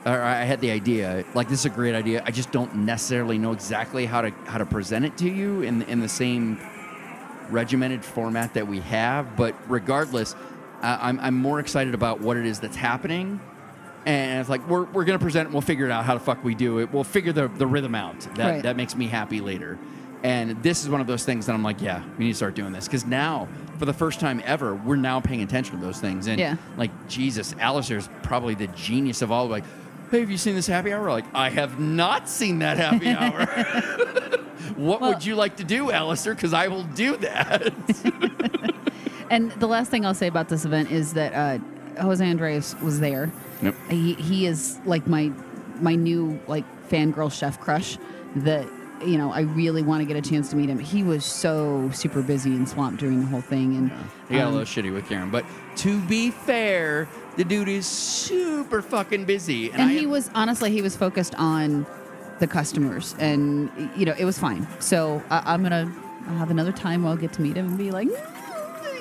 or 0.05 0.23
I 0.23 0.45
had 0.45 0.61
the 0.61 0.71
idea. 0.71 1.25
Like 1.35 1.49
this 1.49 1.61
is 1.61 1.67
a 1.67 1.71
great 1.71 1.95
idea. 1.95 2.23
I 2.25 2.31
just 2.31 2.53
don't 2.53 2.75
necessarily 2.77 3.39
know 3.39 3.53
exactly 3.53 4.07
how 4.07 4.21
to 4.21 4.31
how 4.45 4.59
to 4.59 4.67
present 4.67 5.05
it 5.05 5.17
to 5.19 5.29
you 5.29 5.62
in 5.62 5.83
in 5.83 6.01
the 6.01 6.09
same 6.09 6.61
regimented 7.51 8.05
format 8.05 8.55
that 8.55 8.69
we 8.69 8.81
have. 8.81 9.37
But 9.37 9.55
regardless, 9.69 10.35
uh, 10.83 10.99
I'm 11.01 11.19
I'm 11.21 11.35
more 11.35 11.59
excited 11.61 11.95
about 11.95 12.21
what 12.21 12.37
it 12.37 12.47
is 12.47 12.61
that's 12.61 12.77
happening. 12.77 13.41
And 14.07 14.40
it's 14.40 14.48
like 14.48 14.66
we're, 14.68 14.84
we're 14.84 15.04
gonna 15.04 15.18
present 15.18 15.48
it. 15.48 15.52
We'll 15.52 15.61
figure 15.62 15.84
it 15.84 15.90
out 15.90 16.04
how 16.04 16.14
the 16.14 16.20
fuck 16.20 16.42
we 16.44 16.54
do 16.54 16.78
it. 16.78 16.92
We'll 16.92 17.04
figure 17.04 17.32
the, 17.32 17.48
the 17.48 17.66
rhythm 17.66 17.94
out. 17.94 18.20
That 18.36 18.50
Right. 18.50 18.62
that 18.62 18.76
makes 18.76 18.94
me 18.94 19.09
happy 19.09 19.40
later. 19.40 19.78
And 20.22 20.62
this 20.62 20.82
is 20.82 20.88
one 20.88 21.00
of 21.00 21.07
those 21.07 21.24
things 21.24 21.46
that 21.46 21.52
I'm 21.52 21.62
like, 21.62 21.82
yeah, 21.82 22.02
we 22.16 22.24
need 22.26 22.30
to 22.32 22.36
start 22.36 22.54
doing 22.54 22.72
this 22.72 22.86
because 22.86 23.04
now, 23.04 23.46
for 23.78 23.84
the 23.84 23.92
first 23.92 24.18
time 24.20 24.40
ever, 24.44 24.74
we're 24.74 24.96
now 24.96 25.20
paying 25.20 25.42
attention 25.42 25.78
to 25.78 25.84
those 25.84 26.00
things. 26.00 26.26
And 26.28 26.38
Yeah. 26.38 26.57
like 26.76 26.90
Jesus, 27.09 27.54
Alistair's 27.61 28.09
probably 28.22 28.54
the 28.54 28.68
genius 28.68 29.22
of 29.22 29.30
all. 29.30 29.46
Like, 29.48 29.64
hey, 30.11 30.20
have 30.20 30.30
you 30.30 30.38
seen 30.38 30.54
this 30.54 30.66
happy 30.68 30.92
hour? 30.92 31.11
Like, 31.11 31.26
I 31.34 31.50
have 31.50 31.78
not 31.80 32.28
seen 32.28 32.61
that 32.61 32.76
happy 32.76 33.09
hour. 33.11 33.44
what 34.76 35.00
Well- 35.00 35.12
would 35.14 35.24
you 35.24 35.34
like 35.34 35.57
to 35.57 35.64
do, 35.64 35.90
Alistair? 35.90 36.34
Because 36.34 36.54
I 36.54 36.68
will 36.68 36.84
do 36.84 37.16
that. 37.18 37.72
And 39.28 39.50
the 39.52 39.66
last 39.66 39.90
thing 39.90 40.07
I'll 40.07 40.14
say 40.14 40.28
about 40.28 40.48
this 40.48 40.64
event 40.64 40.92
is 40.92 41.14
that 41.14 41.32
uh, 41.34 41.59
Jose 42.01 42.24
Andres 42.24 42.74
was 42.82 43.01
there. 43.01 43.30
Yep. 43.62 43.74
He 43.90 44.14
he 44.14 44.47
is 44.47 44.78
like 44.84 45.07
my 45.07 45.32
my 45.80 45.94
new 45.94 46.38
like 46.47 46.64
fangirl 46.88 47.32
chef 47.32 47.61
crush. 47.61 47.99
That 48.36 48.66
you 49.05 49.16
know 49.18 49.32
I 49.32 49.40
really 49.40 49.82
want 49.82 50.03
to 50.03 50.07
get 50.07 50.16
a 50.16 50.28
chance 50.28 50.51
to 50.51 50.57
meet 50.57 50.68
him. 50.68 50.78
He 50.78 51.03
was 51.03 51.24
so 51.24 51.90
super 51.92 52.22
busy 52.22 52.51
and 52.51 52.68
swamped 52.68 53.01
during 53.01 53.20
the 53.20 53.26
whole 53.26 53.40
thing, 53.40 53.76
and 53.76 53.90
He 54.28 54.36
got 54.36 54.44
a 54.44 54.47
um, 54.49 54.55
little 54.55 54.66
shitty 54.66 54.92
with 54.92 55.09
Karen, 55.09 55.30
but 55.30 55.44
to 55.76 56.01
be 56.03 56.30
fair, 56.30 57.09
the 57.36 57.44
dude 57.44 57.68
is 57.68 57.86
super 57.86 58.82
fucking 58.82 59.24
busy, 59.24 59.70
and, 59.70 59.82
and 59.82 59.90
he 59.90 60.05
am- 60.05 60.11
was 60.11 60.30
honestly 60.34 60.70
he 60.70 60.82
was 60.82 60.97
focused 60.97 61.34
on 61.36 61.86
the 62.38 62.47
customers, 62.47 63.14
and 63.18 63.70
you 63.97 64.05
know 64.05 64.14
it 64.18 64.24
was 64.24 64.38
fine. 64.38 64.66
So 64.80 65.22
I, 65.30 65.42
I'm 65.55 65.62
gonna 65.62 65.90
I'll 66.28 66.36
have 66.38 66.51
another 66.51 66.72
time 66.72 67.03
where 67.03 67.11
I'll 67.12 67.16
get 67.18 67.32
to 67.34 67.42
meet 67.42 67.57
him 67.57 67.66
and 67.68 67.78
be 67.78 67.90
like, 67.90 68.09
"Mm," 68.09 68.45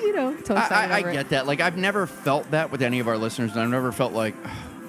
you 0.06 0.14
know, 0.14 0.36
I, 0.50 0.54
I, 0.54 0.96
I 0.96 1.12
get 1.12 1.30
that. 1.30 1.46
Like, 1.46 1.60
I've 1.60 1.76
never 1.76 2.06
felt 2.06 2.50
that 2.52 2.70
with 2.70 2.82
any 2.82 3.00
of 3.00 3.08
our 3.08 3.18
listeners, 3.18 3.52
and 3.52 3.60
I've 3.60 3.70
never 3.70 3.92
felt 3.92 4.12
like, 4.12 4.34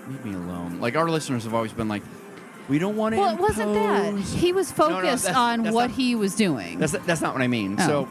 leave 0.07 0.23
me 0.25 0.33
alone. 0.33 0.79
Like, 0.79 0.95
our 0.95 1.09
listeners 1.09 1.43
have 1.43 1.53
always 1.53 1.73
been 1.73 1.87
like, 1.87 2.03
we 2.69 2.79
don't 2.79 2.95
want 2.95 3.15
to. 3.15 3.21
Well, 3.21 3.33
it 3.35 3.39
wasn't 3.39 3.73
that. 3.73 4.19
He 4.19 4.51
was 4.51 4.69
no, 4.77 4.87
focused 4.89 5.23
that's- 5.25 5.35
on 5.35 5.63
that's 5.63 5.73
what 5.73 5.89
not- 5.89 5.97
he 5.97 6.15
was 6.15 6.35
doing. 6.35 6.79
That's 6.79 6.91
that's 6.91 7.21
not 7.21 7.33
what 7.33 7.41
I 7.41 7.47
mean. 7.47 7.77
Oh. 7.79 7.87
So, 7.87 8.09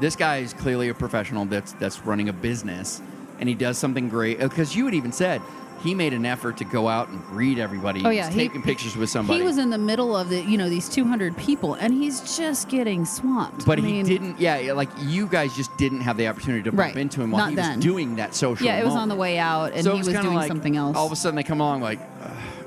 this 0.00 0.16
guy 0.16 0.38
is 0.38 0.52
clearly 0.52 0.88
a 0.88 0.94
professional 0.94 1.44
that's 1.44 1.72
that's 1.74 2.04
running 2.04 2.28
a 2.28 2.32
business, 2.32 3.00
and 3.38 3.48
he 3.48 3.54
does 3.54 3.78
something 3.78 4.08
great. 4.08 4.40
Because 4.40 4.74
you 4.74 4.84
had 4.86 4.94
even 4.94 5.12
said 5.12 5.40
he 5.80 5.94
made 5.94 6.12
an 6.12 6.26
effort 6.26 6.56
to 6.58 6.64
go 6.64 6.88
out 6.88 7.08
and 7.08 7.24
greet 7.26 7.58
everybody. 7.58 8.02
Oh 8.04 8.10
He's 8.10 8.18
yeah, 8.18 8.30
he- 8.30 8.36
taking 8.48 8.62
pictures 8.62 8.96
with 8.96 9.10
somebody. 9.10 9.40
He 9.40 9.44
was 9.46 9.58
in 9.58 9.70
the 9.70 9.78
middle 9.78 10.16
of 10.16 10.28
the, 10.28 10.40
you 10.42 10.58
know, 10.58 10.68
these 10.68 10.88
200 10.88 11.36
people, 11.36 11.74
and 11.74 11.92
he's 11.94 12.36
just 12.36 12.68
getting 12.68 13.04
swamped. 13.04 13.64
But 13.66 13.78
I 13.78 13.82
he 13.82 13.92
mean, 13.92 14.06
didn't. 14.06 14.40
Yeah, 14.40 14.72
like 14.72 14.88
you 15.00 15.26
guys 15.26 15.54
just 15.56 15.76
didn't 15.76 16.00
have 16.00 16.16
the 16.16 16.26
opportunity 16.28 16.62
to 16.64 16.70
bump 16.72 16.80
Right. 16.80 16.96
into 16.96 17.22
him 17.22 17.30
while 17.30 17.42
Not 17.44 17.50
he 17.50 17.56
then. 17.56 17.76
was 17.76 17.84
doing 17.84 18.16
that 18.16 18.34
social. 18.34 18.66
Yeah, 18.66 18.78
it 18.80 18.84
was 18.84 18.94
on 18.94 19.08
the 19.08 19.16
way 19.16 19.38
out, 19.38 19.72
and 19.72 19.84
So 19.84 19.92
he 19.92 19.98
was 19.98 20.08
kinda 20.08 20.22
doing 20.22 20.34
like, 20.36 20.48
something 20.48 20.76
else. 20.76 20.96
All 20.96 21.06
of 21.06 21.12
a 21.12 21.16
sudden, 21.16 21.36
they 21.36 21.42
come 21.42 21.60
along 21.60 21.80
like, 21.82 22.00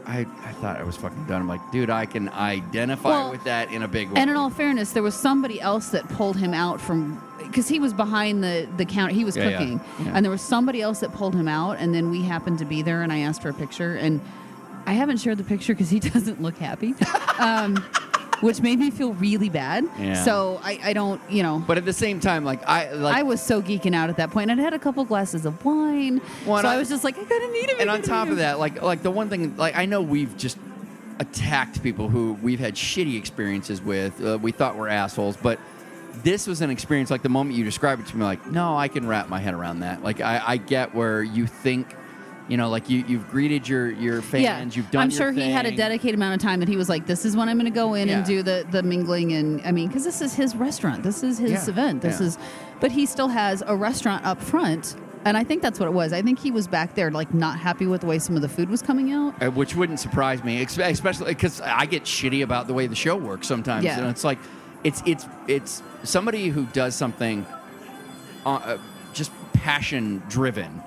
I, 0.07 0.25
I 0.43 0.51
thought 0.53 0.77
I 0.77 0.83
was 0.83 0.97
fucking 0.97 1.25
done. 1.25 1.41
I'm 1.41 1.47
like, 1.47 1.61
dude, 1.71 1.89
I 1.89 2.05
can 2.05 2.27
identify 2.29 3.09
Well, 3.09 3.31
with 3.31 3.43
that 3.45 3.71
in 3.71 3.83
a 3.83 3.87
big 3.87 4.09
way. 4.09 4.19
and 4.19 4.29
in 4.29 4.35
all 4.35 4.49
fairness, 4.49 4.91
there 4.91 5.03
was 5.03 5.15
somebody 5.15 5.61
else 5.61 5.89
that 5.89 6.07
pulled 6.09 6.37
him 6.37 6.53
out 6.53 6.81
from 6.81 7.21
because 7.51 7.67
he 7.67 7.79
was 7.79 7.93
behind 7.93 8.43
the 8.43 8.67
the 8.77 8.85
counter. 8.85 9.13
He 9.13 9.23
was 9.25 9.35
Yeah, 9.37 9.49
yeah. 9.49 9.57
cooking, 9.57 9.81
Yeah. 10.03 10.11
and 10.15 10.25
there 10.25 10.31
was 10.31 10.41
somebody 10.41 10.81
else 10.81 10.99
that 11.01 11.13
pulled 11.13 11.35
him 11.35 11.47
out. 11.47 11.77
And 11.79 11.93
then 11.93 12.09
we 12.09 12.23
happened 12.23 12.59
to 12.59 12.65
be 12.65 12.81
there, 12.81 13.01
and 13.03 13.11
I 13.13 13.19
asked 13.19 13.41
for 13.41 13.49
a 13.49 13.53
picture, 13.53 13.95
and 13.95 14.19
I 14.87 14.93
haven't 14.93 15.17
shared 15.17 15.37
the 15.37 15.43
picture 15.43 15.73
because 15.73 15.89
he 15.89 15.99
doesn't 16.13 16.41
look 16.41 16.57
happy, 16.57 16.95
um, 17.39 17.75
which 18.41 18.61
made 18.61 18.79
me 18.79 18.89
feel 18.89 19.13
really 19.13 19.49
bad. 19.49 19.85
Yeah. 19.99 20.23
So 20.23 20.59
I, 20.63 20.79
I 20.83 20.93
don't, 20.93 21.21
you 21.29 21.43
know. 21.43 21.63
but 21.67 21.77
at 21.77 21.85
the 21.85 21.93
same 21.93 22.19
time, 22.19 22.43
like 22.43 22.67
I 22.67 22.91
like, 22.93 23.15
I 23.15 23.21
was 23.23 23.39
so 23.41 23.61
geeking 23.61 23.93
out 23.93 24.09
at 24.09 24.17
that 24.17 24.31
point. 24.31 24.49
I'd 24.49 24.57
had 24.57 24.73
a 24.73 24.79
couple 24.79 25.03
glasses 25.05 25.45
of 25.45 25.63
wine, 25.63 26.19
Well, 26.47 26.61
so 26.61 26.67
I- 26.67 26.73
I 26.73 26.77
was 26.77 26.89
just 26.89 27.03
like, 27.03 27.17
I 27.19 27.23
gotta 27.23 27.47
meet 27.51 27.69
him. 27.69 27.77
And 27.79 27.89
on 27.91 28.01
top 28.01 28.29
of 28.29 28.37
that, 28.37 28.57
like 28.57 28.81
like 28.81 29.03
the 29.03 29.11
one 29.11 29.29
thing, 29.29 29.55
like 29.57 29.75
I 29.75 29.85
know 29.85 30.01
we've 30.01 30.35
just 30.37 30.57
attacked 31.19 31.83
people 31.83 32.09
who 32.09 32.33
we've 32.41 32.59
had 32.59 32.73
shitty 32.73 33.15
experiences 33.17 33.79
with. 33.81 34.23
Uh, 34.25 34.39
we 34.41 34.51
thought 34.51 34.75
were 34.75 34.89
assholes, 34.89 35.37
but 35.37 35.59
this 36.23 36.47
was 36.47 36.61
an 36.61 36.69
experience 36.69 37.09
like 37.09 37.21
the 37.21 37.29
moment 37.29 37.55
you 37.55 37.63
described 37.63 38.01
it 38.01 38.07
to 38.07 38.17
me, 38.17 38.23
like 38.23 38.45
no, 38.47 38.77
I 38.77 38.87
can 38.87 39.07
wrap 39.07 39.29
my 39.29 39.39
head 39.39 39.53
around 39.53 39.79
that. 39.79 40.03
Like 40.03 40.21
I, 40.21 40.41
I 40.45 40.57
get 40.57 40.93
where 40.95 41.23
you 41.23 41.47
think. 41.47 41.95
You 42.47 42.57
know, 42.57 42.69
like 42.69 42.89
you, 42.89 43.05
you've 43.07 43.29
greeted 43.29 43.65
your, 43.69 43.89
your 43.89 44.21
fans, 44.21 44.43
yeah, 44.43 44.61
you've 44.81 44.91
done 44.91 45.03
it. 45.03 45.05
I'm 45.05 45.09
sure 45.11 45.31
he 45.31 45.51
had 45.51 45.65
a 45.65 45.73
dedicated 45.73 46.15
amount 46.15 46.33
of 46.35 46.41
time 46.41 46.59
that 46.59 46.67
he 46.67 46.75
was 46.75 46.89
like, 46.89 47.05
"This 47.05 47.23
is 47.23 47.37
when 47.37 47.47
I'm 47.47 47.55
going 47.57 47.71
to 47.71 47.75
go 47.75 47.93
in 47.93 48.09
and 48.09 48.25
do 48.25 48.43
the 48.43 48.65
the 48.69 48.83
mingling." 48.83 49.31
And 49.31 49.61
I 49.61 49.71
mean, 49.71 49.87
because 49.87 50.03
this 50.03 50.21
is 50.21 50.33
his 50.33 50.53
restaurant, 50.53 51.01
this 51.01 51.23
is 51.23 51.37
his 51.37 51.51
Yeah, 51.51 51.69
event, 51.69 52.01
this 52.01 52.19
yeah. 52.19 52.27
is. 52.27 52.37
But 52.81 52.91
he 52.91 53.05
still 53.05 53.29
has 53.29 53.63
a 53.65 53.73
restaurant 53.75 54.25
up 54.25 54.41
front 54.41 54.97
And 55.23 55.37
I 55.37 55.43
think 55.43 55.61
that's 55.61 55.79
what 55.79 55.85
it 55.87 55.93
was. 55.93 56.13
I 56.13 56.21
think 56.21 56.39
he 56.39 56.51
was 56.51 56.67
back 56.67 56.95
there, 56.95 57.11
like, 57.11 57.33
not 57.33 57.59
happy 57.59 57.85
with 57.85 58.01
the 58.01 58.07
way 58.07 58.19
some 58.19 58.35
of 58.35 58.41
the 58.41 58.49
food 58.49 58.69
was 58.69 58.81
coming 58.81 59.11
out. 59.11 59.41
Uh, 59.41 59.51
which 59.51 59.75
wouldn't 59.75 59.99
surprise 59.99 60.43
me, 60.43 60.61
especially 60.63 61.27
because 61.27 61.61
I 61.61 61.85
get 61.85 62.03
shitty 62.03 62.43
about 62.43 62.67
the 62.67 62.73
way 62.73 62.87
the 62.87 62.95
show 62.95 63.15
works 63.15 63.47
sometimes. 63.47 63.85
Yeah. 63.85 63.99
And 63.99 64.09
it's 64.09 64.23
like, 64.23 64.39
it's 64.83 65.01
it's 65.05 65.25
it's 65.47 65.83
somebody 66.03 66.49
who 66.49 66.65
does 66.67 66.95
something, 66.95 67.45
uh, 68.45 68.49
uh, 68.49 68.77
just 69.13 69.31
passion 69.53 70.23
driven. 70.29 70.81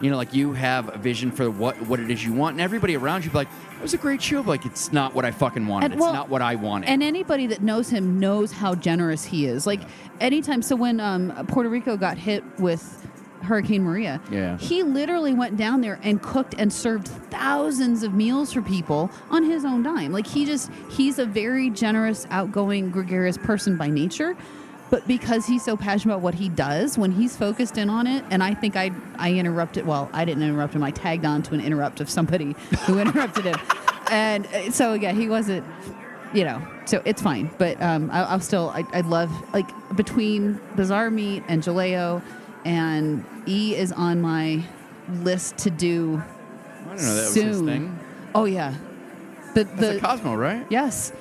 You 0.00 0.10
know, 0.10 0.16
like 0.16 0.34
you 0.34 0.52
have 0.52 0.92
a 0.92 0.98
vision 0.98 1.30
for 1.30 1.48
what 1.50 1.80
what 1.86 2.00
it 2.00 2.10
is 2.10 2.24
you 2.24 2.32
want, 2.32 2.54
and 2.54 2.60
everybody 2.60 2.96
around 2.96 3.24
you 3.24 3.30
be 3.30 3.36
like, 3.36 3.48
"It 3.76 3.82
was 3.82 3.94
a 3.94 3.98
great 3.98 4.20
show." 4.20 4.42
But 4.42 4.48
like, 4.48 4.66
it's 4.66 4.92
not 4.92 5.14
what 5.14 5.24
I 5.24 5.30
fucking 5.30 5.66
wanted. 5.66 5.92
And, 5.92 5.94
it's 5.94 6.12
not 6.12 6.28
what 6.28 6.42
I 6.42 6.56
wanted. 6.56 6.88
And 6.88 7.02
anybody 7.02 7.46
that 7.48 7.62
knows 7.62 7.88
him 7.88 8.18
knows 8.18 8.50
how 8.50 8.74
generous 8.74 9.24
he 9.24 9.46
is. 9.46 9.66
Like 9.66 9.80
anytime, 10.20 10.60
so 10.62 10.74
when 10.74 10.98
um, 10.98 11.46
Puerto 11.46 11.68
Rico 11.68 11.96
got 11.96 12.18
hit 12.18 12.42
with 12.58 13.01
Hurricane 13.42 13.82
Maria, 13.82 14.20
Yeah. 14.30 14.56
he 14.58 14.82
literally 14.82 15.34
went 15.34 15.56
down 15.56 15.80
there 15.80 15.98
and 16.02 16.22
cooked 16.22 16.54
and 16.58 16.72
served 16.72 17.08
thousands 17.08 18.02
of 18.02 18.14
meals 18.14 18.52
for 18.52 18.62
people 18.62 19.10
on 19.30 19.42
his 19.44 19.64
own 19.64 19.82
dime. 19.82 20.12
Like 20.12 20.26
he 20.26 20.44
just 20.46 20.70
he's 20.90 21.18
a 21.18 21.26
very 21.26 21.70
generous, 21.70 22.26
outgoing, 22.30 22.90
gregarious 22.90 23.36
person 23.38 23.76
by 23.76 23.88
nature. 23.88 24.36
But 24.90 25.06
because 25.08 25.46
he's 25.46 25.64
so 25.64 25.74
passionate 25.74 26.12
about 26.12 26.22
what 26.22 26.34
he 26.34 26.50
does, 26.50 26.98
when 26.98 27.12
he's 27.12 27.34
focused 27.34 27.78
in 27.78 27.88
on 27.88 28.06
it, 28.06 28.22
and 28.30 28.42
I 28.42 28.52
think 28.52 28.76
I 28.76 28.90
I 29.18 29.32
interrupted. 29.32 29.86
Well, 29.86 30.10
I 30.12 30.24
didn't 30.26 30.42
interrupt 30.42 30.74
him. 30.74 30.82
I 30.82 30.90
tagged 30.90 31.24
on 31.24 31.42
to 31.44 31.54
an 31.54 31.60
interrupt 31.62 32.00
of 32.02 32.10
somebody 32.10 32.54
who 32.86 32.98
interrupted 32.98 33.46
him, 33.46 33.58
and 34.10 34.46
uh, 34.46 34.70
so 34.70 34.92
yeah, 34.92 35.12
he 35.12 35.28
wasn't 35.30 35.64
you 36.34 36.44
know, 36.44 36.62
so 36.86 37.02
it's 37.04 37.20
fine. 37.20 37.50
But 37.58 37.80
um, 37.82 38.10
I, 38.10 38.22
I'll 38.22 38.40
still, 38.40 38.70
I, 38.70 38.84
I 38.94 39.00
love 39.02 39.30
like 39.52 39.68
between 39.96 40.58
Bazaar 40.76 41.10
Meat 41.10 41.42
and 41.48 41.62
Jaleo, 41.62 42.22
and 42.64 43.24
E 43.46 43.74
is 43.74 43.92
on 43.92 44.20
my 44.20 44.62
list 45.08 45.58
to 45.58 45.70
do 45.70 46.22
I 46.84 46.96
don't 46.96 47.04
know 47.04 47.14
that 47.14 47.22
was 47.22 47.32
soon. 47.32 47.46
his 47.48 47.60
thing. 47.62 47.98
Oh 48.34 48.44
yeah, 48.44 48.74
the 49.54 49.64
the 49.64 49.98
Cosmo, 50.00 50.34
right? 50.34 50.66
yes. 50.70 51.12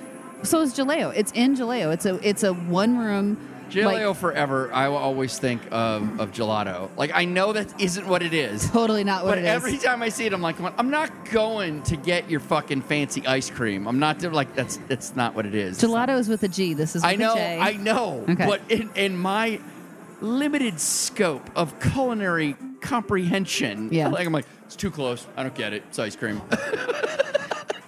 So 0.44 0.62
is 0.62 0.74
Jaleo. 0.74 1.14
It's 1.16 1.32
in 1.34 1.56
Jaleo. 1.56 1.94
It's 1.94 2.06
a 2.06 2.28
it's 2.28 2.44
a 2.44 2.54
one 2.54 2.98
room. 2.98 3.48
Gelato 3.70 4.08
like, 4.10 4.18
forever. 4.18 4.70
I 4.74 4.89
will 4.89 4.98
always 4.98 5.39
think 5.39 5.62
of, 5.72 6.20
of 6.20 6.34
gelato. 6.34 6.89
Like 6.98 7.12
I 7.14 7.24
know 7.24 7.54
that 7.54 7.80
isn't 7.80 8.06
what 8.06 8.22
it 8.22 8.34
is. 8.34 8.70
totally 8.70 9.06
not 9.06 9.24
what 9.24 9.38
it 9.38 9.46
is. 9.46 9.48
But 9.48 9.56
every 9.56 9.78
time 9.78 10.02
I 10.02 10.10
see 10.10 10.26
it, 10.26 10.34
I'm 10.34 10.42
like, 10.42 10.58
I'm 10.78 10.89
not 10.89 11.30
going 11.32 11.82
to 11.84 11.96
get 11.96 12.30
your 12.30 12.42
fucking 12.42 12.82
fancy 12.82 13.26
ice 13.26 13.50
cream. 13.50 13.88
I'm 13.88 13.98
not 13.98 14.22
like 14.24 14.54
that's 14.56 14.76
that's 14.89 15.16
not 15.16 15.36
what 15.36 15.46
it 15.46 15.56
is. 15.56 15.80
Gelato 15.80 16.20
is 16.20 16.28
with 16.28 16.44
a 16.44 16.50
G. 16.50 16.74
This 16.74 16.98
is 16.98 17.04
with 17.04 17.12
I 17.12 17.16
know, 17.16 17.34
a 17.34 17.38
J. 17.38 17.60
I 17.60 17.74
know. 17.74 18.26
Okay. 18.28 18.46
But 18.46 18.62
in, 18.70 18.89
in 18.96 19.18
my 19.18 19.62
limited 20.22 20.80
scope 20.80 21.50
of 21.56 21.80
culinary 21.80 22.56
comprehension, 22.82 23.90
Yeah. 23.92 24.08
like 24.10 24.26
I'm 24.26 24.34
like, 24.34 24.46
it's 24.66 24.76
too 24.76 24.92
close. 24.92 25.26
I 25.36 25.44
don't 25.44 25.56
get 25.56 25.74
it. 25.74 25.84
It's 25.90 26.00
ice 26.00 26.16
cream. 26.16 26.42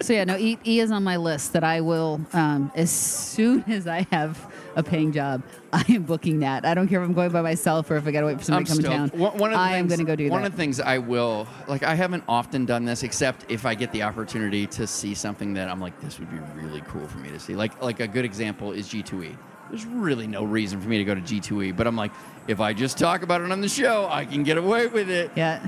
So 0.02 0.12
yeah, 0.12 0.26
no, 0.26 0.36
E, 0.38 0.58
e 0.66 0.82
is 0.82 0.92
on 0.92 1.02
my 1.06 1.16
list 1.16 1.54
that 1.54 1.64
I 1.64 1.80
will 1.80 2.20
um, 2.34 2.70
as 2.76 2.92
soon 2.92 3.64
as 3.72 3.88
I 3.88 4.06
have 4.12 4.38
a 4.76 4.84
paying 4.84 5.14
job, 5.14 5.44
I 5.74 5.86
am 5.88 6.04
booking 6.04 6.40
that. 6.42 6.66
I 6.66 6.74
don't 6.74 6.90
care 6.90 7.02
if 7.02 7.08
I'm 7.08 7.14
going 7.14 7.32
by 7.32 7.42
myself 7.42 7.90
or 7.90 7.96
if 7.96 8.06
I 8.06 8.12
got 8.12 8.20
to 8.22 8.26
wait 8.28 8.40
for 8.40 8.44
somebody 8.44 8.70
I'm 8.70 8.78
to 8.80 8.84
come 8.84 8.92
in 8.92 9.08
stoked. 9.08 9.12
town. 9.14 9.20
One, 9.22 9.38
one 9.38 9.52
of 9.54 9.56
the 9.58 9.62
I 9.62 9.78
am 9.78 9.88
going 9.88 10.00
to 10.00 10.06
go 10.06 10.18
do 10.18 10.30
One 10.30 10.42
that. 10.42 10.48
of 10.48 10.52
the 10.54 10.58
things 10.58 10.82
I 10.82 10.98
will 10.98 11.48
like. 11.70 11.84
I 11.84 11.96
haven't 11.96 12.26
often 12.28 12.66
done 12.66 12.84
this, 12.84 13.04
except 13.04 13.46
if 13.50 13.66
I 13.66 13.76
get 13.76 13.94
the 13.94 14.04
opportunity 14.04 14.68
to 14.68 14.86
see 14.88 15.14
something 15.14 15.54
that 15.54 15.70
I'm 15.70 15.80
like, 15.80 15.98
this 16.02 16.20
would 16.20 16.30
be 16.30 16.40
really 16.62 16.82
cool 16.82 17.08
for 17.08 17.20
me 17.20 17.30
to 17.30 17.40
see. 17.40 17.56
Like, 17.56 17.82
like 17.82 18.02
a 18.02 18.08
good 18.08 18.26
example 18.26 18.74
is 18.74 18.90
G2E. 18.90 19.38
There's 19.74 19.88
really 19.88 20.28
no 20.28 20.44
reason 20.44 20.80
for 20.80 20.88
me 20.88 21.00
to 21.00 21.04
go 21.04 21.16
to 21.16 21.22
G2E, 21.22 21.76
but 21.76 21.88
I'm 21.88 21.96
like, 21.96 22.12
if 22.48 22.60
I 22.60 22.74
just 22.74 23.00
talk 23.00 23.24
about 23.24 23.42
it 23.42 23.52
on 23.52 23.60
the 23.60 23.68
show, 23.68 24.08
I 24.08 24.24
can 24.24 24.44
get 24.44 24.60
away 24.60 24.86
with 24.86 25.10
it. 25.10 25.32
yeah, 25.36 25.66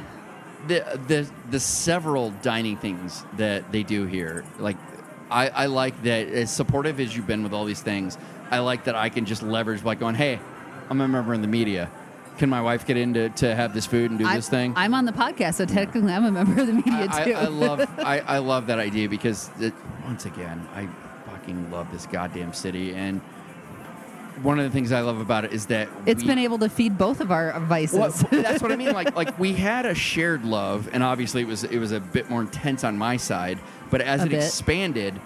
the 0.68 1.00
the 1.08 1.28
the 1.50 1.60
several 1.60 2.30
dining 2.44 2.78
things 2.78 3.24
that 3.38 3.72
they 3.72 3.84
do 3.84 4.06
here 4.06 4.44
like 4.60 4.78
I, 5.30 5.50
I 5.50 5.66
like 5.68 6.04
that 6.04 6.28
as 6.28 6.52
supportive 6.52 7.00
as 7.00 7.16
you've 7.16 7.28
been 7.28 7.44
with 7.44 7.54
all 7.54 7.66
these 7.66 7.82
things 7.82 8.18
i 8.52 8.60
like 8.60 8.86
that 8.86 8.96
i 8.96 9.10
can 9.10 9.26
just 9.26 9.44
leverage 9.44 9.84
by 9.84 9.96
going 9.96 10.16
hey 10.16 10.40
i'm 10.90 11.02
a 11.02 11.08
member 11.08 11.34
in 11.34 11.42
the 11.42 11.48
media 11.48 11.90
can 12.38 12.50
my 12.50 12.62
wife 12.62 12.86
get 12.86 12.98
in 12.98 13.14
to, 13.14 13.30
to 13.30 13.56
have 13.56 13.74
this 13.74 13.86
food 13.86 14.12
and 14.12 14.20
do 14.20 14.26
I'm, 14.26 14.36
this 14.36 14.50
thing 14.50 14.74
I'm 14.76 14.94
on 14.94 15.06
the 15.06 15.14
podcast, 15.14 15.54
so 15.54 15.66
technically 15.66 16.12
I'm 16.12 16.26
a 16.26 16.32
member 16.32 16.60
of 16.60 16.68
the 16.68 16.74
media 16.74 17.08
I, 17.10 17.24
too. 17.24 17.34
I, 17.34 17.44
I 17.44 17.48
love 17.48 17.80
I, 18.00 18.20
I 18.20 18.38
love 18.40 18.68
that 18.68 18.80
idea 18.80 19.08
because 19.08 19.50
it, 19.60 19.74
once 20.04 20.26
again 20.26 20.68
I 20.76 20.88
fucking 21.30 21.72
love 21.72 21.90
this 21.92 22.06
goddamn 22.08 22.54
city 22.54 22.94
and 22.94 23.22
one 24.44 24.60
of 24.60 24.66
the 24.66 24.72
things 24.72 24.92
I 24.92 25.02
love 25.02 25.20
about 25.22 25.46
it 25.46 25.54
is 25.54 25.68
that 25.68 25.88
It's 26.06 26.22
we- 26.22 26.28
been 26.28 26.40
able 26.40 26.58
to 26.60 26.70
feed 26.70 26.98
both 26.98 27.22
of 27.22 27.32
our 27.32 27.58
vices. 27.62 27.98
well, 28.00 28.12
that's 28.32 28.62
what 28.62 28.72
I 28.72 28.76
mean. 28.76 28.92
Like, 28.94 29.16
like 29.22 29.38
we 29.40 29.54
had 29.54 29.86
a 29.86 29.96
shared 29.96 30.44
love, 30.46 30.90
and 30.94 31.02
obviously 31.04 31.42
it 31.42 31.48
was 31.48 31.64
it 31.64 31.78
was 31.80 31.92
a 31.92 32.00
bit 32.00 32.30
more 32.30 32.42
intense 32.42 32.84
on 32.84 32.98
my 32.98 33.18
side. 33.18 33.60
But 33.90 34.02
as 34.02 34.22
A 34.22 34.26
it 34.26 34.30
bit. 34.32 34.44
expanded, 34.44 35.20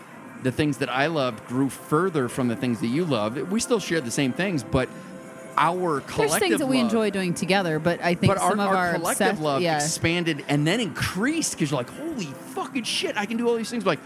the 0.44 0.52
things 0.52 0.78
that 0.78 0.90
I 0.90 1.08
loved 1.08 1.46
grew 1.48 1.70
further 1.70 2.30
from 2.30 2.48
the 2.48 2.56
things 2.56 2.80
that 2.82 2.88
you 2.88 3.04
loved. 3.06 3.38
We 3.52 3.60
still 3.60 3.80
shared 3.80 4.06
the 4.06 4.12
same 4.12 4.32
things, 4.34 4.64
but 4.64 4.88
our 5.58 6.00
collective 6.02 6.18
There's 6.30 6.40
things 6.40 6.60
that 6.60 6.68
we 6.68 6.78
love- 6.78 6.86
enjoy 6.86 7.10
doing 7.10 7.34
together, 7.34 7.80
but 7.80 8.02
I 8.02 8.14
think 8.16 8.32
But 8.34 8.38
our, 8.42 8.50
some 8.52 8.60
of 8.62 8.68
our 8.68 8.76
our, 8.76 8.94
collective 8.94 9.28
obsessed- 9.28 9.42
love 9.42 9.62
yeah. 9.62 9.76
expanded 9.78 10.46
and 10.48 10.66
then 10.66 10.80
increased 10.80 11.54
because 11.54 11.72
you're 11.72 11.80
like, 11.80 11.90
holy 11.90 12.28
fucking 12.54 12.84
shit, 12.84 13.18
I 13.18 13.26
can 13.26 13.36
do 13.38 13.48
all 13.48 13.56
these 13.56 13.70
things. 13.70 13.86
Like, 13.86 14.00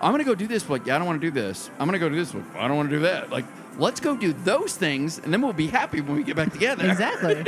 I'm 0.00 0.10
gonna 0.10 0.24
go 0.24 0.34
do 0.34 0.46
this. 0.48 0.64
But 0.64 0.70
like, 0.72 0.86
yeah, 0.86 0.96
I 0.96 0.98
don't 0.98 1.06
want 1.06 1.20
to 1.20 1.26
do 1.26 1.30
this. 1.30 1.70
I'm 1.78 1.86
gonna 1.86 1.98
go 2.00 2.08
do 2.08 2.16
this. 2.16 2.32
But 2.32 2.42
I 2.58 2.66
don't 2.66 2.76
want 2.76 2.90
to 2.90 2.96
do 2.96 3.02
that. 3.02 3.30
Like, 3.30 3.44
let's 3.78 4.00
go 4.00 4.16
do 4.16 4.32
those 4.32 4.76
things, 4.76 5.18
and 5.18 5.32
then 5.32 5.42
we'll 5.42 5.52
be 5.52 5.66
happy 5.66 6.00
when 6.00 6.16
we 6.16 6.22
get 6.22 6.36
back 6.36 6.52
together. 6.52 6.88
Exactly. 6.88 7.44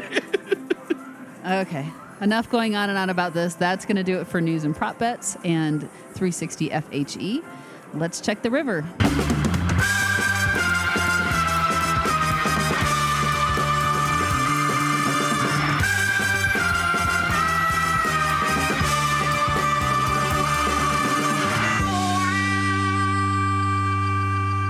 okay. 1.46 1.90
Enough 2.20 2.50
going 2.50 2.74
on 2.74 2.88
and 2.88 2.98
on 2.98 3.10
about 3.10 3.32
this. 3.32 3.54
That's 3.54 3.84
going 3.84 3.96
to 3.96 4.04
do 4.04 4.20
it 4.20 4.26
for 4.26 4.40
news 4.40 4.64
and 4.64 4.74
prop 4.74 4.98
bets 4.98 5.36
and 5.44 5.82
360 6.14 6.70
FHE. 6.70 7.44
Let's 7.94 8.20
check 8.20 8.42
the 8.42 8.50
river. 8.50 8.84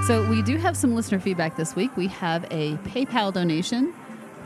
So 0.09 0.27
we 0.27 0.41
do 0.41 0.57
have 0.57 0.75
some 0.75 0.95
listener 0.95 1.21
feedback 1.21 1.55
this 1.55 1.77
week. 1.77 1.95
We 1.95 2.07
have 2.07 2.47
a 2.51 2.77
PayPal 2.79 3.31
donation 3.31 3.93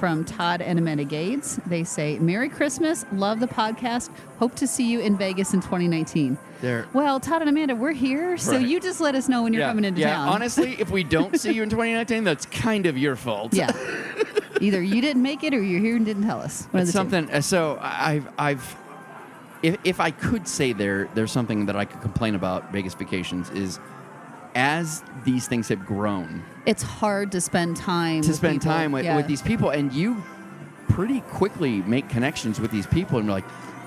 from 0.00 0.24
Todd 0.24 0.60
and 0.60 0.76
Amanda 0.76 1.04
Gates. 1.04 1.60
They 1.66 1.84
say, 1.84 2.18
Merry 2.18 2.48
Christmas, 2.48 3.06
love 3.12 3.38
the 3.38 3.46
podcast, 3.46 4.10
hope 4.40 4.56
to 4.56 4.66
see 4.66 4.90
you 4.90 4.98
in 4.98 5.16
Vegas 5.16 5.54
in 5.54 5.60
2019. 5.60 6.36
There. 6.62 6.88
Well, 6.92 7.20
Todd 7.20 7.42
and 7.42 7.48
Amanda, 7.48 7.76
we're 7.76 7.92
here, 7.92 8.36
so 8.36 8.56
Right. 8.56 8.66
you 8.66 8.80
just 8.80 9.00
let 9.00 9.14
us 9.14 9.28
know 9.28 9.44
when 9.44 9.52
you're 9.52 9.62
coming 9.62 9.84
into 9.84 10.00
yeah. 10.00 10.16
town. 10.16 10.30
Honestly, 10.30 10.72
if 10.80 10.90
we 10.90 11.04
don't 11.04 11.38
see 11.38 11.52
you 11.52 11.62
in 11.62 11.70
2019, 11.70 12.24
that's 12.24 12.44
kind 12.46 12.86
of 12.86 12.98
your 12.98 13.14
fault. 13.14 13.54
yeah. 13.54 13.70
Either 14.60 14.82
you 14.82 15.00
didn't 15.00 15.22
make 15.22 15.44
it 15.44 15.54
or 15.54 15.62
you're 15.62 15.78
here 15.80 15.94
and 15.94 16.04
didn't 16.04 16.24
tell 16.24 16.40
us. 16.40 16.66
One 16.72 16.82
of 16.82 16.88
It's 16.88 16.92
the 16.96 17.04
two. 17.04 17.10
something. 17.10 17.32
uh, 17.36 17.40
So 17.40 17.78
I- 17.80 18.14
I've, 18.14 18.28
I've, 18.36 18.76
if, 19.62 19.76
if 19.84 20.00
I 20.00 20.10
could 20.10 20.48
say 20.48 20.72
there, 20.72 21.08
there's 21.14 21.30
something 21.30 21.66
that 21.66 21.76
I 21.76 21.84
could 21.84 22.00
complain 22.00 22.34
about 22.34 22.72
Vegas 22.72 22.94
vacations 22.94 23.48
is, 23.50 23.78
as 24.54 25.02
these 25.24 25.46
things 25.48 25.68
have 25.68 25.84
grown, 25.86 26.42
It's 26.66 26.82
hard 26.82 27.32
to 27.32 27.40
spend 27.40 27.76
time 27.76 28.22
to 28.22 28.32
spend 28.34 28.60
people. 28.60 28.72
time 28.72 28.92
with, 28.92 29.04
Yeah. 29.04 29.16
with 29.16 29.26
these 29.26 29.42
people, 29.42 29.70
and 29.70 29.92
you 29.92 30.22
pretty 30.88 31.20
quickly 31.22 31.82
make 31.82 32.08
connections 32.08 32.60
with 32.60 32.70
these 32.70 32.86
people, 32.86 33.18
and 33.18 33.26
you're 33.26 33.34
like, 33.34 33.44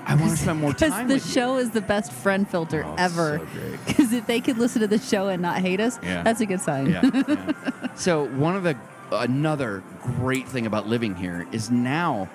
I 0.07 0.15
want 0.15 0.31
to 0.31 0.37
spend 0.37 0.59
more 0.61 0.73
time. 0.73 0.89
Because 0.89 1.07
the 1.07 1.13
with 1.15 1.25
you. 1.27 1.31
show 1.33 1.57
is 1.57 1.71
the 1.71 1.81
best 1.81 2.11
friend 2.11 2.47
filter 2.47 2.83
Oh, 2.85 2.95
ever. 2.97 3.39
so. 3.39 3.45
Because 3.87 4.13
if 4.13 4.25
they 4.27 4.39
could 4.41 4.57
listen 4.57 4.81
to 4.81 4.87
the 4.87 4.99
show 4.99 5.27
and 5.29 5.41
not 5.41 5.59
hate 5.61 5.79
us, 5.79 5.99
Yeah. 6.03 6.21
that's 6.23 6.41
a 6.41 6.45
good 6.45 6.61
sign. 6.61 6.87
yeah, 6.87 7.01
yeah. 7.03 7.51
So 7.95 8.25
one 8.25 8.55
of 8.55 8.63
the 8.63 8.75
another 9.11 9.83
great 10.19 10.47
thing 10.47 10.65
about 10.65 10.87
living 10.87 11.15
here 11.15 11.47
is 11.51 11.69
now 11.71 12.27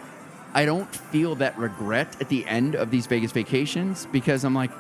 I 0.55 0.65
don't 0.65 0.93
feel 0.95 1.35
that 1.37 1.57
regret 1.59 2.17
at 2.21 2.29
the 2.29 2.45
end 2.47 2.75
of 2.75 2.91
these 2.91 3.07
Vegas 3.07 3.31
vacations 3.33 4.07
because 4.11 4.43
I'm 4.45 4.55
like, 4.55 4.71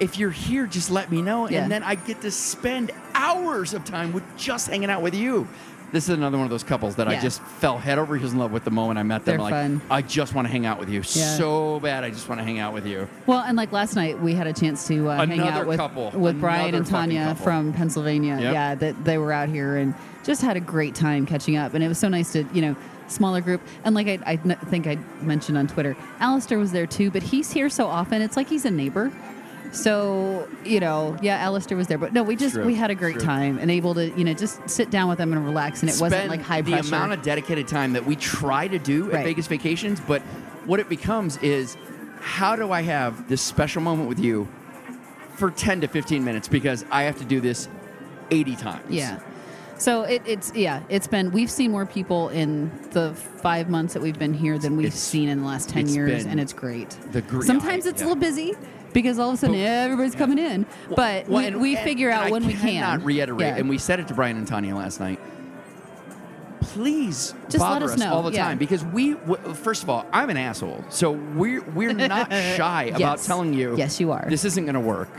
if 0.00 0.18
you're 0.18 0.30
here, 0.30 0.66
just 0.66 0.90
let 0.90 1.10
me 1.10 1.22
know, 1.22 1.48
Yeah. 1.48 1.62
and 1.62 1.70
then 1.72 1.82
I 1.82 1.94
get 1.94 2.20
to 2.22 2.30
spend 2.30 2.90
hours 3.14 3.74
of 3.74 3.84
time 3.84 4.12
with 4.12 4.24
just 4.36 4.68
hanging 4.68 4.90
out 4.90 5.02
with 5.02 5.14
you. 5.14 5.46
This 5.92 6.04
is 6.08 6.10
another 6.16 6.36
one 6.36 6.44
of 6.44 6.50
those 6.50 6.64
couples 6.64 6.96
that 6.96 7.06
I 7.06 7.18
just 7.20 7.40
fell 7.40 7.78
head 7.78 7.96
over 7.98 8.16
heels 8.16 8.32
in 8.32 8.40
love 8.40 8.50
with 8.50 8.64
the 8.64 8.72
moment 8.72 8.98
I 8.98 9.04
met 9.04 9.24
them. 9.24 9.34
They're 9.36 9.40
like, 9.42 9.54
fun. 9.54 9.80
I 9.88 10.02
just 10.02 10.34
want 10.34 10.46
to 10.48 10.50
hang 10.52 10.66
out 10.66 10.80
with 10.80 10.88
you 10.88 10.96
Yeah. 10.96 11.36
so 11.36 11.78
bad. 11.80 12.02
I 12.02 12.10
just 12.10 12.28
want 12.28 12.40
to 12.40 12.44
hang 12.44 12.58
out 12.58 12.74
with 12.74 12.86
you. 12.86 13.08
Well, 13.26 13.38
and 13.38 13.56
like 13.56 13.70
last 13.70 13.94
night, 13.94 14.20
we 14.20 14.34
had 14.34 14.48
a 14.48 14.52
chance 14.52 14.86
to 14.88 15.08
uh, 15.08 15.18
hang 15.24 15.38
Another 15.38 15.60
out 15.60 15.66
with 15.68 15.78
couple. 15.78 16.10
with 16.10 16.40
Brian 16.40 16.62
Another 16.74 16.78
and 16.78 16.86
Tanya 16.86 17.24
couple. 17.26 17.44
from 17.44 17.72
Pennsylvania. 17.72 18.36
Yep. 18.40 18.52
Yeah, 18.52 18.74
that 18.74 19.04
they 19.04 19.16
were 19.16 19.32
out 19.32 19.48
here 19.48 19.76
and 19.76 19.94
just 20.24 20.42
had 20.42 20.56
a 20.56 20.60
great 20.60 20.96
time 20.96 21.24
catching 21.24 21.56
up. 21.56 21.72
And 21.74 21.84
it 21.84 21.88
was 21.88 21.98
so 21.98 22.08
nice 22.08 22.32
to 22.32 22.44
you 22.52 22.62
know 22.62 22.76
smaller 23.06 23.40
group. 23.40 23.60
And 23.84 23.94
like 23.94 24.08
I 24.08 24.36
think 24.36 24.88
I 24.88 24.98
mentioned 25.22 25.56
on 25.56 25.68
Twitter, 25.68 25.96
Alistair 26.18 26.58
was 26.58 26.72
there 26.72 26.88
too, 26.88 27.12
but 27.12 27.22
he's 27.22 27.52
here 27.52 27.70
so 27.70 27.86
often. 27.86 28.20
It's 28.22 28.36
like 28.36 28.48
he's 28.48 28.64
a 28.64 28.70
neighbor. 28.72 29.12
So 29.76 30.48
you 30.64 30.80
know, 30.80 31.16
yeah, 31.22 31.36
Alistair 31.36 31.76
was 31.76 31.86
there, 31.86 31.98
but 31.98 32.12
no, 32.12 32.22
we 32.22 32.34
just 32.36 32.54
True, 32.54 32.64
we 32.64 32.74
had 32.74 32.90
a 32.90 32.94
great 32.94 33.14
true. 33.16 33.22
time 33.24 33.58
and 33.58 33.70
able 33.70 33.94
to 33.94 34.08
you 34.18 34.24
know 34.24 34.32
just 34.34 34.68
sit 34.68 34.90
down 34.90 35.08
with 35.08 35.18
them 35.18 35.32
and 35.32 35.44
relax, 35.44 35.82
and 35.82 35.90
it 35.90 36.00
wasn't 36.00 36.28
like 36.28 36.40
high 36.42 36.62
the 36.62 36.72
pressure. 36.72 36.88
amount 36.94 37.12
of 37.12 37.22
dedicated 37.22 37.68
time 37.68 37.92
that 37.92 38.04
we 38.06 38.16
try 38.16 38.66
to 38.68 38.78
do 38.78 39.08
at 39.08 39.14
Right. 39.16 39.24
Vegas 39.26 39.46
vacations, 39.46 40.00
but 40.00 40.22
what 40.64 40.80
it 40.80 40.88
becomes 40.88 41.36
is 41.38 41.76
how 42.20 42.56
do 42.56 42.72
I 42.72 42.82
have 42.82 43.28
this 43.28 43.40
special 43.42 43.82
moment 43.82 44.08
with 44.08 44.18
you 44.18 44.48
for 45.36 45.50
10 45.50 45.82
to 45.82 45.86
15 45.88 46.24
minutes 46.24 46.48
because 46.48 46.84
I 46.90 47.02
have 47.02 47.18
to 47.18 47.24
do 47.24 47.40
this 47.40 47.68
80 48.30 48.56
times. 48.56 48.82
Yeah. 48.88 49.20
So 49.78 50.04
it, 50.04 50.22
it's 50.24 50.52
yeah, 50.54 50.82
it's 50.88 51.06
been 51.06 51.30
we've 51.32 51.50
seen 51.50 51.70
more 51.70 51.84
people 51.84 52.30
in 52.30 52.70
the 52.92 53.12
five 53.14 53.68
months 53.68 53.92
that 53.92 54.02
we've 54.02 54.18
been 54.18 54.32
here 54.32 54.58
than 54.58 54.74
we've 54.78 54.86
It's- 54.86 54.98
seen 55.02 55.28
in 55.28 55.40
the 55.42 55.46
last 55.46 55.68
ten 55.68 55.86
years, 55.86 56.24
and 56.24 56.40
it's 56.40 56.54
great. 56.54 56.88
the 57.12 57.20
gr- 57.20 57.42
Sometimes 57.42 57.84
it's 57.84 58.00
yeah. 58.00 58.06
a 58.06 58.08
little 58.08 58.20
busy 58.20 58.54
because 58.96 59.18
all 59.18 59.28
of 59.28 59.34
a 59.34 59.36
sudden 59.36 59.56
everybody's 59.56 60.14
coming 60.14 60.38
in, 60.38 60.64
but 60.88 61.28
Well, 61.28 61.42
we, 61.42 61.46
and- 61.48 61.60
we 61.60 61.76
and- 61.76 61.84
figure 61.84 62.08
and 62.08 62.18
out 62.24 62.30
when 62.30 62.46
we 62.46 62.54
can. 62.54 62.62
cannot 62.80 63.04
reiterate, 63.04 63.40
Yeah. 63.46 63.56
and 63.56 63.68
we 63.68 63.76
said 63.76 64.00
it 64.00 64.08
to 64.08 64.14
Brian 64.14 64.38
and 64.38 64.46
Tanya 64.46 64.74
last 64.74 65.00
night. 65.00 65.20
Please 66.62 67.34
Just 67.50 67.58
let 67.62 67.68
bother 67.68 67.84
us 67.84 67.92
us, 67.92 67.98
know, 68.00 68.10
all 68.14 68.22
the 68.22 68.32
yeah. 68.32 68.44
time 68.46 68.56
because 68.58 68.82
we. 68.86 69.12
W- 69.12 69.54
first 69.54 69.82
of 69.82 69.90
all, 69.90 70.06
I'm 70.12 70.30
an 70.30 70.38
asshole, 70.38 70.82
so 70.88 71.10
we're 71.12 71.62
we're 71.74 71.92
not 72.08 72.32
shy 72.32 72.84
about 72.84 73.00
Yes. 73.00 73.26
telling 73.26 73.52
you. 73.52 73.76
Yes, 73.76 74.00
you 74.00 74.12
are. 74.12 74.24
This 74.28 74.46
isn't 74.46 74.64
going 74.64 74.74
to 74.74 74.80
work, 74.80 75.10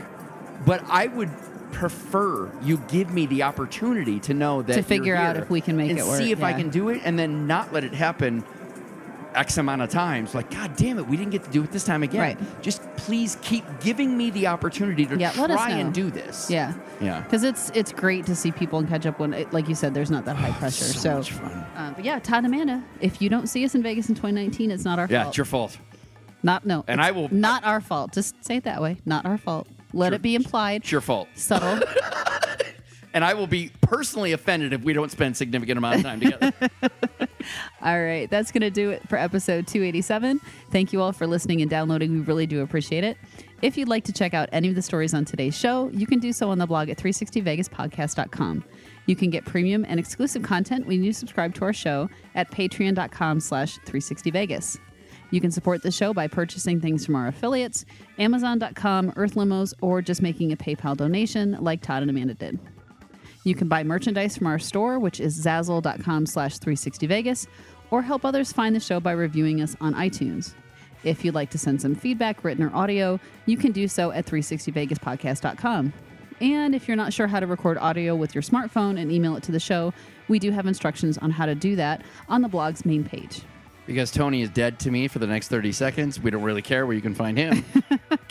but 0.66 0.82
I 0.90 1.06
would 1.06 1.30
prefer 1.70 2.50
you 2.62 2.78
give 2.88 3.10
me 3.10 3.26
the 3.26 3.44
opportunity 3.44 4.18
to 4.20 4.34
know 4.34 4.62
that 4.62 4.74
To 4.74 4.82
figure 4.82 5.14
out 5.14 5.36
if 5.36 5.48
we 5.48 5.60
can 5.60 5.76
make 5.76 5.90
it 5.96 6.04
work, 6.04 6.18
See 6.18 6.32
if 6.32 6.42
I 6.42 6.52
can 6.52 6.68
do 6.70 6.88
it, 6.88 7.02
and 7.04 7.16
then 7.16 7.46
not 7.46 7.72
let 7.72 7.84
it 7.84 7.94
happen. 7.94 8.42
X 9.34 9.58
amount 9.58 9.82
of 9.82 9.90
times, 9.90 10.34
like 10.34 10.50
God 10.50 10.74
damn 10.76 10.98
it, 10.98 11.06
we 11.06 11.16
didn't 11.16 11.30
get 11.32 11.44
to 11.44 11.50
do 11.50 11.62
it 11.62 11.70
this 11.70 11.84
time 11.84 12.02
again. 12.02 12.20
Right. 12.20 12.62
Just 12.62 12.82
please 12.96 13.36
keep 13.42 13.64
giving 13.80 14.16
me 14.16 14.30
the 14.30 14.46
opportunity 14.46 15.06
to 15.06 15.16
Yeah, 15.18 15.30
try 15.32 15.70
and 15.70 15.92
do 15.94 16.10
this. 16.10 16.50
Yeah. 16.50 16.74
Yeah. 17.00 17.20
Because 17.20 17.42
it's 17.44 17.70
it's 17.74 17.92
great 17.92 18.26
to 18.26 18.34
see 18.34 18.50
people 18.52 18.78
and 18.78 18.88
catch 18.88 19.06
up 19.06 19.18
when, 19.18 19.32
it, 19.34 19.52
like 19.52 19.68
you 19.68 19.74
said, 19.74 19.94
there's 19.94 20.10
not 20.10 20.24
that 20.24 20.36
high 20.36 20.52
pressure. 20.52 20.84
so 20.84 20.98
So, 20.98 21.16
much 21.18 21.32
fun. 21.32 21.50
Uh, 21.76 21.92
but 21.94 22.04
yeah, 22.04 22.18
Todd 22.18 22.44
and 22.44 22.46
Amanda, 22.46 22.82
if 23.00 23.20
you 23.22 23.28
don't 23.28 23.46
see 23.46 23.64
us 23.64 23.74
in 23.74 23.82
Vegas 23.82 24.08
in 24.08 24.14
2019, 24.14 24.70
it's 24.70 24.84
not 24.84 24.98
our 24.98 25.06
Yeah, 25.08 25.08
fault. 25.08 25.24
Yeah, 25.24 25.28
it's 25.28 25.36
your 25.36 25.44
fault. 25.44 25.78
not 26.42 26.64
no. 26.66 26.84
And 26.88 27.00
I 27.00 27.10
will- 27.10 27.28
Not 27.32 27.64
our 27.64 27.80
fault. 27.80 28.12
Just 28.12 28.42
say 28.44 28.56
it 28.56 28.64
that 28.64 28.80
way. 28.82 28.96
Not 29.06 29.24
our 29.26 29.38
fault. 29.38 29.66
Let 29.92 30.08
Sure. 30.08 30.14
it 30.16 30.22
be 30.22 30.34
implied. 30.34 30.82
It's 30.82 30.92
your 30.92 31.00
fault. 31.00 31.28
Subtle. 31.34 31.80
And 33.18 33.24
I 33.24 33.34
will 33.34 33.48
be 33.48 33.72
personally 33.80 34.30
offended 34.30 34.72
if 34.72 34.82
we 34.82 34.92
don't 34.92 35.10
spend 35.10 35.36
significant 35.36 35.76
amount 35.76 35.96
of 35.96 36.02
time 36.02 36.20
together. 36.20 36.52
All 37.82 38.00
right, 38.00 38.30
that's 38.30 38.52
going 38.52 38.60
to 38.60 38.70
do 38.70 38.90
it 38.90 39.08
for 39.08 39.18
episode 39.18 39.66
287. 39.66 40.40
Thank 40.70 40.92
you 40.92 41.02
all 41.02 41.10
for 41.10 41.26
listening 41.26 41.60
and 41.60 41.68
downloading. 41.68 42.12
We 42.12 42.20
really 42.20 42.46
do 42.46 42.62
appreciate 42.62 43.02
it. 43.02 43.16
If 43.60 43.76
you'd 43.76 43.88
like 43.88 44.04
to 44.04 44.12
check 44.12 44.34
out 44.34 44.48
any 44.52 44.68
of 44.68 44.76
the 44.76 44.82
stories 44.82 45.14
on 45.14 45.24
today's 45.24 45.58
show, 45.58 45.88
you 45.88 46.06
can 46.06 46.20
do 46.20 46.32
so 46.32 46.50
on 46.50 46.58
the 46.58 46.66
blog 46.68 46.90
at 46.90 46.98
360vegaspodcast.com. 46.98 48.64
You 49.06 49.16
can 49.16 49.30
get 49.30 49.44
premium 49.44 49.84
and 49.88 49.98
exclusive 49.98 50.44
content 50.44 50.86
when 50.86 51.02
you 51.02 51.12
subscribe 51.12 51.56
to 51.56 51.64
our 51.64 51.72
show 51.72 52.08
at 52.36 52.52
patreon.com 52.52 53.40
slash 53.40 53.80
360vegas. 53.80 54.78
You 55.32 55.40
can 55.40 55.50
support 55.50 55.82
the 55.82 55.90
show 55.90 56.14
by 56.14 56.28
purchasing 56.28 56.80
things 56.80 57.04
from 57.04 57.16
our 57.16 57.26
affiliates, 57.26 57.84
amazon.com, 58.20 59.14
Earth 59.16 59.34
Limos, 59.34 59.74
or 59.80 60.02
just 60.02 60.22
making 60.22 60.52
a 60.52 60.56
PayPal 60.56 60.96
donation 60.96 61.56
like 61.58 61.82
Todd 61.82 62.02
and 62.02 62.10
Amanda 62.12 62.34
did. 62.34 62.60
You 63.48 63.54
can 63.54 63.66
buy 63.66 63.82
merchandise 63.82 64.36
from 64.36 64.46
our 64.46 64.58
store, 64.58 64.98
which 64.98 65.20
is 65.20 65.42
zazzle.com 65.42 66.26
slash 66.26 66.58
360vegas, 66.58 67.46
or 67.90 68.02
help 68.02 68.26
others 68.26 68.52
find 68.52 68.76
the 68.76 68.80
show 68.80 69.00
by 69.00 69.12
reviewing 69.12 69.62
us 69.62 69.74
on 69.80 69.94
iTunes. 69.94 70.52
If 71.02 71.24
you'd 71.24 71.34
like 71.34 71.48
to 71.52 71.58
send 71.58 71.80
some 71.80 71.94
feedback, 71.94 72.44
written 72.44 72.62
or 72.62 72.76
audio, 72.76 73.18
you 73.46 73.56
can 73.56 73.72
do 73.72 73.88
so 73.88 74.10
at 74.10 74.26
360vegaspodcast.com. 74.26 75.94
And 76.42 76.74
if 76.74 76.86
you're 76.86 76.96
not 76.98 77.14
sure 77.14 77.26
how 77.26 77.40
to 77.40 77.46
record 77.46 77.78
audio 77.78 78.14
with 78.14 78.34
your 78.34 78.42
smartphone 78.42 79.00
and 79.00 79.10
email 79.10 79.34
it 79.34 79.42
to 79.44 79.52
the 79.52 79.58
show, 79.60 79.94
we 80.28 80.38
do 80.38 80.50
have 80.50 80.66
instructions 80.66 81.16
on 81.16 81.30
how 81.30 81.46
to 81.46 81.54
do 81.54 81.74
that 81.76 82.02
on 82.28 82.42
the 82.42 82.48
blog's 82.48 82.84
main 82.84 83.02
page. 83.02 83.40
because 83.86 84.10
Tony 84.10 84.42
is 84.42 84.50
dead 84.50 84.78
to 84.80 84.90
me 84.90 85.08
for 85.08 85.20
the 85.20 85.26
next 85.26 85.48
30 85.48 85.72
seconds, 85.72 86.20
we 86.20 86.30
don't 86.30 86.42
really 86.42 86.60
care 86.60 86.84
where 86.84 86.94
you 86.94 87.00
can 87.00 87.14
find 87.14 87.38
him. 87.38 87.64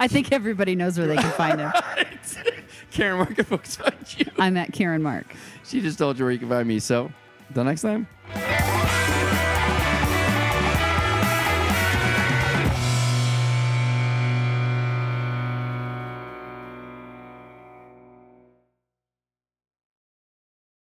I 0.00 0.08
think 0.08 0.32
everybody 0.32 0.74
knows 0.74 0.96
where 0.96 1.06
they 1.06 1.16
can 1.16 1.32
find 1.32 1.60
him. 1.60 1.70
Karen, 2.90 3.26
can 3.34 3.44
folks 3.44 3.76
find 3.76 3.94
you? 4.16 4.26
I'm 4.38 4.56
at 4.56 4.72
Karen 4.72 5.02
Mark. 5.02 5.26
She 5.64 5.80
just 5.80 5.98
told 5.98 6.18
you 6.18 6.24
where 6.24 6.32
you 6.32 6.38
can 6.38 6.48
find 6.48 6.66
me. 6.66 6.78
So, 6.78 7.12
until 7.48 7.64
next 7.64 7.82
time. 7.82 8.06